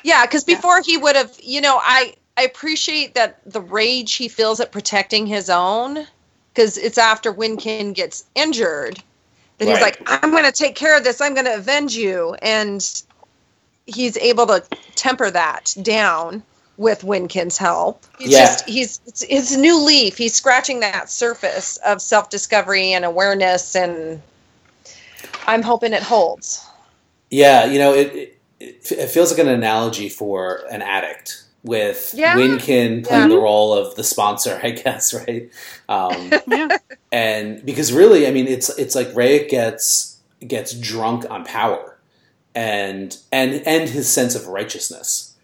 Yeah, 0.05 0.27
because 0.27 0.45
Yeah. 0.47 0.57
before 0.57 0.83
he 0.83 0.97
would 0.99 1.17
have, 1.17 1.33
you 1.43 1.61
know, 1.61 1.81
I 1.83 2.15
I 2.37 2.43
appreciate 2.43 3.15
that 3.15 3.41
the 3.47 3.61
rage 3.61 4.15
he 4.15 4.29
feels 4.29 4.61
at 4.61 4.73
protecting 4.73 5.27
his 5.27 5.49
own, 5.49 6.07
because 6.53 6.77
it's 6.77 6.99
after 6.99 7.33
Winkin 7.33 7.95
gets 7.95 8.25
injured 8.35 9.03
that 9.59 9.69
he's 9.69 9.81
like, 9.81 10.03
I'm 10.07 10.33
going 10.33 10.45
to 10.45 10.53
take 10.53 10.77
care 10.77 10.97
of 10.97 11.05
this. 11.05 11.21
I'm 11.21 11.35
going 11.35 11.47
to 11.47 11.57
avenge 11.57 11.95
you, 11.97 12.35
and 12.43 12.85
he's 13.87 14.17
able 14.19 14.47
to 14.49 14.65
temper 14.97 15.31
that 15.31 15.75
down 15.83 16.45
with 16.77 17.03
Winkin's 17.03 17.59
help. 17.59 18.05
He's 18.19 18.33
Yeah. 18.33 18.37
just 18.37 18.69
he's 18.69 19.01
it's, 19.07 19.25
it's 19.29 19.55
a 19.55 19.61
new 19.61 19.85
leaf. 19.85 20.19
He's 20.19 20.35
scratching 20.35 20.81
that 20.81 21.11
surface 21.11 21.79
of 21.79 22.03
self 22.03 22.31
discovery 22.31 22.93
and 22.95 23.05
awareness, 23.05 23.77
and 23.77 24.23
I'm 25.47 25.63
hoping 25.63 25.93
it 25.95 26.03
holds. 26.03 26.67
Yeah, 27.31 27.67
you 27.67 27.79
know, 27.81 27.95
it, 27.95 28.39
it 28.61 28.93
it 28.93 29.09
feels 29.11 29.33
like 29.33 29.41
an 29.41 29.49
analogy 29.49 30.09
for 30.11 30.65
an 30.73 30.83
addict 30.83 31.44
with 31.65 32.13
Yeah. 32.17 32.37
Winkin 32.37 33.05
playing 33.05 33.31
Yeah. 33.31 33.37
the 33.37 33.41
role 33.41 33.73
of 33.73 33.95
the 33.97 34.05
sponsor, 34.05 34.61
I 34.63 34.71
guess, 34.71 35.13
right? 35.13 35.51
Um, 35.89 36.31
yeah, 36.47 36.79
and 37.11 37.65
because 37.65 37.93
really, 37.93 38.27
I 38.29 38.31
mean, 38.31 38.47
it's 38.47 38.69
it's 38.79 38.95
like 38.95 39.09
Rayek 39.09 39.49
gets 39.49 40.19
gets 40.47 40.73
drunk 40.75 41.29
on 41.31 41.45
power 41.45 41.99
and 42.55 43.17
and 43.33 43.63
and 43.67 43.89
his 43.89 44.09
sense 44.13 44.35
of 44.35 44.47
righteousness, 44.49 45.35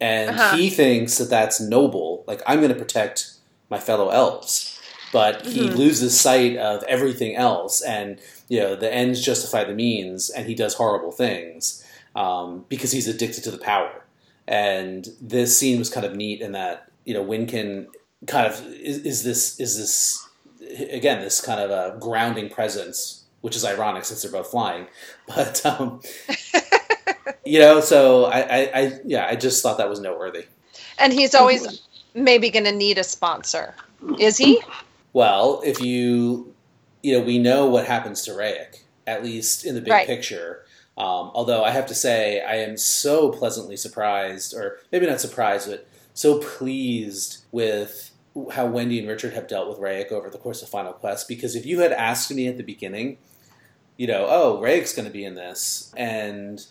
and 0.00 0.30
Uh-huh. 0.38 0.56
he 0.56 0.70
thinks 0.70 1.18
that 1.18 1.28
that's 1.30 1.60
noble. 1.60 2.24
Like 2.26 2.42
I'm 2.46 2.60
going 2.60 2.72
to 2.72 2.78
protect 2.78 3.32
my 3.68 3.78
fellow 3.80 4.10
elves, 4.10 4.78
but 5.12 5.42
he 5.46 5.68
Mhm. 5.68 5.74
loses 5.76 6.18
sight 6.18 6.56
of 6.56 6.82
everything 6.84 7.34
else, 7.34 7.82
and 7.82 8.18
you 8.48 8.60
know 8.60 8.76
the 8.76 8.92
ends 8.92 9.20
justify 9.20 9.64
the 9.64 9.74
means, 9.74 10.30
and 10.30 10.46
he 10.46 10.54
does 10.54 10.74
horrible 10.74 11.10
things 11.12 11.82
um, 12.14 12.64
because 12.68 12.92
he's 12.92 13.08
addicted 13.08 13.42
to 13.44 13.50
the 13.50 13.58
power. 13.58 14.02
And 14.48 15.06
this 15.20 15.58
scene 15.58 15.78
was 15.78 15.90
kind 15.90 16.06
of 16.06 16.14
neat 16.14 16.40
in 16.40 16.52
that 16.52 16.90
you 17.04 17.14
know 17.14 17.24
Winkin 17.24 17.86
kind 18.26 18.46
of 18.46 18.64
is, 18.66 18.98
is 18.98 19.24
this 19.24 19.58
is 19.60 19.76
this 19.76 20.28
again 20.90 21.20
this 21.20 21.40
kind 21.40 21.60
of 21.60 21.70
a 21.70 21.98
grounding 21.98 22.48
presence, 22.48 23.24
which 23.40 23.56
is 23.56 23.64
ironic 23.64 24.04
since 24.04 24.22
they're 24.22 24.30
both 24.32 24.50
flying, 24.50 24.86
but 25.26 25.64
um, 25.66 26.00
you 27.44 27.58
know, 27.58 27.80
so 27.80 28.26
I, 28.26 28.40
I, 28.40 28.70
I 28.74 29.00
yeah 29.04 29.26
I 29.26 29.36
just 29.36 29.62
thought 29.62 29.78
that 29.78 29.88
was 29.88 30.00
noteworthy. 30.00 30.46
And 30.98 31.12
he's 31.12 31.34
always 31.34 31.82
maybe 32.14 32.50
going 32.50 32.64
to 32.64 32.72
need 32.72 32.98
a 32.98 33.04
sponsor. 33.04 33.74
Is 34.18 34.38
he? 34.38 34.62
Well, 35.12 35.60
if 35.64 35.80
you, 35.80 36.54
you 37.02 37.18
know, 37.18 37.24
we 37.24 37.38
know 37.38 37.66
what 37.66 37.86
happens 37.86 38.22
to 38.22 38.30
Rayek, 38.32 38.82
at 39.06 39.22
least 39.22 39.64
in 39.66 39.74
the 39.74 39.80
big 39.80 39.92
Right. 39.92 40.06
picture. 40.06 40.64
Um, 40.98 41.30
although 41.34 41.62
I 41.62 41.70
have 41.70 41.86
to 41.86 41.94
say, 41.94 42.42
I 42.42 42.56
am 42.56 42.76
so 42.76 43.30
pleasantly 43.30 43.76
surprised, 43.76 44.54
or 44.54 44.78
maybe 44.90 45.06
not 45.06 45.20
surprised, 45.20 45.68
but 45.68 45.86
so 46.14 46.38
pleased 46.38 47.44
with 47.52 48.12
how 48.52 48.66
Wendy 48.66 48.98
and 48.98 49.08
Richard 49.08 49.34
have 49.34 49.48
dealt 49.48 49.68
with 49.68 49.78
Rayek 49.78 50.10
over 50.12 50.30
the 50.30 50.38
course 50.38 50.62
of 50.62 50.68
Final 50.68 50.92
Quest. 50.92 51.28
Because 51.28 51.54
if 51.54 51.66
you 51.66 51.80
had 51.80 51.92
asked 51.92 52.30
me 52.32 52.48
at 52.48 52.56
the 52.56 52.62
beginning, 52.62 53.18
you 53.96 54.06
know, 54.06 54.26
oh, 54.28 54.60
Rayek's 54.62 54.94
going 54.94 55.06
to 55.06 55.12
be 55.12 55.24
in 55.24 55.34
this, 55.34 55.92
and 55.96 56.64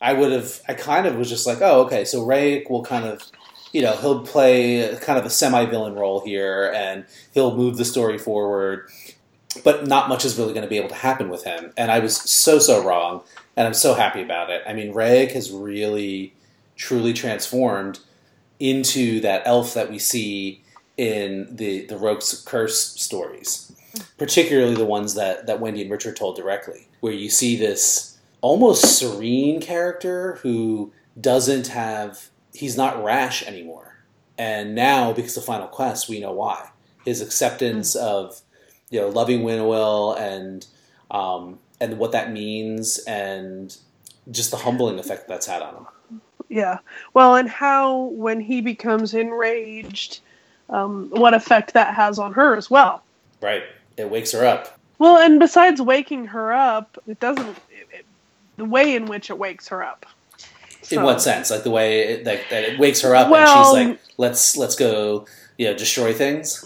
I 0.00 0.12
would 0.12 0.32
have, 0.32 0.60
I 0.68 0.74
kind 0.74 1.06
of 1.06 1.16
was 1.16 1.28
just 1.28 1.46
like, 1.46 1.60
oh, 1.60 1.82
okay, 1.82 2.04
so 2.04 2.24
Rayek 2.24 2.70
will 2.70 2.84
kind 2.84 3.04
of, 3.04 3.22
you 3.72 3.82
know, 3.82 3.96
he'll 3.96 4.24
play 4.24 4.96
kind 5.00 5.18
of 5.18 5.26
a 5.26 5.30
semi-villain 5.30 5.94
role 5.94 6.20
here, 6.20 6.72
and 6.74 7.06
he'll 7.34 7.56
move 7.56 7.76
the 7.76 7.84
story 7.84 8.18
forward. 8.18 8.88
But 9.64 9.86
not 9.88 10.08
much 10.08 10.24
is 10.24 10.38
really 10.38 10.52
going 10.52 10.62
to 10.62 10.70
be 10.70 10.76
able 10.76 10.90
to 10.90 10.94
happen 10.94 11.28
with 11.28 11.44
him, 11.44 11.72
and 11.76 11.90
I 11.90 11.98
was 11.98 12.16
so 12.16 12.60
so 12.60 12.84
wrong, 12.84 13.22
and 13.56 13.66
I'm 13.66 13.74
so 13.74 13.94
happy 13.94 14.22
about 14.22 14.50
it. 14.50 14.62
I 14.66 14.72
mean, 14.72 14.92
Reg 14.92 15.32
has 15.32 15.50
really, 15.50 16.34
truly 16.76 17.12
transformed 17.12 18.00
into 18.58 19.20
that 19.20 19.42
elf 19.44 19.74
that 19.74 19.90
we 19.90 19.98
see 19.98 20.62
in 20.96 21.48
the 21.56 21.86
the 21.86 21.96
Rogue's 21.96 22.42
Curse 22.46 23.00
stories, 23.00 23.72
particularly 24.18 24.74
the 24.74 24.84
ones 24.84 25.14
that 25.14 25.46
that 25.46 25.60
Wendy 25.60 25.82
and 25.82 25.90
Richard 25.90 26.16
told 26.16 26.36
directly, 26.36 26.88
where 27.00 27.12
you 27.12 27.30
see 27.30 27.56
this 27.56 28.18
almost 28.42 28.98
serene 28.98 29.60
character 29.60 30.36
who 30.42 30.92
doesn't 31.20 31.68
have 31.68 32.28
he's 32.52 32.76
not 32.76 33.02
rash 33.02 33.42
anymore, 33.46 33.98
and 34.36 34.74
now 34.74 35.12
because 35.12 35.36
of 35.36 35.44
Final 35.44 35.68
Quest, 35.68 36.08
we 36.08 36.20
know 36.20 36.32
why 36.32 36.70
his 37.04 37.20
acceptance 37.20 37.96
mm. 37.96 38.00
of 38.00 38.40
you 38.90 39.00
know 39.00 39.08
loving 39.08 39.40
Winnowill 39.40 40.18
and 40.18 40.66
um, 41.10 41.58
and 41.80 41.98
what 41.98 42.12
that 42.12 42.32
means 42.32 42.98
and 43.06 43.76
just 44.30 44.50
the 44.50 44.56
humbling 44.56 44.98
effect 44.98 45.28
that's 45.28 45.46
had 45.46 45.62
on 45.62 45.74
him. 45.74 45.86
Yeah. 46.48 46.78
Well, 47.14 47.36
and 47.36 47.48
how 47.48 47.96
when 48.10 48.40
he 48.40 48.60
becomes 48.60 49.14
enraged, 49.14 50.20
um, 50.68 51.08
what 51.10 51.32
effect 51.32 51.74
that 51.74 51.94
has 51.94 52.18
on 52.18 52.32
her 52.32 52.56
as 52.56 52.70
well. 52.70 53.02
Right. 53.40 53.62
It 53.96 54.10
wakes 54.10 54.32
her 54.32 54.44
up. 54.44 54.78
Well, 54.98 55.16
and 55.16 55.40
besides 55.40 55.80
waking 55.80 56.26
her 56.26 56.52
up, 56.52 56.98
it 57.06 57.20
doesn't. 57.20 57.56
It, 57.70 57.88
it, 57.92 58.06
the 58.56 58.64
way 58.64 58.94
in 58.94 59.06
which 59.06 59.30
it 59.30 59.38
wakes 59.38 59.68
her 59.68 59.82
up. 59.82 60.04
So. 60.82 60.98
In 60.98 61.04
what 61.04 61.22
sense? 61.22 61.50
Like 61.50 61.62
the 61.62 61.70
way 61.70 62.00
it, 62.00 62.24
that, 62.24 62.40
that 62.50 62.64
it 62.64 62.78
wakes 62.78 63.00
her 63.02 63.14
up 63.14 63.30
well, 63.30 63.76
and 63.76 63.90
she's 63.90 63.98
like, 63.98 64.00
"Let's 64.18 64.56
let's 64.56 64.76
go, 64.76 65.26
you 65.56 65.66
know, 65.66 65.74
destroy 65.74 66.12
things." 66.12 66.64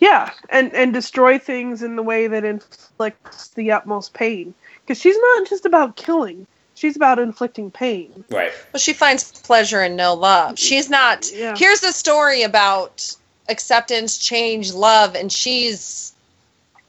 Yeah, 0.00 0.30
and 0.48 0.74
and 0.74 0.92
destroy 0.92 1.38
things 1.38 1.82
in 1.82 1.96
the 1.96 2.02
way 2.02 2.26
that 2.26 2.44
inflicts 2.44 3.48
the 3.48 3.72
utmost 3.72 4.14
pain. 4.14 4.54
Because 4.80 5.00
she's 5.00 5.16
not 5.18 5.48
just 5.48 5.66
about 5.66 5.96
killing; 5.96 6.46
she's 6.74 6.96
about 6.96 7.18
inflicting 7.18 7.70
pain. 7.70 8.24
Right. 8.30 8.52
Well, 8.72 8.80
she 8.80 8.92
finds 8.92 9.32
pleasure 9.42 9.82
in 9.82 9.96
no 9.96 10.14
love. 10.14 10.58
She's 10.58 10.90
not. 10.90 11.30
Yeah. 11.32 11.54
Here's 11.56 11.82
a 11.82 11.92
story 11.92 12.42
about 12.42 13.14
acceptance, 13.48 14.18
change, 14.18 14.72
love, 14.72 15.14
and 15.14 15.30
she's 15.30 16.14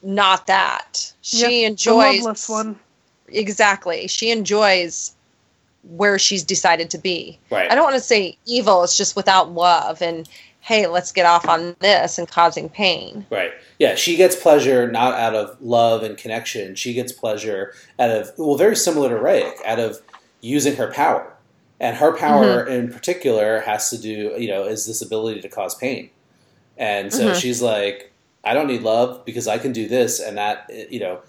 not 0.02 0.48
that. 0.48 1.14
She 1.22 1.62
yep, 1.62 1.72
enjoys. 1.72 2.20
The 2.20 2.20
loveless 2.20 2.50
one. 2.50 2.80
Exactly. 3.28 4.08
She 4.08 4.32
enjoys 4.32 5.16
where 5.84 6.18
she's 6.20 6.44
decided 6.44 6.90
to 6.92 6.98
be. 6.98 7.40
Right. 7.50 7.72
I 7.72 7.76
don't 7.76 7.84
want 7.84 7.96
to 7.96 8.02
say 8.02 8.38
evil. 8.46 8.84
It's 8.84 8.98
just 8.98 9.16
without 9.16 9.52
love 9.52 10.02
and 10.02 10.28
hey, 10.66 10.88
let's 10.88 11.12
get 11.12 11.28
off 11.28 11.48
on 11.48 11.76
this 11.80 12.18
and 12.18 12.28
causing 12.28 12.68
pain. 12.68 13.24
Right. 13.30 13.52
Yeah, 13.78 13.94
she 13.94 14.16
gets 14.16 14.36
pleasure 14.36 14.90
not 14.92 15.14
out 15.14 15.36
of 15.36 15.62
love 15.62 16.02
and 16.02 16.18
connection. 16.18 16.74
She 16.74 16.96
gets 16.96 17.12
pleasure 17.12 17.72
out 18.00 18.10
of, 18.10 18.32
well, 18.36 18.56
very 18.56 18.76
similar 18.76 19.10
to 19.10 19.16
Rayek, 19.16 19.64
out 19.64 19.78
of 19.78 20.02
using 20.42 20.76
her 20.78 20.92
power. 20.92 21.32
And 21.80 21.96
her 21.98 22.18
power 22.18 22.64
mm-hmm. 22.64 22.72
in 22.72 22.92
particular 22.92 23.60
has 23.60 23.92
to 23.92 24.00
do, 24.00 24.34
you 24.40 24.48
know, 24.48 24.64
is 24.64 24.88
this 24.88 25.04
ability 25.04 25.42
to 25.42 25.50
cause 25.50 25.76
pain. 25.76 26.10
And 26.78 27.14
so 27.14 27.28
mm-hmm. 27.28 27.38
she's 27.38 27.62
like, 27.62 28.12
I 28.44 28.56
don't 28.56 28.66
need 28.66 28.82
love 28.82 29.24
because 29.24 29.48
I 29.48 29.60
can 29.60 29.72
do 29.72 29.88
this. 29.88 30.20
And 30.20 30.36
that, 30.38 30.72
you 30.90 31.00
know, 31.00 31.20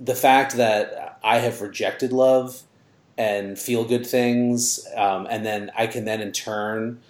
the 0.00 0.14
fact 0.14 0.54
that 0.54 1.18
I 1.22 1.36
have 1.40 1.60
rejected 1.60 2.14
love 2.14 2.62
and 3.18 3.58
feel 3.58 3.84
good 3.84 4.06
things, 4.06 4.88
um, 4.96 5.26
and 5.28 5.44
then 5.44 5.70
I 5.76 5.86
can 5.86 6.06
then 6.06 6.22
in 6.22 6.32
turn 6.32 7.02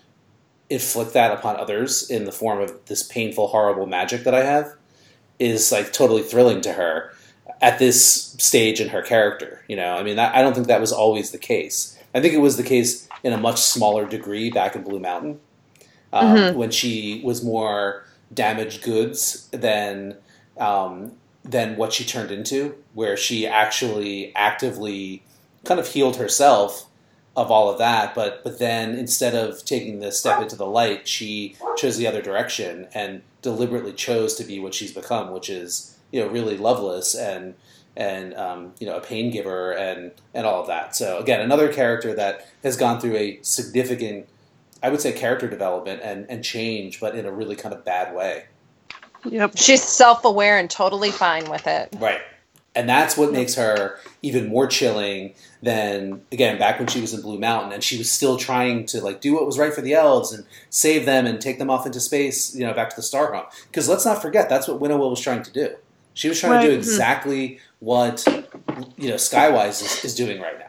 inflict 0.70 1.15
that 1.15 1.32
upon 1.32 1.57
others 1.57 2.09
in 2.11 2.24
the 2.24 2.32
form 2.32 2.61
of 2.61 2.86
this 2.86 3.03
painful, 3.03 3.49
horrible 3.49 3.86
magic 3.86 4.24
that 4.24 4.35
I 4.35 4.45
have 4.45 4.74
is 5.39 5.73
like 5.73 5.93
totally 5.93 6.23
thrilling 6.23 6.61
to 6.62 6.73
her 6.73 7.12
at 7.61 7.78
this 7.78 8.35
stage 8.39 8.81
in 8.81 8.89
her 8.89 9.03
character. 9.03 9.65
You 9.69 9.77
know, 9.77 9.97
I 9.97 10.03
mean, 10.03 10.19
I 10.19 10.43
don't 10.43 10.55
think 10.55 10.66
that 10.66 10.81
was 10.81 10.93
always 10.93 11.31
the 11.31 11.39
case. 11.39 11.99
I 12.15 12.20
think 12.20 12.35
it 12.35 12.39
was 12.39 12.57
the 12.57 12.62
case 12.62 13.09
in 13.23 13.32
a 13.32 13.39
much 13.39 13.61
smaller 13.61 14.07
degree 14.07 14.51
back 14.51 14.77
in 14.77 14.82
Blue 14.82 15.01
Mountain 15.01 15.40
um, 16.12 16.36
mm-hmm. 16.36 16.59
when 16.59 16.70
she 16.70 17.20
was 17.24 17.45
more 17.45 18.05
damaged 18.32 18.82
goods 18.82 19.49
than 19.51 20.16
um, 20.59 21.12
than 21.45 21.77
what 21.77 21.93
she 21.93 22.05
turned 22.05 22.31
into, 22.31 22.74
where 22.95 23.16
she 23.16 23.47
actually 23.47 24.35
actively 24.35 25.23
kind 25.65 25.81
of 25.81 25.89
healed 25.89 26.16
herself 26.16 26.86
of 27.39 27.52
all 27.52 27.70
of 27.70 27.78
that. 27.78 28.15
But 28.15 28.43
but 28.43 28.59
then 28.59 28.94
instead 28.97 29.35
of 29.35 29.65
taking 29.65 30.01
the 30.01 30.10
step 30.10 30.43
into 30.43 30.56
the 30.56 30.66
light, 30.66 31.06
she 31.06 31.56
chose 31.77 31.97
the 31.97 32.06
other 32.06 32.20
direction 32.20 32.89
and 32.93 33.23
deliberately 33.43 33.93
chose 33.93 34.35
to 34.35 34.44
be 34.44 34.59
what 34.59 34.74
she's 34.74 34.93
become, 34.93 35.31
which 35.31 35.48
is 35.48 35.97
you 36.10 36.20
know 36.20 36.28
really 36.28 36.59
loveless 36.59 37.15
and 37.15 37.55
and 37.97 38.35
um, 38.35 38.73
you 38.81 38.86
know 38.86 38.97
a 38.97 39.01
pain 39.01 39.31
giver 39.31 39.73
and 39.73 40.10
and 40.35 40.47
all 40.47 40.60
of 40.60 40.66
that. 40.66 40.97
So 40.97 41.19
again, 41.19 41.40
another 41.40 41.73
character 41.73 42.12
that 42.15 42.48
has 42.65 42.77
gone 42.77 43.01
through 43.01 43.16
a 43.16 43.39
significant, 43.43 44.28
I 44.82 44.90
would 44.90 45.01
say, 45.01 45.12
character 45.12 45.48
development 45.48 46.01
and 46.02 46.28
and 46.28 46.44
change, 46.44 46.98
but 46.98 47.15
in 47.15 47.24
a 47.24 47.31
really 47.31 47.55
kind 47.55 47.73
of 47.73 47.85
bad 47.85 48.15
way. 48.16 48.47
Yep, 49.24 49.52
she's 49.56 49.82
self-aware 49.82 50.59
and 50.59 50.69
totally 50.69 51.10
fine 51.12 51.48
with 51.51 51.66
it. 51.69 51.89
Right 51.98 52.20
and 52.74 52.89
that's 52.89 53.16
what 53.16 53.32
makes 53.32 53.55
her 53.55 53.99
even 54.23 54.49
more 54.49 54.66
chilling 54.66 55.35
than 55.62 56.23
again 56.31 56.59
back 56.59 56.78
when 56.78 56.86
she 56.89 57.01
was 57.01 57.12
in 57.12 57.20
Blue 57.20 57.39
Mountain 57.39 57.73
and 57.73 57.82
she 57.82 57.99
was 57.99 58.11
still 58.11 58.36
trying 58.36 58.86
to 58.86 59.01
like 59.01 59.20
do 59.20 59.35
what 59.35 59.47
was 59.47 59.59
right 59.59 59.73
for 59.73 59.81
the 59.81 59.95
elves 59.95 60.32
and 60.32 60.45
save 60.70 61.05
them 61.05 61.27
and 61.27 61.40
take 61.40 61.59
them 61.59 61.70
off 61.70 61.86
into 61.86 62.01
space, 62.01 62.55
you 62.55 62.65
know, 62.65 62.73
back 62.73 62.90
to 62.90 62.97
the 62.97 63.03
Star 63.03 63.32
Home. 63.32 63.47
Because 63.66 63.89
let's 63.89 64.05
not 64.05 64.23
forget 64.23 64.49
that's 64.49 64.69
what 64.69 64.81
Winnowill 64.81 65.11
was 65.11 65.20
trying 65.20 65.43
to 65.43 65.53
do. 65.53 65.74
She 66.15 66.28
was 66.28 66.40
trying 66.40 66.53
right. 66.53 66.62
to 66.62 66.66
do 66.69 66.73
mm-hmm. 66.73 66.78
exactly 66.78 67.49
mm-hmm. 67.49 67.85
what 67.85 68.27
you 68.97 69.09
know 69.09 69.16
Skywise 69.16 69.82
is, 69.82 70.05
is 70.05 70.15
doing 70.15 70.40
right 70.40 70.59
now. 70.59 70.65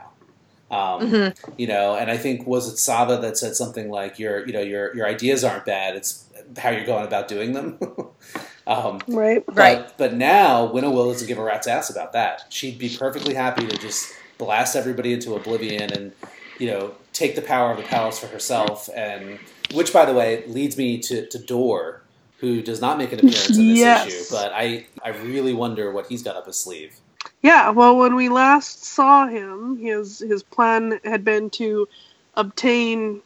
Um, 0.71 1.11
mm-hmm. 1.11 1.51
You 1.57 1.67
know, 1.67 1.95
and 1.95 2.11
I 2.11 2.17
think 2.17 2.45
was 2.45 2.71
it 2.71 2.75
Savah 2.75 3.21
that 3.21 3.37
said 3.37 3.55
something 3.55 3.89
like 3.89 4.19
your 4.19 4.45
you 4.45 4.53
know 4.53 4.61
your 4.61 4.95
your 4.95 5.07
ideas 5.07 5.43
aren't 5.43 5.65
bad. 5.65 5.95
It's 5.95 6.25
how 6.57 6.69
you're 6.69 6.85
going 6.85 7.05
about 7.05 7.27
doing 7.27 7.53
them. 7.53 7.79
Um, 8.69 9.01
right. 9.07 9.43
But, 9.45 9.55
right. 9.57 9.97
But 9.97 10.13
now 10.13 10.67
Winnowill 10.67 11.11
doesn't 11.11 11.27
give 11.27 11.39
a 11.39 11.43
rat's 11.43 11.65
ass 11.65 11.89
about 11.89 12.13
that. 12.13 12.45
She'd 12.49 12.77
be 12.77 12.95
perfectly 12.95 13.33
happy 13.33 13.65
to 13.65 13.77
just 13.77 14.13
blast 14.37 14.75
everybody 14.75 15.11
into 15.11 15.33
oblivion 15.33 15.91
and 15.91 16.13
you 16.59 16.67
know 16.67 16.93
take 17.11 17.35
the 17.35 17.41
power 17.41 17.71
of 17.71 17.77
the 17.77 17.83
palace 17.83 18.19
for 18.19 18.27
herself. 18.27 18.87
And 18.95 19.39
which, 19.73 19.91
by 19.91 20.05
the 20.05 20.13
way, 20.13 20.45
leads 20.45 20.77
me 20.77 20.99
to 20.99 21.25
to 21.25 21.39
Dor, 21.39 22.03
who 22.37 22.61
does 22.61 22.79
not 22.79 22.99
make 22.99 23.11
an 23.11 23.19
appearance 23.19 23.57
in 23.57 23.69
this 23.69 23.79
yes. 23.79 24.07
issue. 24.07 24.23
But 24.29 24.51
I 24.53 24.85
I 25.03 25.09
really 25.09 25.53
wonder 25.53 25.91
what 25.91 26.05
he's 26.05 26.21
got 26.21 26.35
up 26.35 26.45
his 26.45 26.59
sleeve. 26.59 26.95
Yeah, 27.41 27.71
well, 27.71 27.97
when 27.97 28.15
we 28.15 28.29
last 28.29 28.85
saw 28.85 29.25
him, 29.25 29.77
his 29.77 30.19
his 30.19 30.43
plan 30.43 30.99
had 31.03 31.25
been 31.25 31.49
to 31.51 31.87
obtain 32.35 33.21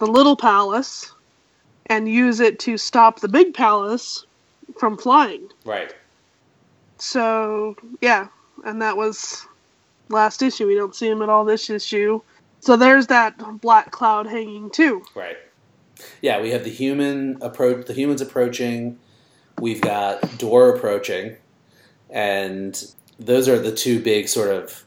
the 0.00 0.06
little 0.08 0.36
palace 0.36 1.12
and 1.86 2.08
use 2.08 2.40
it 2.40 2.58
to 2.58 2.76
stop 2.76 3.20
the 3.20 3.28
big 3.28 3.54
palace 3.54 4.26
from 4.78 4.96
flying. 4.96 5.48
Right. 5.64 5.94
So 6.98 7.76
yeah, 8.00 8.28
and 8.64 8.80
that 8.82 8.96
was 8.96 9.46
last 10.08 10.42
issue. 10.42 10.66
We 10.66 10.74
don't 10.74 10.94
see 10.94 11.08
him 11.08 11.22
at 11.22 11.28
all 11.28 11.44
this 11.44 11.70
issue. 11.70 12.20
So 12.60 12.76
there's 12.76 13.08
that 13.08 13.60
black 13.60 13.90
cloud 13.90 14.26
hanging 14.26 14.70
too. 14.70 15.02
Right. 15.14 15.36
Yeah, 16.22 16.40
we 16.40 16.50
have 16.50 16.64
the 16.64 16.70
human 16.70 17.38
approach. 17.40 17.86
The 17.86 17.92
humans 17.92 18.20
approaching. 18.20 18.98
We've 19.60 19.80
got 19.80 20.38
Dor 20.38 20.74
approaching, 20.74 21.36
and 22.10 22.82
those 23.18 23.48
are 23.48 23.58
the 23.58 23.70
two 23.70 24.00
big 24.00 24.28
sort 24.28 24.50
of 24.50 24.84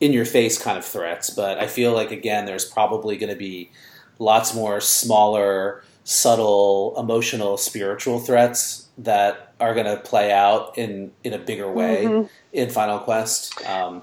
in 0.00 0.12
your 0.12 0.26
face 0.26 0.60
kind 0.60 0.76
of 0.76 0.84
threats. 0.84 1.30
But 1.30 1.58
I 1.58 1.66
feel 1.66 1.92
like 1.92 2.10
again, 2.10 2.44
there's 2.44 2.64
probably 2.64 3.16
going 3.16 3.32
to 3.32 3.38
be 3.38 3.70
lots 4.18 4.54
more 4.54 4.80
smaller, 4.80 5.82
subtle, 6.04 6.94
emotional, 6.98 7.56
spiritual 7.56 8.18
threats 8.18 8.81
that 8.98 9.54
are 9.60 9.74
going 9.74 9.86
to 9.86 9.96
play 9.96 10.32
out 10.32 10.76
in 10.76 11.12
in 11.24 11.32
a 11.32 11.38
bigger 11.38 11.70
way 11.70 12.04
mm-hmm. 12.04 12.26
in 12.52 12.70
Final 12.70 12.98
Quest. 12.98 13.64
Um, 13.66 14.02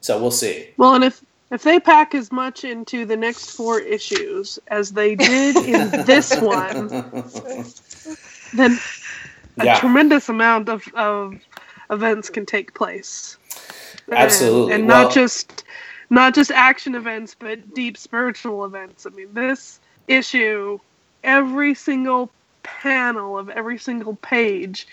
so 0.00 0.20
we'll 0.20 0.30
see. 0.30 0.70
Well, 0.76 0.94
and 0.94 1.04
if 1.04 1.22
if 1.50 1.62
they 1.62 1.80
pack 1.80 2.14
as 2.14 2.30
much 2.30 2.64
into 2.64 3.04
the 3.04 3.16
next 3.16 3.50
four 3.50 3.80
issues 3.80 4.58
as 4.68 4.92
they 4.92 5.14
did 5.14 5.56
in 5.56 5.90
this 6.06 6.38
one, 6.40 6.88
then 8.54 8.78
a 9.58 9.64
yeah. 9.64 9.78
tremendous 9.80 10.28
amount 10.28 10.68
of, 10.68 10.86
of 10.94 11.40
events 11.90 12.28
can 12.28 12.46
take 12.46 12.74
place. 12.74 13.38
Absolutely, 14.12 14.74
and, 14.74 14.82
and 14.82 14.88
well, 14.88 15.04
not 15.04 15.12
just 15.12 15.64
not 16.10 16.34
just 16.34 16.50
action 16.50 16.94
events, 16.94 17.34
but 17.38 17.74
deep 17.74 17.96
spiritual 17.96 18.64
events. 18.64 19.06
I 19.06 19.10
mean, 19.10 19.32
this 19.34 19.80
issue, 20.06 20.78
every 21.24 21.74
single 21.74 22.30
panel 22.62 23.38
of 23.38 23.48
every 23.50 23.78
single 23.78 24.16
page 24.16 24.86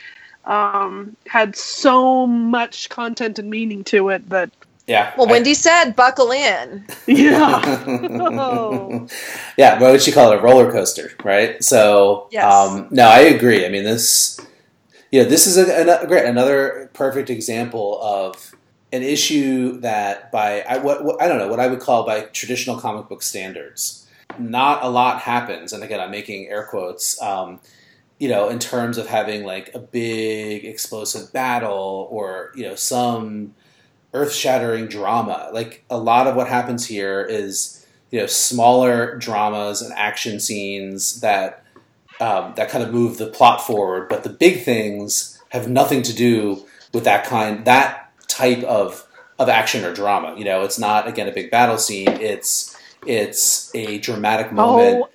um, 0.46 1.16
had 1.28 1.56
so 1.56 2.28
much 2.28 2.90
content 2.90 3.40
and 3.40 3.50
meaning 3.50 3.84
to 3.86 4.10
it 4.10 4.30
that 4.30 4.52
yeah. 4.88 5.14
Well, 5.18 5.28
Wendy 5.28 5.52
I, 5.52 5.54
said, 5.54 5.96
"Buckle 5.96 6.32
in." 6.32 6.86
Yeah. 7.08 7.62
oh. 7.88 9.08
Yeah. 9.58 9.80
What 9.80 9.92
would 9.92 10.02
she 10.02 10.12
call 10.12 10.32
it? 10.32 10.40
A 10.40 10.42
roller 10.42 10.72
coaster, 10.72 11.12
right? 11.24 11.64
So, 11.64 12.28
yes. 12.32 12.44
um, 12.44 12.88
no, 12.92 13.08
I 13.08 13.20
agree. 13.20 13.66
I 13.66 13.70
mean, 13.70 13.84
this, 13.84 14.40
you 15.12 15.24
know, 15.24 15.30
this 15.30 15.48
is 15.48 15.58
a, 15.58 16.02
a, 16.04 16.08
great 16.08 16.26
another 16.26 16.90
perfect 16.94 17.30
example 17.30 18.00
of 18.02 18.54
an 18.92 19.02
issue 19.02 19.80
that 19.80 20.32
by 20.32 20.62
I, 20.62 20.78
what, 20.78 21.04
what 21.04 21.22
I 21.22 21.28
don't 21.28 21.38
know 21.38 21.48
what 21.48 21.60
I 21.60 21.68
would 21.68 21.80
call 21.80 22.06
by 22.06 22.22
traditional 22.22 22.78
comic 22.78 23.10
book 23.10 23.24
standards, 23.24 24.05
not 24.38 24.84
a 24.84 24.89
lot 24.89 25.22
happens. 25.22 25.73
And 25.73 25.84
again, 25.84 25.99
I'm 25.99 26.11
making 26.11 26.47
air 26.47 26.64
quotes. 26.64 27.22
Um, 27.22 27.60
you 28.19 28.30
know, 28.30 28.47
in 28.47 28.60
terms 28.60 28.97
of 28.97 29.07
having 29.07 29.43
like 29.43 29.73
a 29.76 29.80
big 29.80 30.64
explosive 30.64 31.34
battle 31.34 32.07
or 32.10 32.52
you 32.56 32.64
know 32.64 32.76
some 32.76 33.53
earth-shattering 34.15 34.88
drama. 34.88 35.49
Like 35.53 35.84
a 35.89 35.97
lot 35.97 36.26
of 36.26 36.35
what 36.35 36.47
happens 36.47 36.88
here 36.88 37.22
is 37.22 37.85
you 38.11 38.19
know 38.19 38.27
smaller 38.27 39.18
dramas 39.18 39.81
and 39.81 39.93
action 39.93 40.39
scenes 40.39 41.19
that 41.19 41.64
um, 42.22 42.53
that 42.56 42.69
kind 42.69 42.84
of 42.84 42.93
move 42.93 43.18
the 43.18 43.27
plot 43.27 43.61
forward, 43.61 44.07
but 44.07 44.23
the 44.23 44.30
big 44.30 44.64
things 44.64 45.43
have 45.49 45.69
nothing 45.69 46.02
to 46.03 46.14
do 46.14 46.65
with 46.93 47.03
that 47.03 47.26
kind 47.26 47.65
that 47.65 48.11
type 48.27 48.64
of 48.64 49.06
of 49.38 49.49
action 49.49 49.84
or 49.84 49.93
drama. 49.93 50.34
You 50.38 50.45
know, 50.45 50.64
it's 50.64 50.80
not 50.80 51.07
again 51.07 51.27
a 51.27 51.34
big 51.34 51.52
battle 51.52 51.77
scene. 51.77 52.07
It's 52.07 52.76
it's 53.07 53.73
a 53.76 53.98
dramatic 53.99 54.52
moment 54.52 55.03
Oh, 55.06 55.10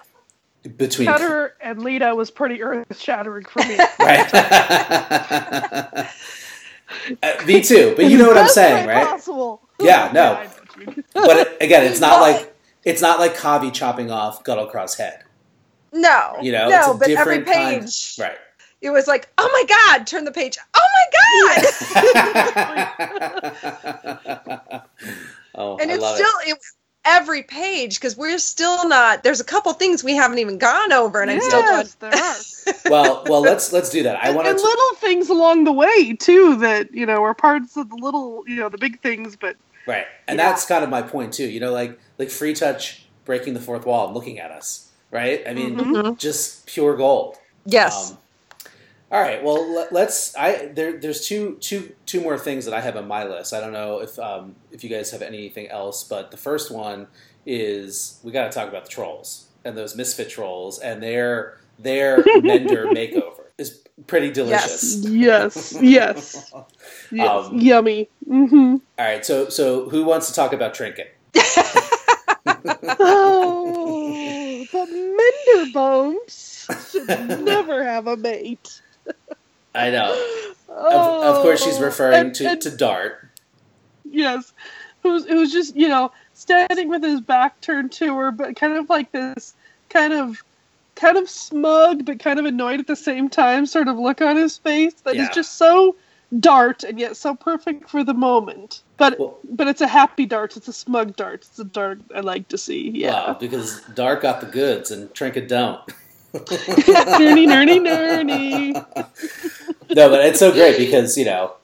between 0.76 1.08
Cutter 1.08 1.54
and 1.60 1.82
Leetah 1.82 2.14
was 2.14 2.30
pretty 2.30 2.62
earth 2.62 2.98
shattering 3.00 3.44
for 3.44 3.60
me. 3.60 3.78
right. 4.00 6.08
Uh, 7.22 7.44
me 7.46 7.62
too, 7.62 7.92
but 7.94 8.06
you 8.06 8.18
know 8.18 8.26
what 8.26 8.36
I'm 8.36 8.48
saying, 8.48 8.88
right? 8.88 9.06
Possible. 9.06 9.62
Yeah, 9.78 10.10
no. 10.12 10.34
I 10.34 10.42
know 10.44 10.50
what 10.50 10.76
you 10.76 10.86
mean. 10.86 11.04
But 11.14 11.62
again, 11.62 11.84
it's 11.86 12.00
not 12.00 12.20
like 12.20 12.52
it's 12.84 13.00
not 13.00 13.20
like 13.20 13.36
Kahvi 13.36 13.72
chopping 13.72 14.10
off 14.10 14.42
Guttlekraw's 14.42 14.96
head. 14.96 15.22
No, 15.92 16.34
You 16.42 16.50
know, 16.50 16.68
no, 16.68 16.94
but 16.94 17.08
every 17.08 17.38
different 17.38 17.46
kind- 17.46 17.82
page, 17.84 18.16
Right. 18.18 18.36
it 18.80 18.90
was 18.90 19.06
like, 19.06 19.28
oh 19.38 19.48
my 19.52 19.64
god, 19.68 20.04
turn 20.08 20.24
the 20.24 20.32
page. 20.32 20.58
Oh 20.74 20.88
my 20.96 21.06
god, 21.62 21.64
oh, 25.54 25.78
and 25.80 25.90
I 25.90 25.94
it's 25.94 26.02
love 26.02 26.16
still 26.16 26.28
it. 26.46 26.58
Every 27.04 27.42
page 27.42 27.96
because 27.98 28.16
we're 28.16 28.38
still 28.38 28.88
not. 28.88 29.22
There's 29.22 29.40
a 29.40 29.44
couple 29.44 29.72
things 29.72 30.04
we 30.04 30.14
haven't 30.14 30.38
even 30.38 30.58
gone 30.58 30.92
over, 30.92 31.20
and 31.22 31.30
I'm 31.30 31.40
still 31.40 31.62
going. 31.62 31.86
yes, 31.86 31.94
there 31.94 32.14
are. 32.14 32.36
Well, 32.90 33.24
well, 33.28 33.40
let's 33.40 33.72
let's 33.72 33.90
do 33.90 34.02
that. 34.04 34.22
I 34.22 34.30
want 34.30 34.46
and 34.46 34.56
to. 34.58 34.62
little 34.62 34.94
things 34.96 35.28
along 35.28 35.64
the 35.64 35.72
way 35.72 36.14
too 36.14 36.56
that 36.56 36.92
you 36.94 37.06
know 37.06 37.22
are 37.24 37.34
parts 37.34 37.76
of 37.76 37.88
the 37.88 37.96
little 37.96 38.44
you 38.46 38.56
know 38.56 38.68
the 38.68 38.78
big 38.78 39.00
things 39.00 39.34
but 39.36 39.56
Right, 39.86 40.06
and 40.28 40.38
Yeah. 40.38 40.50
that's 40.50 40.66
kind 40.66 40.84
of 40.84 40.90
my 40.90 41.02
point 41.02 41.32
too. 41.32 41.48
You 41.48 41.58
know, 41.58 41.72
like 41.72 41.98
like 42.18 42.30
free 42.30 42.52
touch 42.54 43.06
breaking 43.24 43.54
the 43.54 43.60
fourth 43.60 43.86
wall 43.86 44.06
and 44.06 44.14
looking 44.14 44.38
at 44.38 44.50
us. 44.50 44.90
Right. 45.10 45.42
I 45.48 45.54
mean, 45.54 45.76
Mhm. 45.76 46.18
just 46.18 46.66
pure 46.66 46.96
gold. 46.96 47.36
Yes. 47.64 48.12
Um, 48.12 48.18
all 49.10 49.20
right. 49.20 49.42
Well, 49.42 49.74
let, 49.74 49.92
let's. 49.92 50.34
I 50.36 50.66
there. 50.74 51.00
There's 51.00 51.26
two 51.26 51.56
two 51.60 51.94
two 52.06 52.20
more 52.20 52.38
things 52.38 52.64
that 52.66 52.74
I 52.74 52.80
have 52.80 52.96
on 52.96 53.08
my 53.08 53.24
list. 53.24 53.52
I 53.52 53.60
don't 53.60 53.72
know 53.72 54.00
if 54.00 54.18
um, 54.18 54.56
if 54.70 54.84
you 54.84 54.90
guys 54.90 55.10
have 55.10 55.22
anything 55.22 55.68
else, 55.68 56.04
but 56.04 56.30
the 56.30 56.36
first 56.36 56.70
one 56.70 57.08
is 57.46 58.20
we 58.22 58.32
got 58.32 58.44
to 58.44 58.50
talk 58.50 58.68
about 58.68 58.84
the 58.84 58.90
trolls 58.90 59.50
and 59.64 59.76
those 59.76 59.96
misfit 59.96 60.30
trolls 60.30 60.78
and 60.78 61.02
their 61.02 61.54
their 61.78 62.24
Mender 62.42 62.88
makeover 62.88 63.46
is 63.58 63.82
pretty 64.06 64.30
delicious. 64.30 65.04
yes 65.04 65.76
yes 65.80 65.82
yes 65.82 66.52
Um, 67.18 67.58
yummy 67.58 68.10
hmm 68.26 68.76
All 68.98 69.04
right. 69.06 69.24
So 69.24 69.48
so 69.48 69.88
who 69.88 70.04
wants 70.04 70.28
to 70.28 70.34
talk 70.34 70.52
about 70.52 70.74
Trinket? 70.74 71.08
oh 73.00 74.66
but 74.72 74.88
mender 74.90 75.66
bones 75.72 76.66
should 76.90 77.08
never 77.08 77.84
have 77.84 78.06
a 78.06 78.16
mate 78.16 78.82
I 79.74 79.90
know. 79.90 80.12
Of, 80.68 80.76
oh, 80.92 81.36
of 81.36 81.42
course, 81.42 81.62
she's 81.64 81.78
referring 81.80 82.14
and- 82.26 82.34
to, 82.36 82.48
and- 82.50 82.60
to 82.62 82.70
Dart. 82.76 83.28
yes 84.04 84.52
who's 85.02 85.24
who's 85.26 85.52
just 85.52 85.74
you 85.76 85.88
know 85.88 86.10
standing 86.34 86.88
with 86.88 87.02
his 87.02 87.20
back 87.20 87.60
turned 87.60 87.90
to 87.92 88.14
her 88.16 88.30
but 88.30 88.56
kind 88.56 88.76
of 88.76 88.88
like 88.90 89.10
this 89.12 89.54
kind 89.88 90.12
of 90.12 90.42
kind 90.94 91.16
of 91.16 91.28
smug 91.30 92.04
but 92.04 92.18
kind 92.18 92.38
of 92.38 92.44
annoyed 92.44 92.80
at 92.80 92.86
the 92.86 92.96
same 92.96 93.28
time 93.28 93.64
sort 93.66 93.88
of 93.88 93.96
look 93.98 94.20
on 94.20 94.36
his 94.36 94.58
face 94.58 94.94
that 95.04 95.14
is 95.16 95.22
Yeah. 95.28 95.32
just 95.32 95.56
so 95.56 95.96
dart 96.38 96.82
and 96.84 96.98
yet 97.00 97.16
so 97.16 97.34
perfect 97.34 97.88
for 97.88 98.04
the 98.04 98.14
moment 98.14 98.82
but 98.98 99.18
Well- 99.18 99.38
but 99.50 99.68
it's 99.68 99.80
a 99.80 99.88
happy 99.88 100.26
dart 100.26 100.56
it's 100.56 100.68
a 100.68 100.72
smug 100.72 101.16
dart 101.16 101.46
it's 101.48 101.58
a 101.58 101.64
dart 101.64 102.00
i 102.14 102.20
like 102.20 102.48
to 102.48 102.58
see 102.58 102.90
yeah 102.90 103.28
Wow, 103.28 103.36
because 103.40 103.80
Dart 103.94 104.20
got 104.22 104.40
the 104.40 104.46
goods 104.46 104.90
and 104.90 105.12
Trinket 105.14 105.48
don't. 105.48 105.80
nerdy 106.32 107.46
nerdy 107.46 107.80
nerdy 107.80 108.74
no, 109.94 110.08
but 110.08 110.24
it's 110.24 110.38
so 110.38 110.52
great 110.52 110.78
because 110.78 111.16
you 111.16 111.24
know, 111.24 111.54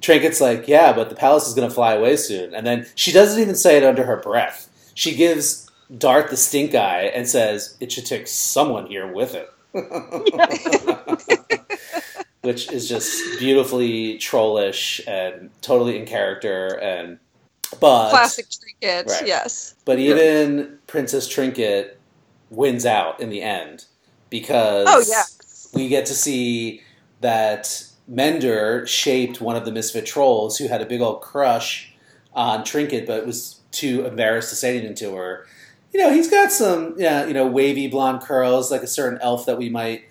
Trinket's 0.00 0.40
like, 0.40 0.68
yeah, 0.68 0.92
but 0.92 1.08
the 1.08 1.14
palace 1.14 1.48
is 1.48 1.54
going 1.54 1.68
to 1.68 1.74
fly 1.74 1.94
away 1.94 2.16
soon, 2.16 2.54
and 2.54 2.66
then 2.66 2.86
she 2.94 3.12
doesn't 3.12 3.40
even 3.40 3.54
say 3.54 3.76
it 3.76 3.84
under 3.84 4.04
her 4.04 4.16
breath. 4.16 4.68
She 4.94 5.14
gives 5.14 5.68
Dart 5.96 6.30
the 6.30 6.36
stink 6.36 6.74
eye 6.74 7.04
and 7.14 7.28
says, 7.28 7.76
"It 7.80 7.92
should 7.92 8.06
take 8.06 8.26
someone 8.26 8.86
here 8.86 9.10
with 9.10 9.34
it," 9.34 9.50
which 12.42 12.70
is 12.70 12.88
just 12.88 13.38
beautifully 13.38 14.18
trollish 14.18 15.00
and 15.06 15.50
totally 15.62 15.98
in 15.98 16.06
character. 16.06 16.78
And 16.78 17.18
but 17.80 18.10
Classic 18.10 18.46
trinket. 18.50 19.06
Right. 19.10 19.26
Yes. 19.26 19.74
but 19.84 19.98
even 19.98 20.78
Princess 20.86 21.28
Trinket 21.28 21.98
wins 22.50 22.84
out 22.84 23.20
in 23.20 23.30
the 23.30 23.42
end 23.42 23.84
because 24.30 24.86
Oh, 24.88 25.04
yeah. 25.08 25.22
we 25.74 25.88
get 25.88 26.06
to 26.06 26.14
see 26.14 26.82
that 27.20 27.84
Mender 28.08 28.86
shaped 28.86 29.40
one 29.40 29.56
of 29.56 29.64
the 29.64 29.72
misfit 29.72 30.06
trolls 30.06 30.58
who 30.58 30.68
had 30.68 30.80
a 30.80 30.86
big 30.86 31.00
old 31.00 31.20
crush 31.20 31.92
on 32.32 32.64
Trinket, 32.64 33.06
but 33.06 33.26
was 33.26 33.60
too 33.70 34.04
embarrassed 34.06 34.50
to 34.50 34.56
say 34.56 34.76
anything 34.76 34.94
to 34.96 35.14
her. 35.14 35.46
You 35.92 36.00
know, 36.00 36.12
he's 36.12 36.30
got 36.30 36.50
some, 36.52 36.94
yeah, 36.96 37.26
you 37.26 37.34
know, 37.34 37.46
wavy 37.46 37.88
blonde 37.88 38.22
curls, 38.22 38.70
like 38.70 38.82
a 38.82 38.86
certain 38.86 39.18
elf 39.22 39.46
that 39.46 39.58
we 39.58 39.68
might 39.68 40.04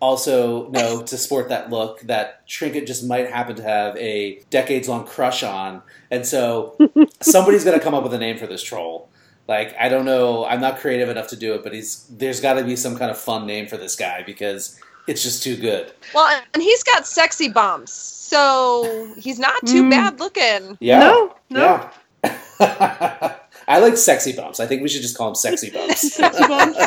also 0.00 0.68
know 0.70 1.00
to 1.02 1.16
sport 1.16 1.48
that 1.48 1.70
look 1.70 2.00
that 2.02 2.46
Trinket 2.48 2.86
just 2.86 3.04
might 3.04 3.30
happen 3.30 3.54
to 3.56 3.62
have 3.62 3.96
a 3.96 4.40
decades 4.50 4.88
long 4.88 5.06
crush 5.06 5.42
on. 5.42 5.80
And 6.10 6.26
so 6.26 6.76
somebody's 7.22 7.64
going 7.64 7.78
to 7.78 7.84
come 7.84 7.94
up 7.94 8.02
with 8.02 8.12
a 8.12 8.18
name 8.18 8.36
for 8.36 8.46
this 8.46 8.62
troll. 8.62 9.08
Like 9.52 9.76
I 9.78 9.88
don't 9.90 10.04
know, 10.06 10.46
I'm 10.46 10.60
not 10.60 10.78
creative 10.78 11.08
enough 11.10 11.28
to 11.28 11.36
do 11.36 11.52
it, 11.54 11.62
but 11.62 11.72
he's 11.74 12.06
there's 12.10 12.40
got 12.40 12.54
to 12.54 12.64
be 12.64 12.74
some 12.76 12.96
kind 12.96 13.10
of 13.10 13.18
fun 13.18 13.46
name 13.46 13.66
for 13.66 13.76
this 13.76 13.94
guy 13.96 14.22
because 14.24 14.78
it's 15.06 15.22
just 15.22 15.42
too 15.42 15.56
good. 15.56 15.92
Well, 16.14 16.26
and 16.54 16.62
he's 16.62 16.82
got 16.82 17.06
sexy 17.06 17.48
bumps, 17.50 17.92
so 17.92 19.12
he's 19.18 19.38
not 19.38 19.54
too 19.66 19.82
Mm. 19.84 19.90
bad 19.90 20.20
looking. 20.20 20.78
Yeah, 20.80 21.00
No, 21.00 21.34
no. 21.50 21.90
yeah. 22.24 23.34
I 23.68 23.78
like 23.78 23.96
sexy 23.96 24.32
bumps. 24.32 24.58
I 24.58 24.66
think 24.66 24.82
we 24.82 24.88
should 24.88 25.02
just 25.02 25.16
call 25.18 25.28
him 25.28 25.34
sexy 25.34 25.70
bumps. 25.76 26.00
Sexy 26.14 26.46
bumps. 26.48 26.78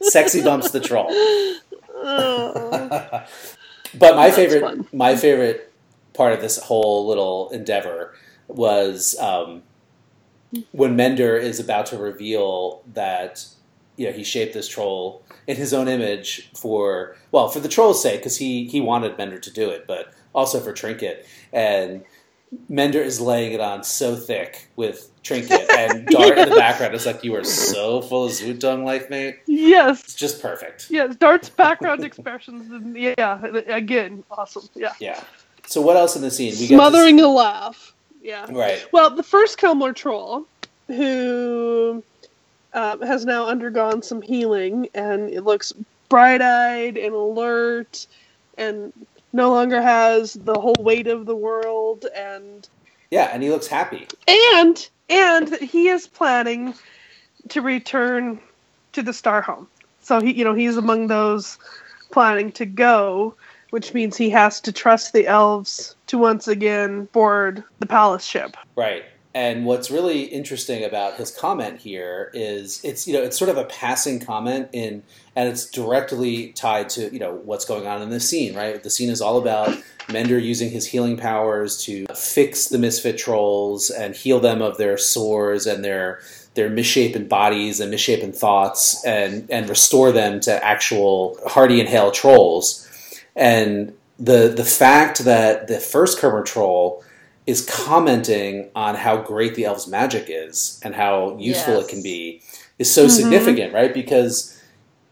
sexy 0.12 0.42
bumps 0.42 0.70
the 0.72 0.80
troll. 0.80 1.06
Oh. 2.04 3.22
But 3.94 4.16
my 4.16 4.26
That's 4.26 4.36
favorite, 4.36 4.60
fun. 4.62 4.88
my 4.92 5.16
favorite 5.16 5.72
part 6.14 6.32
of 6.32 6.40
this 6.40 6.58
whole 6.58 7.06
little 7.06 7.50
endeavor 7.50 8.14
was 8.48 9.16
um, 9.20 9.62
when 10.72 10.96
Mender 10.96 11.36
is 11.36 11.58
about 11.60 11.86
to 11.86 11.96
reveal 11.98 12.82
that 12.94 13.44
you 13.96 14.06
know 14.06 14.12
he 14.12 14.24
shaped 14.24 14.54
this 14.54 14.68
troll 14.68 15.22
in 15.46 15.56
his 15.56 15.72
own 15.74 15.88
image 15.88 16.50
for 16.56 17.16
well 17.30 17.48
for 17.48 17.60
the 17.60 17.68
troll's 17.68 18.02
sake 18.02 18.20
because 18.20 18.36
he 18.38 18.66
he 18.68 18.80
wanted 18.80 19.16
Mender 19.18 19.38
to 19.38 19.50
do 19.50 19.68
it, 19.70 19.86
but 19.86 20.12
also 20.34 20.60
for 20.60 20.72
Trinket 20.72 21.26
and. 21.52 22.04
Mender 22.68 23.00
is 23.00 23.18
laying 23.18 23.52
it 23.52 23.60
on 23.60 23.82
so 23.82 24.14
thick 24.14 24.68
with 24.76 25.08
Trinket, 25.22 25.70
and 25.70 26.04
Dart 26.10 26.36
in 26.36 26.50
the 26.50 26.54
background 26.54 26.94
is 26.94 27.06
like, 27.06 27.24
"You 27.24 27.34
are 27.34 27.44
so 27.44 28.02
full 28.02 28.26
of 28.26 28.32
Zutong 28.32 28.84
life, 28.84 29.08
mate. 29.08 29.38
yes 29.46 30.04
It's 30.04 30.14
just 30.14 30.42
perfect." 30.42 30.88
yes 30.90 31.16
dart's 31.16 31.48
background 31.48 32.04
expressions 32.04 32.70
and 32.70 32.94
yeah 32.94 33.42
again 33.68 34.22
awesome 34.30 34.68
yeah 34.74 34.92
Yeah. 35.00 35.24
So 35.66 35.80
what 35.80 35.96
else 35.96 36.14
in 36.14 36.20
the 36.20 36.30
scene? 36.30 36.52
We 36.52 36.66
get 36.66 36.68
to 36.68 36.74
smothering 36.74 37.20
a 37.20 37.28
laugh 37.28 37.94
yeah 38.22 38.46
right. 38.50 38.86
Well, 38.92 39.10
the 39.10 39.22
first 39.22 39.58
Kelmore 39.58 39.94
troll, 39.94 40.46
who 40.86 42.02
um, 42.72 43.02
has 43.02 43.24
now 43.24 43.46
undergone 43.48 44.02
some 44.02 44.22
healing, 44.22 44.88
and 44.94 45.30
it 45.30 45.42
looks 45.42 45.72
bright-eyed 46.08 46.96
and 46.96 47.14
alert, 47.14 48.06
and 48.58 48.92
no 49.32 49.50
longer 49.50 49.80
has 49.82 50.34
the 50.34 50.54
whole 50.54 50.76
weight 50.78 51.06
of 51.06 51.26
the 51.26 51.36
world, 51.36 52.06
and 52.14 52.68
Yeah, 53.10 53.30
and 53.32 53.42
he 53.42 53.50
looks 53.50 53.66
happy. 53.66 54.06
and 54.28 54.88
and 55.08 55.54
he 55.56 55.88
is 55.88 56.06
planning 56.06 56.74
to 57.48 57.60
return 57.60 58.38
to 58.92 59.02
the 59.02 59.12
Star 59.12 59.42
Home. 59.42 59.66
So 60.00 60.20
he, 60.20 60.32
you 60.32 60.44
know, 60.44 60.54
he's 60.54 60.76
among 60.76 61.08
those 61.08 61.58
planning 62.10 62.52
to 62.52 62.66
go, 62.66 63.34
which 63.72 63.94
means 63.94 64.18
he 64.18 64.28
has 64.28 64.60
to 64.60 64.70
trust 64.70 65.14
the 65.14 65.26
elves 65.26 65.96
to 66.06 66.18
once 66.18 66.46
again 66.46 67.06
board 67.06 67.64
the 67.78 67.86
palace 67.86 68.24
ship. 68.24 68.54
Right. 68.76 69.04
and 69.34 69.64
what's 69.64 69.90
really 69.90 70.24
interesting 70.24 70.84
about 70.84 71.14
his 71.14 71.30
comment 71.30 71.80
here 71.80 72.30
is 72.34 72.84
it's 72.84 73.06
you 73.08 73.14
know 73.14 73.22
it's 73.22 73.38
sort 73.38 73.50
of 73.50 73.56
a 73.56 73.64
passing 73.64 74.20
comment 74.20 74.68
in 74.72 75.02
and 75.34 75.48
it's 75.48 75.70
directly 75.70 76.48
tied 76.52 76.90
to 76.90 77.10
you 77.12 77.18
know 77.18 77.40
what's 77.44 77.64
going 77.64 77.86
on 77.86 78.02
in 78.02 78.10
the 78.10 78.20
scene 78.20 78.54
right 78.54 78.82
the 78.82 78.90
scene 78.90 79.08
is 79.08 79.22
all 79.22 79.38
about 79.38 79.74
mender 80.12 80.38
using 80.38 80.70
his 80.70 80.86
healing 80.86 81.16
powers 81.16 81.82
to 81.82 82.04
fix 82.14 82.68
the 82.68 82.78
misfit 82.78 83.16
trolls 83.16 83.88
and 83.88 84.14
heal 84.14 84.38
them 84.38 84.60
of 84.60 84.76
their 84.76 84.98
sores 84.98 85.66
and 85.66 85.82
their 85.82 86.20
their 86.54 86.68
misshapen 86.68 87.26
bodies 87.26 87.80
and 87.80 87.90
misshapen 87.90 88.32
thoughts 88.32 89.02
and 89.06 89.50
and 89.50 89.66
restore 89.70 90.12
them 90.12 90.40
to 90.40 90.62
actual 90.62 91.38
hardy 91.46 91.80
and 91.80 91.88
hale 91.88 92.10
trolls 92.10 92.86
and 93.36 93.92
the 94.18 94.48
the 94.48 94.64
fact 94.64 95.20
that 95.20 95.68
the 95.68 95.80
first 95.80 96.18
Khemr 96.18 96.44
troll 96.44 97.02
is 97.46 97.64
commenting 97.68 98.70
on 98.74 98.94
how 98.94 99.16
great 99.16 99.54
the 99.54 99.64
elves' 99.64 99.86
magic 99.88 100.26
is 100.28 100.78
and 100.84 100.94
how 100.94 101.36
useful 101.38 101.74
Yes. 101.74 101.84
it 101.86 101.88
can 101.90 102.02
be 102.02 102.42
is 102.78 102.92
so 102.92 103.08
significant, 103.08 103.72
right? 103.74 103.92
Because 103.92 104.58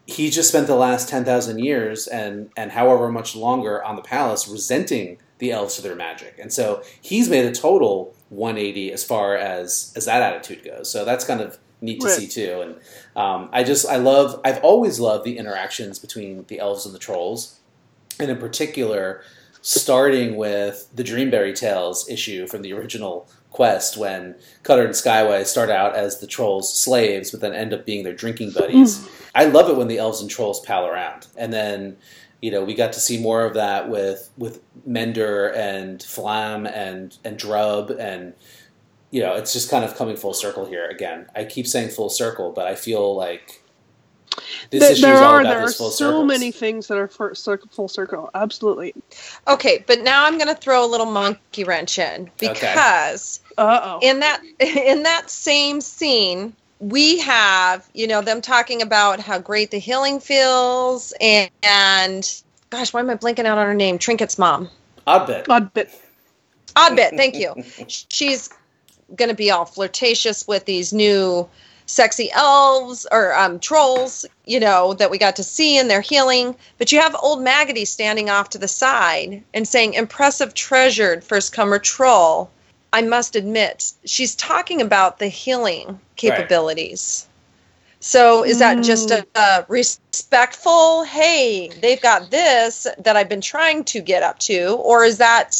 he 0.07 0.29
just 0.29 0.49
spent 0.49 0.67
the 0.67 0.75
last 0.75 1.09
ten 1.09 1.25
thousand 1.25 1.59
years 1.59 2.07
and 2.07 2.49
and 2.55 2.71
however 2.71 3.09
much 3.11 3.35
longer 3.35 3.83
on 3.83 3.95
the 3.95 4.01
palace 4.01 4.47
resenting 4.47 5.17
the 5.39 5.51
elves 5.51 5.75
for 5.75 5.81
their 5.81 5.95
magic, 5.95 6.35
and 6.39 6.53
so 6.53 6.83
he's 7.01 7.27
made 7.29 7.45
a 7.45 7.51
total 7.51 8.13
180 8.29 8.91
as 8.93 9.03
far 9.03 9.35
as 9.35 9.91
as 9.95 10.05
that 10.05 10.21
attitude 10.21 10.63
goes. 10.63 10.89
So 10.91 11.03
that's 11.03 11.25
kind 11.25 11.41
of 11.41 11.57
neat 11.81 11.99
to 12.01 12.07
Right. 12.07 12.15
see 12.15 12.27
too. 12.27 12.61
And 12.61 12.75
um, 13.15 13.49
I 13.51 13.63
just 13.63 13.87
I 13.87 13.95
love 13.97 14.39
I've 14.45 14.63
always 14.63 14.99
loved 14.99 15.25
the 15.25 15.37
interactions 15.37 15.97
between 15.99 16.45
the 16.47 16.59
elves 16.59 16.85
and 16.85 16.93
the 16.93 16.99
trolls, 16.99 17.59
and 18.21 18.31
in 18.31 18.37
particular, 18.37 19.23
starting 19.61 20.35
with 20.35 20.87
the 20.93 21.03
Dreamberry 21.03 21.53
Tales 21.53 22.09
issue 22.09 22.47
from 22.47 22.61
the 22.61 22.73
original 22.73 23.29
quest 23.51 23.97
when 23.97 24.35
Cutter 24.63 24.85
and 24.85 24.93
Skywise 24.93 25.45
start 25.45 25.69
out 25.69 25.95
as 25.95 26.19
the 26.19 26.27
trolls' 26.27 26.77
slaves, 26.77 27.31
but 27.31 27.41
then 27.41 27.53
end 27.53 27.73
up 27.73 27.85
being 27.85 28.03
their 28.03 28.13
drinking 28.13 28.51
hmm. 28.51 28.59
buddies. 28.59 29.07
I 29.35 29.45
love 29.45 29.69
it 29.69 29.77
when 29.77 29.87
the 29.87 29.97
elves 29.97 30.21
and 30.21 30.29
trolls 30.29 30.59
pal 30.61 30.87
around, 30.87 31.27
and 31.37 31.53
then 31.53 31.97
you 32.41 32.51
know 32.51 32.63
we 32.63 32.73
got 32.73 32.93
to 32.93 32.99
see 32.99 33.21
more 33.21 33.45
of 33.45 33.53
that 33.53 33.89
with 33.89 34.29
with 34.37 34.61
Mender 34.85 35.47
and 35.53 36.01
Flam 36.01 36.65
and 36.65 37.17
and 37.23 37.37
Drub 37.37 37.91
and 37.91 38.33
you 39.11 39.21
know 39.21 39.35
it's 39.35 39.53
just 39.53 39.69
kind 39.69 39.85
of 39.85 39.95
coming 39.95 40.17
full 40.17 40.33
circle 40.33 40.65
here 40.65 40.87
again. 40.87 41.27
I 41.35 41.45
keep 41.45 41.67
saying 41.67 41.89
full 41.89 42.09
circle, 42.09 42.51
but 42.51 42.67
I 42.67 42.75
feel 42.75 43.15
like 43.15 43.60
this 44.69 44.81
Th- 44.87 44.91
issue 44.91 45.07
all 45.07 45.15
are 45.23 45.41
about 45.41 45.49
there 45.49 45.59
are 45.59 45.65
those 45.65 45.77
full 45.77 45.91
so 45.91 46.05
circles. 46.09 46.27
many 46.27 46.51
things 46.51 46.87
that 46.87 46.97
are 46.97 47.07
for, 47.07 47.35
cir- 47.35 47.59
full 47.71 47.87
circle. 47.87 48.29
Absolutely. 48.33 48.93
Okay, 49.47 49.83
but 49.87 50.01
now 50.01 50.25
I'm 50.25 50.37
going 50.37 50.47
to 50.47 50.55
throw 50.55 50.85
a 50.85 50.87
little 50.87 51.05
monkey 51.11 51.63
wrench 51.63 51.99
in 51.99 52.29
because 52.37 53.41
Uh 53.57 53.79
oh. 53.83 53.99
in 54.01 54.19
that 54.21 54.41
in 54.59 55.03
that 55.03 55.29
same 55.29 55.81
scene 55.81 56.53
we 56.79 57.19
have 57.19 57.87
you 57.93 58.07
know 58.07 58.21
them 58.21 58.41
talking 58.41 58.81
about 58.81 59.19
how 59.19 59.37
great 59.37 59.69
the 59.71 59.77
healing 59.77 60.19
feels 60.19 61.13
and, 61.21 61.49
and 61.61 62.41
gosh 62.71 62.91
why 62.93 62.99
am 63.01 63.09
I 63.09 63.15
blanking 63.15 63.45
out 63.45 63.57
on 63.57 63.65
her 63.65 63.73
name? 63.75 63.99
Trinket's 63.99 64.39
mom. 64.39 64.69
Odd 65.05 65.27
bit. 65.27 65.49
Odd 65.49 65.73
bit. 65.73 65.89
Oddbit, 66.75 67.17
thank 67.17 67.35
you. 67.35 67.53
She's 67.87 68.49
going 69.15 69.29
to 69.29 69.35
be 69.35 69.51
all 69.51 69.65
flirtatious 69.65 70.47
with 70.47 70.65
these 70.65 70.93
new 70.93 71.49
sexy 71.91 72.31
elves 72.31 73.05
or 73.11 73.35
um, 73.35 73.59
trolls, 73.59 74.25
you 74.45 74.59
know, 74.59 74.93
that 74.93 75.11
we 75.11 75.17
got 75.17 75.35
to 75.35 75.43
see 75.43 75.77
in 75.77 75.87
their 75.87 76.01
healing. 76.01 76.55
But 76.77 76.91
you 76.91 76.99
have 76.99 77.15
old 77.21 77.41
Maggoty 77.41 77.85
standing 77.85 78.29
off 78.29 78.49
to 78.49 78.57
the 78.57 78.67
side 78.67 79.43
and 79.53 79.67
saying, 79.67 79.93
impressive, 79.93 80.53
treasured 80.53 81.23
first 81.23 81.53
comer 81.53 81.79
troll. 81.79 82.49
I 82.93 83.01
must 83.01 83.35
admit, 83.35 83.93
she's 84.05 84.35
talking 84.35 84.81
about 84.81 85.19
the 85.19 85.27
healing 85.27 85.99
capabilities. 86.15 87.27
So 87.99 88.43
is 88.43 88.57
that 88.59 88.83
just 88.83 89.11
a, 89.11 89.25
a 89.35 89.65
respectful, 89.67 91.03
hey, 91.03 91.69
they've 91.81 92.01
got 92.01 92.31
this 92.31 92.87
that 92.97 93.15
I've 93.15 93.29
been 93.29 93.41
trying 93.41 93.83
to 93.85 94.01
get 94.01 94.23
up 94.23 94.39
to, 94.39 94.73
or 94.77 95.03
is 95.03 95.19
that 95.19 95.55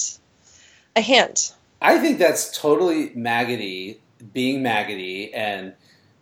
a 0.96 1.02
hint? 1.02 1.54
I 1.82 2.00
think 2.00 2.18
that's 2.18 2.58
totally 2.58 3.12
Maggoty 3.14 4.00
being 4.34 4.62
Maggoty, 4.64 5.34
and 5.34 5.74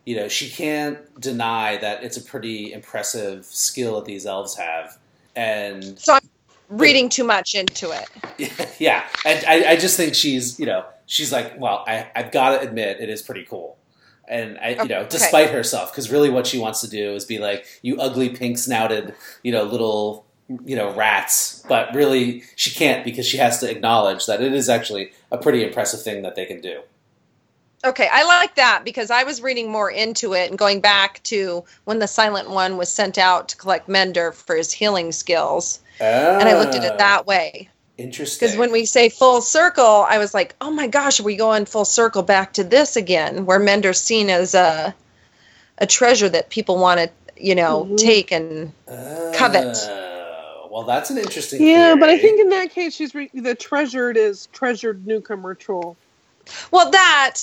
you 0.10 0.16
know 0.16 0.28
she 0.28 0.50
can't 0.50 0.98
deny 1.22 1.78
that 1.78 2.04
it's 2.04 2.18
a 2.18 2.22
pretty 2.22 2.74
impressive 2.74 3.46
skill 3.46 3.98
that 3.98 4.06
these 4.06 4.26
elves 4.26 4.56
have. 4.58 4.98
And 5.36 6.00
So 6.00 6.14
I'm 6.16 6.22
reading 6.68 7.10
too 7.10 7.24
much 7.24 7.54
into 7.54 7.92
it. 7.92 8.76
yeah, 8.80 9.04
and 9.24 9.46
I, 9.46 9.74
I 9.74 9.76
just 9.76 9.98
think 9.98 10.16
she's 10.16 10.60
you 10.60 10.66
know 10.66 10.84
she's 11.06 11.32
like, 11.32 11.60
well, 11.60 11.84
I, 11.88 12.08
I've 12.16 12.32
got 12.32 12.58
to 12.58 12.68
admit 12.68 13.00
it 13.00 13.10
is 13.10 13.22
pretty 13.22 13.46
cool. 13.46 13.78
And 14.28 14.58
I, 14.58 14.82
you 14.82 14.90
know, 14.90 15.02
Okay. 15.02 15.10
despite 15.10 15.52
herself, 15.52 15.92
because 15.92 16.12
really 16.12 16.32
what 16.32 16.48
she 16.48 16.58
wants 16.58 16.82
to 16.82 16.90
do 16.90 17.14
is 17.14 17.24
be 17.26 17.38
like, 17.38 17.66
you 17.84 18.00
ugly 18.00 18.30
pink 18.30 18.58
snouted, 18.58 19.14
you 19.44 19.52
know, 19.52 19.64
little, 19.64 20.26
you 20.66 20.76
know, 20.76 20.92
rats. 20.94 21.64
But 21.70 21.94
really, 21.94 22.44
she 22.56 22.72
can't 22.72 23.04
because 23.06 23.28
she 23.28 23.38
has 23.38 23.60
to 23.60 23.70
acknowledge 23.70 24.26
that 24.26 24.42
it 24.42 24.54
is 24.54 24.70
actually 24.70 25.12
a 25.32 25.38
pretty 25.38 25.64
impressive 25.64 26.02
thing 26.02 26.24
that 26.24 26.34
they 26.36 26.46
can 26.46 26.62
do. 26.62 26.82
Okay, 27.86 28.10
I 28.12 28.26
like 28.26 28.56
that 28.56 28.82
because 28.84 29.10
I 29.10 29.24
was 29.24 29.42
reading 29.42 29.72
more 29.72 29.90
into 29.90 30.34
it 30.34 30.50
and 30.50 30.58
going 30.60 30.82
back 30.82 31.24
to 31.24 31.64
when 31.86 32.00
the 32.00 32.08
Silent 32.08 32.50
One 32.50 32.76
was 32.76 32.90
sent 32.90 33.18
out 33.18 33.50
to 33.50 33.58
collect 33.58 33.88
Mender 33.88 34.34
for 34.34 34.56
his 34.56 34.72
healing 34.72 35.12
skills. 35.14 35.80
And 36.02 36.48
I 36.50 36.58
looked 36.58 36.76
at 36.76 36.84
it 36.84 36.98
that 36.98 37.26
way. 37.26 37.70
Interesting. 37.98 38.46
Because 38.48 38.58
when 38.58 38.72
we 38.72 38.86
say 38.86 39.10
full 39.10 39.42
circle, 39.42 40.06
I 40.08 40.18
was 40.18 40.34
like, 40.34 40.56
oh 40.62 40.72
my 40.72 40.88
gosh, 40.88 41.20
are 41.20 41.24
we 41.24 41.36
going 41.36 41.66
full 41.66 41.86
circle 41.86 42.24
back 42.24 42.54
to 42.54 42.64
this 42.64 42.96
again, 42.96 43.46
where 43.46 43.60
Mender's 43.60 44.00
seen 44.02 44.30
as 44.30 44.56
a, 44.56 44.94
a 45.78 45.86
treasure 45.88 46.30
that 46.30 46.50
people 46.50 46.78
want 46.78 47.00
to, 47.00 47.10
you 47.38 47.56
know, 47.56 47.86
Mhm. 47.86 47.98
take 47.98 48.32
and 48.32 48.74
covet. 49.34 49.78
Oh, 49.90 50.68
well, 50.72 50.84
that's 50.84 51.10
an 51.10 51.18
interesting. 51.18 51.66
Yeah, 51.66 51.96
but 51.96 52.10
I 52.10 52.18
think 52.18 52.40
in 52.40 52.50
that 52.50 52.72
case, 52.72 52.96
she's 52.96 53.14
re- 53.16 53.32
the 53.34 53.56
treasured 53.56 54.16
is 54.18 54.48
treasured 54.54 55.06
newcomer 55.08 55.56
troll. 55.56 55.98
Well, 56.72 56.92
that, 56.92 57.36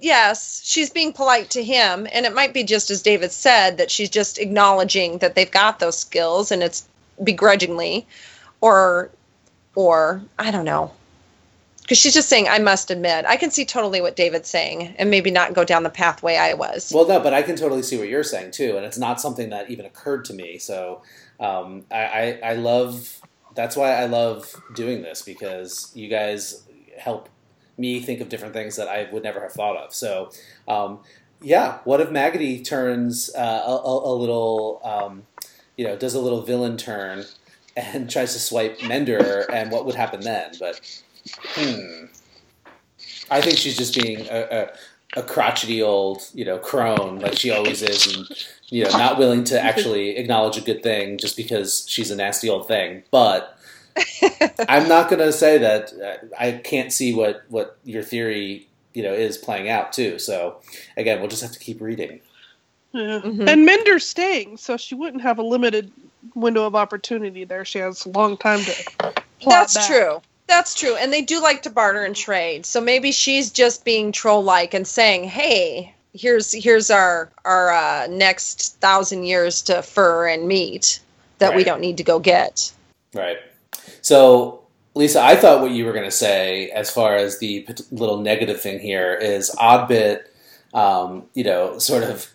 yes, 0.00 0.62
she's 0.64 0.90
being 0.90 1.12
polite 1.12 1.50
to 1.50 1.62
him. 1.62 2.06
And 2.12 2.26
it 2.26 2.34
might 2.34 2.54
be 2.54 2.64
just 2.64 2.90
as 2.90 3.02
David 3.02 3.32
said, 3.32 3.78
that 3.78 3.90
she's 3.90 4.10
just 4.10 4.38
acknowledging 4.38 5.18
that 5.18 5.34
they've 5.34 5.50
got 5.50 5.78
those 5.78 5.98
skills 5.98 6.50
and 6.50 6.62
it's 6.62 6.88
begrudgingly. 7.22 8.06
Or, 8.60 9.10
or, 9.74 10.22
I 10.38 10.50
don't 10.50 10.64
know. 10.64 10.92
Because 11.90 11.98
she's 11.98 12.14
just 12.14 12.28
saying, 12.28 12.46
I 12.48 12.60
must 12.60 12.92
admit. 12.92 13.24
I 13.26 13.36
can 13.36 13.50
see 13.50 13.64
totally 13.64 14.00
what 14.00 14.14
David's 14.14 14.48
saying 14.48 14.94
and 14.96 15.10
maybe 15.10 15.32
not 15.32 15.54
go 15.54 15.64
down 15.64 15.82
the 15.82 15.90
pathway 15.90 16.36
I 16.36 16.54
was. 16.54 16.92
Well, 16.94 17.08
no, 17.08 17.18
but 17.18 17.34
I 17.34 17.42
can 17.42 17.56
totally 17.56 17.82
see 17.82 17.98
what 17.98 18.08
you're 18.08 18.22
saying 18.22 18.52
too, 18.52 18.76
and 18.76 18.86
it's 18.86 18.96
not 18.96 19.20
something 19.20 19.50
that 19.50 19.70
even 19.70 19.86
occurred 19.86 20.24
to 20.26 20.32
me. 20.32 20.58
So 20.58 21.02
um, 21.40 21.84
I, 21.90 22.04
I, 22.04 22.40
I 22.44 22.52
love. 22.52 23.20
That's 23.56 23.74
why 23.74 23.96
I 23.96 24.06
love 24.06 24.54
doing 24.72 25.02
this 25.02 25.22
because 25.22 25.90
you 25.92 26.06
guys 26.06 26.62
help 26.96 27.28
me 27.80 28.00
think 28.00 28.20
of 28.20 28.28
different 28.28 28.52
things 28.52 28.76
that 28.76 28.88
I 28.88 29.08
would 29.10 29.22
never 29.22 29.40
have 29.40 29.52
thought 29.52 29.76
of. 29.76 29.94
So 29.94 30.30
um, 30.68 31.00
yeah, 31.42 31.78
what 31.84 32.00
if 32.00 32.10
Maggoty 32.10 32.62
turns 32.62 33.34
uh, 33.34 33.62
a, 33.66 33.70
a, 33.70 34.14
little, 34.14 34.80
um, 34.84 35.26
you 35.76 35.86
know, 35.86 35.96
does 35.96 36.14
a 36.14 36.20
little 36.20 36.42
villain 36.42 36.76
turn 36.76 37.24
and 37.76 38.10
tries 38.10 38.32
to 38.34 38.38
swipe 38.38 38.82
Mender, 38.82 39.46
and 39.52 39.70
what 39.70 39.86
would 39.86 39.94
happen 39.94 40.20
then? 40.20 40.52
But 40.58 41.02
hmm. 41.54 42.06
I 43.30 43.40
think 43.40 43.58
she's 43.58 43.76
just 43.76 43.94
being 43.94 44.26
a, 44.28 44.68
a, 45.16 45.20
a 45.20 45.22
crotchety 45.22 45.82
old, 45.82 46.22
you 46.34 46.44
know, 46.44 46.58
crone 46.58 47.20
like 47.20 47.38
she 47.38 47.50
always 47.50 47.80
is, 47.82 48.14
and 48.14 48.26
you 48.66 48.84
know, 48.84 48.90
not 48.90 49.18
willing 49.18 49.44
to 49.44 49.60
actually 49.60 50.16
acknowledge 50.16 50.56
a 50.56 50.60
good 50.60 50.82
thing 50.82 51.16
just 51.16 51.36
because 51.36 51.86
she's 51.88 52.10
a 52.10 52.16
nasty 52.16 52.48
old 52.48 52.68
thing. 52.68 53.04
But 53.10 53.56
I'm 54.68 54.88
not 54.88 55.08
going 55.08 55.20
to 55.20 55.32
say 55.32 55.58
that 55.58 55.92
uh, 55.92 56.26
I 56.38 56.52
can't 56.52 56.92
see 56.92 57.14
what 57.14 57.42
what 57.48 57.78
your 57.84 58.02
theory, 58.02 58.66
you 58.94 59.02
know, 59.02 59.12
is 59.12 59.38
playing 59.38 59.68
out 59.68 59.92
too. 59.92 60.18
So 60.18 60.60
again, 60.96 61.20
we'll 61.20 61.28
just 61.30 61.42
have 61.42 61.52
to 61.52 61.58
keep 61.58 61.80
reading. 61.80 62.20
Yeah. 62.92 63.20
Mhm. 63.20 63.48
And 63.48 63.64
Mender's 63.64 64.06
staying, 64.06 64.56
so 64.56 64.76
she 64.76 64.94
wouldn't 64.94 65.22
have 65.22 65.38
a 65.38 65.42
limited 65.42 65.92
window 66.34 66.66
of 66.66 66.74
opportunity 66.74 67.44
there. 67.44 67.64
She 67.64 67.78
has 67.78 68.04
a 68.04 68.08
long 68.10 68.36
time 68.36 68.60
to 68.60 68.72
plot 68.92 69.24
That's 69.46 69.74
back. 69.74 69.86
true. 69.86 70.22
That's 70.48 70.74
true. 70.74 70.96
And 70.96 71.12
they 71.12 71.22
do 71.22 71.40
like 71.40 71.62
to 71.62 71.70
barter 71.70 72.04
and 72.04 72.16
trade. 72.16 72.66
So 72.66 72.80
maybe 72.80 73.12
she's 73.12 73.50
just 73.50 73.84
being 73.84 74.10
troll 74.10 74.42
like 74.42 74.74
and 74.74 74.86
saying, 74.86 75.24
Hey, 75.24 75.94
here's 76.12 76.52
here's 76.52 76.90
our 76.90 77.30
our 77.44 77.72
uh, 77.72 78.08
next 78.08 78.76
thousand 78.80 79.24
years 79.24 79.62
to 79.62 79.82
fur 79.82 80.26
and 80.26 80.48
meat 80.48 81.00
that 81.38 81.54
we 81.54 81.64
don't 81.64 81.80
need 81.80 81.96
to 81.96 82.02
go 82.02 82.18
get. 82.18 82.72
Right. 83.14 83.38
So, 84.02 84.62
Lisa, 84.94 85.22
I 85.22 85.36
thought 85.36 85.62
what 85.62 85.70
you 85.70 85.84
were 85.84 85.92
going 85.92 86.04
to 86.04 86.10
say, 86.10 86.70
as 86.70 86.90
far 86.90 87.16
as 87.16 87.38
the 87.38 87.66
little 87.90 88.20
negative 88.20 88.60
thing 88.60 88.80
here, 88.80 89.14
is 89.14 89.50
Oddbit, 89.58 90.22
um, 90.74 91.24
you 91.34 91.44
know, 91.44 91.78
sort 91.78 92.02
of 92.04 92.32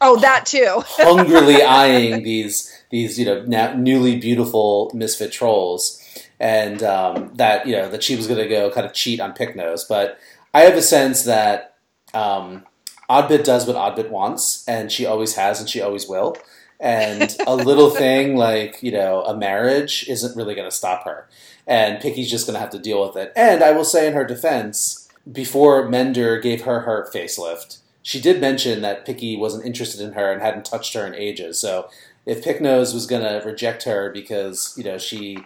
Oh, 0.00 0.18
that 0.20 0.44
too. 0.44 0.82
hungrily 0.86 1.62
eyeing 1.62 2.22
these 2.22 2.70
these 2.90 3.18
you 3.18 3.24
know 3.24 3.42
now 3.46 3.72
newly 3.74 4.16
beautiful 4.16 4.90
misfit 4.94 5.32
trolls, 5.32 6.02
and 6.38 6.82
um, 6.82 7.30
that 7.34 7.66
you 7.66 7.72
know 7.72 7.88
that 7.88 8.02
she 8.02 8.16
was 8.16 8.26
going 8.26 8.38
to 8.40 8.48
go 8.48 8.70
kind 8.70 8.86
of 8.86 8.92
cheat 8.92 9.20
on 9.20 9.32
Picknose, 9.32 9.88
but 9.88 10.18
I 10.52 10.62
have 10.62 10.74
a 10.74 10.82
sense 10.82 11.24
that 11.24 11.76
um, 12.12 12.64
Oddbit 13.08 13.44
does 13.44 13.66
what 13.66 13.76
Oddbit 13.76 14.10
wants, 14.10 14.66
and 14.68 14.92
she 14.92 15.06
always 15.06 15.34
has, 15.36 15.60
and 15.60 15.68
she 15.68 15.80
always 15.80 16.06
will. 16.06 16.36
And 16.78 17.34
a 17.46 17.56
little 17.56 17.90
thing 17.90 18.36
like 18.36 18.82
you 18.82 18.92
know 18.92 19.22
a 19.22 19.36
marriage 19.36 20.06
isn't 20.08 20.36
really 20.36 20.54
going 20.54 20.68
to 20.68 20.76
stop 20.76 21.04
her, 21.04 21.28
and 21.66 22.00
Picky's 22.00 22.30
just 22.30 22.46
going 22.46 22.54
to 22.54 22.60
have 22.60 22.70
to 22.70 22.78
deal 22.78 23.06
with 23.06 23.16
it. 23.16 23.32
And 23.34 23.62
I 23.62 23.72
will 23.72 23.84
say 23.84 24.06
in 24.06 24.12
her 24.12 24.24
defense, 24.24 25.08
before 25.30 25.88
Mender 25.88 26.38
gave 26.38 26.62
her 26.62 26.80
her 26.80 27.08
facelift, 27.12 27.78
she 28.02 28.20
did 28.20 28.40
mention 28.40 28.82
that 28.82 29.04
Picky 29.04 29.36
wasn't 29.36 29.64
interested 29.64 30.00
in 30.00 30.12
her 30.12 30.30
and 30.30 30.42
hadn't 30.42 30.64
touched 30.64 30.94
her 30.94 31.06
in 31.06 31.14
ages. 31.14 31.58
So 31.58 31.88
if 32.26 32.44
Picknose 32.44 32.92
was 32.92 33.06
going 33.06 33.22
to 33.22 33.46
reject 33.46 33.84
her 33.84 34.10
because 34.10 34.74
you 34.76 34.84
know 34.84 34.98
she 34.98 35.38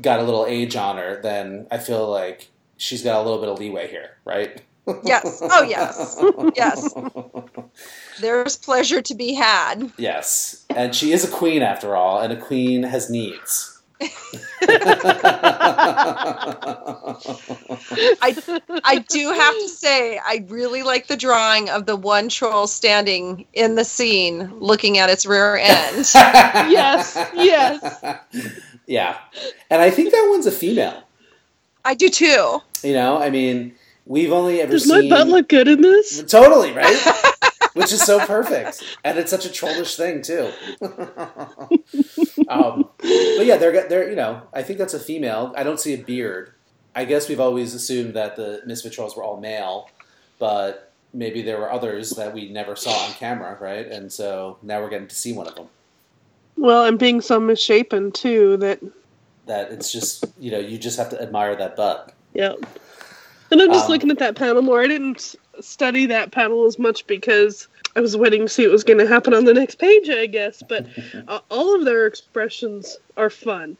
got 0.00 0.20
a 0.20 0.24
little 0.24 0.46
age 0.46 0.76
on 0.76 0.96
her, 0.96 1.20
then 1.22 1.66
I 1.70 1.78
feel 1.78 2.10
like 2.10 2.48
she's 2.76 3.02
got 3.02 3.20
a 3.20 3.22
little 3.22 3.40
bit 3.40 3.48
of 3.48 3.58
leeway 3.58 3.88
here, 3.88 4.16
right? 4.24 4.60
Yes. 5.02 5.40
Oh, 5.42 5.62
yes. 5.62 6.22
Yes. 6.54 6.94
There's 8.20 8.56
pleasure 8.56 9.02
to 9.02 9.14
be 9.14 9.34
had. 9.34 9.90
Yes. 9.98 10.64
And 10.70 10.94
she 10.94 11.12
is 11.12 11.24
a 11.24 11.30
queen 11.30 11.62
after 11.62 11.96
all, 11.96 12.20
and 12.20 12.32
a 12.32 12.36
queen 12.36 12.84
has 12.84 13.10
needs. 13.10 13.72
I, 14.00 14.10
I 18.84 18.98
do 19.08 19.32
have 19.32 19.54
to 19.54 19.68
say, 19.68 20.18
I 20.18 20.44
really 20.48 20.82
like 20.82 21.06
the 21.06 21.16
drawing 21.16 21.70
of 21.70 21.86
the 21.86 21.96
one 21.96 22.28
troll 22.28 22.66
standing 22.66 23.46
in 23.54 23.74
the 23.74 23.84
scene 23.84 24.52
looking 24.60 24.98
at 24.98 25.08
its 25.08 25.24
rear 25.24 25.56
end. 25.56 26.06
yes, 26.14 27.16
yes. 27.34 28.18
Yeah. 28.86 29.16
And 29.70 29.80
I 29.80 29.90
think 29.90 30.12
that 30.12 30.26
one's 30.30 30.46
a 30.46 30.52
female. 30.52 31.02
I 31.84 31.94
do 31.94 32.10
too. 32.10 32.60
You 32.82 32.92
know, 32.92 33.16
I 33.16 33.30
mean, 33.30 33.74
we've 34.06 34.32
only 34.32 34.60
ever 34.60 34.72
Does 34.72 34.88
seen. 34.88 35.08
my 35.10 35.16
butt 35.18 35.28
look 35.28 35.48
good 35.48 35.68
in 35.68 35.82
this? 35.82 36.22
Totally, 36.24 36.72
right? 36.72 36.96
Which 37.74 37.92
is 37.92 38.00
so 38.02 38.18
perfect. 38.24 38.82
And 39.04 39.18
it's 39.18 39.30
such 39.30 39.44
a 39.44 39.52
trollish 39.52 39.96
thing, 39.96 40.22
too. 40.22 40.50
um, 42.48 42.88
but 42.98 43.44
yeah, 43.46 43.56
they're, 43.58 43.86
they're, 43.88 44.08
you 44.08 44.16
know, 44.16 44.42
I 44.54 44.62
think 44.62 44.78
that's 44.78 44.94
a 44.94 44.98
female. 45.00 45.52
I 45.56 45.62
don't 45.62 45.78
see 45.80 45.92
a 45.94 45.98
beard. 45.98 46.52
I 46.94 47.04
guess 47.04 47.28
we've 47.28 47.40
always 47.40 47.74
assumed 47.74 48.14
that 48.14 48.36
the 48.36 48.62
Misfit 48.64 48.92
Trolls 48.94 49.14
were 49.16 49.22
all 49.22 49.38
male, 49.38 49.90
but 50.38 50.90
maybe 51.12 51.42
there 51.42 51.58
were 51.58 51.70
others 51.70 52.10
that 52.10 52.32
we 52.32 52.48
never 52.48 52.76
saw 52.76 52.92
on 52.92 53.12
camera, 53.12 53.56
right? 53.60 53.86
And 53.86 54.10
so 54.10 54.56
now 54.62 54.80
we're 54.80 54.88
getting 54.88 55.08
to 55.08 55.14
see 55.14 55.32
one 55.34 55.46
of 55.46 55.54
them. 55.54 55.66
Well, 56.56 56.86
and 56.86 56.98
being 56.98 57.20
so 57.20 57.38
misshapen 57.38 58.12
too 58.12 58.56
that 58.58 58.80
That 59.44 59.70
it's 59.72 59.92
just, 59.92 60.24
you 60.38 60.50
know, 60.50 60.58
you 60.58 60.78
just 60.78 60.96
have 60.96 61.10
to 61.10 61.20
admire 61.20 61.54
that 61.56 61.76
butt. 61.76 62.14
yeah. 62.32 62.54
And 63.50 63.60
I'm 63.62 63.72
just 63.72 63.86
Um, 63.86 63.92
looking 63.92 64.10
at 64.10 64.18
that 64.18 64.36
panel 64.36 64.62
more. 64.62 64.82
I 64.82 64.86
didn't 64.88 65.36
study 65.60 66.06
that 66.06 66.32
panel 66.32 66.66
as 66.66 66.78
much 66.78 67.06
because 67.06 67.68
I 67.94 68.00
was 68.00 68.16
waiting 68.16 68.42
to 68.42 68.48
see 68.48 68.64
what 68.66 68.72
was 68.72 68.84
going 68.84 68.98
to 68.98 69.06
happen 69.06 69.32
on 69.34 69.44
the 69.44 69.54
next 69.54 69.76
page, 69.78 70.08
I 70.10 70.26
guess. 70.26 70.62
But 70.68 70.86
uh, 71.28 71.40
all 71.50 71.74
of 71.74 71.84
their 71.84 72.06
expressions 72.06 72.96
are 73.16 73.30
fun. 73.30 73.76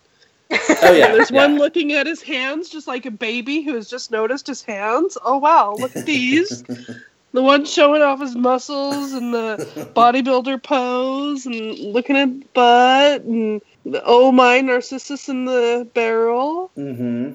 Oh, 0.51 0.93
yeah. 0.93 1.13
There's 1.13 1.31
yeah. 1.31 1.47
one 1.47 1.59
looking 1.59 1.93
at 1.93 2.07
his 2.07 2.23
hands, 2.23 2.69
just 2.69 2.87
like 2.87 3.05
a 3.07 3.11
baby 3.11 3.63
who 3.63 3.75
has 3.75 3.91
just 3.91 4.11
noticed 4.13 4.47
his 4.47 4.63
hands. 4.63 5.19
Oh 5.25 5.39
wow, 5.39 5.75
look 5.77 5.97
at 5.97 6.07
these. 6.07 6.63
the 7.33 7.43
one 7.43 7.65
showing 7.65 8.03
off 8.03 8.21
his 8.21 8.37
muscles 8.37 9.13
and 9.13 9.35
the 9.35 9.91
bodybuilder 9.97 10.63
pose 10.63 11.47
and 11.47 11.77
looking 11.79 12.17
at 12.17 12.55
butt 12.55 13.23
and 13.23 13.61
the 13.85 14.03
oh 14.05 14.31
my 14.33 14.61
narcissus 14.61 15.29
in 15.29 15.45
the 15.45 15.89
barrel. 15.95 16.71
hmm 16.77 17.33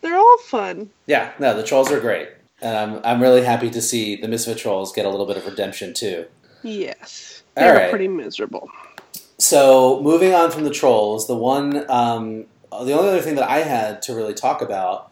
They're 0.00 0.16
all 0.16 0.38
fun. 0.38 0.90
Yeah, 1.06 1.32
no, 1.38 1.54
the 1.54 1.62
trolls 1.62 1.90
are 1.90 2.00
great. 2.00 2.28
And 2.62 2.76
I'm, 2.76 3.00
I'm 3.04 3.22
really 3.22 3.42
happy 3.42 3.70
to 3.70 3.80
see 3.80 4.16
the 4.16 4.28
Misfit 4.28 4.58
Trolls 4.58 4.92
get 4.92 5.06
a 5.06 5.08
little 5.08 5.26
bit 5.26 5.36
of 5.36 5.46
redemption, 5.46 5.94
too. 5.94 6.26
Yes. 6.62 7.42
They're 7.54 7.74
right. 7.74 7.90
pretty 7.90 8.08
miserable. 8.08 8.70
So 9.38 10.02
moving 10.02 10.34
on 10.34 10.50
from 10.50 10.64
the 10.64 10.70
trolls, 10.70 11.26
the 11.26 11.36
one, 11.36 11.90
um, 11.90 12.44
the 12.70 12.92
only 12.92 13.08
other 13.08 13.22
thing 13.22 13.36
that 13.36 13.48
I 13.48 13.60
had 13.60 14.02
to 14.02 14.14
really 14.14 14.34
talk 14.34 14.60
about 14.60 15.10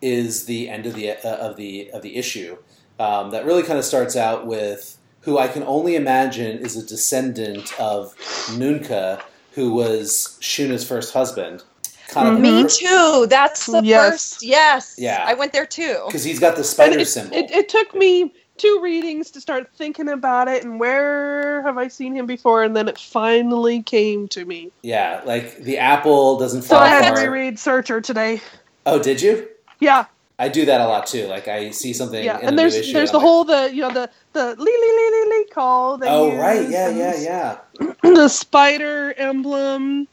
is 0.00 0.46
the 0.46 0.68
end 0.68 0.86
of 0.86 0.94
the 0.94 1.10
uh, 1.10 1.36
of 1.36 1.56
the 1.56 1.90
of 1.90 2.02
the 2.02 2.16
issue. 2.16 2.56
Um, 2.98 3.30
that 3.30 3.44
really 3.44 3.62
kind 3.62 3.78
of 3.78 3.84
starts 3.84 4.16
out 4.16 4.46
with 4.46 4.96
who 5.22 5.38
I 5.38 5.48
can 5.48 5.64
only 5.64 5.96
imagine 5.96 6.58
is 6.58 6.76
a 6.76 6.86
descendant 6.86 7.78
of 7.80 8.14
Nunca, 8.56 9.22
who 9.52 9.72
was 9.72 10.38
Shuna's 10.40 10.86
first 10.86 11.12
husband. 11.12 11.64
Kind 12.08 12.28
of 12.28 12.40
Me 12.40 12.62
mm-hmm. 12.64 12.66
too. 12.68 13.26
That's 13.28 13.66
the 13.66 13.82
Yes. 13.82 14.10
first. 14.10 14.42
Yes. 14.42 14.94
Yeah. 14.98 15.24
I 15.26 15.34
went 15.34 15.52
there 15.52 15.66
too. 15.66 16.02
because 16.06 16.24
he's 16.24 16.38
got 16.38 16.56
the 16.56 16.64
spider 16.64 16.98
it, 16.98 17.06
symbol. 17.06 17.36
it, 17.36 17.50
it 17.50 17.68
took 17.68 17.94
me 17.94 18.32
two 18.58 18.80
readings 18.82 19.30
to 19.32 19.40
start 19.40 19.68
thinking 19.76 20.08
about 20.08 20.48
it 20.48 20.64
and 20.64 20.80
where 20.80 21.60
have 21.62 21.76
I 21.76 21.88
seen 21.88 22.14
him 22.16 22.24
before, 22.26 22.62
and 22.62 22.74
then 22.74 22.88
it 22.88 22.98
finally 22.98 23.82
came 23.82 24.28
to 24.28 24.44
me. 24.46 24.70
yeah, 24.82 25.20
like 25.26 25.58
the 25.58 25.76
apple 25.78 26.38
doesn't 26.38 26.62
So 26.62 26.68
fall 26.76 26.78
I 26.78 26.88
had 26.88 27.02
to 27.08 27.14
far. 27.14 27.24
reread 27.24 27.58
Searcher 27.58 28.00
today. 28.00 28.40
Oh, 28.86 28.98
did 29.02 29.20
you? 29.20 29.48
Yeah, 29.80 30.06
I 30.38 30.48
do 30.48 30.64
that 30.64 30.80
a 30.80 30.86
lot 30.86 31.06
too. 31.06 31.26
Like 31.26 31.48
I 31.48 31.70
see 31.70 31.92
something. 31.92 32.22
yeah, 32.24 32.38
in 32.38 32.46
and 32.48 32.54
a 32.54 32.56
there's 32.56 32.74
new 32.74 32.80
issue 32.80 32.92
there's 32.94 33.10
the 33.10 33.18
I'm 33.18 33.24
like, 33.24 33.28
whole 33.30 33.44
the 33.44 33.74
you 33.74 33.82
know 33.82 33.90
the 33.92 34.08
the 34.32 34.54
lee 34.56 34.64
lee 34.64 34.64
lee 34.64 35.10
lee 35.12 35.38
lee 35.38 35.46
call. 35.52 35.98
They 35.98 36.06
Oh 36.08 36.34
right, 36.36 36.68
yeah, 36.70 36.88
yeah, 36.88 37.16
yeah. 37.20 37.58
The 38.02 38.28
spider 38.28 39.12
emblem, 39.18 40.08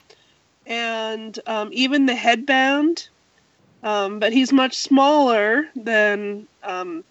and 0.67 1.39
um, 1.47 1.69
even 1.71 2.05
the 2.05 2.15
headband. 2.15 3.07
Um, 3.83 4.19
but 4.19 4.31
he's 4.31 4.53
much 4.53 4.77
smaller 4.77 5.67
than 5.75 6.47
um, 6.63 7.03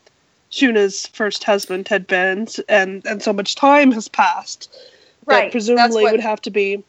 Shuna's 0.50 1.06
first 1.08 1.44
husband, 1.44 1.84
Ted 1.86 2.06
Benz, 2.06 2.58
and 2.68 3.04
and 3.06 3.22
so 3.22 3.32
much 3.32 3.54
time 3.56 3.92
has 3.92 4.08
passed. 4.08 4.74
Right. 5.26 5.44
That 5.44 5.52
presumably 5.52 6.02
what- 6.04 6.12
would 6.12 6.20
have 6.20 6.40
to 6.42 6.50
be 6.50 6.82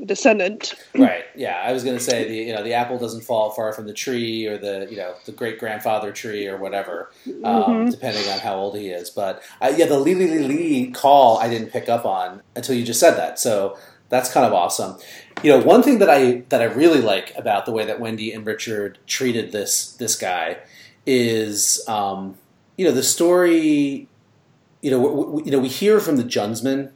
a 0.00 0.04
descendant. 0.04 0.74
Right. 0.94 1.24
Yeah, 1.34 1.56
I 1.64 1.72
was 1.72 1.84
going 1.84 1.96
to 1.96 2.02
say 2.02 2.28
the 2.28 2.34
you 2.34 2.52
know 2.54 2.62
the 2.62 2.74
apple 2.74 2.98
doesn't 2.98 3.22
fall 3.22 3.50
far 3.52 3.72
from 3.72 3.86
the 3.86 3.92
tree 3.94 4.46
or 4.46 4.58
the 4.58 4.86
you 4.90 4.96
know 4.98 5.14
the 5.24 5.32
great 5.32 5.58
grandfather 5.58 6.12
tree 6.12 6.46
or 6.46 6.58
whatever, 6.58 7.10
um, 7.44 7.86
Mhm. 7.86 7.90
depending 7.90 8.28
on 8.28 8.40
how 8.40 8.56
old 8.56 8.76
he 8.76 8.88
is. 8.90 9.08
But 9.08 9.42
uh, 9.62 9.72
yeah, 9.74 9.86
the 9.86 9.98
Lee 9.98 10.14
Lee 10.14 10.26
Lee 10.26 10.46
Lee 10.46 10.90
call 10.90 11.38
I 11.38 11.48
didn't 11.48 11.70
pick 11.70 11.88
up 11.88 12.04
on 12.04 12.42
until 12.56 12.74
you 12.74 12.84
just 12.84 13.00
said 13.00 13.12
that. 13.16 13.38
So 13.38 13.78
that's 14.10 14.30
kind 14.32 14.44
of 14.46 14.52
awesome. 14.52 14.96
You 15.42 15.52
know, 15.52 15.58
one 15.60 15.82
thing 15.82 15.98
that 16.00 16.10
I 16.10 16.42
that 16.48 16.60
I 16.60 16.64
really 16.64 17.00
like 17.00 17.32
about 17.36 17.64
the 17.64 17.72
way 17.72 17.84
that 17.84 18.00
Wendy 18.00 18.32
and 18.32 18.44
Richard 18.44 18.98
treated 19.06 19.52
this 19.52 19.92
this 19.92 20.16
guy 20.16 20.58
is 21.06 21.82
um, 21.88 22.36
you 22.76 22.84
know 22.84 22.92
the 22.92 23.02
story. 23.02 24.08
You 24.82 24.90
know, 24.92 25.00
we, 25.00 25.44
you 25.44 25.50
know, 25.50 25.58
we 25.58 25.68
hear 25.68 25.98
from 26.00 26.16
the 26.16 26.22
Djunsmen 26.24 26.90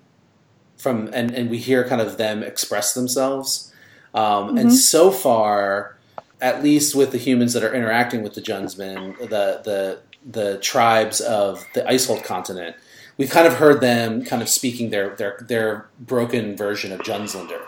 from 0.77 1.09
and, 1.13 1.31
and 1.33 1.51
we 1.51 1.59
hear 1.59 1.87
kind 1.89 2.01
of 2.01 2.17
them 2.17 2.43
express 2.43 2.95
themselves. 2.95 3.73
Um, 4.15 4.57
And 4.59 4.71
Mhm. 4.71 4.73
so 4.73 5.11
far, 5.11 5.97
at 6.41 6.63
least 6.63 6.95
with 6.95 7.13
the 7.13 7.19
humans 7.19 7.53
that 7.55 7.63
are 7.65 7.75
interacting 7.75 8.23
with 8.23 8.35
the 8.35 8.41
Djunsmen, 8.43 9.19
the 9.19 9.61
the 9.65 9.99
the 10.25 10.59
tribes 10.59 11.21
of 11.21 11.65
the 11.75 11.89
Icehold 11.89 12.23
continent, 12.25 12.77
we've 13.17 13.31
kind 13.31 13.47
of 13.47 13.55
heard 13.55 13.81
them 13.81 14.25
kind 14.25 14.43
of 14.43 14.49
speaking 14.49 14.91
their 14.91 15.11
their 15.17 15.45
their 15.49 15.87
broken 16.01 16.57
version 16.57 16.93
of 16.93 17.01
Djunslander. 17.01 17.61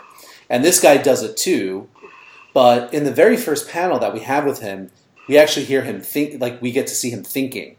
And 0.49 0.63
this 0.63 0.79
guy 0.79 0.97
does 0.97 1.23
it 1.23 1.37
too. 1.37 1.89
But 2.53 2.93
in 2.93 3.03
the 3.03 3.11
very 3.11 3.37
first 3.37 3.69
panel 3.69 3.99
that 3.99 4.13
we 4.13 4.21
have 4.21 4.45
with 4.45 4.61
him, 4.61 4.91
we 5.27 5.37
actually 5.37 5.65
hear 5.65 5.83
him 5.83 6.01
think 6.01 6.39
like 6.39 6.61
we 6.61 6.71
get 6.71 6.87
to 6.87 6.95
see 6.95 7.09
him 7.09 7.23
thinking. 7.23 7.77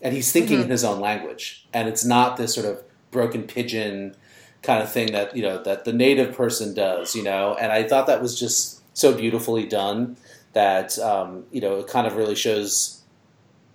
And 0.00 0.14
he's 0.14 0.30
thinking 0.32 0.60
in 0.60 0.68
his 0.68 0.84
own 0.84 1.00
language. 1.00 1.66
And 1.72 1.88
it's 1.88 2.04
not 2.04 2.36
this 2.36 2.54
sort 2.54 2.66
of 2.66 2.82
broken 3.10 3.44
pigeon 3.44 4.14
kind 4.62 4.82
of 4.82 4.92
thing 4.92 5.12
that, 5.12 5.36
you 5.36 5.42
know, 5.42 5.62
that 5.62 5.84
the 5.84 5.92
native 5.92 6.36
person 6.36 6.74
does, 6.74 7.16
you 7.16 7.22
know. 7.22 7.56
And 7.58 7.72
I 7.72 7.84
thought 7.84 8.06
that 8.06 8.20
was 8.20 8.38
just 8.38 8.82
so 8.96 9.14
beautifully 9.14 9.66
done 9.66 10.16
that 10.52 10.98
um, 10.98 11.44
you 11.50 11.60
know, 11.60 11.80
it 11.80 11.88
kind 11.88 12.06
of 12.06 12.16
really 12.16 12.34
shows 12.34 13.02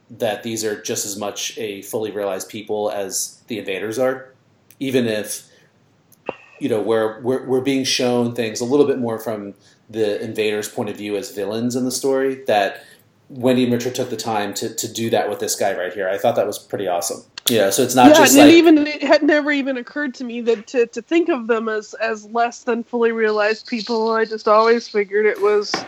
that 0.09 0.43
these 0.43 0.65
are 0.65 0.81
just 0.81 1.05
as 1.05 1.17
much 1.17 1.57
a 1.57 1.81
fully 1.83 2.09
realized 2.09 2.49
people 2.49 2.89
as 2.89 3.41
the 3.47 3.59
invaders 3.59 3.99
are. 3.99 4.33
Even 4.79 5.05
if 5.05 5.48
you 6.59 6.69
know 6.69 6.81
we're, 6.81 7.21
we're 7.21 7.45
we're 7.47 7.61
being 7.61 7.83
shown 7.85 8.35
things 8.35 8.61
a 8.61 8.65
little 8.65 8.87
bit 8.87 8.99
more 8.99 9.19
from 9.19 9.55
the 9.89 10.21
invaders' 10.23 10.69
point 10.69 10.89
of 10.89 10.97
view 10.97 11.15
as 11.17 11.31
villains 11.31 11.75
in 11.75 11.85
the 11.85 11.91
story. 11.91 12.43
That 12.47 12.83
Wendy 13.29 13.63
and 13.63 13.73
Richard 13.73 13.95
took 13.95 14.09
the 14.09 14.17
time 14.17 14.53
to, 14.55 14.73
to 14.75 14.91
do 14.91 15.09
that 15.11 15.29
with 15.29 15.39
this 15.39 15.55
guy 15.55 15.75
right 15.77 15.93
here. 15.93 16.09
I 16.09 16.17
thought 16.17 16.35
that 16.35 16.47
was 16.47 16.59
pretty 16.59 16.87
awesome. 16.87 17.23
Yeah, 17.49 17.71
so 17.71 17.83
it's 17.83 17.95
not 17.95 18.09
yeah, 18.09 18.13
just 18.13 18.37
and 18.37 18.37
like 18.37 18.49
it 18.49 18.55
even 18.55 18.87
it 18.87 19.03
had 19.03 19.23
never 19.23 19.51
even 19.51 19.77
occurred 19.77 20.15
to 20.15 20.23
me 20.23 20.41
that 20.41 20.67
to, 20.67 20.87
to 20.87 21.01
think 21.01 21.29
of 21.29 21.47
them 21.47 21.69
as 21.69 21.93
as 21.95 22.25
less 22.27 22.63
than 22.63 22.83
fully 22.83 23.11
realized 23.11 23.67
people. 23.67 24.11
I 24.13 24.25
just 24.25 24.47
always 24.47 24.87
figured 24.87 25.25
it 25.25 25.41
was 25.41 25.87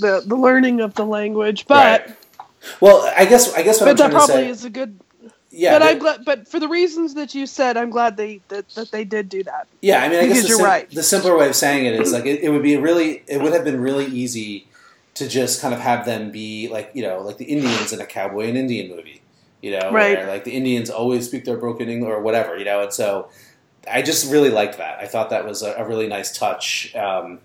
the 0.00 0.22
the 0.26 0.36
learning 0.36 0.80
of 0.80 0.94
the 0.94 1.06
language, 1.06 1.66
but 1.68 2.06
Right. 2.08 2.16
well, 2.80 3.12
I 3.16 3.26
guess 3.26 3.54
I 3.54 3.62
guess 3.62 3.80
what 3.80 3.86
but 3.86 3.90
I'm 3.90 3.96
that 3.96 4.10
probably 4.12 4.44
say. 4.44 4.48
is 4.48 4.64
a 4.64 4.70
good. 4.70 5.00
Yeah, 5.54 5.72
but 5.74 5.78
but- 5.80 5.88
I'm 5.90 5.98
glad. 5.98 6.24
But 6.24 6.48
for 6.48 6.58
the 6.60 6.68
reasons 6.68 7.14
that 7.14 7.34
you 7.34 7.46
said, 7.46 7.76
I'm 7.76 7.90
glad 7.90 8.16
they 8.16 8.40
that, 8.48 8.68
that 8.70 8.90
they 8.90 9.04
did 9.04 9.28
do 9.28 9.42
that. 9.44 9.66
Yeah, 9.80 10.02
I 10.02 10.08
mean, 10.08 10.18
I 10.18 10.26
guess 10.26 10.28
Because 10.28 10.42
the, 10.42 10.48
you're 10.48 10.56
sim- 10.58 10.66
right. 10.66 10.90
the 10.90 11.02
simpler 11.02 11.36
way 11.38 11.48
of 11.48 11.54
saying 11.56 11.86
it 11.86 11.94
is 12.00 12.12
like 12.12 12.26
it, 12.26 12.40
it 12.42 12.50
would 12.50 12.62
be 12.62 12.76
really, 12.76 13.22
it 13.26 13.40
would 13.40 13.52
have 13.52 13.64
been 13.64 13.80
really 13.80 14.06
easy 14.06 14.66
to 15.14 15.28
just 15.28 15.60
kind 15.62 15.72
of 15.72 15.80
have 15.80 16.04
them 16.06 16.30
be 16.32 16.68
like 16.68 16.90
you 16.92 17.02
know 17.02 17.20
like 17.20 17.36
the 17.38 17.44
Indians 17.44 17.92
in 17.92 18.00
a 18.00 18.06
cowboy 18.06 18.48
and 18.48 18.58
Indian 18.58 18.94
movie, 18.94 19.22
you 19.62 19.70
know, 19.70 19.90
Right. 19.92 20.18
where 20.18 20.26
like 20.26 20.44
the 20.44 20.52
Indians 20.52 20.90
always 20.90 21.26
speak 21.26 21.44
their 21.44 21.56
broken 21.56 21.88
English 21.88 22.10
or 22.10 22.20
whatever, 22.20 22.56
you 22.58 22.64
know, 22.64 22.80
and 22.82 22.92
so 22.92 23.28
I 23.90 24.02
just 24.02 24.30
really 24.32 24.50
liked 24.50 24.78
that. 24.78 24.98
I 24.98 25.06
thought 25.06 25.30
that 25.30 25.44
was 25.46 25.62
a, 25.62 25.72
a 25.74 25.86
really 25.86 26.08
nice 26.08 26.36
touch 26.36 26.94
um, 26.96 27.38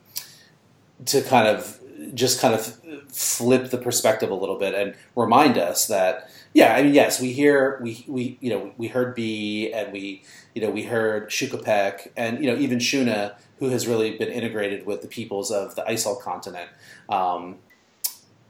to 1.05 1.21
kind 1.21 1.47
of 1.47 1.79
just 2.13 2.39
kind 2.39 2.53
of 2.55 2.79
flip 3.09 3.69
the 3.71 3.77
perspective 3.77 4.31
a 4.31 4.33
little 4.33 4.57
bit 4.57 4.73
and 4.73 4.95
remind 5.15 5.57
us 5.57 5.85
that 5.87 6.29
yeah, 6.59 6.75
I 6.75 6.83
mean 6.83 6.93
yes, 6.93 7.21
we 7.21 7.31
hear 7.31 7.79
we 7.81 8.03
we 8.05 8.37
you 8.41 8.49
know 8.49 8.73
we 8.77 8.89
heard 8.89 9.15
B 9.15 9.71
and 9.71 9.93
we 9.93 10.23
you 10.53 10.61
know 10.61 10.69
we 10.69 10.83
heard 10.83 11.29
Shukapek 11.29 12.09
and 12.17 12.43
you 12.43 12.51
know 12.51 12.59
even 12.59 12.79
Shuna 12.79 13.35
who 13.59 13.69
has 13.69 13.87
really 13.87 14.17
been 14.17 14.27
integrated 14.27 14.85
with 14.85 15.01
the 15.01 15.07
peoples 15.07 15.51
of 15.51 15.75
the 15.75 15.83
Isol 15.83 16.21
continent. 16.21 16.69
Um, 17.07 17.59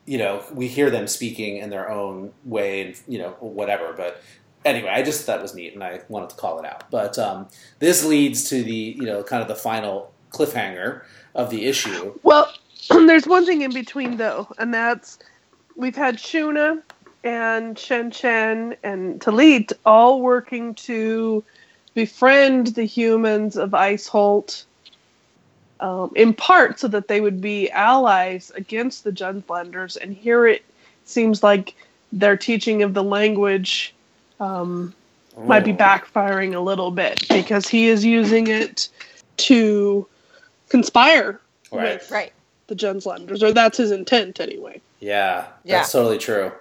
you 0.07 0.17
know, 0.17 0.43
we 0.51 0.67
hear 0.67 0.89
them 0.89 1.07
speaking 1.07 1.57
in 1.57 1.69
their 1.69 1.87
own 1.87 2.33
way 2.45 2.81
and 2.81 2.99
you 3.07 3.19
know 3.19 3.29
whatever, 3.41 3.93
but 3.93 4.23
anyway, 4.65 4.89
I 4.89 5.03
just 5.03 5.23
thought 5.23 5.39
was 5.39 5.53
neat 5.53 5.75
and 5.75 5.83
I 5.83 6.01
wanted 6.09 6.31
to 6.31 6.35
call 6.35 6.59
it 6.59 6.65
out. 6.65 6.89
But 6.89 7.19
um, 7.19 7.47
this 7.77 8.03
leads 8.03 8.49
to 8.49 8.63
the 8.63 8.95
you 8.97 9.05
know 9.05 9.21
kind 9.21 9.43
of 9.43 9.47
the 9.47 9.55
final 9.55 10.11
cliffhanger 10.31 11.03
of 11.35 11.51
the 11.51 11.67
issue. 11.67 12.17
Well, 12.23 12.51
there's 12.89 13.27
one 13.27 13.45
thing 13.45 13.61
in 13.61 13.71
between 13.71 14.17
though, 14.17 14.47
and 14.57 14.73
that's 14.73 15.19
we've 15.75 15.95
had 15.95 16.17
Shuna 16.17 16.81
and 17.23 17.77
Shen 17.77 18.11
Shen 18.11 18.75
and 18.83 19.19
Talit 19.19 19.73
all 19.85 20.21
working 20.21 20.73
to 20.75 21.43
befriend 21.93 22.67
the 22.67 22.85
humans 22.85 23.57
of 23.57 23.73
Icehold, 23.73 24.63
um, 25.79 26.11
in 26.15 26.33
part 26.33 26.79
so 26.79 26.87
that 26.87 27.07
they 27.07 27.21
would 27.21 27.41
be 27.41 27.69
allies 27.71 28.51
against 28.55 29.03
the 29.03 29.11
Djunslanders. 29.11 29.97
And 29.97 30.13
here 30.13 30.47
it 30.47 30.63
seems 31.05 31.43
like 31.43 31.75
their 32.11 32.37
teaching 32.37 32.83
of 32.83 32.93
the 32.93 33.03
language 33.03 33.93
um, 34.39 34.93
might 35.47 35.65
be 35.65 35.73
Oh. 35.73 35.75
backfiring 35.75 36.55
a 36.55 36.59
little 36.59 36.91
bit 36.91 37.27
because 37.29 37.67
he 37.67 37.87
is 37.87 38.05
using 38.05 38.47
it 38.47 38.87
to 39.37 40.07
conspire 40.69 41.39
Right. 41.71 41.99
with 41.99 42.11
Right. 42.11 42.33
the 42.67 42.75
Djunslanders, 42.75 43.43
or 43.43 43.51
that's 43.51 43.77
his 43.77 43.91
intent 43.91 44.39
anyway. 44.39 44.81
Yeah, 44.99 45.45
Yeah. 45.63 45.77
that's 45.79 45.91
totally 45.91 46.17
true. 46.17 46.51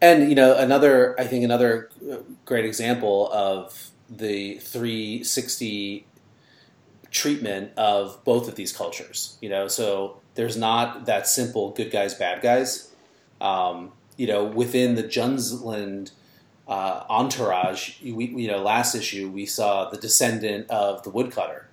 And 0.00 0.28
you 0.28 0.34
know, 0.34 0.56
another 0.56 1.18
I 1.20 1.26
think 1.26 1.44
another 1.44 1.90
uh, 2.10 2.18
great 2.44 2.64
example 2.64 3.30
of 3.32 3.90
the 4.08 4.58
360 4.58 6.06
treatment 7.10 7.72
of 7.76 8.22
both 8.24 8.48
of 8.48 8.54
these 8.54 8.72
cultures. 8.72 9.36
You 9.40 9.50
know, 9.50 9.68
so 9.68 10.20
there's 10.34 10.56
not 10.56 11.06
that 11.06 11.26
simple 11.26 11.70
good 11.70 11.90
guys 11.90 12.14
bad 12.14 12.42
guys. 12.42 12.92
Um, 13.40 13.92
you 14.16 14.26
know, 14.26 14.44
within 14.44 14.94
the 14.94 15.02
Djunsland 15.02 16.12
uh, 16.68 17.04
entourage, 17.08 18.00
we 18.02 18.26
you 18.26 18.48
know 18.48 18.62
last 18.62 18.94
issue 18.94 19.28
we 19.28 19.44
saw 19.44 19.90
the 19.90 19.96
descendant 19.96 20.70
of 20.70 21.02
the 21.02 21.10
woodcutter, 21.10 21.68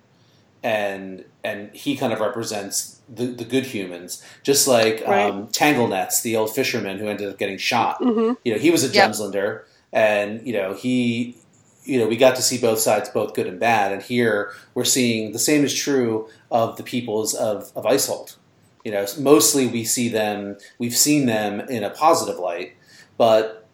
and 0.62 1.24
and 1.44 1.72
he 1.74 1.96
kind 1.96 2.12
of 2.12 2.20
represents 2.20 2.97
the, 3.08 3.26
the 3.26 3.44
good 3.44 3.64
humans, 3.66 4.22
just 4.42 4.68
like 4.68 5.02
Right. 5.06 5.30
um, 5.30 5.48
Tanglenets, 5.48 6.22
the 6.22 6.36
old 6.36 6.54
fisherman 6.54 6.98
who 6.98 7.08
ended 7.08 7.28
up 7.28 7.38
getting 7.38 7.58
shot. 7.58 8.00
Mm-hmm. 8.00 8.34
You 8.44 8.52
know, 8.52 8.58
he 8.58 8.70
was 8.70 8.84
a 8.84 8.88
Yep. 8.88 9.10
Djunslander, 9.12 9.62
and 9.92 10.46
you 10.46 10.52
know 10.52 10.74
he, 10.74 11.36
you 11.84 11.98
know, 11.98 12.06
we 12.06 12.16
got 12.16 12.36
to 12.36 12.42
see 12.42 12.58
both 12.58 12.78
sides, 12.80 13.08
both 13.08 13.34
good 13.34 13.46
and 13.46 13.58
bad. 13.58 13.92
And 13.92 14.02
here 14.02 14.52
we're 14.74 14.84
seeing 14.84 15.32
the 15.32 15.38
same 15.38 15.64
is 15.64 15.74
true 15.74 16.28
of 16.50 16.76
the 16.76 16.82
peoples 16.82 17.34
of 17.34 17.72
of 17.74 17.86
Icehold. 17.86 18.36
You 18.84 18.92
know, 18.92 19.06
mostly 19.18 19.66
we 19.66 19.84
see 19.84 20.08
them, 20.08 20.56
we've 20.78 20.96
seen 20.96 21.26
them 21.26 21.60
in 21.60 21.82
a 21.84 21.90
positive 21.90 22.38
light, 22.38 22.74
but 23.16 23.66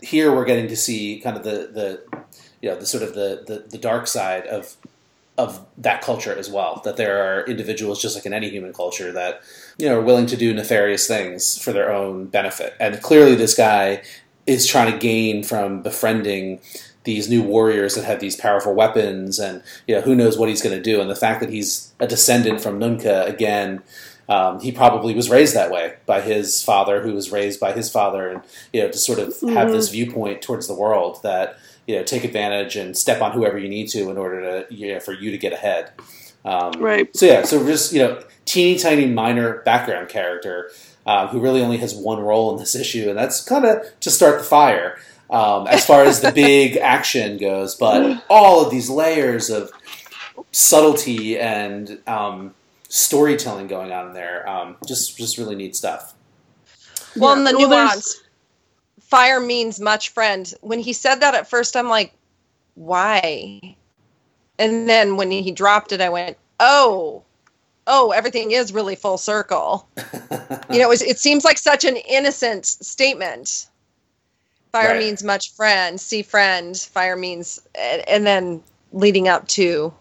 here 0.00 0.34
we're 0.34 0.44
getting 0.44 0.68
to 0.68 0.76
see 0.76 1.20
kind 1.20 1.36
of 1.36 1.44
the 1.44 1.70
the 1.72 2.20
you 2.60 2.68
know 2.70 2.76
the 2.76 2.86
sort 2.86 3.02
of 3.02 3.14
the 3.14 3.44
the, 3.46 3.64
the 3.70 3.78
dark 3.78 4.06
side 4.06 4.46
of 4.46 4.76
of 5.38 5.64
that 5.78 6.02
culture 6.02 6.36
as 6.38 6.50
well. 6.50 6.80
That 6.84 6.96
there 6.96 7.22
are 7.22 7.44
individuals, 7.46 8.00
just 8.02 8.14
like 8.14 8.26
in 8.26 8.32
any 8.34 8.50
human 8.50 8.72
culture, 8.72 9.12
that 9.12 9.40
you 9.78 9.88
know 9.88 9.98
are 9.98 10.02
willing 10.02 10.26
to 10.26 10.36
do 10.36 10.52
nefarious 10.52 11.06
things 11.06 11.60
for 11.62 11.72
their 11.72 11.92
own 11.92 12.26
benefit. 12.26 12.74
And 12.78 13.00
clearly, 13.02 13.34
this 13.34 13.54
guy 13.54 14.02
is 14.46 14.66
trying 14.66 14.92
to 14.92 14.98
gain 14.98 15.42
from 15.42 15.82
befriending 15.82 16.60
these 17.04 17.28
new 17.28 17.42
warriors 17.42 17.94
that 17.96 18.04
have 18.04 18.20
these 18.20 18.36
powerful 18.36 18.74
weapons, 18.74 19.38
and 19.38 19.62
you 19.86 19.94
know 19.94 20.00
who 20.02 20.14
knows 20.14 20.36
what 20.38 20.48
he's 20.48 20.62
going 20.62 20.76
to 20.76 20.82
do. 20.82 21.00
And 21.00 21.08
the 21.10 21.16
fact 21.16 21.40
that 21.40 21.50
he's 21.50 21.92
a 21.98 22.06
descendant 22.06 22.60
from 22.60 22.78
Nunca 22.78 23.24
again. 23.24 23.82
Um, 24.28 24.60
he 24.60 24.70
probably 24.70 25.14
was 25.14 25.28
raised 25.28 25.54
that 25.56 25.70
way 25.72 25.94
by 26.06 26.20
his 26.20 26.62
father, 26.62 27.02
who 27.02 27.12
was 27.12 27.32
raised 27.32 27.58
by 27.58 27.72
his 27.72 27.90
father, 27.90 28.28
and 28.30 28.40
you 28.72 28.80
know 28.80 28.88
to 28.88 28.96
sort 28.96 29.18
of 29.18 29.28
have 29.52 29.68
Mhm. 29.68 29.72
this 29.72 29.88
viewpoint 29.88 30.40
towards 30.40 30.68
the 30.68 30.74
world 30.74 31.18
that 31.24 31.56
you 31.86 31.96
know 31.96 32.02
take 32.04 32.24
advantage 32.24 32.76
and 32.76 32.96
step 32.96 33.20
on 33.22 33.32
whoever 33.32 33.58
you 33.58 33.68
need 33.68 33.88
to 33.88 34.08
in 34.10 34.16
order 34.16 34.40
to 34.40 34.74
you 34.74 34.94
know, 34.94 35.00
for 35.00 35.12
you 35.12 35.30
to 35.30 35.38
get 35.38 35.52
ahead. 35.52 35.90
Um, 36.44 36.72
Right. 36.78 37.14
So 37.16 37.26
yeah, 37.26 37.42
so 37.44 37.64
just 37.66 37.92
you 37.92 38.00
know, 38.02 38.22
teeny 38.44 38.78
tiny 38.78 39.06
minor 39.06 39.62
background 39.62 40.08
character 40.08 40.70
um, 41.06 41.28
who 41.28 41.40
really 41.40 41.60
only 41.62 41.78
has 41.78 41.94
one 41.94 42.20
role 42.20 42.52
in 42.52 42.58
this 42.58 42.74
issue, 42.84 43.08
and 43.08 43.18
that's 43.18 43.42
kind 43.42 43.64
of 43.64 43.82
to 44.00 44.10
start 44.10 44.38
the 44.38 44.44
fire 44.44 44.98
um, 45.30 45.66
as 45.66 45.84
far 45.86 46.02
as 46.04 46.20
the 46.20 46.32
big 46.46 46.76
action 46.76 47.38
goes. 47.38 47.74
But 47.76 48.24
all 48.28 48.64
of 48.64 48.70
these 48.70 48.88
layers 48.90 49.50
of 49.50 49.70
subtlety 50.50 51.38
and 51.38 52.00
um, 52.06 52.54
storytelling 52.88 53.66
going 53.66 53.92
on 53.92 54.08
in 54.08 54.12
there, 54.14 54.48
um, 54.48 54.76
just 54.86 55.16
just 55.16 55.38
really 55.38 55.54
neat 55.56 55.76
stuff. 55.76 56.14
Well, 57.16 57.32
Yeah. 57.34 57.38
and 57.38 57.46
the 57.46 57.58
Well, 57.58 57.68
there's- 57.68 57.88
nuance. 57.90 58.21
Fire 59.12 59.40
means 59.40 59.78
much 59.78 60.08
friend. 60.08 60.54
When 60.62 60.78
he 60.78 60.94
said 60.94 61.16
that 61.16 61.34
at 61.34 61.46
first, 61.46 61.76
I'm 61.76 61.90
like, 61.90 62.14
why? 62.76 63.60
And 64.58 64.88
then 64.88 65.18
when 65.18 65.30
he 65.30 65.50
dropped 65.50 65.92
it, 65.92 66.00
I 66.00 66.08
went, 66.08 66.38
oh, 66.60 67.22
oh, 67.86 68.12
everything 68.12 68.52
is 68.52 68.72
really 68.72 68.96
full 68.96 69.18
circle. 69.18 69.86
You 70.70 70.78
know, 70.78 70.86
it, 70.86 70.88
was, 70.88 71.02
it 71.02 71.18
seems 71.18 71.44
like 71.44 71.58
such 71.58 71.84
an 71.84 71.96
innocent 71.96 72.64
statement. 72.64 73.66
Fire 74.72 74.92
Right. 74.92 74.98
means 75.00 75.22
much 75.22 75.52
friend, 75.52 76.00
see 76.00 76.22
friend. 76.22 76.74
Fire 76.74 77.14
means, 77.14 77.60
and, 77.74 78.08
and 78.08 78.26
then 78.26 78.62
leading 78.94 79.28
up 79.28 79.46
to 79.48 79.92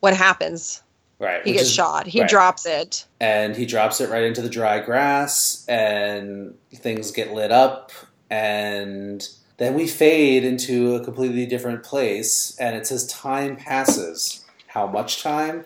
what 0.00 0.16
happens. 0.16 0.82
right, 1.20 1.44
He 1.44 1.52
gets 1.52 1.66
is- 1.66 1.72
shot. 1.72 2.08
He 2.08 2.20
right. 2.22 2.28
drops 2.28 2.66
it. 2.66 3.04
and 3.20 3.54
he 3.54 3.64
drops 3.64 4.00
it 4.00 4.10
right 4.10 4.24
into 4.24 4.42
the 4.42 4.48
dry 4.50 4.80
grass 4.80 5.64
and 5.68 6.56
things 6.74 7.12
get 7.12 7.32
lit 7.32 7.52
up 7.52 7.92
and 8.30 9.26
then 9.58 9.74
we 9.74 9.86
fade 9.86 10.44
into 10.44 10.94
a 10.94 11.04
completely 11.04 11.46
different 11.46 11.82
place 11.82 12.56
and 12.58 12.76
it 12.76 12.86
says 12.86 13.06
time 13.06 13.56
passes. 13.56 14.44
How 14.68 14.86
much 14.86 15.22
time? 15.22 15.64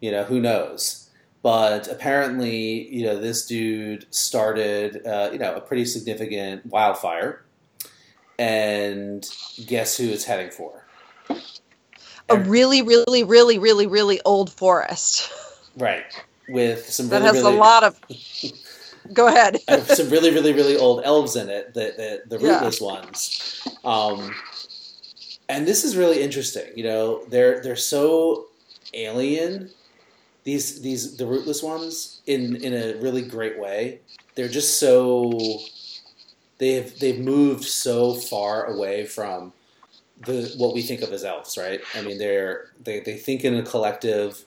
You 0.00 0.12
know 0.12 0.24
who 0.24 0.40
knows? 0.40 1.10
But 1.42 1.88
apparently 1.88 2.88
you 2.88 3.04
know 3.04 3.18
this 3.18 3.46
dude 3.46 4.06
started 4.10 5.06
uh, 5.06 5.30
you 5.32 5.38
know 5.38 5.54
a 5.54 5.60
pretty 5.60 5.84
significant 5.84 6.66
wildfire. 6.66 7.44
And 8.38 9.28
guess 9.66 9.96
who 9.96 10.08
it's 10.08 10.24
heading 10.24 10.50
for? 10.50 10.86
A 12.28 12.38
really, 12.38 12.82
really, 12.82 13.24
really, 13.24 13.58
really, 13.58 13.86
really 13.86 14.20
old 14.24 14.52
forest. 14.52 15.32
Right. 15.76 16.04
With 16.48 16.88
some 16.88 17.08
that 17.08 17.22
really, 17.22 17.36
has 17.36 17.44
really, 17.44 17.56
a 17.56 17.58
lot 17.58 17.84
of. 17.84 18.00
Go 19.12 19.26
ahead. 19.28 19.58
have 19.68 19.86
some 19.90 20.10
really, 20.10 20.30
really, 20.30 20.52
really 20.52 20.76
old 20.76 21.02
elves 21.04 21.36
in 21.36 21.48
it, 21.48 21.74
the 21.74 22.20
the, 22.28 22.36
the 22.38 22.44
Yeah. 22.44 22.54
rootless 22.54 22.80
ones. 22.80 23.60
Um, 23.84 24.34
and 25.48 25.66
this 25.66 25.84
is 25.84 25.96
really 25.96 26.22
interesting. 26.22 26.66
You 26.76 26.84
know, 26.84 27.24
they're 27.28 27.62
they're 27.62 27.76
so 27.76 28.46
alien. 28.94 29.70
These 30.44 30.80
these 30.82 31.16
the 31.16 31.26
rootless 31.26 31.62
ones 31.62 32.20
in 32.26 32.56
in 32.56 32.74
a 32.74 32.94
really 33.00 33.22
great 33.22 33.58
way. 33.58 34.00
They're 34.34 34.48
just 34.48 34.78
so 34.78 35.32
they've 36.58 36.96
they've 36.98 37.18
moved 37.18 37.64
so 37.64 38.14
far 38.14 38.64
away 38.66 39.04
from 39.06 39.52
the 40.26 40.52
what 40.56 40.74
we 40.74 40.82
think 40.82 41.02
of 41.02 41.12
as 41.12 41.24
elves, 41.24 41.56
right? 41.56 41.80
I 41.94 42.02
mean, 42.02 42.18
they're 42.18 42.66
they 42.82 43.00
they 43.00 43.16
think 43.16 43.44
in 43.44 43.54
a 43.54 43.62
collective. 43.62 44.44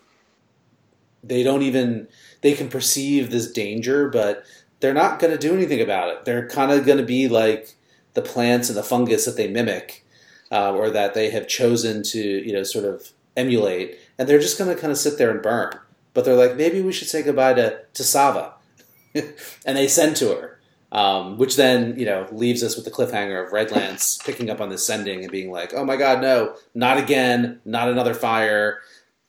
They 1.23 1.43
don't 1.43 1.61
even 1.61 2.07
they 2.41 2.53
can 2.53 2.69
perceive 2.69 3.29
this 3.29 3.51
danger, 3.51 4.09
but 4.09 4.43
they're 4.79 4.93
not 4.93 5.19
going 5.19 5.31
to 5.31 5.37
do 5.37 5.53
anything 5.53 5.79
about 5.79 6.09
it. 6.09 6.25
They're 6.25 6.47
kind 6.47 6.71
of 6.71 6.85
going 6.85 6.97
to 6.97 7.05
be 7.05 7.27
like 7.27 7.75
the 8.13 8.21
plants 8.21 8.67
and 8.67 8.77
the 8.77 8.83
fungus 8.83 9.25
that 9.25 9.37
they 9.37 9.47
mimic, 9.47 10.05
uh, 10.51 10.73
or 10.73 10.89
that 10.89 11.13
they 11.13 11.29
have 11.29 11.47
chosen 11.47 12.03
to, 12.03 12.19
you 12.19 12.51
know, 12.51 12.63
sort 12.63 12.85
of 12.85 13.11
emulate, 13.37 13.97
and 14.17 14.27
they're 14.27 14.39
just 14.39 14.57
going 14.57 14.73
to 14.73 14.79
kind 14.79 14.91
of 14.91 14.97
sit 14.97 15.17
there 15.17 15.31
and 15.31 15.41
burn. 15.41 15.71
But 16.13 16.25
they're 16.25 16.35
like, 16.35 16.57
maybe 16.57 16.81
we 16.81 16.91
should 16.91 17.07
say 17.07 17.23
goodbye 17.23 17.53
to 17.53 17.79
to 17.93 18.03
Savah, 18.03 18.53
and 19.15 19.77
they 19.77 19.87
send 19.87 20.15
to 20.17 20.29
her, 20.29 20.59
um, 20.91 21.37
which 21.37 21.55
then 21.55 21.97
you 21.97 22.05
know 22.05 22.27
leaves 22.31 22.63
us 22.63 22.75
with 22.75 22.83
the 22.83 22.91
cliffhanger 22.91 23.45
of 23.45 23.53
Redlance 23.53 24.23
picking 24.25 24.49
up 24.49 24.59
on 24.59 24.69
this 24.69 24.85
sending 24.85 25.21
and 25.21 25.31
being 25.31 25.51
like, 25.51 25.73
oh 25.73 25.85
my 25.85 25.95
god, 25.95 26.21
no, 26.21 26.55
not 26.73 26.97
again, 26.97 27.61
not 27.63 27.87
another 27.87 28.13
fire. 28.13 28.79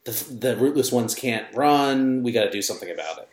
The, 0.05 0.11
the 0.31 0.57
rootless 0.57 0.91
ones 0.91 1.15
can't 1.15 1.47
run. 1.55 2.23
We 2.23 2.33
got 2.33 2.45
to 2.45 2.51
do 2.51 2.63
something 2.63 2.91
about 2.91 3.19
it. 3.19 3.29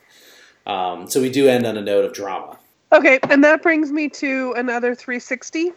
Um, 0.69 1.09
so 1.09 1.21
we 1.21 1.29
do 1.31 1.47
end 1.47 1.65
on 1.65 1.77
a 1.77 1.81
note 1.81 2.05
of 2.05 2.13
drama. 2.13 2.59
Okay, 2.91 3.19
and 3.29 3.43
that 3.43 3.61
brings 3.63 3.91
me 3.91 4.09
to 4.09 4.53
another 4.57 4.93
360. 4.95 5.71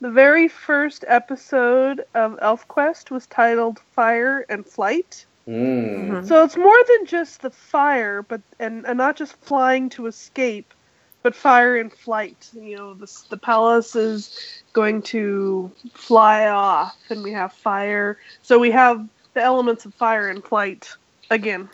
The 0.00 0.10
very 0.10 0.48
first 0.48 1.04
episode 1.08 2.04
of 2.14 2.38
ElfQuest 2.40 3.10
was 3.10 3.26
titled 3.26 3.78
Fire 3.92 4.44
and 4.48 4.66
Flight. 4.66 5.24
Mm. 5.48 6.08
Mhm. 6.08 6.28
So 6.28 6.44
it's 6.44 6.56
more 6.56 6.76
than 6.88 7.06
just 7.06 7.40
the 7.40 7.50
fire, 7.50 8.22
but 8.22 8.40
and, 8.58 8.84
and 8.86 8.98
not 8.98 9.16
just 9.16 9.36
flying 9.42 9.88
to 9.90 10.06
escape, 10.06 10.74
but 11.22 11.34
fire 11.34 11.76
and 11.76 11.92
flight. 11.92 12.50
You 12.52 12.76
know, 12.76 12.94
the 12.94 13.10
the 13.30 13.36
palace 13.36 13.94
is 13.94 14.62
going 14.72 15.02
to 15.02 15.70
fly 15.94 16.48
off, 16.48 16.96
and 17.10 17.22
we 17.22 17.32
have 17.32 17.52
fire. 17.52 18.18
So 18.42 18.58
we 18.58 18.70
have 18.72 19.06
the 19.36 19.42
elements 19.42 19.84
of 19.84 19.94
fire 19.94 20.28
and 20.28 20.42
flight 20.42 20.88
again. 21.30 21.68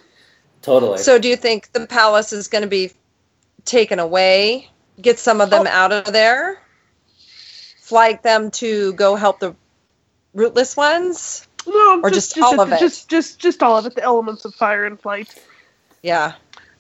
Totally. 0.61 0.99
So 0.99 1.19
do 1.19 1.29
you 1.29 1.37
think 1.37 1.73
the 1.73 1.87
palace 1.87 2.33
is 2.33 2.49
going 2.49 2.63
to 2.63 2.69
be 2.69 2.91
taken 3.65 3.99
away? 4.01 4.69
Get 5.01 5.19
some 5.19 5.41
of 5.41 5.49
them 5.49 5.67
Oh. 5.67 5.71
out 5.71 5.93
of 5.93 6.13
there? 6.13 6.61
Flag 7.81 8.23
them 8.23 8.51
to 8.53 8.93
go 8.95 9.15
help 9.15 9.39
the 9.41 9.55
rootless 10.35 10.77
ones? 10.77 11.47
No, 11.67 12.01
Or 12.03 12.11
just 12.11 12.37
all 12.39 12.61
of 12.61 12.73
it? 12.73 12.81
Just 12.81 13.09
just 13.09 13.39
just 13.39 13.63
all 13.63 13.77
of 13.77 13.87
it. 13.87 13.95
The 13.95 14.03
elements 14.03 14.45
of 14.45 14.55
fire 14.55 14.85
and 14.85 15.01
flight. 15.01 15.33
Yeah. 16.03 16.33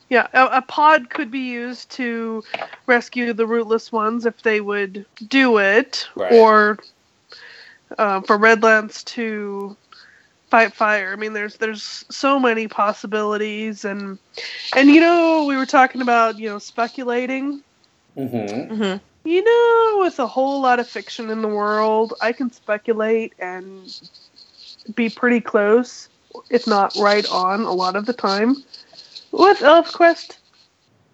Yeah, 0.09 0.27
a, 0.35 0.59
a 0.59 0.63
pod 0.63 1.09
could 1.11 1.31
be 1.31 1.39
used 1.53 1.91
to 1.93 2.43
rescue 2.87 3.33
the 3.33 3.47
rootless 3.47 3.91
ones 3.93 4.27
if 4.27 4.43
they 4.43 4.61
would 4.61 5.07
do 5.29 5.59
it, 5.59 6.07
Right. 6.17 6.33
or 6.33 6.79
uh, 7.97 8.21
for 8.23 8.37
Redlance 8.37 9.05
to 9.05 9.77
fight 10.53 10.74
fire. 10.74 11.12
I 11.12 11.16
mean, 11.16 11.33
there's 11.33 11.57
there's 11.57 12.05
so 12.11 12.39
many 12.39 12.69
possibilities, 12.69 13.87
and 13.87 14.19
and 14.77 14.91
you 14.91 15.01
know 15.01 15.45
we 15.47 15.57
were 15.57 15.66
talking 15.66 16.03
about 16.03 16.39
you 16.39 16.51
know 16.51 16.59
speculating. 16.59 17.62
hmm 18.15 18.74
hmm 18.74 18.97
You 19.24 19.43
know, 19.45 19.99
with 20.05 20.19
a 20.20 20.27
whole 20.27 20.61
lot 20.62 20.81
of 20.81 20.89
fiction 20.89 21.31
in 21.31 21.43
the 21.43 21.49
world, 21.49 22.15
I 22.20 22.33
can 22.33 22.53
speculate 22.53 23.35
and 23.39 23.89
be 24.95 25.09
pretty 25.09 25.41
close, 25.41 26.09
if 26.51 26.66
not 26.66 26.97
right 26.97 27.27
on, 27.27 27.62
a 27.62 27.73
lot 27.73 27.97
of 27.97 28.07
the 28.07 28.12
time. 28.12 28.57
With 29.33 29.61
ElfQuest, 29.61 30.39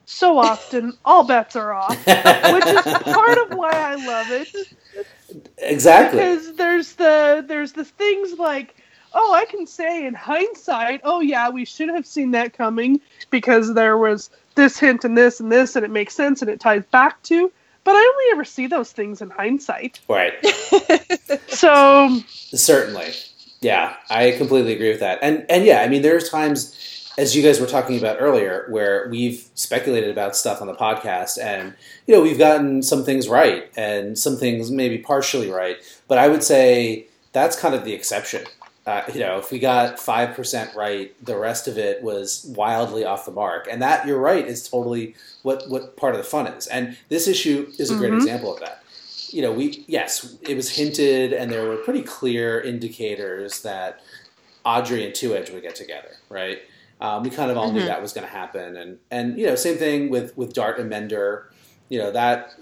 so 0.07 0.39
often 0.39 0.99
all 1.05 1.25
bets 1.25 1.57
are 1.57 1.73
off, 1.73 2.17
which 2.47 2.73
is 2.73 2.87
part 3.09 3.39
of 3.47 3.53
why 3.53 3.79
I 3.79 3.97
love 3.97 4.31
it. 4.33 4.49
Exactly. 5.59 6.21
Because 6.21 6.55
there's 6.57 6.95
the 6.95 7.45
there's 7.47 7.73
the 7.73 7.85
things 7.85 8.39
like, 8.39 8.77
oh, 9.21 9.35
I 9.35 9.45
can 9.47 9.67
say 9.67 10.07
in 10.07 10.15
hindsight, 10.15 11.01
oh 11.03 11.21
yeah, 11.21 11.51
we 11.51 11.65
should 11.65 11.89
have 11.89 12.07
seen 12.07 12.31
that 12.31 12.53
coming 12.53 13.01
because 13.31 13.75
there 13.75 13.99
was 13.99 14.31
this 14.55 14.79
hint 14.79 15.05
and 15.05 15.19
this 15.19 15.41
and 15.41 15.51
this, 15.51 15.75
and 15.75 15.85
it 15.85 15.91
makes 15.91 16.15
sense 16.15 16.41
and 16.41 16.51
it 16.51 16.61
ties 16.61 16.85
back 16.87 17.21
to. 17.25 17.51
But 17.83 17.97
I 17.97 17.99
only 17.99 18.25
ever 18.33 18.45
see 18.45 18.67
those 18.67 18.93
things 18.93 19.21
in 19.21 19.31
hindsight. 19.31 20.01
Right. 20.09 20.35
So 21.49 22.21
Certainly. 22.29 23.13
Yeah, 23.61 23.97
I 24.09 24.31
completely 24.33 24.73
agree 24.75 24.91
with 24.91 25.01
that. 25.01 25.19
And 25.23 25.45
and 25.51 25.65
yeah, 25.65 25.83
I 25.83 25.89
mean 25.89 26.03
there's 26.03 26.29
times 26.31 26.77
as 27.19 27.35
you 27.35 27.43
guys 27.43 27.61
were 27.61 27.67
talking 27.67 27.99
about 27.99 28.19
earlier 28.21 28.67
where 28.71 29.09
we've 29.11 29.49
speculated 29.55 30.11
about 30.11 30.37
stuff 30.37 30.61
on 30.61 30.69
the 30.69 30.75
podcast 30.75 31.43
and 31.43 31.75
you 32.07 32.15
know, 32.15 32.23
we've 32.23 32.39
gotten 32.39 32.83
some 32.83 33.05
things 33.05 33.29
right 33.29 33.69
and 33.77 34.17
some 34.17 34.37
things 34.37 34.71
maybe 34.71 34.99
partially 34.99 35.51
right, 35.51 35.79
but 36.07 36.17
I 36.19 36.29
would 36.29 36.45
say 36.45 37.09
that's 37.33 37.59
kind 37.59 37.75
of 37.75 37.85
the 37.85 37.93
exception. 37.93 38.45
Uh, 38.89 39.03
you 39.13 39.21
know, 39.21 39.37
if 39.37 39.51
we 39.51 39.59
got 39.59 39.99
5% 39.99 40.75
right, 40.75 41.13
the 41.23 41.37
rest 41.37 41.69
of 41.69 41.77
it 41.77 42.03
was 42.03 42.47
wildly 42.57 43.05
off 43.05 43.27
the 43.27 43.31
mark. 43.31 43.69
And 43.71 43.83
that, 43.83 44.07
you're 44.07 44.19
right, 44.19 44.47
is 44.47 44.67
totally 44.67 45.15
what, 45.43 45.69
what 45.69 45.99
part 45.99 46.15
of 46.15 46.19
the 46.19 46.25
fun 46.25 46.47
is. 46.47 46.67
And 46.69 46.97
this 47.11 47.29
issue 47.29 47.71
is 47.79 47.91
a 47.91 47.97
great 47.97 48.13
Mhm. 48.13 48.17
example 48.17 48.55
of 48.55 48.61
that 48.61 48.83
you 49.31 49.43
know, 49.43 49.53
we 49.53 49.85
yes, 49.89 50.37
it 50.41 50.57
was 50.57 50.71
hinted, 50.75 51.35
and 51.35 51.53
there 51.53 51.69
were 51.69 51.77
pretty 51.77 52.01
clear 52.01 52.63
indicators 52.63 53.61
that 53.61 54.01
Audrey 54.65 55.05
and 55.05 55.15
Two 55.15 55.37
Edge 55.37 55.51
would 55.51 55.61
get 55.63 55.75
together, 55.75 56.13
right? 56.31 56.61
Um, 57.03 57.25
we 57.25 57.29
kind 57.29 57.51
of 57.51 57.59
all 57.59 57.71
knew 57.71 57.83
Mhm. 57.83 57.89
that 57.89 58.01
was 58.01 58.15
going 58.15 58.27
to 58.27 58.33
happen, 58.33 58.75
and 58.79 58.99
and 59.11 59.39
you 59.39 59.47
know, 59.47 59.55
same 59.55 59.77
thing 59.77 60.09
with 60.09 60.35
with 60.39 60.55
Dart 60.55 60.79
and 60.81 60.89
Mender. 60.89 61.51
You 61.91 61.99
know 61.99 62.11
that 62.11 62.55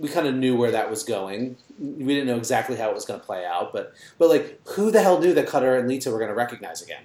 we 0.00 0.08
kind 0.08 0.26
of 0.26 0.34
knew 0.34 0.56
where 0.56 0.70
that 0.72 0.90
was 0.90 1.02
going. 1.04 1.56
We 1.78 2.14
didn't 2.14 2.26
know 2.26 2.36
exactly 2.36 2.76
how 2.76 2.88
it 2.90 2.94
was 2.94 3.04
going 3.04 3.20
to 3.20 3.26
play 3.26 3.44
out, 3.44 3.72
but 3.72 3.94
but 4.18 4.28
like, 4.28 4.60
who 4.68 4.90
the 4.90 5.02
hell 5.02 5.20
knew 5.20 5.34
that 5.34 5.46
Cutter 5.46 5.76
and 5.76 5.88
Leetah 5.88 6.10
were 6.10 6.18
going 6.18 6.30
to 6.30 6.34
recognize 6.34 6.82
again? 6.82 7.02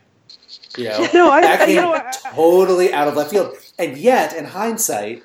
You 0.78 0.86
know, 0.86 1.08
no, 1.14 1.32
I, 1.32 1.42
that 1.42 1.62
I 1.62 1.66
came 1.66 1.76
you 1.76 1.82
know 1.82 1.94
I, 1.94 2.12
totally 2.34 2.94
out 2.94 3.08
of 3.08 3.16
left 3.16 3.32
field, 3.32 3.56
and 3.78 3.98
yet 3.98 4.34
in 4.36 4.46
hindsight, 4.46 5.24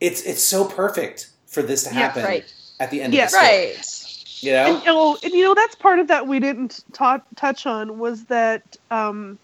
it's 0.00 0.22
it's 0.22 0.42
so 0.42 0.64
perfect 0.64 1.30
for 1.46 1.62
this 1.62 1.84
to 1.84 1.90
Yeah, 1.94 2.00
happen 2.00 2.24
right. 2.24 2.52
at 2.78 2.90
the 2.90 3.02
end 3.02 3.14
Yeah. 3.14 3.24
of 3.24 3.30
the 3.30 3.36
story. 3.38 3.46
Right. 3.48 3.94
You 4.40 4.52
know? 4.52 4.76
and, 4.76 4.82
oh, 4.86 5.18
and 5.24 5.32
you 5.32 5.42
know 5.44 5.54
that's 5.54 5.74
part 5.74 5.98
of 5.98 6.06
that 6.08 6.28
we 6.28 6.38
didn't 6.38 6.84
ta- 6.92 7.22
touch 7.34 7.66
on 7.66 7.98
was 7.98 8.24
that 8.26 8.76
um, 8.92 9.36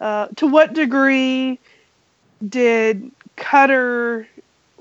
uh, 0.00 0.28
to 0.36 0.48
what 0.48 0.72
degree 0.72 1.60
did 2.48 3.10
Cutter 3.36 4.26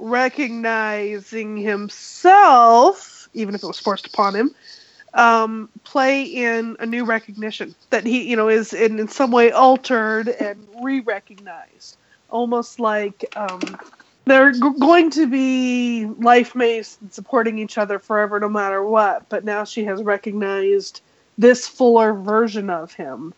recognizing 0.04 1.56
himself, 1.56 3.30
even 3.34 3.56
if 3.56 3.64
it 3.64 3.68
was 3.68 3.80
forced 3.80 4.06
upon 4.06 4.36
him, 4.36 4.54
um, 5.14 5.70
play 5.86 6.24
in 6.24 6.76
a 6.80 6.86
new 6.86 7.06
recognition 7.06 7.74
that 7.90 8.06
he, 8.06 8.30
you 8.30 8.36
know, 8.36 8.50
is 8.50 8.74
in, 8.74 9.00
in 9.00 9.08
some 9.08 9.32
way 9.32 9.52
altered 9.52 10.28
and 10.28 10.68
re-recognized, 10.82 11.98
almost 12.30 12.80
like 12.80 13.26
um, 13.38 13.62
they're 14.26 14.52
g- 14.52 14.60
going 14.80 15.10
to 15.12 15.26
be 15.26 16.06
life 16.18 16.54
mates 16.54 16.98
supporting 17.10 17.58
each 17.58 17.78
other 17.78 17.98
forever, 17.98 18.40
no 18.40 18.50
matter 18.50 18.84
what. 18.84 19.30
But 19.30 19.46
now 19.46 19.64
she 19.64 19.86
has 19.86 20.04
recognized 20.04 21.02
this 21.38 21.66
fuller 21.66 22.14
version 22.14 22.70
of 22.70 22.92
him. 22.94 23.34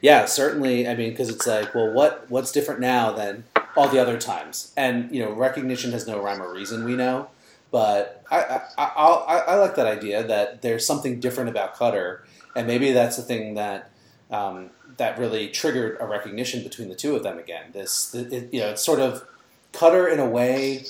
Yeah, 0.00 0.24
certainly. 0.24 0.88
I 0.88 0.96
mean, 0.96 1.10
because 1.10 1.28
it's 1.28 1.46
like, 1.46 1.74
well, 1.74 1.92
what 1.92 2.28
what's 2.28 2.50
different 2.50 2.80
now 2.80 3.12
than 3.12 3.44
all 3.76 3.88
the 3.88 3.98
other 3.98 4.18
times? 4.18 4.72
And 4.76 5.14
you 5.14 5.22
know, 5.22 5.32
recognition 5.32 5.92
has 5.92 6.06
no 6.06 6.22
rhyme 6.22 6.42
or 6.42 6.52
reason. 6.52 6.84
We 6.84 6.96
know, 6.96 7.30
but 7.70 8.24
I 8.30 8.60
I, 8.78 8.84
I, 8.84 9.38
I, 9.48 9.54
like 9.56 9.74
that 9.76 9.86
idea 9.86 10.22
that 10.24 10.62
there's 10.62 10.86
something 10.86 11.20
different 11.20 11.50
about 11.50 11.74
Cutter, 11.74 12.24
and 12.54 12.66
maybe 12.66 12.92
that's 12.92 13.16
the 13.16 13.22
thing 13.22 13.54
that 13.54 13.90
um, 14.30 14.70
that 14.96 15.18
really 15.18 15.48
triggered 15.48 15.96
a 16.00 16.06
recognition 16.06 16.62
between 16.62 16.88
the 16.88 16.94
two 16.94 17.16
of 17.16 17.22
them 17.22 17.38
again. 17.38 17.70
This, 17.72 18.14
it, 18.14 18.52
you 18.52 18.60
know, 18.60 18.70
it's 18.70 18.82
sort 18.82 19.00
of 19.00 19.26
Cutter 19.72 20.08
in 20.08 20.18
a 20.18 20.28
way 20.28 20.84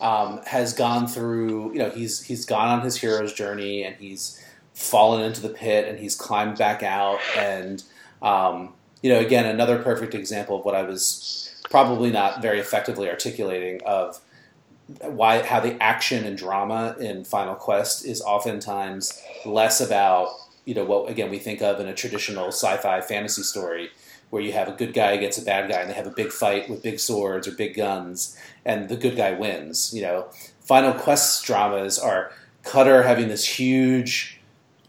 um, 0.00 0.40
has 0.46 0.72
gone 0.72 1.06
through. 1.06 1.72
You 1.72 1.78
know, 1.78 1.90
he's 1.90 2.22
he's 2.22 2.44
gone 2.44 2.68
on 2.68 2.80
his 2.82 2.96
hero's 2.96 3.32
journey, 3.32 3.84
and 3.84 3.96
he's 3.96 4.42
fallen 4.74 5.22
into 5.22 5.40
the 5.40 5.48
pit, 5.48 5.88
and 5.88 5.98
he's 5.98 6.14
climbed 6.14 6.58
back 6.58 6.82
out, 6.82 7.18
and 7.36 7.82
um, 8.22 8.74
you 9.02 9.10
know, 9.10 9.20
again, 9.20 9.46
another 9.46 9.82
perfect 9.82 10.14
example 10.14 10.58
of 10.58 10.64
what 10.64 10.74
I 10.74 10.82
was 10.82 11.45
probably 11.70 12.10
not 12.10 12.42
very 12.42 12.60
effectively 12.60 13.08
articulating 13.08 13.80
of 13.84 14.20
why 15.00 15.42
how 15.42 15.58
the 15.58 15.80
action 15.82 16.24
and 16.24 16.38
drama 16.38 16.94
in 17.00 17.24
Final 17.24 17.54
Quest 17.54 18.04
is 18.04 18.22
oftentimes 18.22 19.20
less 19.44 19.80
about 19.80 20.28
you 20.64 20.74
know 20.74 20.84
what 20.84 21.10
again 21.10 21.30
we 21.30 21.38
think 21.38 21.60
of 21.60 21.80
in 21.80 21.88
a 21.88 21.94
traditional 21.94 22.48
sci-fi 22.48 23.00
fantasy 23.00 23.42
story 23.42 23.90
where 24.30 24.42
you 24.42 24.52
have 24.52 24.68
a 24.68 24.72
good 24.72 24.92
guy 24.92 25.12
against 25.12 25.40
a 25.40 25.44
bad 25.44 25.70
guy 25.70 25.80
and 25.80 25.90
they 25.90 25.94
have 25.94 26.06
a 26.06 26.10
big 26.10 26.30
fight 26.30 26.68
with 26.68 26.82
big 26.82 27.00
swords 27.00 27.46
or 27.48 27.52
big 27.52 27.74
guns 27.74 28.36
and 28.64 28.88
the 28.88 28.96
good 28.96 29.16
guy 29.16 29.32
wins 29.32 29.92
you 29.94 30.02
know. 30.02 30.26
Final 30.60 30.92
quest 30.92 31.44
dramas 31.44 31.96
are 31.96 32.32
cutter 32.64 33.04
having 33.04 33.28
this 33.28 33.58
huge 33.58 34.40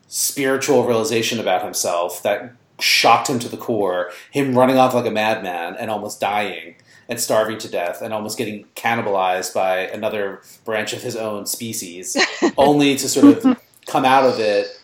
spiritual 0.08 0.86
realization 0.86 1.40
about 1.40 1.64
himself 1.64 2.24
that 2.24 2.52
shocked 2.80 3.30
him 3.30 3.40
to 3.40 3.50
the 3.50 3.58
core 3.58 4.12
him 4.32 4.58
running 4.58 4.78
off 4.78 4.94
like 4.94 5.06
a 5.06 5.12
madman 5.12 5.76
and 5.76 5.90
almost 5.90 6.20
dying 6.20 6.76
and 7.10 7.20
starving 7.20 7.58
to 7.58 7.70
death 7.70 8.02
and 8.02 8.14
almost 8.14 8.38
getting 8.38 8.66
cannibalized 8.76 9.54
by 9.54 9.80
another 9.80 10.42
branch 10.66 10.94
of 10.94 11.02
his 11.02 11.16
own 11.16 11.46
species 11.46 12.18
only 12.58 12.96
to 12.96 13.08
sort 13.08 13.26
of 13.26 13.60
come 13.86 14.06
out 14.06 14.26
of 14.26 14.40
it 14.40 14.82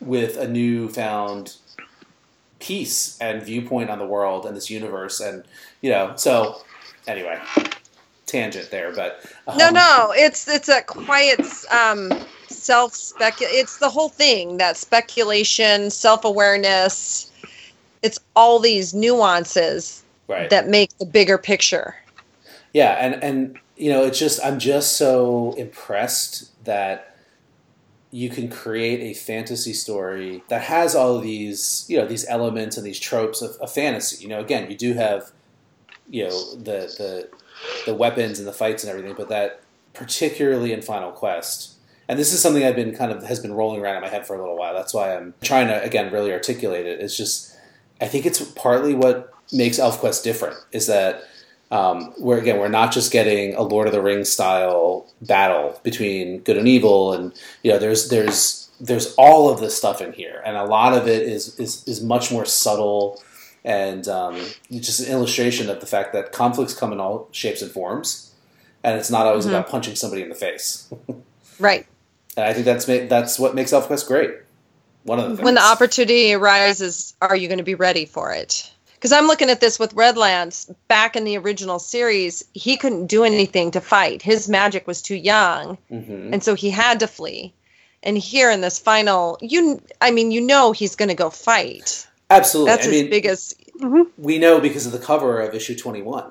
with 0.00 0.36
a 0.36 0.46
newfound 0.46 1.56
peace 2.58 3.18
and 3.20 3.42
viewpoint 3.42 3.90
on 3.90 3.98
the 3.98 4.06
world 4.06 4.46
and 4.46 4.56
this 4.56 4.70
universe 4.70 5.20
and 5.20 5.44
you 5.82 5.90
know 5.90 6.12
so 6.16 6.60
anyway 7.06 7.40
tangent 8.26 8.70
there 8.70 8.92
but 8.92 9.24
No, 9.56 9.68
um, 9.68 9.74
no, 9.74 10.12
it's 10.14 10.48
it's 10.48 10.68
a 10.68 10.82
quiet 10.82 11.40
um, 11.70 12.10
self 12.48 12.94
spec. 12.94 13.36
It's 13.40 13.78
the 13.78 13.90
whole 13.90 14.08
thing 14.08 14.56
that 14.58 14.76
speculation, 14.76 15.90
self 15.90 16.24
awareness. 16.24 17.30
It's 18.02 18.18
all 18.34 18.58
these 18.58 18.94
nuances 18.94 20.04
right 20.28 20.50
that 20.50 20.68
make 20.68 20.96
the 20.98 21.06
bigger 21.06 21.38
picture. 21.38 21.96
Yeah, 22.72 22.92
and 22.92 23.22
and 23.22 23.58
you 23.76 23.90
know, 23.90 24.04
it's 24.04 24.18
just 24.18 24.44
I'm 24.44 24.58
just 24.58 24.96
so 24.96 25.54
impressed 25.56 26.64
that 26.64 27.16
you 28.10 28.30
can 28.30 28.48
create 28.48 29.00
a 29.00 29.18
fantasy 29.18 29.72
story 29.72 30.42
that 30.48 30.62
has 30.62 30.94
all 30.94 31.16
of 31.16 31.22
these 31.22 31.84
you 31.88 31.98
know 31.98 32.06
these 32.06 32.26
elements 32.28 32.76
and 32.76 32.86
these 32.86 32.98
tropes 32.98 33.42
of, 33.42 33.56
of 33.56 33.72
fantasy. 33.72 34.22
You 34.22 34.28
know, 34.28 34.40
again, 34.40 34.70
you 34.70 34.76
do 34.76 34.94
have 34.94 35.32
you 36.08 36.24
know 36.24 36.54
the 36.54 36.94
the 36.98 37.28
the 37.86 37.94
weapons 37.94 38.38
and 38.38 38.46
the 38.46 38.52
fights 38.52 38.84
and 38.84 38.90
everything, 38.90 39.14
but 39.16 39.28
that 39.28 39.62
particularly 39.92 40.72
in 40.72 40.82
Final 40.82 41.10
Quest. 41.10 41.75
And 42.08 42.18
this 42.18 42.32
is 42.32 42.40
something 42.40 42.64
I've 42.64 42.76
been 42.76 42.94
kind 42.94 43.10
of 43.10 43.24
has 43.24 43.40
been 43.40 43.52
rolling 43.52 43.80
around 43.80 43.96
in 43.96 44.02
my 44.02 44.08
head 44.08 44.26
for 44.26 44.36
a 44.36 44.38
little 44.40 44.56
while. 44.56 44.74
That's 44.74 44.94
why 44.94 45.16
I'm 45.16 45.34
trying 45.42 45.66
to 45.68 45.82
again 45.82 46.12
really 46.12 46.32
articulate 46.32 46.86
it. 46.86 47.00
It's 47.00 47.16
just 47.16 47.54
I 48.00 48.06
think 48.06 48.26
it's 48.26 48.40
partly 48.52 48.94
what 48.94 49.32
makes 49.52 49.78
ElfQuest 49.78 50.22
different 50.22 50.56
is 50.72 50.86
that 50.86 51.22
um, 51.70 52.14
we're 52.18 52.38
again 52.38 52.58
we're 52.60 52.68
not 52.68 52.92
just 52.92 53.10
getting 53.10 53.54
a 53.54 53.62
Lord 53.62 53.88
of 53.88 53.92
the 53.92 54.00
Rings 54.02 54.30
style 54.30 55.06
battle 55.22 55.80
between 55.82 56.40
good 56.40 56.56
and 56.56 56.68
evil, 56.68 57.12
and 57.12 57.32
you 57.64 57.72
know 57.72 57.78
there's 57.78 58.08
there's 58.08 58.70
there's 58.80 59.14
all 59.16 59.50
of 59.50 59.58
this 59.58 59.76
stuff 59.76 60.00
in 60.00 60.12
here, 60.12 60.42
and 60.44 60.56
a 60.56 60.64
lot 60.64 60.92
of 60.92 61.08
it 61.08 61.22
is 61.22 61.58
is, 61.58 61.82
is 61.88 62.02
much 62.02 62.30
more 62.30 62.44
subtle 62.44 63.20
and 63.64 64.06
um, 64.06 64.40
just 64.70 65.00
an 65.00 65.06
illustration 65.10 65.68
of 65.68 65.80
the 65.80 65.86
fact 65.86 66.12
that 66.12 66.30
conflicts 66.30 66.72
come 66.72 66.92
in 66.92 67.00
all 67.00 67.26
shapes 67.32 67.62
and 67.62 67.72
forms, 67.72 68.32
and 68.84 68.96
it's 68.96 69.10
not 69.10 69.26
always 69.26 69.44
Mhm. 69.44 69.48
about 69.48 69.68
punching 69.68 69.96
somebody 69.96 70.22
in 70.22 70.28
the 70.28 70.34
face. 70.36 70.88
Right. 71.58 71.86
And 72.36 72.44
I 72.44 72.52
think 72.52 72.64
that's 72.66 72.86
ma- 72.86 73.06
that's 73.08 73.38
what 73.38 73.54
makes 73.54 73.72
ElfQuest 73.72 74.06
great. 74.06 74.30
One 75.04 75.18
of 75.18 75.30
the 75.30 75.36
things. 75.36 75.44
When 75.44 75.54
the 75.54 75.62
opportunity 75.64 76.34
arises, 76.34 77.14
are 77.20 77.36
you 77.36 77.48
going 77.48 77.58
to 77.58 77.64
be 77.64 77.74
ready 77.76 78.06
for 78.06 78.32
it? 78.32 78.70
Because 78.94 79.12
I'm 79.12 79.26
looking 79.26 79.50
at 79.50 79.60
this 79.60 79.78
with 79.78 79.94
Redlance. 79.94 80.74
Back 80.88 81.16
in 81.16 81.24
the 81.24 81.38
original 81.38 81.78
series, 81.78 82.44
he 82.54 82.76
couldn't 82.76 83.06
do 83.06 83.24
anything 83.24 83.70
to 83.72 83.80
fight. 83.80 84.22
His 84.22 84.48
magic 84.48 84.86
was 84.86 85.02
too 85.02 85.14
young, 85.14 85.78
Mhm. 85.92 86.32
and 86.32 86.42
so 86.42 86.54
he 86.54 86.70
had 86.70 87.00
to 87.00 87.06
flee. 87.06 87.52
And 88.02 88.16
here 88.18 88.50
in 88.50 88.60
this 88.60 88.78
final, 88.78 89.38
you, 89.40 89.80
I 90.00 90.10
mean, 90.10 90.30
you 90.30 90.40
know, 90.40 90.72
he's 90.72 90.96
going 90.96 91.08
to 91.08 91.14
go 91.14 91.30
fight. 91.30 92.06
absolutely, 92.30 92.72
That's 92.72 92.86
I 92.86 92.90
his 92.90 93.02
mean, 93.02 93.10
biggest. 93.10 93.54
hmm 93.80 94.02
we 94.18 94.38
know 94.38 94.60
because 94.60 94.86
of 94.86 94.92
the 94.92 94.98
cover 94.98 95.40
of 95.40 95.54
issue 95.54 95.76
21 95.76 96.24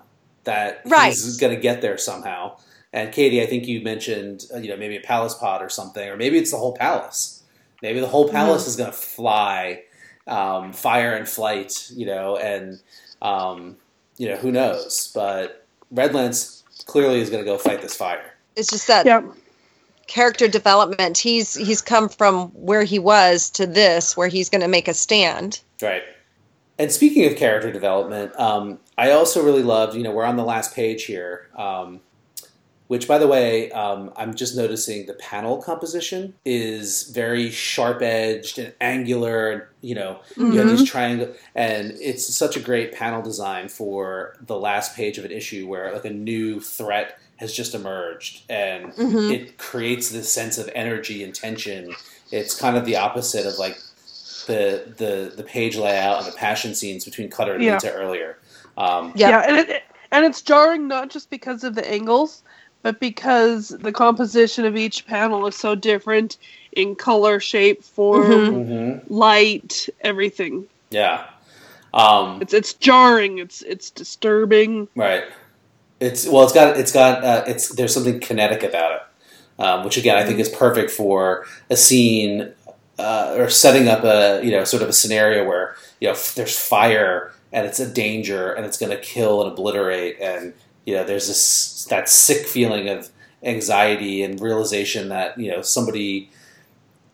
that 0.44 0.82
Right. 0.86 1.08
he's 1.10 1.38
going 1.38 1.56
to 1.56 1.62
get 1.62 1.82
there 1.82 1.98
somehow. 1.98 2.58
And 2.96 3.12
Katie, 3.12 3.42
I 3.42 3.46
think 3.46 3.68
you 3.68 3.82
mentioned, 3.82 4.46
uh, 4.54 4.58
you 4.58 4.70
know, 4.70 4.78
maybe 4.78 4.96
a 4.96 5.02
palace 5.02 5.34
pod 5.34 5.62
or 5.62 5.68
something, 5.68 6.08
or 6.08 6.16
maybe 6.16 6.38
it's 6.38 6.52
the 6.52 6.58
whole 6.58 6.74
palace. 6.74 7.44
Maybe 7.82 8.00
the 8.00 8.08
whole 8.08 8.30
palace 8.30 8.68
is 8.68 8.78
going 8.78 8.90
to 8.90 8.96
fly, 8.96 9.84
um, 10.28 10.72
fire 10.72 11.14
and 11.14 11.28
flight, 11.28 11.92
you 11.94 12.06
know, 12.06 12.38
and 12.38 12.80
um, 13.22 13.76
you 14.18 14.30
know 14.30 14.38
who 14.38 14.50
knows. 14.50 15.12
But 15.14 15.68
Redlance 15.94 16.64
clearly 16.86 17.20
is 17.20 17.30
going 17.30 17.44
to 17.44 17.46
go 17.46 17.58
fight 17.58 17.82
this 17.82 17.96
fire. 17.98 18.34
It's 18.56 18.70
just 18.70 18.88
that 18.88 19.06
Yeah. 19.06 19.24
character 20.08 20.48
development. 20.48 21.18
He's 21.18 21.54
he's 21.54 21.82
come 21.82 22.08
from 22.08 22.48
where 22.54 22.84
he 22.84 22.98
was 22.98 23.50
to 23.52 23.68
this, 23.68 24.16
where 24.16 24.30
he's 24.30 24.50
going 24.50 24.62
to 24.62 24.70
make 24.70 24.88
a 24.88 24.94
stand. 24.94 25.60
Right. 25.82 26.04
And 26.80 26.92
speaking 26.92 27.26
of 27.26 27.38
character 27.38 27.72
development, 27.72 28.38
um, 28.40 28.80
I 28.98 29.12
also 29.12 29.44
really 29.44 29.64
loved, 29.64 29.96
you 29.96 30.04
know, 30.04 30.12
we're 30.12 30.26
on 30.26 30.38
the 30.38 30.44
last 30.44 30.74
page 30.74 31.04
here, 31.04 31.50
um, 31.58 32.02
which, 32.88 33.08
by 33.08 33.18
the 33.18 33.28
way, 33.28 33.72
um, 33.72 34.12
I'm 34.16 34.36
just 34.36 34.56
noticing 34.56 35.06
the 35.06 35.14
panel 35.16 35.62
composition 35.62 36.36
is 36.46 37.10
very 37.10 37.50
sharp 37.50 38.02
edged 38.02 38.60
and 38.60 38.74
angular. 38.80 39.50
And, 39.52 39.62
you 39.82 39.96
know, 39.96 40.20
you 40.38 40.58
have 40.60 40.68
these 40.68 40.84
triangle, 40.88 41.34
and 41.56 41.92
it's 42.00 42.26
such 42.34 42.56
a 42.58 42.60
great 42.60 42.92
panel 42.94 43.22
design 43.22 43.70
for 43.70 44.36
the 44.46 44.58
last 44.58 44.96
page 44.96 45.18
of 45.18 45.26
an 45.26 45.32
issue 45.32 45.68
where, 45.68 45.92
like, 45.94 46.06
a 46.06 46.10
new 46.12 46.60
threat 46.60 47.18
has 47.38 47.52
just 47.52 47.76
emerged 47.76 48.44
and 48.50 48.94
Mhm. 48.94 49.30
it 49.34 49.58
creates 49.58 50.10
this 50.10 50.32
sense 50.32 50.58
of 50.58 50.70
energy 50.74 51.22
and 51.24 51.36
tension. 51.36 51.94
It's 52.32 52.56
kind 52.56 52.78
of 52.78 52.86
the 52.86 52.96
opposite 52.96 53.46
of 53.46 53.58
like 53.60 53.78
the 54.48 54.94
the 54.98 55.34
the 55.36 55.44
page 55.44 55.76
layout 55.76 56.20
and 56.24 56.28
the 56.32 56.38
passion 56.38 56.74
scenes 56.74 57.04
between 57.04 57.30
Cutter 57.30 57.56
and 57.56 57.62
Yeah. 57.64 57.76
Leetah 57.78 57.94
earlier. 57.94 58.38
Um, 58.78 59.12
Yeah. 59.16 59.30
Yeah, 59.32 59.40
and 59.48 59.58
it, 59.58 59.84
and 60.12 60.24
it's 60.26 60.42
jarring 60.42 60.88
not 60.88 61.10
just 61.10 61.30
because 61.30 61.66
of 61.66 61.76
the 61.76 61.86
angles, 61.92 62.42
but 62.86 63.00
because 63.00 63.70
the 63.70 63.92
composition 63.92 64.64
of 64.64 64.78
each 64.78 65.08
panel 65.08 65.48
is 65.48 65.56
so 65.56 65.74
different 65.74 66.38
in 66.74 66.94
color, 66.94 67.40
shape, 67.40 67.84
form, 67.84 68.22
Mhm. 68.22 68.68
mhm, 68.68 69.02
light, 69.10 69.90
everything. 70.02 70.68
Yeah. 70.92 71.24
Um, 71.96 72.38
It's 72.44 72.54
it's 72.54 72.74
jarring. 72.76 73.40
It's 73.40 73.64
it's 73.64 73.90
disturbing. 73.90 74.88
right. 74.96 75.24
It's 76.00 76.28
well. 76.28 76.44
It's 76.44 76.54
got. 76.54 76.78
It's 76.78 76.92
got. 76.92 77.24
Uh, 77.24 77.44
it's 77.48 77.70
there's 77.70 77.92
something 77.92 78.20
kinetic 78.20 78.62
about 78.62 78.92
it, 78.98 79.64
um, 79.64 79.84
which 79.84 79.98
again 79.98 80.18
I 80.18 80.24
think 80.24 80.38
is 80.40 80.50
perfect 80.50 80.92
for 80.92 81.48
a 81.72 81.76
scene 81.76 82.52
uh, 83.00 83.34
or 83.36 83.50
setting 83.50 83.88
up 83.88 84.04
a 84.04 84.42
you 84.46 84.52
know 84.52 84.64
sort 84.64 84.84
of 84.84 84.90
a 84.90 84.94
scenario 84.94 85.44
where 85.44 85.76
you 86.00 86.08
know 86.08 86.14
f- 86.14 86.36
there's 86.36 86.56
fire 86.60 87.32
and 87.52 87.66
it's 87.66 87.80
a 87.80 87.88
danger 87.92 88.54
and 88.54 88.64
it's 88.64 88.78
going 88.78 88.92
to 88.92 89.02
kill 89.02 89.42
and 89.42 89.52
obliterate 89.52 90.20
and 90.22 90.54
you 90.86 90.94
know 90.94 91.04
there's 91.04 91.28
this 91.28 91.86
that 91.86 92.10
sick 92.10 92.48
feeling 92.48 92.90
of 92.90 93.10
anxiety 93.44 94.24
and 94.24 94.40
realization 94.40 95.10
that 95.10 95.38
you 95.38 95.52
know 95.52 95.62
somebody 95.62 96.30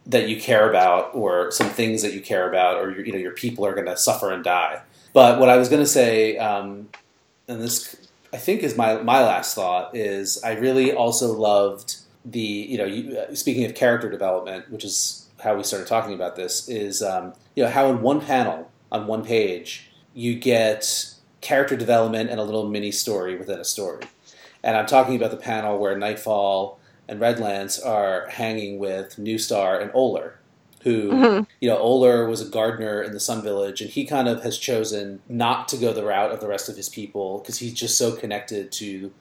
that 0.06 0.28
you 0.28 0.40
care 0.40 0.70
about 0.70 1.14
or 1.14 1.52
some 1.52 1.70
things 1.70 2.02
that 2.02 2.14
you 2.14 2.22
care 2.22 2.50
about 2.50 2.78
or 2.78 2.92
you 2.92 3.12
know 3.12 3.20
your 3.20 3.34
people 3.34 3.66
are 3.66 3.74
going 3.74 3.86
to 3.86 3.98
suffer 3.98 4.32
and 4.32 4.44
die. 4.44 4.82
But 5.14 5.40
what 5.40 5.50
i 5.50 5.58
was 5.58 5.68
going 5.68 5.82
to 5.82 5.90
say 5.90 6.38
um, 6.38 6.90
and 7.48 7.62
this 7.62 7.96
i 8.34 8.38
think 8.38 8.64
is 8.64 8.78
my 8.78 9.02
my 9.02 9.22
last 9.24 9.56
thought 9.56 9.96
is 9.96 10.42
i 10.44 10.54
really 10.54 10.94
also 10.94 11.34
loved 11.34 11.98
the 12.24 12.40
you 12.40 12.78
know 12.78 12.86
you, 12.86 13.18
uh, 13.18 13.34
speaking 13.36 13.66
of 13.66 13.76
character 13.76 14.10
development 14.10 14.70
which 14.72 14.84
is 14.84 15.28
how 15.44 15.56
we 15.56 15.64
started 15.64 15.88
talking 15.88 16.14
about 16.14 16.36
this 16.36 16.70
is 16.70 17.02
um, 17.02 17.34
you 17.56 17.64
know 17.64 17.70
how 17.70 17.90
in 17.90 18.02
one 18.02 18.22
panel 18.22 18.72
on 18.92 19.08
one 19.08 19.26
page 19.26 19.92
you 20.14 20.36
get 20.36 21.11
character 21.42 21.76
development 21.76 22.30
and 22.30 22.40
a 22.40 22.44
little 22.44 22.68
mini 22.68 22.92
story 22.92 23.36
within 23.36 23.60
a 23.60 23.66
story 23.66 24.06
and 24.64 24.78
i'm 24.78 24.86
talking 24.86 25.16
about 25.16 25.32
the 25.32 25.38
panel 25.38 25.78
where 25.78 25.98
nightfall 25.98 26.80
and 27.08 27.20
Redlance 27.20 27.84
are 27.86 28.28
hanging 28.30 28.80
with 28.80 29.18
new 29.18 29.38
star 29.38 29.80
and 29.80 29.92
oler 29.92 30.34
who 30.84 31.12
Mhm. 31.12 31.48
you 31.60 31.70
know, 31.70 31.78
Oler 31.78 32.28
was 32.28 32.42
a 32.42 32.46
gardener 32.46 33.04
in 33.04 33.12
the 33.14 33.20
Sun 33.20 33.44
Village, 33.44 33.82
and 33.82 33.90
he 33.92 34.04
kind 34.04 34.28
of 34.28 34.42
has 34.42 34.58
chosen 34.58 35.20
not 35.30 35.68
to 35.68 35.78
go 35.78 35.94
the 35.94 36.04
route 36.04 36.32
of 36.32 36.40
the 36.40 36.48
rest 36.48 36.70
of 36.70 36.76
his 36.76 36.90
people 36.90 37.38
because 37.38 37.60
he's 37.60 37.74
just 37.74 38.00
so 38.00 38.14
connected 38.14 38.72
to, 38.72 39.12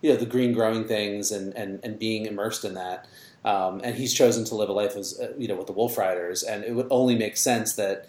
you 0.00 0.10
know, 0.10 0.16
the 0.16 0.24
green 0.24 0.54
growing 0.54 0.84
things 0.84 1.30
and 1.30 1.52
and, 1.54 1.78
and 1.82 1.98
being 1.98 2.24
immersed 2.24 2.64
in 2.64 2.72
that. 2.74 3.06
Um, 3.44 3.82
and 3.84 3.96
he's 3.96 4.14
chosen 4.14 4.44
to 4.46 4.54
live 4.54 4.70
a 4.70 4.72
life 4.72 4.96
as 4.96 5.20
uh, 5.20 5.32
you 5.36 5.46
know 5.46 5.56
with 5.56 5.66
the 5.66 5.74
Wolf 5.74 5.98
Riders, 5.98 6.42
and 6.42 6.64
it 6.64 6.74
would 6.74 6.86
only 6.90 7.16
make 7.16 7.36
sense 7.36 7.74
that 7.74 8.08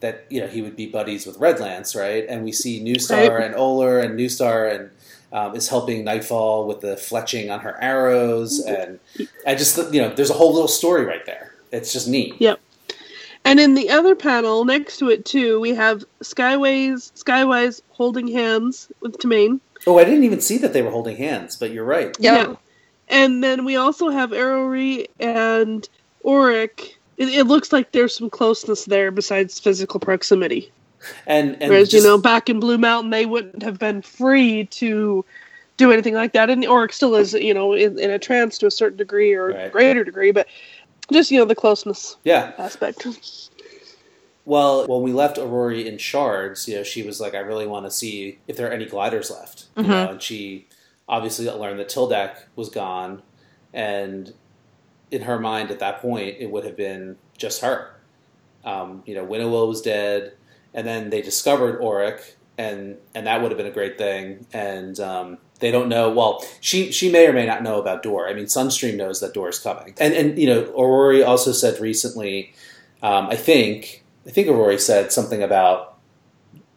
that 0.00 0.26
you 0.30 0.40
know 0.40 0.46
he 0.46 0.62
would 0.62 0.76
be 0.76 0.86
buddies 0.86 1.26
with 1.26 1.38
Redlance, 1.38 1.98
right? 1.98 2.24
And 2.28 2.44
we 2.44 2.52
see 2.52 2.80
New 2.82 2.98
Star 2.98 3.36
Right. 3.38 3.44
and 3.44 3.54
Oler, 3.54 4.02
and 4.04 4.16
New 4.16 4.28
Star 4.28 4.66
and 4.66 4.90
um, 5.32 5.54
is 5.54 5.68
helping 5.68 6.04
Nightfall 6.04 6.66
with 6.66 6.80
the 6.80 6.94
fletching 6.94 7.52
on 7.52 7.60
her 7.60 7.80
arrows, 7.82 8.60
and 8.60 8.98
I 9.46 9.54
just 9.54 9.76
you 9.92 10.00
know 10.00 10.14
there's 10.14 10.30
a 10.30 10.34
whole 10.34 10.52
little 10.52 10.68
story 10.68 11.04
right 11.04 11.24
there. 11.26 11.54
It's 11.72 11.92
just 11.92 12.08
neat. 12.08 12.34
Yep. 12.38 12.60
And 13.44 13.60
in 13.60 13.74
the 13.74 13.88
other 13.90 14.14
panel 14.14 14.64
next 14.64 14.98
to 14.98 15.08
it 15.08 15.24
too, 15.24 15.58
we 15.60 15.74
have 15.74 16.04
Skyways 16.22 17.12
Skywise 17.12 17.80
holding 17.90 18.28
hands 18.28 18.90
with 19.00 19.18
Timmain. 19.18 19.60
Oh, 19.86 19.98
I 19.98 20.04
didn't 20.04 20.24
even 20.24 20.40
see 20.40 20.58
that 20.58 20.72
they 20.72 20.82
were 20.82 20.90
holding 20.90 21.16
hands, 21.16 21.56
but 21.56 21.70
you're 21.70 21.84
right. 21.84 22.14
Yep. 22.18 22.48
Yeah. 22.48 22.54
And 23.08 23.42
then 23.42 23.64
we 23.64 23.76
also 23.76 24.10
have 24.10 24.30
Aroree 24.30 25.06
and 25.18 25.88
Aurek. 26.24 26.94
It, 27.18 27.28
it 27.28 27.44
looks 27.44 27.72
like 27.72 27.92
there's 27.92 28.16
some 28.16 28.30
closeness 28.30 28.86
there 28.86 29.10
besides 29.10 29.58
physical 29.60 30.00
proximity. 30.00 30.72
And 31.26 31.56
and 31.60 31.70
Whereas, 31.70 31.90
just- 31.90 32.04
you 32.04 32.08
know, 32.10 32.18
back 32.18 32.48
in 32.48 32.58
Blue 32.60 32.78
Mountain, 32.78 33.10
they 33.10 33.26
wouldn't 33.26 33.62
have 33.62 33.78
been 33.78 34.02
free 34.02 34.64
to 34.66 35.24
do 35.76 35.92
anything 35.92 36.14
like 36.14 36.32
that. 36.32 36.50
And 36.50 36.64
Aurek 36.64 36.92
still 36.92 37.14
is, 37.14 37.34
you 37.34 37.54
know, 37.54 37.72
in, 37.74 37.98
in 37.98 38.10
a 38.10 38.18
trance 38.18 38.58
to 38.58 38.66
a 38.66 38.70
certain 38.70 38.96
degree 38.98 39.32
or 39.34 39.52
Right. 39.52 39.70
greater 39.72 40.02
degree, 40.02 40.32
but 40.32 40.48
just, 41.12 41.30
you 41.30 41.38
know, 41.38 41.44
the 41.44 41.54
closeness 41.54 42.16
yeah. 42.24 42.52
aspect. 42.58 43.06
Well, 44.44 44.86
when 44.86 45.02
we 45.02 45.12
left 45.12 45.36
Aroree 45.36 45.84
in 45.84 45.98
shards, 45.98 46.66
you 46.66 46.76
know, 46.76 46.82
she 46.82 47.02
was 47.02 47.20
like, 47.20 47.34
"I 47.34 47.38
really 47.40 47.66
want 47.66 47.84
to 47.86 47.90
see 47.90 48.38
if 48.48 48.56
there 48.56 48.66
are 48.68 48.72
any 48.72 48.86
gliders 48.86 49.30
left." 49.30 49.66
You 49.76 49.82
Mhm. 49.84 49.88
know, 49.88 50.08
and 50.12 50.22
she 50.22 50.66
obviously 51.08 51.46
learned 51.50 51.78
that 51.80 51.88
Tyldak 51.88 52.44
was 52.56 52.70
gone, 52.70 53.22
and 53.74 54.32
in 55.10 55.22
her 55.22 55.38
mind 55.38 55.70
at 55.70 55.78
that 55.78 56.00
point, 56.00 56.36
it 56.38 56.50
would 56.50 56.64
have 56.64 56.76
been 56.76 57.16
just 57.36 57.62
her. 57.62 57.94
Um, 58.64 59.02
you 59.06 59.14
know, 59.14 59.26
Winnowill 59.26 59.68
was 59.68 59.80
dead, 59.80 60.34
and 60.74 60.86
then 60.86 61.10
they 61.10 61.22
discovered 61.22 61.80
Aurek, 61.80 62.34
and 62.56 62.96
and 63.14 63.26
that 63.26 63.40
would 63.40 63.50
have 63.50 63.58
been 63.58 63.66
a 63.66 63.72
great 63.72 63.98
thing. 63.98 64.46
And 64.52 64.98
um, 65.00 65.38
they 65.60 65.70
don't 65.70 65.88
know. 65.88 66.10
Well, 66.10 66.44
she 66.60 66.92
she 66.92 67.10
may 67.10 67.26
or 67.26 67.32
may 67.32 67.46
not 67.46 67.62
know 67.62 67.80
about 67.80 68.02
Dor. 68.02 68.28
I 68.28 68.34
mean, 68.34 68.46
Sunstream 68.46 68.96
knows 68.96 69.20
that 69.20 69.34
Dor 69.34 69.48
is 69.48 69.58
coming, 69.58 69.94
and 69.98 70.14
and 70.14 70.38
you 70.38 70.46
know, 70.46 70.64
Aroree 70.72 71.26
also 71.26 71.52
said 71.52 71.80
recently. 71.80 72.52
Um, 73.00 73.28
I 73.28 73.36
think 73.36 74.04
I 74.26 74.30
think 74.30 74.48
Aroree 74.48 74.80
said 74.80 75.12
something 75.12 75.42
about 75.42 75.97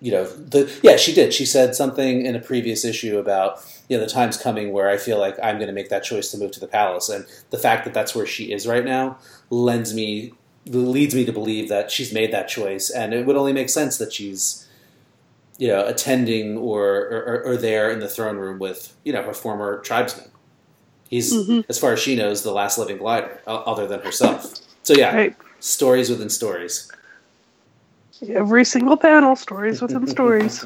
you 0.01 0.11
know 0.11 0.25
the 0.25 0.71
yeah 0.81 0.95
she 0.95 1.13
did 1.13 1.31
she 1.33 1.45
said 1.45 1.75
something 1.75 2.25
in 2.25 2.35
a 2.35 2.39
previous 2.39 2.83
issue 2.83 3.17
about 3.19 3.63
you 3.87 3.95
know 3.97 4.03
the 4.03 4.09
time's 4.09 4.35
coming 4.35 4.71
where 4.71 4.89
I 4.89 4.97
feel 4.97 5.19
like 5.19 5.37
I'm 5.43 5.57
going 5.57 5.67
to 5.67 5.73
make 5.73 5.89
that 5.89 6.03
choice 6.03 6.31
to 6.31 6.37
move 6.37 6.51
to 6.51 6.59
the 6.59 6.67
palace 6.67 7.07
and 7.09 7.25
the 7.51 7.57
fact 7.57 7.85
that 7.85 7.93
that's 7.93 8.15
where 8.15 8.25
she 8.25 8.51
is 8.51 8.65
right 8.65 8.83
now 8.83 9.17
lends 9.51 9.93
me 9.93 10.33
leads 10.65 11.13
me 11.13 11.23
to 11.25 11.31
believe 11.31 11.69
that 11.69 11.91
she's 11.91 12.11
made 12.13 12.31
that 12.33 12.47
choice 12.47 12.89
and 12.89 13.13
it 13.13 13.25
would 13.25 13.35
only 13.35 13.53
make 13.53 13.69
sense 13.69 13.97
that 13.97 14.11
she's 14.11 14.67
you 15.57 15.67
know, 15.67 15.85
attending 15.85 16.57
or, 16.57 16.83
or, 16.87 17.43
or 17.45 17.55
there 17.57 17.91
in 17.91 17.99
the 17.99 18.07
throne 18.07 18.35
room 18.37 18.57
with, 18.57 18.95
you 19.03 19.13
know, 19.13 19.21
her 19.21 19.33
former 19.33 19.79
tribesmen. 19.81 20.27
He's, 21.07 21.31
Mhm. 21.33 21.65
as 21.69 21.77
far 21.77 21.93
as 21.93 21.99
she 21.99 22.15
knows, 22.15 22.41
the 22.41 22.51
last 22.51 22.79
living 22.79 22.97
glider, 22.97 23.41
other 23.45 23.85
than 23.85 23.99
herself. 23.99 24.55
So 24.81 24.95
yeah, 24.95 25.15
Right. 25.15 25.35
stories 25.59 26.09
within 26.09 26.29
stories. 26.29 26.89
Every 28.29 28.65
single 28.65 28.97
panel, 28.97 29.35
stories 29.35 29.81
within 29.81 30.07
stories. 30.07 30.65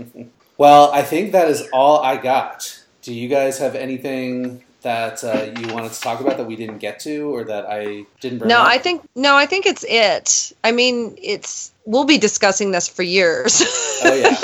Well, 0.57 0.91
I 0.93 1.03
think 1.03 1.33
that 1.33 1.49
is 1.49 1.67
all 1.73 1.99
I 2.01 2.17
got. 2.17 2.83
Do 3.01 3.13
you 3.13 3.27
guys 3.29 3.59
have 3.59 3.75
anything 3.75 4.63
that 4.81 5.23
uh, 5.23 5.51
you 5.59 5.73
wanted 5.73 5.93
to 5.93 6.01
talk 6.01 6.19
about 6.21 6.37
that 6.37 6.45
we 6.45 6.55
didn't 6.55 6.79
get 6.79 6.99
to, 7.01 7.33
or 7.35 7.43
that 7.45 7.65
I 7.67 8.07
didn't 8.21 8.39
bring 8.39 8.49
No, 8.49 8.61
up? 8.61 8.67
I 8.67 8.77
think 8.77 9.03
no, 9.15 9.35
I 9.35 9.45
think 9.45 9.65
it's 9.65 9.85
it. 9.87 10.53
I 10.63 10.71
mean, 10.71 11.17
it's 11.21 11.73
we'll 11.85 12.05
be 12.05 12.17
discussing 12.17 12.71
this 12.71 12.87
for 12.87 13.03
years. 13.03 13.61
Oh, 14.01 14.13
yeah. 14.13 14.37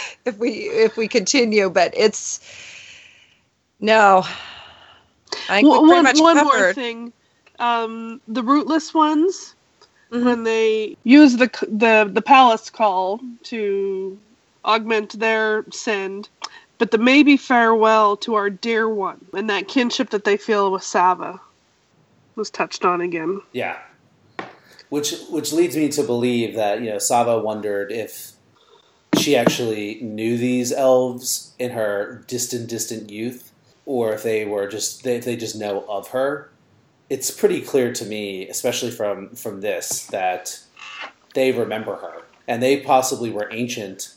if 0.26 0.38
we 0.38 0.50
if 0.68 0.96
we 0.96 1.08
continue, 1.08 1.70
but 1.70 1.94
it's 1.96 2.40
no. 3.80 4.24
I 5.48 5.56
think 5.56 5.70
we 5.70 5.78
One, 5.78 5.80
pretty 5.80 5.94
one, 5.96 6.02
much 6.02 6.20
one 6.20 6.36
more 6.44 6.72
thing. 6.74 7.12
Um, 7.58 8.20
the 8.28 8.42
rootless 8.42 8.94
ones. 8.94 9.54
Mm-hmm. 10.10 10.24
when 10.24 10.44
they 10.44 10.96
use 11.04 11.36
the 11.36 11.50
the 11.68 12.10
the 12.10 12.22
palace 12.22 12.70
call 12.70 13.20
to 13.44 14.18
augment 14.64 15.18
their 15.18 15.66
send, 15.70 16.30
but 16.78 16.92
the 16.92 16.98
maybe 16.98 17.36
farewell 17.36 18.16
to 18.18 18.34
our 18.34 18.48
dear 18.48 18.88
one 18.88 19.22
and 19.34 19.50
that 19.50 19.68
kinship 19.68 20.08
that 20.10 20.24
they 20.24 20.38
feel 20.38 20.72
with 20.72 20.82
Savah 20.82 21.38
was 22.36 22.48
touched 22.48 22.86
on 22.86 23.02
again. 23.02 23.42
Yeah. 23.52 23.78
Which 24.88 25.14
which 25.28 25.52
leads 25.52 25.76
me 25.76 25.90
to 25.90 26.02
believe 26.02 26.54
that 26.54 26.80
you 26.80 26.88
know 26.88 26.96
Savah 26.96 27.42
wondered 27.42 27.92
if 27.92 28.32
she 29.18 29.36
actually 29.36 30.00
knew 30.00 30.38
these 30.38 30.72
elves 30.72 31.52
in 31.58 31.72
her 31.72 32.24
distant 32.26 32.70
distant 32.70 33.10
youth, 33.10 33.52
or 33.84 34.14
if 34.14 34.22
they 34.22 34.46
were 34.46 34.68
just 34.68 35.04
they, 35.04 35.16
if 35.16 35.26
they 35.26 35.36
just 35.36 35.56
know 35.56 35.84
of 35.86 36.08
her. 36.08 36.50
It's 37.10 37.30
pretty 37.30 37.62
clear 37.62 37.92
to 37.92 38.04
me, 38.04 38.48
especially 38.48 38.90
from 38.90 39.30
from 39.34 39.60
this, 39.60 40.06
that 40.06 40.60
they 41.34 41.52
remember 41.52 41.96
her, 41.96 42.22
and 42.46 42.62
they 42.62 42.80
possibly 42.80 43.30
were 43.30 43.48
ancient 43.52 44.14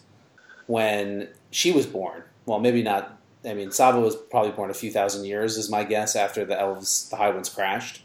when 0.68 1.30
she 1.52 1.72
was 1.72 1.86
born. 1.86 2.24
Well, 2.46 2.60
maybe 2.60 2.84
not. 2.84 3.18
I 3.46 3.54
mean, 3.54 3.70
Savah 3.70 4.02
was 4.02 4.16
probably 4.16 4.52
born 4.52 4.70
a 4.70 4.74
few 4.74 4.92
thousand 4.92 5.26
years, 5.26 5.58
is 5.58 5.70
my 5.70 5.84
guess, 5.84 6.16
after 6.16 6.46
the 6.46 6.60
elves, 6.60 7.10
the 7.10 7.16
High 7.16 7.32
Ones 7.32 7.50
crashed. 7.50 8.04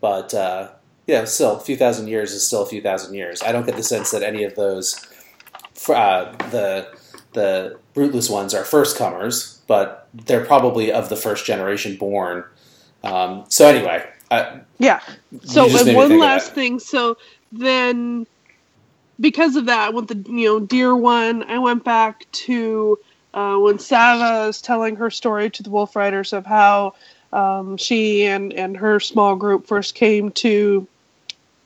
But 0.00 0.34
uh, 0.34 0.68
yeah, 1.06 1.24
still, 1.24 1.56
a 1.56 1.60
few 1.60 1.76
thousand 1.76 2.08
years 2.08 2.32
is 2.32 2.46
still 2.46 2.62
a 2.62 2.66
few 2.66 2.82
thousand 2.82 3.14
years. 3.14 3.42
I 3.42 3.52
don't 3.52 3.64
get 3.64 3.76
the 3.76 3.82
sense 3.82 4.10
that 4.10 4.22
any 4.22 4.44
of 4.44 4.54
those, 4.56 5.06
uh, 5.88 6.32
the 6.50 6.88
the 7.32 7.78
rootless 7.94 8.30
ones 8.30 8.54
are 8.54 8.64
first 8.64 8.96
comers, 8.96 9.60
but 9.66 10.08
they're 10.14 10.44
probably 10.44 10.90
of 10.90 11.08
the 11.08 11.16
first 11.16 11.44
generation 11.46 11.96
born. 11.96 12.44
Um, 13.04 13.44
so 13.48 13.66
anyway, 13.68 14.08
I, 14.30 14.60
Yeah. 14.78 15.00
So 15.44 15.68
and 15.68 15.94
one 15.94 16.18
last 16.18 16.52
thing. 16.54 16.80
So 16.80 17.16
then, 17.52 18.26
because 19.20 19.56
of 19.56 19.66
that, 19.66 19.94
with 19.94 20.08
the 20.08 20.30
you 20.30 20.46
know 20.46 20.60
dear 20.60 20.94
one, 20.96 21.44
I 21.44 21.58
went 21.58 21.84
back 21.84 22.26
to 22.32 22.98
uh, 23.34 23.56
when 23.56 23.78
Savah 23.78 24.48
is 24.48 24.60
telling 24.60 24.96
her 24.96 25.10
story 25.10 25.50
to 25.50 25.62
the 25.62 25.70
Wolf 25.70 25.94
Riders 25.94 26.32
of 26.32 26.46
how 26.46 26.94
um, 27.32 27.76
she 27.76 28.24
and 28.24 28.52
and 28.52 28.76
her 28.76 29.00
small 29.00 29.36
group 29.36 29.66
first 29.66 29.94
came 29.94 30.30
to 30.32 30.86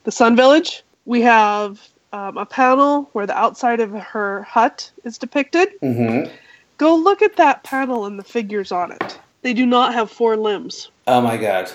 the 0.03 0.11
Sun 0.11 0.35
Village. 0.35 0.83
We 1.05 1.21
have 1.21 1.81
um, 2.13 2.37
a 2.37 2.45
panel 2.45 3.09
where 3.13 3.25
the 3.25 3.37
outside 3.37 3.79
of 3.79 3.91
her 3.91 4.43
hut 4.43 4.91
is 5.03 5.17
depicted. 5.17 5.69
Mhm. 5.81 6.29
Go 6.77 6.95
look 6.95 7.21
at 7.21 7.37
that 7.37 7.63
panel 7.63 8.05
and 8.05 8.17
the 8.17 8.23
figures 8.23 8.71
on 8.71 8.91
it. 8.91 9.19
They 9.43 9.53
do 9.53 9.65
not 9.65 9.93
have 9.93 10.11
four 10.11 10.35
limbs. 10.35 10.89
Oh 11.07 11.21
my 11.21 11.37
god. 11.37 11.71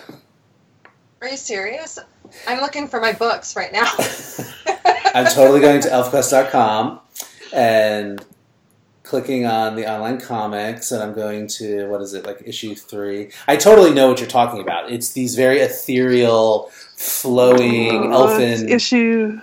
Are 1.27 1.31
you 1.31 1.37
serious? 1.37 1.99
I'm 2.47 2.61
looking 2.61 2.87
for 2.87 3.01
my 3.01 3.13
books 3.13 3.57
right 3.57 3.73
now. 3.73 3.83
I'm 5.13 5.27
totally 5.27 5.59
going 5.59 5.81
to 5.81 5.89
elfquest.com 5.89 7.01
and 7.53 8.25
clicking 9.03 9.45
on 9.45 9.75
the 9.75 9.93
online 9.93 10.21
comics, 10.21 10.93
and 10.93 11.03
I'm 11.03 11.15
going 11.15 11.49
to 11.49 11.89
what 11.89 12.01
is 12.01 12.15
it 12.15 12.25
like 12.27 12.43
issue 12.47 12.77
three? 12.77 13.31
I 13.49 13.57
totally 13.57 13.93
know 13.93 14.07
what 14.07 14.21
you're 14.21 14.29
talking 14.29 14.61
about. 14.61 14.93
It's 14.93 15.15
these 15.15 15.35
very 15.35 15.59
ethereal, 15.59 16.71
flowing 16.97 18.13
Uh, 18.13 18.19
elfin 18.19 18.69
issue. 18.69 19.41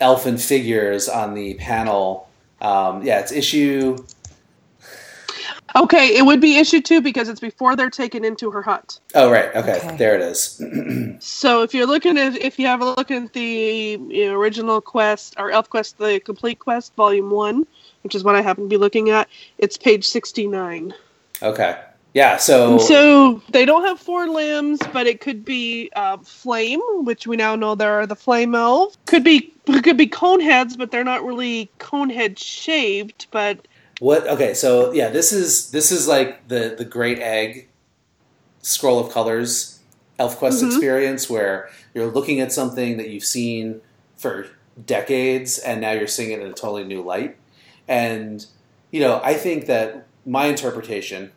elfin 0.00 0.38
figures 0.38 1.08
on 1.08 1.34
the 1.34 1.54
panel. 1.54 2.28
Um, 2.60 3.02
yeah, 3.02 3.18
it's 3.18 3.32
issue. 3.32 3.96
Okay, 5.76 6.16
it 6.16 6.24
would 6.24 6.40
be 6.40 6.56
issue 6.58 6.80
two 6.80 7.00
because 7.02 7.28
it's 7.28 7.40
before 7.40 7.76
they're 7.76 7.90
taken 7.90 8.24
into 8.24 8.50
her 8.50 8.62
hut. 8.62 8.98
Oh 9.14 9.30
right, 9.30 9.54
okay, 9.54 9.76
Okay. 9.84 9.96
there 9.96 10.14
it 10.14 10.22
is. 10.22 10.60
So 11.20 11.62
if 11.62 11.72
you're 11.74 11.86
looking 11.86 12.18
at, 12.18 12.36
if 12.36 12.58
you 12.58 12.66
have 12.66 12.82
a 12.82 12.84
look 12.84 13.10
at 13.10 13.32
the 13.32 14.28
original 14.28 14.80
quest 14.82 15.34
or 15.38 15.50
Elf 15.50 15.70
Quest, 15.70 15.96
the 15.98 16.20
complete 16.20 16.58
quest, 16.58 16.94
volume 16.94 17.30
one, 17.30 17.66
which 18.02 18.14
is 18.14 18.22
what 18.24 18.34
I 18.36 18.42
happen 18.42 18.64
to 18.64 18.68
be 18.68 18.76
looking 18.76 19.10
at, 19.10 19.28
it's 19.58 19.76
page 19.78 20.06
sixty-nine. 20.06 20.94
okay, 21.42 21.78
yeah. 22.14 22.36
So, 22.36 22.78
So 22.78 23.42
they 23.50 23.64
don't 23.64 23.84
have 23.84 23.98
four 23.98 24.28
limbs, 24.28 24.80
but 24.92 25.06
it 25.06 25.20
could 25.20 25.44
be 25.44 25.90
uh, 25.96 26.18
flame, 26.18 26.80
which 27.04 27.26
we 27.26 27.36
now 27.36 27.56
know 27.56 27.74
there 27.74 27.98
are 28.00 28.06
the 28.06 28.16
flame 28.16 28.54
elves. 28.54 28.96
Could 29.06 29.24
be 29.24 29.54
could 29.82 29.96
be 29.96 30.06
cone 30.06 30.40
heads, 30.40 30.76
but 30.76 30.90
they're 30.90 31.04
not 31.04 31.24
really 31.24 31.70
cone 31.78 32.10
head 32.10 32.38
shaped. 32.38 33.26
But 33.30 33.66
What? 33.98 34.26
Okay, 34.28 34.52
so 34.54 34.92
yeah, 34.92 35.08
this 35.08 35.32
is 35.32 35.70
this 35.70 35.90
is 35.90 36.06
like 36.06 36.48
the 36.48 36.74
the 36.76 36.84
Great 36.84 37.18
Egg 37.18 37.68
scroll 38.60 38.98
of 38.98 39.12
colors 39.12 39.78
ElfQuest 40.18 40.62
Mhm. 40.62 40.66
experience, 40.68 41.30
where 41.30 41.68
you're 41.94 42.06
looking 42.10 42.40
at 42.40 42.52
something 42.52 42.96
that 42.96 43.08
you've 43.10 43.24
seen 43.24 43.80
for 44.16 44.46
decades, 44.84 45.58
and 45.58 45.80
now 45.80 45.92
you're 45.92 46.06
seeing 46.06 46.30
it 46.30 46.40
in 46.40 46.46
a 46.46 46.52
totally 46.54 46.84
new 46.84 47.02
light. 47.02 47.36
And 47.88 48.44
you 48.90 49.00
know, 49.00 49.20
I 49.22 49.34
think 49.34 49.66
that 49.66 50.06
my 50.24 50.46
interpretation, 50.46 51.32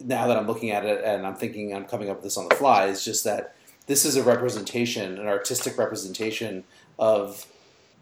now 0.00 0.26
that 0.26 0.36
I'm 0.36 0.46
looking 0.46 0.70
at 0.70 0.84
it 0.84 1.04
and 1.04 1.26
I'm 1.26 1.34
thinking 1.34 1.74
I'm 1.74 1.84
coming 1.84 2.08
up 2.10 2.16
with 2.16 2.24
this 2.24 2.36
on 2.36 2.48
the 2.48 2.54
fly, 2.54 2.86
is 2.86 3.04
just 3.04 3.24
that 3.24 3.54
this 3.86 4.04
is 4.04 4.16
a 4.16 4.22
representation, 4.22 5.18
an 5.18 5.26
artistic 5.28 5.78
representation 5.78 6.64
of 6.98 7.46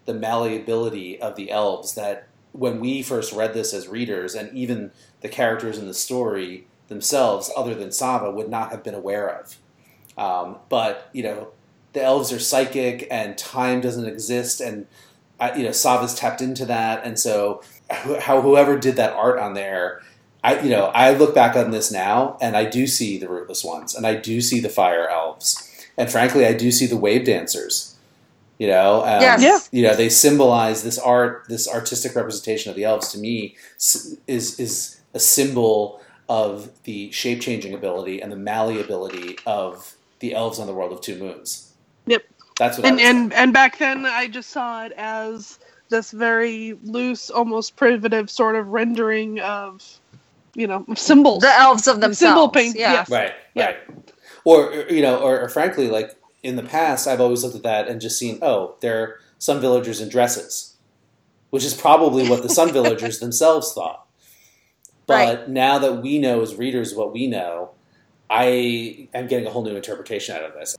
the 0.05 0.15
malleability 0.15 1.21
of 1.21 1.37
the 1.37 1.51
elves 1.51 1.95
that 1.95 2.27
when 2.59 2.81
we 2.81 3.03
first 3.03 3.33
read 3.33 3.55
this 3.55 3.73
as 3.73 3.89
readers, 3.89 4.35
and 4.35 4.57
even 4.57 4.91
the 5.21 5.29
characters 5.29 5.79
in 5.79 5.87
the 5.87 5.95
story 5.95 6.67
themselves, 6.89 7.51
other 7.57 7.75
than 7.75 7.89
Savah, 7.89 8.33
would 8.33 8.49
not 8.49 8.71
have 8.71 8.83
been 8.83 8.95
aware 8.95 9.29
of. 9.29 9.57
Um, 10.17 10.57
but 10.69 11.11
you 11.13 11.23
know, 11.23 11.49
the 11.93 12.03
elves 12.03 12.33
are 12.33 12.39
psychic, 12.39 13.07
and 13.11 13.37
time 13.37 13.81
doesn't 13.81 14.07
exist, 14.07 14.61
and 14.61 14.87
uh, 15.39 15.53
you 15.57 15.65
know, 15.65 15.71
Savah's 15.71 16.15
tapped 16.15 16.41
into 16.41 16.65
that, 16.67 17.05
and 17.05 17.19
so 17.19 17.63
how 17.91 18.41
whoever 18.41 18.79
did 18.79 18.97
that 18.97 19.13
art 19.13 19.39
on 19.39 19.55
there. 19.55 20.03
I, 20.45 20.61
you 20.61 20.71
know, 20.71 20.87
I 20.87 21.13
look 21.13 21.35
back 21.35 21.57
on 21.57 21.73
this 21.73 21.91
now, 21.91 22.39
and 22.41 22.57
I 22.57 22.67
do 22.67 22.87
see 22.87 23.19
the 23.19 23.29
rootless 23.29 23.65
ones, 23.65 23.97
and 23.97 24.07
I 24.07 24.15
do 24.15 24.41
see 24.41 24.61
the 24.61 24.69
fire 24.69 25.09
elves, 25.09 25.87
and 25.97 26.11
frankly, 26.11 26.47
I 26.47 26.53
do 26.53 26.71
see 26.71 26.87
the 26.87 26.97
wave 26.97 27.25
dancers. 27.25 27.96
You 28.59 28.69
know, 28.69 29.03
um, 29.05 29.21
Yes. 29.21 29.43
Yeah. 29.43 29.59
you 29.73 29.83
know 29.87 29.95
they 29.95 30.09
symbolize 30.09 30.83
this 30.83 30.99
art 30.99 31.45
this 31.49 31.69
artistic 31.69 32.15
representation 32.17 32.71
of 32.71 32.77
the 32.77 32.85
elves 32.85 33.11
to 33.13 33.19
me 33.19 33.57
is 34.27 34.59
is 34.59 35.01
a 35.15 35.19
symbol 35.19 36.01
of 36.29 36.71
the 36.85 37.11
shape 37.13 37.41
changing 37.41 37.75
ability 37.75 38.21
and 38.23 38.33
the 38.33 38.37
malleability 38.37 39.39
of 39.47 39.95
the 40.21 40.35
elves 40.35 40.59
on 40.59 40.67
the 40.67 40.73
world 40.75 40.93
of 40.93 41.01
two 41.01 41.17
moons 41.19 41.73
Yep. 42.07 42.23
that's 42.59 42.79
what 42.79 42.87
and 42.87 43.01
I 43.01 43.05
would 43.05 43.17
and 43.17 43.33
and 43.35 43.53
back 43.53 43.79
then 43.79 44.07
I 44.07 44.27
just 44.29 44.51
saw 44.51 44.85
it 44.87 44.93
as 44.97 45.59
this 45.89 46.11
very 46.11 46.77
loose, 46.83 47.31
almost 47.31 47.77
primitive 47.77 48.31
sort 48.31 48.57
of 48.57 48.69
rendering 48.69 49.39
of, 49.41 49.85
you 50.55 50.67
know, 50.67 50.85
symbols. 50.97 51.43
the 51.43 51.53
elves 51.61 51.87
of 51.87 52.01
themselves. 52.01 52.19
Symbol 52.19 52.49
paint, 52.49 52.77
yeah. 52.77 52.93
yes. 52.93 53.09
say. 53.09 53.17
right 53.17 53.35
Yeah. 53.55 53.67
right 53.67 53.77
or 54.45 54.73
or, 54.73 54.91
you 54.91 55.03
know 55.03 55.19
or, 55.19 55.41
or 55.41 55.49
frankly 55.49 55.89
like 55.89 56.17
in 56.43 56.57
the 56.57 56.63
past 56.63 57.07
i've 57.07 57.21
always 57.21 57.43
looked 57.43 57.57
at 57.57 57.63
that 57.63 57.89
and 57.89 58.01
just 58.01 58.19
seen 58.19 58.39
oh 58.43 58.75
they're 58.81 59.19
some 59.39 59.61
villagers 59.61 60.01
in 60.01 60.09
dresses 60.09 60.77
which 61.51 61.65
is 61.65 61.75
probably 61.75 62.29
what 62.29 62.43
the 62.43 62.49
sun 62.49 62.73
villagers 62.79 63.19
themselves 63.19 63.73
thought 63.73 64.07
but 65.07 65.39
Right. 65.39 65.49
now 65.49 65.79
that 65.79 66.03
we 66.03 66.19
know 66.19 66.41
as 66.43 66.55
readers 66.57 66.95
what 66.95 67.13
we 67.13 67.27
know 67.27 67.71
i 68.31 69.09
am 69.15 69.27
getting 69.27 69.47
a 69.47 69.51
whole 69.51 69.65
new 69.65 69.77
interpretation 69.77 70.35
out 70.37 70.43
of 70.43 70.55
this 70.55 70.77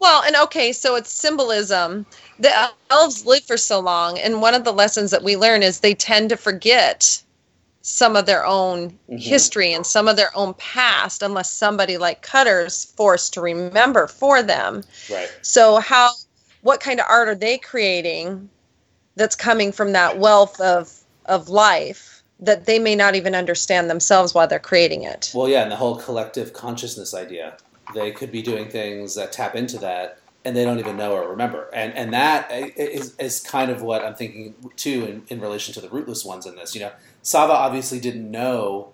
Well, 0.00 0.22
and 0.22 0.36
okay, 0.36 0.72
so 0.72 0.96
it's 0.96 1.10
symbolism. 1.10 2.04
The 2.38 2.50
elves 2.90 3.24
live 3.24 3.44
for 3.44 3.56
so 3.56 3.80
long, 3.80 4.18
and 4.18 4.42
one 4.42 4.52
of 4.54 4.64
the 4.64 4.72
lessons 4.72 5.10
that 5.12 5.22
we 5.24 5.36
learn 5.36 5.62
is 5.62 5.80
they 5.80 5.94
tend 5.94 6.28
to 6.30 6.36
forget 6.36 7.22
some 7.86 8.16
of 8.16 8.24
their 8.24 8.46
own 8.46 8.98
Mhm. 9.10 9.20
history 9.20 9.74
and 9.74 9.86
some 9.86 10.08
of 10.08 10.16
their 10.16 10.34
own 10.36 10.54
past 10.54 11.22
unless 11.22 11.52
somebody 11.52 11.98
like 11.98 12.22
Cutter's 12.22 12.86
forced 12.96 13.34
to 13.34 13.42
remember 13.42 14.06
for 14.06 14.42
them. 14.42 14.82
right 15.10 15.28
So 15.42 15.76
how 15.76 16.10
what 16.62 16.80
kind 16.80 16.98
of 16.98 17.06
art 17.08 17.28
are 17.28 17.34
they 17.34 17.58
creating 17.58 18.48
that's 19.16 19.36
coming 19.36 19.70
from 19.70 19.92
that 19.92 20.18
wealth 20.18 20.58
of 20.60 20.90
of 21.26 21.48
life 21.50 22.22
that 22.40 22.64
they 22.66 22.78
may 22.78 22.94
not 22.94 23.14
even 23.14 23.34
understand 23.34 23.90
themselves 23.90 24.34
while 24.34 24.48
they're 24.48 24.58
creating 24.58 25.04
it. 25.04 25.30
Well, 25.34 25.48
yeah, 25.48 25.62
and 25.62 25.70
the 25.70 25.76
whole 25.76 25.96
collective 25.96 26.52
consciousness 26.52 27.14
idea. 27.14 27.58
They 27.94 28.12
could 28.12 28.32
be 28.32 28.42
doing 28.42 28.70
things 28.70 29.14
that 29.14 29.30
tap 29.32 29.54
into 29.54 29.78
that 29.78 30.18
and 30.44 30.56
they 30.56 30.64
don't 30.64 30.78
even 30.78 30.96
know 30.96 31.12
or 31.12 31.28
remember. 31.28 31.68
And 31.74 31.92
and 31.94 32.12
that 32.14 32.50
is, 32.50 33.14
is 33.16 33.40
kind 33.40 33.70
of 33.70 33.82
what 33.82 34.04
I'm 34.04 34.14
thinking 34.14 34.54
too 34.76 35.04
in, 35.06 35.22
in 35.28 35.40
relation 35.40 35.74
to 35.74 35.80
the 35.80 35.88
rootless 35.88 36.24
ones 36.24 36.46
in 36.46 36.56
this. 36.56 36.74
You 36.74 36.82
know, 36.82 36.92
Savah 37.24 37.50
obviously 37.50 37.98
didn't 37.98 38.30
know 38.30 38.92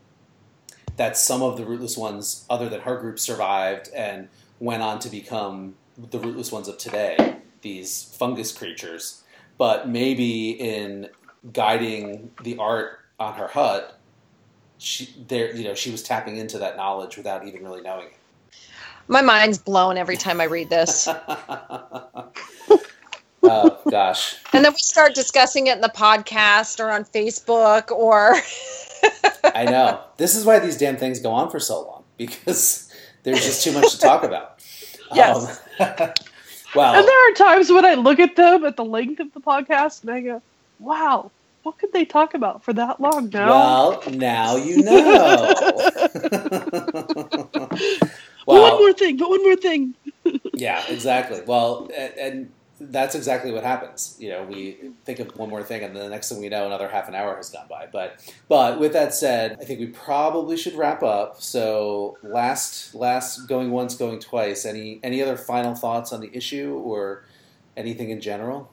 that 0.97 1.16
some 1.16 1.43
of 1.43 1.57
the 1.57 1.65
rootless 1.65 1.97
ones 1.97 2.44
other 2.48 2.69
than 2.69 2.82
her 2.82 2.97
group 2.98 3.19
survived 3.19 3.90
and 3.94 4.28
went 4.61 4.82
on 4.82 5.01
to 5.01 5.09
become 5.09 5.74
the 5.98 6.19
rootless 6.19 6.52
ones 6.52 6.69
of 6.69 6.78
today, 6.78 7.36
these 7.62 8.05
fungus 8.16 8.52
creatures. 8.52 9.24
But 9.59 9.89
maybe 9.89 10.51
in 10.51 11.09
guiding 11.52 12.31
the 12.43 12.57
art 12.59 13.01
on 13.19 13.35
her 13.35 13.48
hut, 13.48 13.98
she 14.78 15.15
there 15.28 15.55
you 15.55 15.65
know 15.65 15.74
she 15.74 15.90
was 15.90 16.02
tapping 16.02 16.39
into 16.39 16.59
that 16.59 16.77
knowledge 16.77 17.16
without 17.16 17.47
even 17.47 17.65
really 17.65 17.82
knowing 17.82 18.07
it. 18.07 18.16
My 19.09 19.20
mind's 19.23 19.59
blown 19.59 19.98
every 19.98 20.16
time 20.16 20.40
I 20.40 20.44
read 20.44 20.70
this. 20.70 21.09
oh 23.51 23.78
gosh. 23.90 24.36
And 24.52 24.64
then 24.64 24.72
we 24.72 24.78
start 24.78 25.14
discussing 25.14 25.66
it 25.66 25.74
in 25.74 25.81
the 25.81 25.89
podcast 25.89 26.81
or 26.81 26.90
on 26.90 27.05
Facebook 27.05 27.90
or 27.90 28.36
I 29.55 29.64
know. 29.64 30.01
This 30.16 30.35
is 30.35 30.44
why 30.44 30.59
these 30.59 30.77
damn 30.77 30.97
things 30.97 31.20
go 31.20 31.31
on 31.31 31.51
for 31.51 31.60
so 31.60 31.82
long 31.82 32.05
because 32.16 32.93
there's 33.22 33.44
just 33.44 33.64
too 33.64 33.72
much 33.72 33.93
to 33.93 33.98
talk 33.98 34.22
about. 34.24 34.56
Yes. 35.12 35.60
Um, 35.81 35.89
well, 36.77 36.94
And 36.94 37.09
there 37.09 37.31
are 37.31 37.35
times 37.35 37.68
when 37.72 37.85
I 37.85 37.94
look 37.94 38.20
at 38.20 38.36
them 38.36 38.64
at 38.64 38.77
the 38.77 38.85
length 38.85 39.18
of 39.18 39.32
the 39.32 39.40
podcast 39.40 40.02
and 40.02 40.12
I 40.12 40.20
go, 40.20 40.40
wow, 40.78 41.32
what 41.64 41.78
could 41.78 41.93
they 41.93 42.05
talk 42.05 42.35
about 42.35 42.62
for 42.62 42.72
that 42.74 43.01
long 43.01 43.28
now? 43.31 43.48
well, 43.48 44.02
now 44.12 44.55
you 44.55 44.85
know. 44.85 45.52
But 48.47 48.62
one 48.62 48.78
more 48.78 48.93
thing, 48.93 49.16
but 49.16 49.31
one 49.31 49.43
more 49.43 49.56
thing. 49.56 49.94
Yeah, 50.55 50.85
exactly. 50.89 51.40
Well, 51.47 51.89
and, 51.97 52.14
and 52.18 52.52
that's 52.81 53.15
exactly 53.15 53.52
what 53.52 53.62
happens. 53.62 54.16
You 54.19 54.31
know, 54.31 54.43
we 54.44 54.78
think 55.05 55.19
of 55.19 55.36
one 55.36 55.51
more 55.51 55.62
thing, 55.62 55.82
and 55.85 55.94
then 55.94 56.02
the 56.02 56.09
next 56.09 56.28
thing 56.31 56.40
we 56.40 56.48
know, 56.48 56.66
another 56.66 56.89
half 56.89 57.09
an 57.09 57.15
hour 57.15 57.36
has 57.36 57.51
gone 57.51 57.66
by. 57.69 57.86
But, 57.93 58.20
but 58.48 58.81
with 58.81 58.93
that 58.94 59.12
said, 59.15 59.57
I 59.61 59.65
think 59.65 59.81
we 59.81 59.86
probably 59.86 60.57
should 60.57 60.74
wrap 60.74 61.02
up. 61.02 61.40
So, 61.43 62.16
last, 62.23 62.94
last, 62.94 63.47
going 63.47 63.70
once, 63.70 63.94
going 63.94 64.19
twice. 64.19 64.65
Any, 64.65 64.98
any 65.02 65.23
other 65.23 65.36
final 65.36 65.74
thoughts 65.74 66.12
on 66.12 66.20
the 66.20 66.31
issue 66.35 66.81
or 66.85 67.24
anything 67.77 68.11
in 68.11 68.20
general? 68.20 68.70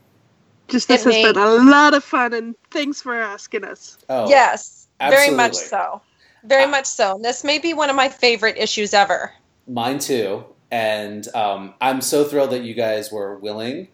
Just 0.69 0.87
this 0.87 1.01
It 1.05 1.13
has 1.13 1.23
made- 1.23 1.33
been 1.33 1.43
a 1.43 1.69
lot 1.69 1.93
of 1.93 2.03
fun, 2.03 2.33
and 2.33 2.55
thanks 2.71 3.01
for 3.01 3.15
asking 3.15 3.63
us. 3.65 3.97
Oh, 4.09 4.27
yes, 4.29 4.87
very 4.99 5.29
much 5.31 5.53
so. 5.55 6.01
Very 6.43 6.63
Ah. 6.63 6.67
much 6.69 6.85
so. 6.85 7.15
And 7.15 7.25
this 7.25 7.43
may 7.43 7.59
be 7.59 7.73
one 7.73 7.89
of 7.89 7.95
my 7.95 8.09
favorite 8.09 8.57
issues 8.57 8.93
ever. 8.93 9.33
Mine 9.67 9.99
too. 9.99 10.45
And 10.71 11.27
um, 11.35 11.73
I'm 11.81 12.01
so 12.01 12.23
thrilled 12.25 12.51
that 12.51 12.63
you 12.63 12.73
guys 12.73 13.11
were 13.11 13.37
willing 13.37 13.87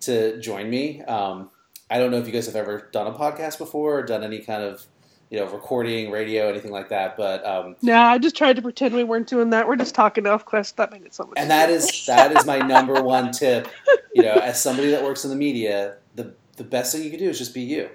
to 0.00 0.40
join 0.40 0.68
me. 0.70 1.02
Um, 1.02 1.50
I 1.90 1.98
don't 1.98 2.10
know 2.10 2.18
if 2.18 2.26
you 2.26 2.32
guys 2.32 2.46
have 2.46 2.56
ever 2.56 2.88
done 2.92 3.06
a 3.06 3.12
podcast 3.12 3.58
before 3.58 3.98
or 3.98 4.02
done 4.02 4.22
any 4.22 4.40
kind 4.40 4.62
of, 4.62 4.84
you 5.30 5.38
know, 5.38 5.46
recording, 5.46 6.10
radio, 6.10 6.48
anything 6.48 6.70
like 6.70 6.90
that. 6.90 7.16
But 7.16 7.44
um, 7.46 7.76
Nah, 7.82 8.08
I 8.08 8.18
just 8.18 8.36
tried 8.36 8.56
to 8.56 8.62
pretend 8.62 8.94
we 8.94 9.04
weren't 9.04 9.26
doing 9.26 9.50
that. 9.50 9.66
We're 9.66 9.76
just 9.76 9.94
talking 9.94 10.26
off 10.26 10.44
quest. 10.44 10.76
That 10.76 10.92
made 10.92 11.02
it 11.04 11.14
so 11.14 11.24
much. 11.24 11.34
and 11.36 11.50
that 11.50 11.70
is 11.70 12.04
that 12.06 12.36
is 12.36 12.44
my 12.46 12.58
number 12.58 13.02
one 13.02 13.32
tip. 13.32 13.68
You 14.14 14.22
know, 14.22 14.34
as 14.34 14.60
somebody 14.60 14.90
that 14.90 15.02
works 15.02 15.24
in 15.24 15.30
the 15.30 15.36
media, 15.36 15.96
the 16.14 16.34
the 16.56 16.64
best 16.64 16.94
thing 16.94 17.04
you 17.04 17.10
can 17.10 17.18
do 17.18 17.28
is 17.28 17.38
just 17.38 17.54
be 17.54 17.62
you. 17.62 17.88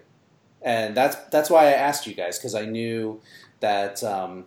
And 0.62 0.96
that's 0.96 1.16
that's 1.30 1.50
why 1.50 1.66
I 1.68 1.72
asked 1.72 2.08
you 2.08 2.14
guys 2.14 2.38
because 2.40 2.56
I 2.56 2.66
knew 2.66 3.22
that 3.60 4.04
um, 4.04 4.46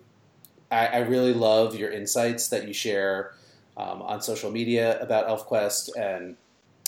I, 0.71 0.87
I 0.87 0.97
really 0.99 1.33
love 1.33 1.75
your 1.75 1.91
insights 1.91 2.49
that 2.49 2.67
you 2.67 2.73
share 2.73 3.33
um, 3.77 4.01
on 4.01 4.21
social 4.21 4.49
media 4.51 4.99
about 4.99 5.27
ElfQuest, 5.27 5.89
and 5.97 6.35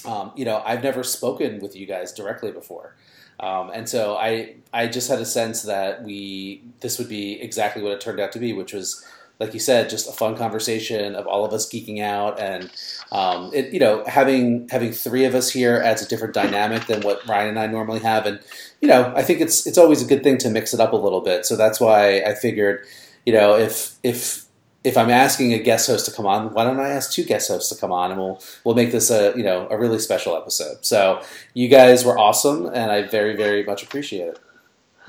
um, 0.05 0.31
you 0.35 0.45
know 0.45 0.61
I've 0.65 0.83
never 0.83 1.03
spoken 1.03 1.59
with 1.59 1.75
you 1.75 1.85
guys 1.85 2.13
directly 2.13 2.51
before, 2.51 2.95
um, 3.39 3.69
and 3.73 3.87
so 3.87 4.15
I 4.15 4.55
I 4.73 4.87
just 4.87 5.09
had 5.09 5.19
a 5.19 5.25
sense 5.25 5.63
that 5.63 6.03
we 6.03 6.63
this 6.81 6.97
would 6.97 7.09
be 7.09 7.41
exactly 7.41 7.81
what 7.81 7.93
it 7.93 8.01
turned 8.01 8.19
out 8.19 8.31
to 8.33 8.39
be, 8.39 8.53
which 8.53 8.73
was 8.73 9.05
like 9.39 9.53
you 9.53 9.59
said, 9.59 9.89
just 9.89 10.09
a 10.09 10.11
fun 10.11 10.35
conversation 10.35 11.15
of 11.15 11.25
all 11.25 11.45
of 11.45 11.53
us 11.53 11.69
geeking 11.69 12.01
out, 12.01 12.39
and 12.39 12.69
um, 13.11 13.51
it 13.53 13.73
you 13.73 13.79
know 13.79 14.03
having 14.05 14.67
having 14.69 14.91
three 14.91 15.25
of 15.25 15.35
us 15.35 15.49
here 15.49 15.77
adds 15.77 16.01
a 16.01 16.07
different 16.07 16.33
dynamic 16.33 16.85
than 16.87 17.01
what 17.01 17.25
Ryan 17.27 17.49
and 17.49 17.59
I 17.59 17.67
normally 17.67 17.99
have, 17.99 18.25
and 18.25 18.39
you 18.81 18.87
know 18.87 19.13
I 19.15 19.23
think 19.23 19.41
it's 19.41 19.65
it's 19.65 19.77
always 19.77 20.01
a 20.01 20.05
good 20.05 20.23
thing 20.23 20.37
to 20.39 20.49
mix 20.49 20.73
it 20.73 20.79
up 20.79 20.93
a 20.93 20.97
little 20.97 21.21
bit. 21.21 21.45
So 21.45 21.55
that's 21.55 21.79
why 21.79 22.21
I 22.21 22.35
figured 22.35 22.85
you 23.29 23.33
know, 23.33 23.55
if 23.55 23.95
if 24.03 24.45
if 24.89 24.97
I'm 24.97 25.11
asking 25.11 25.53
a 25.53 25.59
guest 25.59 25.87
host 25.87 26.05
to 26.07 26.11
come 26.11 26.25
on, 26.25 26.51
why 26.51 26.63
don't 26.65 26.79
I 26.79 26.89
ask 26.89 27.11
two 27.11 27.23
guest 27.23 27.47
hosts 27.47 27.69
to 27.73 27.79
come 27.79 27.91
on, 27.91 28.11
and 28.11 28.19
we'll 28.19 28.41
we'll 28.63 28.75
make 28.75 28.91
this 28.91 29.11
a 29.11 29.33
you 29.37 29.43
know 29.43 29.67
a 29.69 29.77
really 29.77 29.99
special 29.99 30.35
episode. 30.35 30.83
So 30.83 31.21
you 31.53 31.67
guys 31.69 32.03
were 32.03 32.17
awesome, 32.17 32.65
and 32.65 32.91
I 32.91 33.03
very 33.03 33.35
very 33.35 33.63
much 33.63 33.83
appreciate 33.83 34.27
it. 34.27 34.39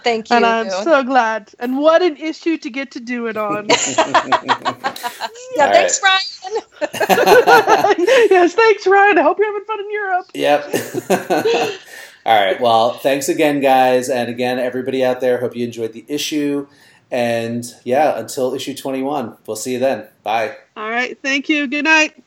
Thank 0.04 0.30
you. 0.30 0.36
and 0.36 0.46
I'm 0.46 0.70
so 0.70 1.02
glad. 1.02 1.52
And 1.58 1.78
what 1.78 2.02
an 2.02 2.16
issue 2.16 2.56
to 2.58 2.70
get 2.70 2.90
to 2.92 3.00
do 3.00 3.26
it 3.26 3.36
on. 3.36 3.66
yeah, 3.68 3.74
All 5.58 5.72
thanks, 5.72 6.00
Ryan. 6.02 6.62
yes, 8.30 8.54
thanks, 8.54 8.86
Ryan. 8.86 9.18
I 9.18 9.22
hope 9.22 9.38
you're 9.38 9.52
having 9.52 9.66
fun 9.66 9.80
in 9.80 9.90
Europe. 9.90 10.26
Yep. 10.34 11.78
All 12.26 12.42
right. 12.42 12.60
Well, 12.60 12.94
thanks 12.94 13.28
again, 13.28 13.60
guys, 13.60 14.08
and 14.08 14.30
again, 14.30 14.58
everybody 14.58 15.04
out 15.04 15.20
there. 15.20 15.38
Hope 15.38 15.54
you 15.54 15.64
enjoyed 15.66 15.92
the 15.92 16.04
issue. 16.08 16.66
And 17.10 17.64
yeah, 17.84 18.18
until 18.18 18.54
issue 18.54 18.74
21, 18.74 19.36
we'll 19.46 19.56
see 19.56 19.72
you 19.72 19.78
then. 19.78 20.06
Bye. 20.22 20.56
All 20.76 20.90
right, 20.90 21.20
thank 21.22 21.48
you. 21.48 21.66
Good 21.66 21.84
night. 21.84 22.22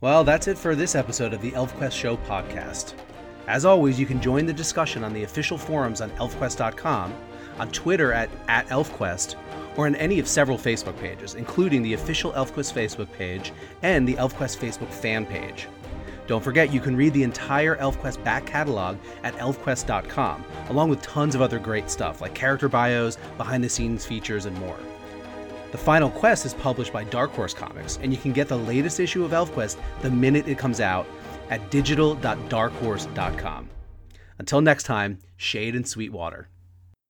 Well, 0.00 0.24
that's 0.24 0.48
it 0.48 0.56
for 0.56 0.74
this 0.74 0.94
episode 0.94 1.34
of 1.34 1.42
the 1.42 1.50
ElfQuest 1.50 1.92
Show 1.92 2.16
podcast. 2.16 2.94
As 3.46 3.64
always, 3.64 3.98
you 3.98 4.06
can 4.06 4.20
join 4.22 4.46
the 4.46 4.52
discussion 4.52 5.04
on 5.04 5.12
the 5.12 5.24
official 5.24 5.58
forums 5.58 6.00
on 6.00 6.10
elfquest.com, 6.12 7.12
on 7.58 7.70
Twitter 7.70 8.12
at, 8.12 8.30
at 8.48 8.66
ElfQuest, 8.68 9.34
or 9.76 9.86
on 9.86 9.94
any 9.96 10.18
of 10.18 10.28
several 10.28 10.56
Facebook 10.56 10.98
pages, 10.98 11.34
including 11.34 11.82
the 11.82 11.94
official 11.94 12.32
ElfQuest 12.32 12.72
Facebook 12.72 13.12
page 13.12 13.52
and 13.82 14.06
the 14.06 14.14
ElfQuest 14.14 14.56
Facebook 14.58 14.90
fan 14.90 15.26
page. 15.26 15.66
Don't 16.30 16.44
forget, 16.44 16.72
you 16.72 16.78
can 16.78 16.94
read 16.94 17.12
the 17.12 17.24
entire 17.24 17.74
ElfQuest 17.78 18.22
back 18.22 18.46
catalog 18.46 18.98
at 19.24 19.34
elfquest.com, 19.34 20.44
along 20.68 20.88
with 20.88 21.02
tons 21.02 21.34
of 21.34 21.42
other 21.42 21.58
great 21.58 21.90
stuff 21.90 22.20
like 22.20 22.36
character 22.36 22.68
bios, 22.68 23.16
behind 23.36 23.64
the 23.64 23.68
scenes 23.68 24.06
features, 24.06 24.46
and 24.46 24.56
more. 24.60 24.78
The 25.72 25.78
final 25.78 26.08
quest 26.08 26.46
is 26.46 26.54
published 26.54 26.92
by 26.92 27.02
Dark 27.02 27.32
Horse 27.32 27.52
Comics, 27.52 27.98
and 28.00 28.12
you 28.12 28.18
can 28.18 28.32
get 28.32 28.46
the 28.46 28.56
latest 28.56 29.00
issue 29.00 29.24
of 29.24 29.32
ElfQuest 29.32 29.76
the 30.02 30.10
minute 30.12 30.46
it 30.46 30.56
comes 30.56 30.80
out 30.80 31.04
at 31.48 31.68
digital.darkhorse.com. 31.68 33.70
Until 34.38 34.60
next 34.60 34.84
time, 34.84 35.18
shade 35.36 35.74
and 35.74 35.88
sweet 35.88 36.12
water. 36.12 36.48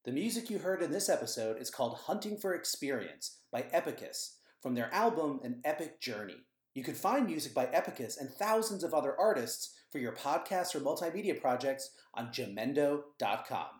The 0.06 0.12
music 0.12 0.48
you 0.48 0.60
heard 0.60 0.80
in 0.80 0.92
this 0.92 1.10
episode 1.10 1.60
is 1.60 1.68
called 1.68 1.98
Hunting 2.06 2.38
for 2.38 2.55
Experience 2.55 3.40
by 3.52 3.66
Epicus 3.70 4.38
from 4.62 4.74
their 4.74 4.88
album 4.94 5.40
An 5.44 5.60
Epic 5.62 6.01
Journey. 6.01 6.47
You 6.74 6.84
can 6.84 6.94
find 6.94 7.26
music 7.26 7.52
by 7.52 7.66
Epicus 7.66 8.16
and 8.20 8.30
thousands 8.30 8.84
of 8.84 8.94
other 8.94 9.18
artists 9.18 9.74
for 9.90 9.98
your 9.98 10.12
podcasts 10.12 10.74
or 10.74 10.80
multimedia 10.80 11.40
projects 11.40 11.90
on 12.14 12.28
jamendo.com. 12.28 13.80